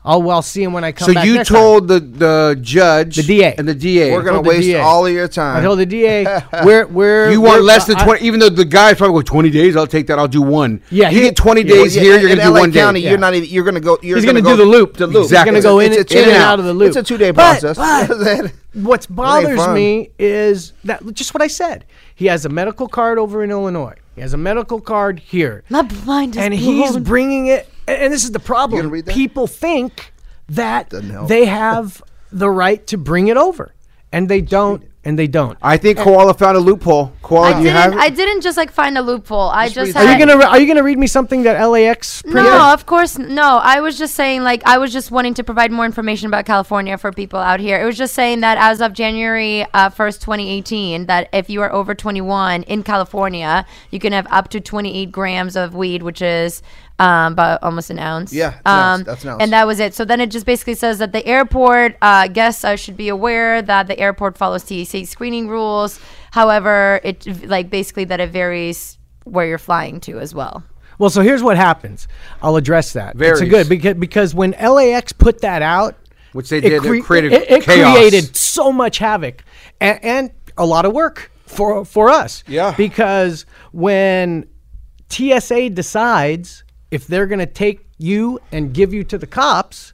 I'll 0.07 0.21
well 0.23 0.41
see 0.41 0.63
him 0.63 0.71
when 0.71 0.83
I 0.85 0.93
come 0.93 1.07
So 1.07 1.13
back. 1.13 1.25
you 1.25 1.35
next 1.35 1.49
time. 1.49 1.57
told 1.57 1.87
the 1.89 1.99
the 1.99 2.57
judge, 2.61 3.17
The 3.17 3.23
DA. 3.23 3.55
and 3.57 3.67
the 3.67 3.75
DA. 3.75 4.13
We're 4.13 4.23
gonna 4.23 4.41
waste 4.41 4.61
DA. 4.67 4.79
all 4.79 5.05
of 5.05 5.11
your 5.13 5.27
time. 5.27 5.57
I 5.57 5.61
told 5.61 5.79
the 5.79 5.85
DA 5.85 6.23
we're 6.63 6.87
we're 6.87 7.29
you 7.31 7.41
want 7.41 7.55
we're- 7.55 7.63
less 7.65 7.85
than 7.87 7.97
I- 7.97 8.03
twenty, 8.05 8.25
even 8.25 8.39
though 8.39 8.47
the 8.49 8.63
guy's 8.63 8.97
probably 8.97 9.17
go 9.19 9.21
twenty 9.23 9.49
days. 9.49 9.75
I'll 9.75 9.85
take 9.85 10.07
that. 10.07 10.17
I'll 10.17 10.27
do 10.29 10.41
one. 10.41 10.81
Yeah, 10.89 11.09
you 11.09 11.17
he- 11.17 11.23
get 11.25 11.35
twenty 11.35 11.61
yeah, 11.61 11.73
days 11.75 11.95
Yeah, 11.95 12.01
here. 12.03 12.15
in- 12.15 12.21
You're 12.21 12.29
in 12.31 12.37
gonna 12.37 12.49
do 12.49 12.53
LA 12.55 12.59
one 12.61 12.71
County, 12.71 13.01
day. 13.01 13.09
you're 13.09 13.17
not 13.17 13.33
even. 13.33 13.49
You're 13.49 13.65
gonna 13.65 13.79
go. 13.81 13.99
You're 14.01 14.17
He's 14.17 14.25
gonna, 14.25 14.41
gonna 14.41 14.55
go 14.55 14.63
do 14.63 14.71
the 14.71 14.77
loop. 14.77 14.95
The 14.95 15.07
loop. 15.07 15.23
Exactly. 15.25 15.55
He's 15.55 15.63
gonna 15.65 15.73
go 15.75 15.79
in, 15.79 15.91
It's 15.91 16.11
a 16.13 16.17
in 16.17 16.23
and 16.23 16.25
two-day- 16.31 16.37
out 16.37 16.59
of 16.59 16.65
the 16.65 16.73
loop. 16.73 16.87
It's 16.87 16.95
a 16.97 17.03
two-day 17.03 17.33
process. 17.33 17.75
but 17.77 18.51
what 18.73 19.07
bothers 19.09 19.67
me 19.69 20.11
is 20.17 20.71
that 20.85 21.03
just 21.13 21.33
what 21.33 21.41
I 21.43 21.47
said. 21.47 21.83
He 22.15 22.27
has 22.27 22.45
a 22.45 22.49
medical 22.49 22.87
card 22.87 23.19
over 23.19 23.43
in 23.43 23.51
Illinois. 23.51 23.95
He 24.15 24.21
has 24.21 24.33
a 24.33 24.37
medical 24.37 24.79
card 24.81 25.19
here. 25.19 25.63
My 25.69 25.81
mind 26.05 26.35
is 26.35 26.41
and 26.41 26.53
he's 26.53 26.97
bringing 26.97 27.47
it. 27.47 27.67
And 27.87 28.01
and 28.03 28.13
this 28.13 28.23
is 28.23 28.31
the 28.31 28.39
problem. 28.39 28.79
gonna 28.81 28.89
read 28.91 29.05
that? 29.05 29.15
People 29.15 29.47
think 29.47 30.13
that 30.49 30.89
they 31.27 31.45
have 31.45 32.01
the 32.31 32.49
right 32.49 32.85
to 32.87 32.97
bring 32.97 33.27
it 33.27 33.37
over, 33.37 33.73
and 34.11 34.29
they 34.29 34.41
don't. 34.41 34.83
And 35.03 35.17
they 35.17 35.27
don't. 35.27 35.57
I 35.61 35.77
think 35.77 35.99
Koala 35.99 36.33
found 36.33 36.57
a 36.57 36.59
loophole. 36.59 37.13
Koala, 37.21 37.47
I 37.47 37.53
do 37.53 37.63
you 37.63 37.69
have 37.69 37.91
didn't. 37.91 38.03
it? 38.03 38.03
I 38.03 38.09
didn't 38.09 38.41
just 38.41 38.57
like 38.57 38.71
find 38.71 38.97
a 38.97 39.01
loophole. 39.01 39.47
I 39.47 39.69
just. 39.69 39.95
Are 39.95 40.01
you 40.03 40.09
had- 40.09 40.19
gonna 40.19 40.35
Are 40.45 40.59
you 40.59 40.67
gonna 40.67 40.83
read 40.83 40.97
me 40.97 41.07
something 41.07 41.43
that 41.43 41.63
LAX 41.65 42.23
printed? 42.23 42.43
No, 42.43 42.73
of 42.73 42.85
course 42.85 43.17
no. 43.17 43.59
I 43.63 43.79
was 43.79 43.97
just 43.97 44.15
saying, 44.15 44.43
like, 44.43 44.61
I 44.65 44.77
was 44.77 44.91
just 44.91 45.09
wanting 45.09 45.33
to 45.35 45.45
provide 45.45 45.71
more 45.71 45.85
information 45.85 46.27
about 46.27 46.45
California 46.45 46.97
for 46.97 47.13
people 47.13 47.39
out 47.39 47.61
here. 47.61 47.81
It 47.81 47.85
was 47.85 47.95
just 47.95 48.15
saying 48.15 48.41
that 48.41 48.57
as 48.57 48.81
of 48.81 48.91
January 48.91 49.61
uh, 49.73 49.89
1st, 49.91 50.19
2018, 50.19 51.05
that 51.05 51.29
if 51.31 51.49
you 51.49 51.61
are 51.61 51.71
over 51.71 51.95
21 51.95 52.63
in 52.63 52.83
California, 52.83 53.65
you 53.91 53.99
can 54.01 54.11
have 54.11 54.27
up 54.29 54.49
to 54.49 54.59
28 54.59 55.09
grams 55.09 55.55
of 55.55 55.73
weed, 55.73 56.03
which 56.03 56.21
is 56.21 56.61
um, 56.99 57.33
about 57.33 57.61
almost 57.63 57.89
an 57.89 57.99
ounce. 57.99 58.33
Yeah, 58.33 58.49
it's 58.49 58.61
an 58.65 58.71
ounce. 58.71 58.99
Um, 58.99 59.03
That's 59.05 59.23
an 59.23 59.29
ounce. 59.29 59.43
And 59.43 59.53
that 59.53 59.67
was 59.67 59.79
it. 59.79 59.93
So 59.93 60.05
then 60.05 60.19
it 60.19 60.31
just 60.31 60.45
basically 60.45 60.75
says 60.75 60.97
that 60.99 61.11
the 61.11 61.25
airport 61.25 61.95
uh, 62.01 62.27
guests 62.27 62.63
uh, 62.63 62.75
should 62.75 62.97
be 62.97 63.09
aware 63.09 63.61
that 63.61 63.87
the 63.87 63.99
airport 63.99 64.37
follows 64.37 64.63
TSA 64.63 65.05
screening 65.05 65.47
rules. 65.47 65.99
However, 66.31 66.99
it 67.03 67.47
like 67.47 67.69
basically 67.69 68.05
that 68.05 68.19
it 68.19 68.31
varies 68.31 68.97
where 69.23 69.45
you're 69.45 69.57
flying 69.57 69.99
to 70.01 70.19
as 70.19 70.33
well. 70.33 70.63
Well, 70.99 71.11
so 71.11 71.21
here's 71.21 71.43
what 71.43 71.57
happens. 71.57 72.07
I'll 72.41 72.55
address 72.55 72.93
that. 72.93 73.15
It's 73.19 73.41
a 73.41 73.45
good 73.45 73.69
because 73.69 73.93
because 73.95 74.33
when 74.33 74.51
LAX 74.51 75.13
put 75.13 75.41
that 75.41 75.61
out, 75.61 75.95
Which 76.33 76.49
they 76.49 76.59
did, 76.61 76.83
it 76.83 77.03
created 77.03 77.33
it, 77.33 77.51
it 77.51 77.63
chaos. 77.63 77.95
created 77.95 78.35
so 78.35 78.71
much 78.71 78.97
havoc 78.97 79.43
and, 79.79 79.99
and 80.03 80.31
a 80.57 80.65
lot 80.65 80.85
of 80.85 80.93
work 80.93 81.31
for 81.45 81.85
for 81.85 82.09
us. 82.09 82.43
Yeah. 82.47 82.73
Because 82.75 83.45
when 83.71 84.47
TSA 85.09 85.69
decides 85.69 86.63
if 86.91 87.07
they're 87.07 87.27
going 87.27 87.39
to 87.39 87.45
take 87.45 87.87
you 87.97 88.39
and 88.51 88.73
give 88.73 88.93
you 88.93 89.03
to 89.05 89.17
the 89.17 89.27
cops, 89.27 89.93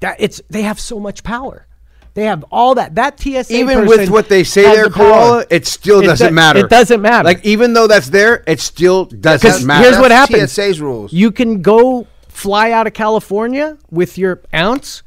that 0.00 0.16
it's 0.18 0.40
they 0.50 0.62
have 0.62 0.80
so 0.80 0.98
much 0.98 1.22
power. 1.22 1.66
They 2.14 2.24
have 2.24 2.44
all 2.50 2.74
that. 2.74 2.96
That 2.96 3.18
TSA 3.18 3.54
even 3.56 3.86
with 3.86 4.10
what 4.10 4.28
they 4.28 4.44
say 4.44 4.64
has 4.64 4.74
there, 4.76 4.84
the 4.84 4.90
power. 4.90 5.06
Koala, 5.10 5.44
it 5.48 5.66
still 5.66 6.00
It 6.00 6.06
doesn't 6.06 6.28
do- 6.28 6.34
matter. 6.34 6.58
It 6.60 6.68
doesn't 6.68 7.00
matter. 7.00 7.24
Like 7.24 7.42
even 7.44 7.72
though 7.72 7.86
that's 7.86 8.10
there, 8.10 8.42
it 8.46 8.60
still 8.60 9.06
doesn't 9.06 9.64
matter. 9.66 9.84
here's 9.88 9.98
what 9.98 10.08
That's 10.08 10.30
happens. 10.30 10.52
TSA's 10.52 10.80
rules. 10.80 11.12
You 11.12 11.30
can 11.30 11.62
go 11.62 12.06
fly 12.28 12.70
out 12.72 12.86
of 12.86 12.92
California 12.92 13.78
with 13.90 14.18
your 14.18 14.42
ounce, 14.52 15.02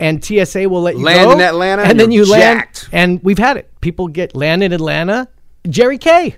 and 0.00 0.24
TSA 0.24 0.66
will 0.68 0.80
let 0.82 0.96
you 0.96 1.04
Land 1.04 1.24
go. 1.26 1.32
in 1.32 1.40
Atlanta 1.40 1.82
and 1.82 1.90
and 1.92 2.00
then 2.00 2.10
you 2.10 2.20
you're 2.20 2.28
land. 2.28 2.58
jacked. 2.60 2.88
And 2.92 3.22
we've 3.22 3.38
had 3.38 3.58
it. 3.58 3.70
People 3.82 4.08
get 4.08 4.34
landed 4.34 4.66
in 4.66 4.72
Atlanta. 4.74 5.28
Jerry 5.68 5.98
K. 5.98 6.36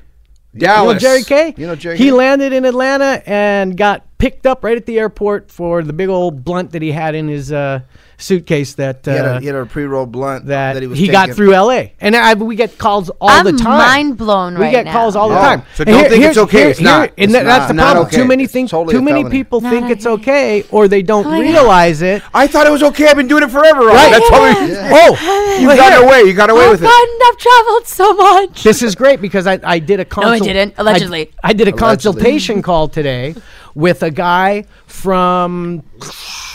You 0.54 0.60
know 0.62 0.66
Dallas. 0.66 1.00
Jerry 1.02 1.22
K. 1.22 1.54
You 1.56 1.66
know 1.68 1.76
Jerry 1.76 1.96
He 1.98 2.06
K? 2.06 2.10
landed 2.12 2.52
in 2.52 2.64
Atlanta 2.64 3.22
and 3.26 3.76
got 3.76 4.04
picked 4.18 4.46
up 4.46 4.64
right 4.64 4.76
at 4.76 4.84
the 4.86 4.98
airport 4.98 5.50
for 5.50 5.82
the 5.82 5.92
big 5.92 6.08
old 6.08 6.44
blunt 6.44 6.72
that 6.72 6.82
he 6.82 6.90
had 6.92 7.14
in 7.14 7.28
his 7.28 7.52
uh, 7.52 7.80
suitcase. 8.16 8.74
That 8.74 9.04
He 9.04 9.10
had, 9.12 9.24
uh, 9.24 9.28
a, 9.36 9.40
he 9.40 9.46
had 9.46 9.54
a 9.56 9.64
pre-roll 9.64 10.06
blunt 10.06 10.46
that, 10.46 10.74
that 10.74 10.82
he 10.82 10.88
was 10.88 10.98
he 10.98 11.06
got 11.08 11.30
through 11.30 11.54
L.A. 11.54 11.94
And 12.00 12.16
I, 12.16 12.34
we 12.34 12.56
get 12.56 12.76
calls 12.78 13.10
all 13.20 13.28
I'm 13.30 13.44
the 13.44 13.52
time. 13.52 13.78
mind 13.78 14.18
blown 14.18 14.54
right? 14.54 14.58
We 14.58 14.64
right 14.66 14.72
get 14.72 14.84
now. 14.86 14.92
calls 14.92 15.14
all 15.16 15.28
the 15.28 15.36
time. 15.36 15.62
So 15.76 15.82
And 15.82 15.90
don't 15.90 16.02
think 16.08 16.12
it's 16.24 16.34
here's- 16.34 16.36
okay. 16.38 16.70
It's 16.70 16.80
not. 16.80 17.10
and 17.10 17.12
It's 17.16 17.32
that- 17.32 17.44
that's 17.44 17.68
the 17.68 17.74
not. 17.74 17.82
Not 17.84 17.90
problem. 17.92 18.06
okay. 18.08 18.16
Too 18.16 18.24
many 18.26 18.44
It's 18.44 18.52
think, 18.52 18.70
totally 18.70 18.94
too 18.94 19.02
many 19.02 19.28
people 19.30 19.60
Not 19.60 19.70
think 19.72 19.90
it's 19.90 20.04
okay. 20.06 20.62
okay, 20.62 20.68
or 20.70 20.88
they 20.88 21.02
don't 21.02 21.26
Oh, 21.26 21.40
yeah. 21.40 21.52
realize 21.52 22.02
it. 22.02 22.22
I 22.34 22.46
thought 22.48 22.66
it 22.66 22.70
was 22.70 22.82
okay. 22.82 23.06
I've 23.08 23.16
been 23.16 23.28
doing 23.28 23.44
it 23.44 23.50
forever. 23.50 23.86
Right. 23.86 24.10
That's 24.10 24.28
probably. 24.28 24.76
Oh, 24.90 25.58
You 25.60 25.68
got 25.68 26.02
away. 26.02 26.22
You 26.22 26.32
got 26.34 26.50
away 26.50 26.64
I've 26.64 26.70
with 26.72 26.82
it. 26.82 26.88
I've 26.90 27.36
traveled 27.38 27.86
so 27.86 28.14
much. 28.14 28.62
This 28.64 28.82
is 28.82 28.94
great 28.94 29.20
because 29.20 29.46
I, 29.46 29.60
I 29.62 29.78
did 29.78 30.00
a 30.00 30.04
consult- 30.04 30.42
didn't. 30.42 30.74
Allegedly. 30.76 31.30
I, 31.44 31.52
did 31.52 31.68
a 31.68 31.72
consultation 31.72 32.62
call 32.62 32.88
today 32.88 33.34
with 33.74 34.02
a 34.02 34.10
guy 34.10 34.64
from 34.86 35.82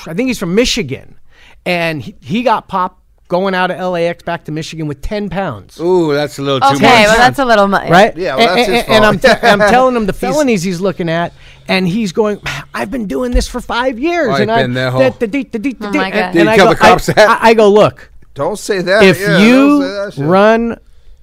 I 0.07 0.13
think 0.13 0.27
he's 0.27 0.39
from 0.39 0.55
Michigan, 0.55 1.17
and 1.65 2.01
he, 2.01 2.15
he 2.21 2.43
got 2.43 2.67
popped 2.67 2.99
going 3.29 3.55
out 3.55 3.71
of 3.71 3.79
LAX 3.93 4.21
back 4.23 4.43
to 4.45 4.51
Michigan 4.51 4.85
with 4.85 5.01
ten 5.01 5.29
pounds. 5.29 5.79
Ooh, 5.79 6.13
that's 6.13 6.37
a 6.37 6.41
little 6.41 6.59
too 6.59 6.75
Okay, 6.75 6.83
much. 6.83 6.83
Okay, 6.93 7.05
well 7.05 7.17
that's 7.17 7.39
a 7.39 7.45
little 7.45 7.67
much. 7.67 7.89
Right? 7.89 8.15
Yeah, 8.15 8.35
well, 8.35 8.49
and, 8.49 8.57
that's 8.59 8.69
his 8.69 8.83
and- 8.83 8.89
and 8.89 9.05
I'm, 9.05 9.17
fault. 9.19 9.39
te- 9.41 9.47
I'm 9.47 9.59
telling 9.59 9.95
him 9.95 10.05
the 10.05 10.13
felonies 10.23 10.61
he's 10.63 10.81
looking 10.81 11.09
at, 11.09 11.33
and 11.67 11.87
he's 11.87 12.11
going, 12.11 12.39
I've 12.73 12.91
been 12.91 13.07
doing 13.07 13.31
this 13.31 13.47
for 13.47 13.61
five 13.61 13.97
years. 13.97 14.29
I've 14.29 14.41
and 14.41 14.51
I, 14.51 14.61
been 14.63 14.73
there, 14.73 14.91
ho. 14.91 14.99
da- 14.99 15.09
da- 15.11 15.27
dee- 15.27 15.43
da- 15.45 15.59
dee- 15.59 15.77
Oh 15.81 15.91
dee- 15.91 15.97
my 15.97 16.11
God. 16.11 16.31
Did 16.33 16.43
he 16.43 16.47
I 16.49 16.57
tell 16.57 16.65
go- 16.67 16.73
the 16.73 16.79
cops 16.79 17.09
I- 17.09 17.13
that? 17.13 17.41
I, 17.43 17.49
I 17.49 17.53
go, 17.53 17.69
look, 17.71 18.11
Don't 18.33 18.59
say 18.59 18.81
that. 18.81 19.03
if 19.03 19.19
yeah, 19.19 19.37
you 19.39 19.81
say 19.81 19.87
that 20.21 20.27
run 20.29 20.77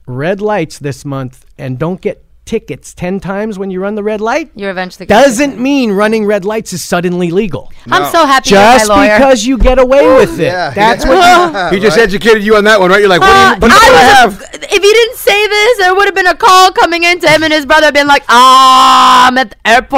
red 0.07 0.41
lights 0.41 0.79
this 0.79 1.05
month 1.05 1.45
and 1.59 1.79
don't 1.79 2.01
get 2.01 2.25
tickets 2.45 2.95
10 2.95 3.21
times 3.21 3.59
when 3.59 3.71
you 3.71 3.81
run 3.81 3.95
the 3.95 4.03
red 4.03 4.21
light, 4.21 4.51
You're 4.57 4.71
eventually 4.71 5.07
gonna 5.07 5.23
doesn't 5.23 5.61
mean 5.61 5.93
running 5.93 6.27
red 6.27 6.45
lights 6.45 6.73
is 6.73 6.83
suddenly 6.83 7.31
legal. 7.31 7.71
I'm 7.91 8.11
so 8.11 8.27
happy 8.27 8.51
Just 8.51 8.85
with 8.85 8.97
my 8.97 9.07
lawyer. 9.07 9.19
because 9.19 9.47
you 9.47 9.57
get 9.59 9.79
away 9.79 10.15
with 10.17 10.41
it. 10.41 10.45
Yeah, 10.45 10.71
That's 10.71 11.05
yeah. 11.07 11.53
what 11.65 11.73
He 11.75 11.79
just 11.79 11.97
Right. 11.97 12.03
educated 12.05 12.43
you 12.43 12.57
on 12.57 12.65
that 12.65 12.81
one, 12.81 12.91
right? 12.91 12.99
You're 13.01 13.09
like, 13.09 13.21
what 13.21 13.29
do 13.29 13.33
Uh, 13.33 13.55
you, 13.55 13.61
what 13.61 13.69
do 13.71 13.77
I 13.77 13.91
wanna 13.93 14.15
have? 14.15 14.51
if 14.55 14.83
he 14.83 14.93
didn't 14.93 15.17
say 15.17 15.47
this, 15.47 15.79
there 15.79 15.95
would 15.95 16.07
have 16.07 16.15
been 16.15 16.27
a 16.27 16.35
call 16.35 16.73
coming 16.73 17.05
into 17.05 17.29
him 17.29 17.43
and 17.45 17.53
his 17.53 17.67
brother 17.67 17.93
been 17.93 18.07
like, 18.09 18.25
"Ah, 18.29 19.29
I'm 19.29 19.39
at 19.39 19.51
the 19.51 19.57
airport." 19.71 19.93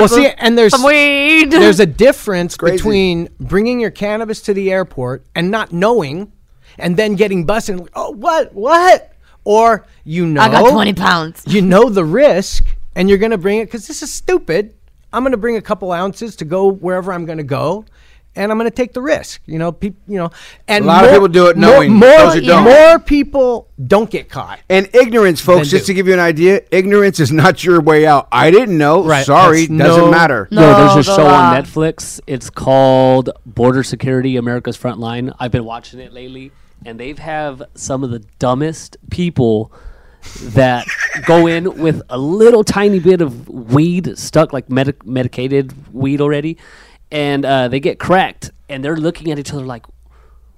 Well, 0.00 0.08
see, 0.08 0.26
and 0.38 0.58
there's 0.58 0.74
weed. 0.82 1.50
there's 1.52 1.80
a 1.80 1.86
difference 1.86 2.56
between 2.56 3.28
bringing 3.38 3.78
your 3.78 3.90
cannabis 3.90 4.40
to 4.42 4.54
the 4.54 4.72
airport 4.72 5.24
and 5.34 5.50
not 5.50 5.72
knowing, 5.72 6.32
and 6.78 6.96
then 6.96 7.14
getting 7.14 7.44
busted. 7.44 7.78
and, 7.78 7.88
Oh, 7.94 8.10
what? 8.12 8.54
What? 8.54 9.12
Or 9.48 9.86
you 10.04 10.26
know, 10.26 10.42
I 10.42 10.50
got 10.50 10.70
20 10.70 10.92
pounds. 10.92 11.42
You 11.46 11.62
know 11.62 11.88
the 11.88 12.04
risk, 12.04 12.66
and 12.94 13.08
you're 13.08 13.16
going 13.16 13.30
to 13.30 13.38
bring 13.38 13.60
it 13.60 13.64
because 13.64 13.86
this 13.86 14.02
is 14.02 14.12
stupid. 14.12 14.74
I'm 15.10 15.22
going 15.22 15.32
to 15.32 15.38
bring 15.38 15.56
a 15.56 15.62
couple 15.62 15.90
ounces 15.90 16.36
to 16.36 16.44
go 16.44 16.70
wherever 16.70 17.14
I'm 17.14 17.24
going 17.24 17.38
to 17.38 17.44
go. 17.44 17.86
And 18.36 18.52
I'm 18.52 18.58
going 18.58 18.70
to 18.70 18.76
take 18.76 18.92
the 18.92 19.00
risk, 19.00 19.40
you 19.46 19.58
know. 19.58 19.72
Peop, 19.72 19.96
you 20.06 20.18
know, 20.18 20.30
and 20.68 20.84
A 20.84 20.86
lot 20.86 21.04
of 21.06 21.10
people 21.10 21.26
do 21.28 21.46
it 21.48 21.56
knowing, 21.56 21.92
More, 21.94 22.08
those 22.10 22.34
who 22.34 22.40
more, 22.42 22.48
don't. 22.50 22.64
more 22.64 22.98
people 23.00 23.68
don't 23.84 24.08
get 24.10 24.28
caught. 24.28 24.60
And 24.68 24.88
ignorance, 24.94 25.40
folks, 25.40 25.70
Then 25.70 25.78
just 25.78 25.86
do. 25.86 25.92
to 25.92 25.94
give 25.94 26.06
you 26.08 26.12
an 26.12 26.20
idea, 26.20 26.60
ignorance 26.70 27.18
is 27.18 27.32
not 27.32 27.64
your 27.64 27.80
way 27.80 28.06
out. 28.06 28.28
I 28.30 28.50
didn't 28.50 28.76
know. 28.76 29.02
Right, 29.02 29.24
Sorry, 29.26 29.66
that's 29.66 29.78
doesn't 29.88 30.04
no- 30.04 30.10
matter. 30.10 30.46
No. 30.52 30.60
Yo, 30.60 30.76
there's 30.76 31.06
a 31.08 31.10
the 31.10 31.16
show 31.16 31.24
law. 31.24 31.52
on 31.54 31.62
Netflix. 31.64 32.20
It's 32.26 32.50
called 32.50 33.30
Border 33.46 33.82
Security: 33.82 34.36
America's 34.36 34.76
Frontline. 34.76 35.34
I've 35.40 35.50
been 35.50 35.64
watching 35.64 35.98
it 35.98 36.12
lately, 36.12 36.52
and 36.84 36.98
they've 36.98 37.18
have 37.18 37.62
some 37.74 38.04
of 38.04 38.10
the 38.10 38.20
dumbest 38.38 38.96
people 39.10 39.72
that 40.40 40.86
go 41.26 41.46
in 41.46 41.78
with 41.78 42.02
a 42.10 42.18
little 42.18 42.64
tiny 42.64 42.98
bit 42.98 43.20
of 43.20 43.48
weed 43.48 44.18
stuck, 44.18 44.52
like 44.52 44.68
medic- 44.68 45.06
medicated 45.06 45.72
weed 45.92 46.20
already, 46.20 46.58
and 47.10 47.44
uh, 47.44 47.68
they 47.68 47.80
get 47.80 47.98
cracked, 47.98 48.50
and 48.68 48.84
they're 48.84 48.96
looking 48.96 49.30
at 49.30 49.38
each 49.38 49.52
other 49.52 49.64
like, 49.64 49.86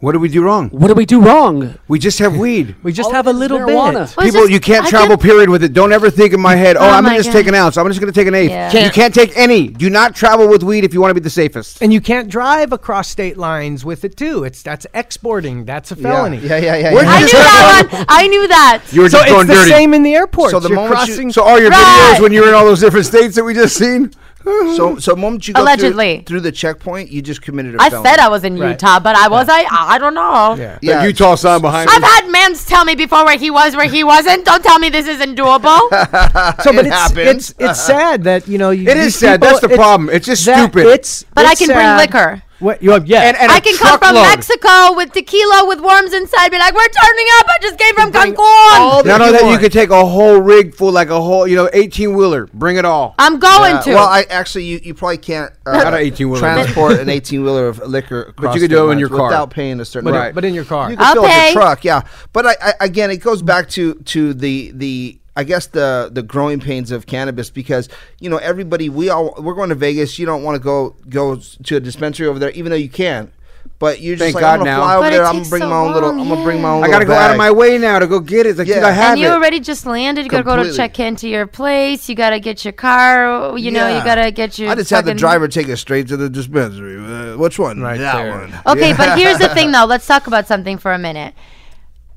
What 0.01 0.13
did 0.13 0.23
we 0.23 0.31
do 0.31 0.43
wrong? 0.43 0.71
"What 0.71 0.89
did 0.89 0.97
we 0.97 1.05
do 1.05 1.21
wrong?" 1.21 1.75
We 1.87 1.99
just 1.99 2.19
have 2.21 2.35
weed. 2.37 2.75
We 2.83 2.91
just 2.93 3.09
All 3.09 3.15
have 3.15 3.27
a 3.27 3.33
little 3.35 3.59
marijuana. 3.59 4.09
bit. 4.09 4.17
Well, 4.17 4.27
People, 4.27 4.41
just- 4.43 4.53
you 4.53 4.61
can't 4.61 4.87
I 4.87 4.91
travel, 4.91 5.09
can't- 5.19 5.21
period, 5.23 5.51
with 5.51 5.63
it. 5.63 5.75
Don't 5.75 5.93
ever 5.93 6.09
think 6.09 6.33
in 6.33 6.41
my 6.41 6.57
head, 6.57 6.79
oh, 6.79 6.81
Oh 6.81 6.89
I'm 6.89 7.05
my 7.05 7.11
going 7.11 7.19
to 7.19 7.23
just 7.25 7.33
God. 7.35 7.39
take 7.41 7.47
an 7.49 7.55
ounce. 7.55 7.77
I'm 7.77 7.87
just 7.89 8.01
going 8.01 8.11
to 8.11 8.19
take 8.19 8.27
an 8.27 8.35
eighth. 8.35 8.51
Yeah. 8.51 8.67
You 8.73 8.79
Can't- 8.79 8.95
can't 8.95 9.15
take 9.15 9.37
any. 9.37 9.69
Do 9.69 9.91
not 9.91 10.15
travel 10.17 10.49
with 10.49 10.63
weed 10.63 10.85
if 10.85 10.95
you 10.95 11.03
want 11.03 11.11
to 11.11 11.15
be 11.15 11.21
the 11.21 11.29
safest. 11.29 11.83
And 11.83 11.93
you 11.93 12.01
can't 12.01 12.29
drive 12.31 12.73
across 12.73 13.09
state 13.09 13.37
lines 13.37 13.85
with 13.85 14.05
it 14.07 14.17
too. 14.17 14.45
It's 14.45 14.63
that's 14.63 14.87
exporting. 14.95 15.67
That's 15.67 15.91
a 15.91 15.97
felony. 15.97 16.39
Yeah, 16.39 16.57
yeah, 16.57 16.77
yeah. 16.77 16.95
Where'd 16.95 17.07
yeah. 17.07 17.13
I 17.13 17.21
knew 17.21 17.29
that 17.29 17.89
one. 17.93 18.05
I 18.09 18.27
knew 18.27 18.49
that. 18.49 18.83
You 18.93 19.03
were 19.03 19.11
So 19.11 19.19
just 19.19 19.27
it's 19.29 19.35
going 19.35 19.47
the 19.49 19.55
dirty. 19.55 19.71
same 19.71 19.93
in 19.93 20.03
the 20.03 20.15
airport. 20.15 20.53
So 20.53 20.61
the 20.61 20.71
You're 20.71 20.77
moment 20.77 21.09
you- 21.09 21.31
So 21.33 21.43
all 21.43 21.61
your 21.61 21.69
Right. 21.71 22.15
videos 22.17 22.23
when 22.23 22.33
you 22.33 22.41
were 22.41 22.49
in 22.49 22.55
all 22.55 22.65
those 22.65 22.81
different 22.81 23.05
states 23.05 23.35
that 23.37 23.45
we 23.45 23.53
just 23.53 23.77
seen? 23.77 24.11
So, 24.43 24.99
so 24.99 25.11
the 25.13 25.17
moment 25.17 25.47
you 25.47 25.55
go 25.55 25.63
Allegedly. 25.63 26.17
through, 26.19 26.25
through 26.25 26.41
the 26.41 26.53
checkpoint, 26.53 27.11
you 27.11 27.21
just 27.21 27.43
committed 27.43 27.75
a 27.75 27.83
I 27.83 27.91
felony. 27.91 28.09
I 28.09 28.13
said 28.13 28.21
I 28.21 28.29
was 28.29 28.43
in 28.45 28.59
Right. 28.59 28.71
Utah, 28.71 28.99
but 28.99 29.15
I 29.15 29.29
was 29.29 29.49
I. 29.51 29.65
I 29.71 29.99
don't 29.99 30.15
know. 30.15 30.55
yeah. 30.59 30.75
That 30.75 30.83
Yeah. 30.83 31.05
Utah 31.05 31.35
sign 31.35 31.61
behind 31.61 31.91
I've 31.91 32.01
me. 32.01 32.07
had 32.09 32.29
mans 32.31 32.65
tell 32.65 32.85
me 32.85 32.95
before 32.95 33.25
where 33.27 33.37
he 33.37 33.51
was, 33.51 33.77
where 33.77 33.87
he 33.89 34.03
wasn't. 34.03 34.45
Don't 34.47 34.63
tell 34.65 34.79
me 34.79 34.89
this 34.89 35.07
isn't 35.07 35.37
doable. 35.37 35.81
So, 36.63 36.73
but 36.73 36.85
It 36.85 36.87
it's, 36.87 36.95
happens. 36.97 37.51
it's 37.51 37.55
it's 37.59 37.81
sad 37.81 38.25
that 38.25 38.49
you 38.49 38.57
know. 38.59 38.71
You, 38.71 38.89
It 38.89 38.97
is 38.97 39.05
these 39.07 39.17
sad. 39.19 39.41
people- 39.41 39.49
That's 39.49 39.61
the 39.61 39.67
it's- 39.67 39.79
problem. 39.79 40.09
It's 40.11 40.27
just 40.27 40.43
stupid. 40.43 40.87
It's 40.87 41.25
But 41.35 41.47
I 41.47 41.53
it's 41.53 41.61
can 41.61 41.69
sad. 41.69 41.75
bring 41.75 41.97
liquor. 42.07 42.43
What 42.61 42.83
you 42.83 42.91
have? 42.93 43.07
Yeah. 43.07 43.23
And, 43.23 43.37
and 43.37 43.51
I 43.51 43.57
a 43.57 43.61
can 43.61 43.77
come 43.77 43.99
from 43.99 44.15
truckload. 44.15 44.29
Mexico 44.29 44.95
with 44.95 45.13
tequila 45.13 45.67
with 45.67 45.81
worms 45.81 46.13
inside. 46.13 46.51
Be 46.51 46.59
like, 46.59 46.75
we're 46.75 46.89
turning 46.89 47.27
up. 47.39 47.47
I 47.49 47.59
just 47.63 47.79
came 47.79 47.95
from 47.95 48.11
bring 48.11 48.35
Cancun. 48.35 48.37
all 48.39 49.03
the- 49.03 49.09
Not 49.09 49.21
only 49.23 49.33
you 49.33 49.39
that, 49.39 49.41
you 49.43 49.47
want. 49.49 49.61
could 49.63 49.73
take 49.73 49.91
a 49.91 50.05
whole 50.07 50.39
rig 50.41 50.75
full, 50.75 50.93
like 50.93 51.09
a 51.09 51.21
whole, 51.21 51.47
you 51.47 51.57
know, 51.57 51.69
18 51.73 52.15
wheeler. 52.15 52.47
Bring 52.53 52.77
it 52.77 52.85
all. 52.85 53.15
I'm 53.19 53.39
going 53.39 53.75
Yeah, 53.77 53.81
to. 53.83 53.95
Well, 53.95 54.07
I 54.07 54.23
actually 54.29 54.65
you, 54.65 54.81
you 54.83 54.95
probably 54.95 55.19
can't 55.19 55.53
uh, 55.67 55.73
Not 55.73 55.95
an 55.95 56.01
18-wheeler. 56.01 56.39
transport 56.39 57.01
an 57.01 57.09
eighteen 57.09 57.43
wheeler 57.45 57.67
of 57.69 57.79
liquor. 57.79 58.23
Across 58.23 58.55
you 58.57 58.61
could 58.61 58.71
do 58.71 58.89
it 58.89 58.93
in 58.93 58.99
your 58.99 59.09
car. 59.09 59.29
without 59.29 59.51
paying 59.51 59.81
a 59.81 59.85
certain. 59.85 60.11
but, 60.11 60.17
Right. 60.19 60.35
but 60.35 60.45
in 60.45 60.53
your 60.55 60.65
car. 60.65 60.91
You 60.91 60.97
can 60.97 61.07
I'll 61.07 61.15
fill 61.15 61.25
up 61.25 61.31
pay. 61.31 61.45
your 61.53 61.63
truck, 61.63 61.85
yeah. 61.85 62.03
But 62.33 62.47
I, 62.47 62.55
I, 62.63 62.75
again, 62.81 63.11
it 63.11 63.19
goes 63.19 63.41
back 63.43 63.69
to 63.71 63.95
to 63.95 64.35
the 64.35 64.73
the 64.75 65.19
I 65.41 65.45
guess 65.45 65.67
the 65.69 66.11
the 66.13 66.23
growing 66.23 66.61
pains 66.61 66.91
of 66.91 67.07
cannabis 67.07 67.49
because 67.49 67.89
you 68.19 68.29
know 68.29 68.37
everybody 68.37 68.89
we 68.91 69.09
all 69.09 69.35
we're 69.39 69.55
going 69.55 69.71
to 69.71 69.75
Vegas. 69.75 70.19
You 70.19 70.27
don't 70.27 70.43
want 70.43 70.57
to 70.57 70.63
go 70.63 70.95
go 71.09 71.37
to 71.37 71.77
a 71.77 71.81
dispensary 71.81 72.27
over 72.27 72.39
there, 72.39 72.51
even 72.51 72.69
though 72.71 72.77
you 72.77 72.91
can. 72.91 73.33
But 73.79 74.01
you're 74.03 74.17
just 74.17 74.25
Thank 74.25 74.35
like 74.35 74.43
God 74.43 74.53
I'm 74.53 74.59
gonna 74.61 74.71
now. 74.71 74.83
fly 74.83 74.95
over 74.97 75.03
But 75.05 75.13
it 75.13 75.17
there. 75.17 75.25
I'm 75.25 75.33
gonna 75.33 75.39
takes 75.41 75.49
bring 75.51 75.63
so 75.63 75.69
my 75.71 75.77
own 75.77 75.93
little. 75.95 76.11
long, 76.11 76.21
I'm 76.21 76.29
gonna 76.29 76.45
bring 76.45 76.61
my 76.61 76.71
own. 76.71 76.85
I 76.85 76.89
got 76.89 76.93
to 76.93 76.99
little 77.01 77.15
go 77.15 77.19
out 77.19 77.31
of 77.31 77.33
bag. 77.33 77.39
my 77.39 77.51
way 77.51 77.79
now 77.79 77.99
to 77.99 78.07
go 78.07 78.21
get 78.21 78.45
it. 78.47 78.51
It's 78.51 78.59
like, 78.59 78.67
dude, 78.69 78.77
Yeah. 78.77 78.87
I 78.87 78.91
have 78.91 79.13
and 79.13 79.21
you 79.21 79.29
it. 79.29 79.31
already 79.33 79.61
just 79.61 79.87
landed. 79.87 80.25
You 80.25 80.31
gotta 80.31 80.45
go 80.45 80.57
to 80.57 80.63
Completely. 80.63 80.77
check 80.77 81.01
into 81.01 81.29
your 81.29 81.47
place. 81.47 82.07
You 82.09 82.15
gotta 82.15 82.41
get 82.41 82.63
your 82.65 82.73
car. 82.73 83.57
You 83.59 83.71
know, 83.71 83.89
you 83.89 83.95
Yeah. 83.97 84.05
gotta 84.05 84.31
get 84.31 84.59
your. 84.59 84.71
I 84.71 84.75
just 84.75 84.91
had 84.91 85.05
the 85.05 85.11
fucking- 85.11 85.17
driver 85.19 85.49
take 85.49 85.69
us 85.71 85.81
straight 85.81 86.09
to 86.09 86.17
the 86.19 86.29
dispensary. 86.29 86.97
Uh, 86.99 87.37
which 87.39 87.59
one? 87.59 87.81
Right 87.81 87.99
that 87.99 88.15
there. 88.17 88.31
one. 88.31 88.55
Okay, 88.67 88.93
but 88.95 89.19
here's 89.19 89.39
the 89.39 89.49
thing, 89.55 89.73
though. 89.73 89.87
Let's 89.87 90.07
talk 90.07 90.27
about 90.27 90.47
something 90.47 90.77
for 90.77 90.93
a 90.93 90.99
minute. 90.99 91.35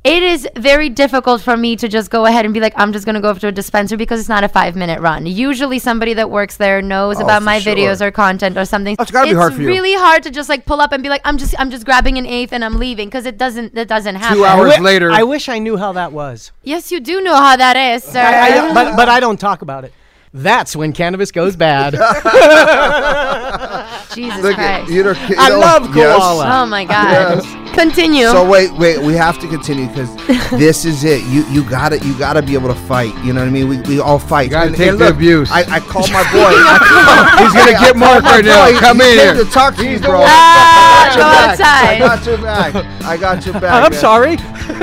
It 0.04 0.22
is 0.22 0.45
very 0.58 0.89
difficult 0.89 1.41
for 1.41 1.56
me 1.56 1.78
to 1.78 1.88
just 1.88 2.12
go 2.12 2.26
ahead 2.26 2.43
and 2.43 2.54
be 2.54 2.60
like, 2.60 2.74
I'm 2.76 2.91
just 2.91 3.06
going 3.06 3.16
to 3.16 3.22
go 3.22 3.30
up 3.30 3.39
to 3.39 3.47
a 3.47 3.54
dispenser 3.54 3.95
because 3.95 4.20
it's 4.20 4.28
not 4.28 4.43
a 4.43 4.49
five 4.49 4.76
minute 4.76 4.99
run. 4.99 5.26
Usually, 5.26 5.80
somebody 5.80 6.14
that 6.16 6.30
works 6.30 6.58
there 6.58 6.82
knows 6.82 7.22
Oh, 7.22 7.24
about 7.24 7.41
my 7.41 7.60
sure. 7.60 7.74
videos 7.74 8.01
or 8.01 8.12
content 8.12 8.58
or 8.58 8.66
something. 8.66 8.97
That's 8.97 9.12
gotta 9.12 9.28
be 9.28 9.32
it's 9.32 9.39
hard 9.39 9.54
for 9.54 9.62
you. 9.62 9.68
really 9.70 9.93
hard 9.93 10.24
to 10.24 10.30
just 10.30 10.49
like 10.49 10.66
pull 10.66 10.82
up 10.82 10.91
and 10.91 11.01
be 11.01 11.08
like, 11.08 11.22
I'm 11.24 11.38
just, 11.38 11.56
I'm 11.58 11.72
just 11.72 11.86
grabbing 11.86 12.18
an 12.18 12.26
eighth 12.26 12.51
and 12.51 12.66
I'm 12.66 12.80
leaving 12.80 13.08
because 13.08 13.26
it 13.26 13.38
doesn't, 13.38 13.78
it 13.78 13.88
doesn't 13.88 14.16
happen. 14.16 14.39
Two 14.39 14.43
hours 14.43 14.74
I 14.74 14.76
wi- 14.76 14.80
later. 14.82 15.10
I 15.10 15.24
wish 15.24 15.47
I 15.47 15.58
knew 15.60 15.78
how 15.78 15.93
that 15.93 16.12
was. 16.12 16.51
Yes, 16.64 16.91
you 16.91 16.99
do 16.99 17.22
know 17.22 17.36
how 17.36 17.56
that 17.56 17.78
is, 17.78 18.04
sir. 18.04 18.20
I, 18.20 18.72
I- 18.72 18.74
but 18.74 18.97
but 18.97 19.08
I 19.08 19.22
don't 19.22 19.39
talk 19.39 19.62
about 19.62 19.86
it. 19.86 19.93
That's 20.34 20.76
when 20.76 20.91
cannabis 20.91 21.32
goes 21.32 21.56
bad. 21.56 21.93
Jesus 24.16 24.41
Look 24.43 24.58
at 24.58 24.80
Christ. 24.80 24.91
you 24.91 25.04
know, 25.04 25.12
you 25.30 25.36
I 25.38 25.49
know- 25.49 25.60
love 25.60 25.95
yes. 25.95 26.20
Oh 26.22 26.66
my 26.66 26.84
God. 26.84 27.62
Continue. 27.74 28.28
So 28.28 28.47
wait, 28.47 28.71
wait, 28.74 28.99
we 28.99 29.13
have 29.13 29.39
to 29.39 29.47
continue 29.47 29.88
because 29.88 30.15
this 30.51 30.86
is 30.86 31.03
it. 31.03 31.24
You 31.26 31.43
you 31.47 31.67
gotta 31.67 31.97
you 32.05 32.17
gotta 32.17 32.41
be 32.41 32.53
able 32.53 32.67
to 32.69 32.76
fight. 32.76 33.13
You 33.26 33.34
know 33.34 33.41
what 33.41 33.47
I 33.47 33.51
mean? 33.51 33.67
We, 33.67 33.82
we 33.82 33.99
all 33.99 34.19
fight. 34.19 34.51
gotta 34.51 34.67
And- 34.67 34.76
take 34.76 34.89
and 34.89 34.99
the 34.99 35.05
look, 35.05 35.15
abuse. 35.15 35.49
I, 35.51 35.61
I 35.69 35.80
called 35.80 36.11
my 36.11 36.24
boy. 36.32 36.53
I 36.53 37.39
He's 37.43 37.53
gonna 37.53 37.71
get 37.80 37.97
Mark 37.97 38.24
right 38.24 38.45
now. 38.45 38.71
boy. 38.71 38.78
Come 38.80 38.99
he 38.99 39.11
in 39.13 39.17
here. 39.19 39.34
to 39.43 39.45
talk 39.51 39.76
to 39.78 39.89
you, 39.89 39.99
bro. 39.99 40.21
Ah, 40.24 41.09
I 41.09 41.15
go 41.15 41.19
got 41.19 41.34
your 41.57 41.67
outside. 41.67 41.99
back. 41.99 42.01
I 42.01 42.07
got 42.07 42.26
your 42.26 42.38
back. 42.38 43.03
I 43.03 43.17
got 43.17 43.45
your 43.45 43.53
back. 43.59 43.84
I'm 43.86 43.91
man. 43.91 43.99
sorry. 43.99 44.38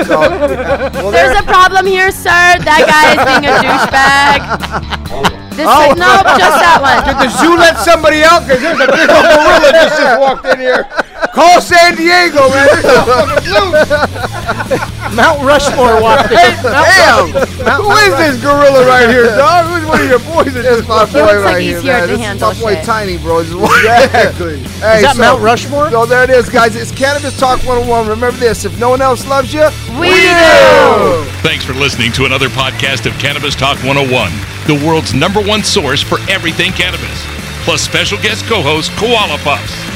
So, 0.05 0.19
well, 0.99 1.11
There's 1.11 1.33
there- 1.33 1.39
a 1.41 1.43
problem 1.43 1.85
here, 1.85 2.11
sir. 2.11 2.29
That 2.59 2.83
guy 2.91 3.15
is 3.15 3.21
being 3.23 3.45
a 3.47 3.55
douchebag. 3.63 5.31
This 5.55 5.67
Oh. 5.67 5.91
no, 5.99 6.23
just 6.39 6.57
that 6.63 6.79
one. 6.79 7.03
Did 7.03 7.17
the 7.23 7.29
zoo 7.39 7.55
let 7.57 7.75
somebody 7.83 8.23
out? 8.23 8.47
Because 8.47 8.61
there's 8.61 8.79
a 8.79 8.87
big 8.87 9.09
old 9.11 9.25
gorilla 9.27 9.69
that 9.75 9.91
just 9.99 10.19
walked 10.19 10.45
in 10.47 10.59
here. 10.59 10.87
Call 11.33 11.61
San 11.61 11.95
Diego, 11.95 12.49
man. 12.49 12.67
There's 12.67 12.85
a 12.85 13.05
fucking 13.07 13.43
zoo. 13.47 15.15
Mount 15.15 15.41
Rushmore 15.43 16.01
walked 16.01 16.31
in. 16.31 16.37
Damn. 16.63 17.31
Who 17.79 17.91
is 17.91 18.17
this 18.17 18.41
gorilla 18.41 18.85
right 18.87 19.09
here, 19.09 19.25
dog? 19.37 19.65
Who's 19.67 19.85
one 19.87 20.01
of 20.01 20.09
your 20.09 20.19
boys 20.19 20.53
that 20.53 20.63
This 20.63 20.65
just 20.65 20.81
is 20.83 20.87
my 20.87 21.05
boy 21.05 21.19
looks 21.19 21.33
right 21.43 21.43
like 21.53 21.61
he's 21.61 21.81
here, 21.81 22.07
here 22.07 22.17
man. 22.17 22.37
to 22.37 22.45
This 22.45 22.57
is 22.57 22.61
my 22.61 22.61
boy 22.61 22.75
shit. 22.75 22.85
Tiny, 22.85 23.17
bro. 23.17 23.43
This 23.43 23.49
is 23.51 23.55
Exactly. 23.55 24.57
Hey, 24.83 24.97
Is 24.97 25.03
that 25.03 25.15
Mount 25.17 25.41
Rushmore? 25.41 25.89
So 25.91 26.05
there 26.05 26.23
it 26.23 26.29
is, 26.29 26.49
guys. 26.49 26.75
It's 26.75 26.91
Cannabis 26.91 27.37
Talk 27.37 27.59
101. 27.63 28.07
Remember 28.07 28.37
this: 28.37 28.65
if 28.65 28.77
no 28.79 28.89
one 28.89 29.01
else 29.01 29.25
loves 29.27 29.53
you, 29.53 29.63
We 29.99 30.09
do. 30.11 31.23
Thanks 31.43 31.63
for 31.65 31.73
listening 31.73 32.11
to 32.13 32.25
another 32.25 32.49
podcast 32.49 33.05
of 33.05 33.13
Cannabis 33.19 33.55
Talk 33.55 33.77
101, 33.83 34.31
the 34.67 34.75
world's 34.85 35.13
number 35.13 35.41
one 35.41 35.63
source 35.63 36.01
for 36.01 36.19
everything 36.29 36.71
cannabis, 36.71 37.23
plus 37.63 37.81
special 37.81 38.17
guest 38.19 38.45
co 38.45 38.61
host 38.61 38.91
Koala 38.97 39.37
Puffs. 39.39 39.90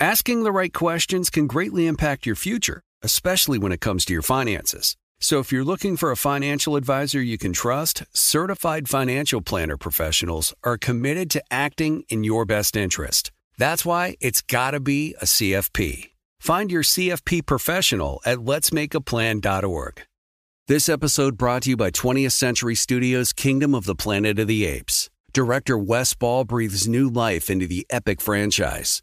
Asking 0.00 0.42
the 0.42 0.50
right 0.50 0.72
questions 0.72 1.30
can 1.30 1.46
greatly 1.46 1.86
impact 1.86 2.26
your 2.26 2.34
future, 2.34 2.82
especially 3.02 3.58
when 3.58 3.70
it 3.70 3.80
comes 3.80 4.04
to 4.04 4.12
your 4.12 4.22
finances. 4.22 4.96
So 5.20 5.38
if 5.38 5.52
you're 5.52 5.64
looking 5.64 5.96
for 5.96 6.10
a 6.10 6.16
financial 6.16 6.74
advisor 6.74 7.22
you 7.22 7.38
can 7.38 7.52
trust, 7.52 8.02
certified 8.12 8.88
financial 8.88 9.40
planner 9.40 9.76
professionals 9.76 10.52
are 10.64 10.76
committed 10.76 11.30
to 11.30 11.44
acting 11.48 12.02
in 12.08 12.24
your 12.24 12.44
best 12.44 12.74
interest. 12.74 13.30
That's 13.56 13.84
why 13.84 14.16
it's 14.20 14.42
got 14.42 14.72
to 14.72 14.80
be 14.80 15.14
a 15.22 15.26
CFP. 15.26 16.10
Find 16.40 16.72
your 16.72 16.82
CFP 16.82 17.46
professional 17.46 18.20
at 18.26 18.38
letsmakeaplan.org. 18.38 20.02
This 20.66 20.88
episode 20.88 21.38
brought 21.38 21.62
to 21.62 21.70
you 21.70 21.76
by 21.76 21.92
20th 21.92 22.32
Century 22.32 22.74
Studios' 22.74 23.32
Kingdom 23.32 23.76
of 23.76 23.84
the 23.84 23.94
Planet 23.94 24.40
of 24.40 24.48
the 24.48 24.64
Apes. 24.66 25.08
Director 25.32 25.78
Wes 25.78 26.14
Ball 26.14 26.44
breathes 26.44 26.88
new 26.88 27.08
life 27.08 27.48
into 27.48 27.68
the 27.68 27.86
epic 27.90 28.20
franchise. 28.20 29.02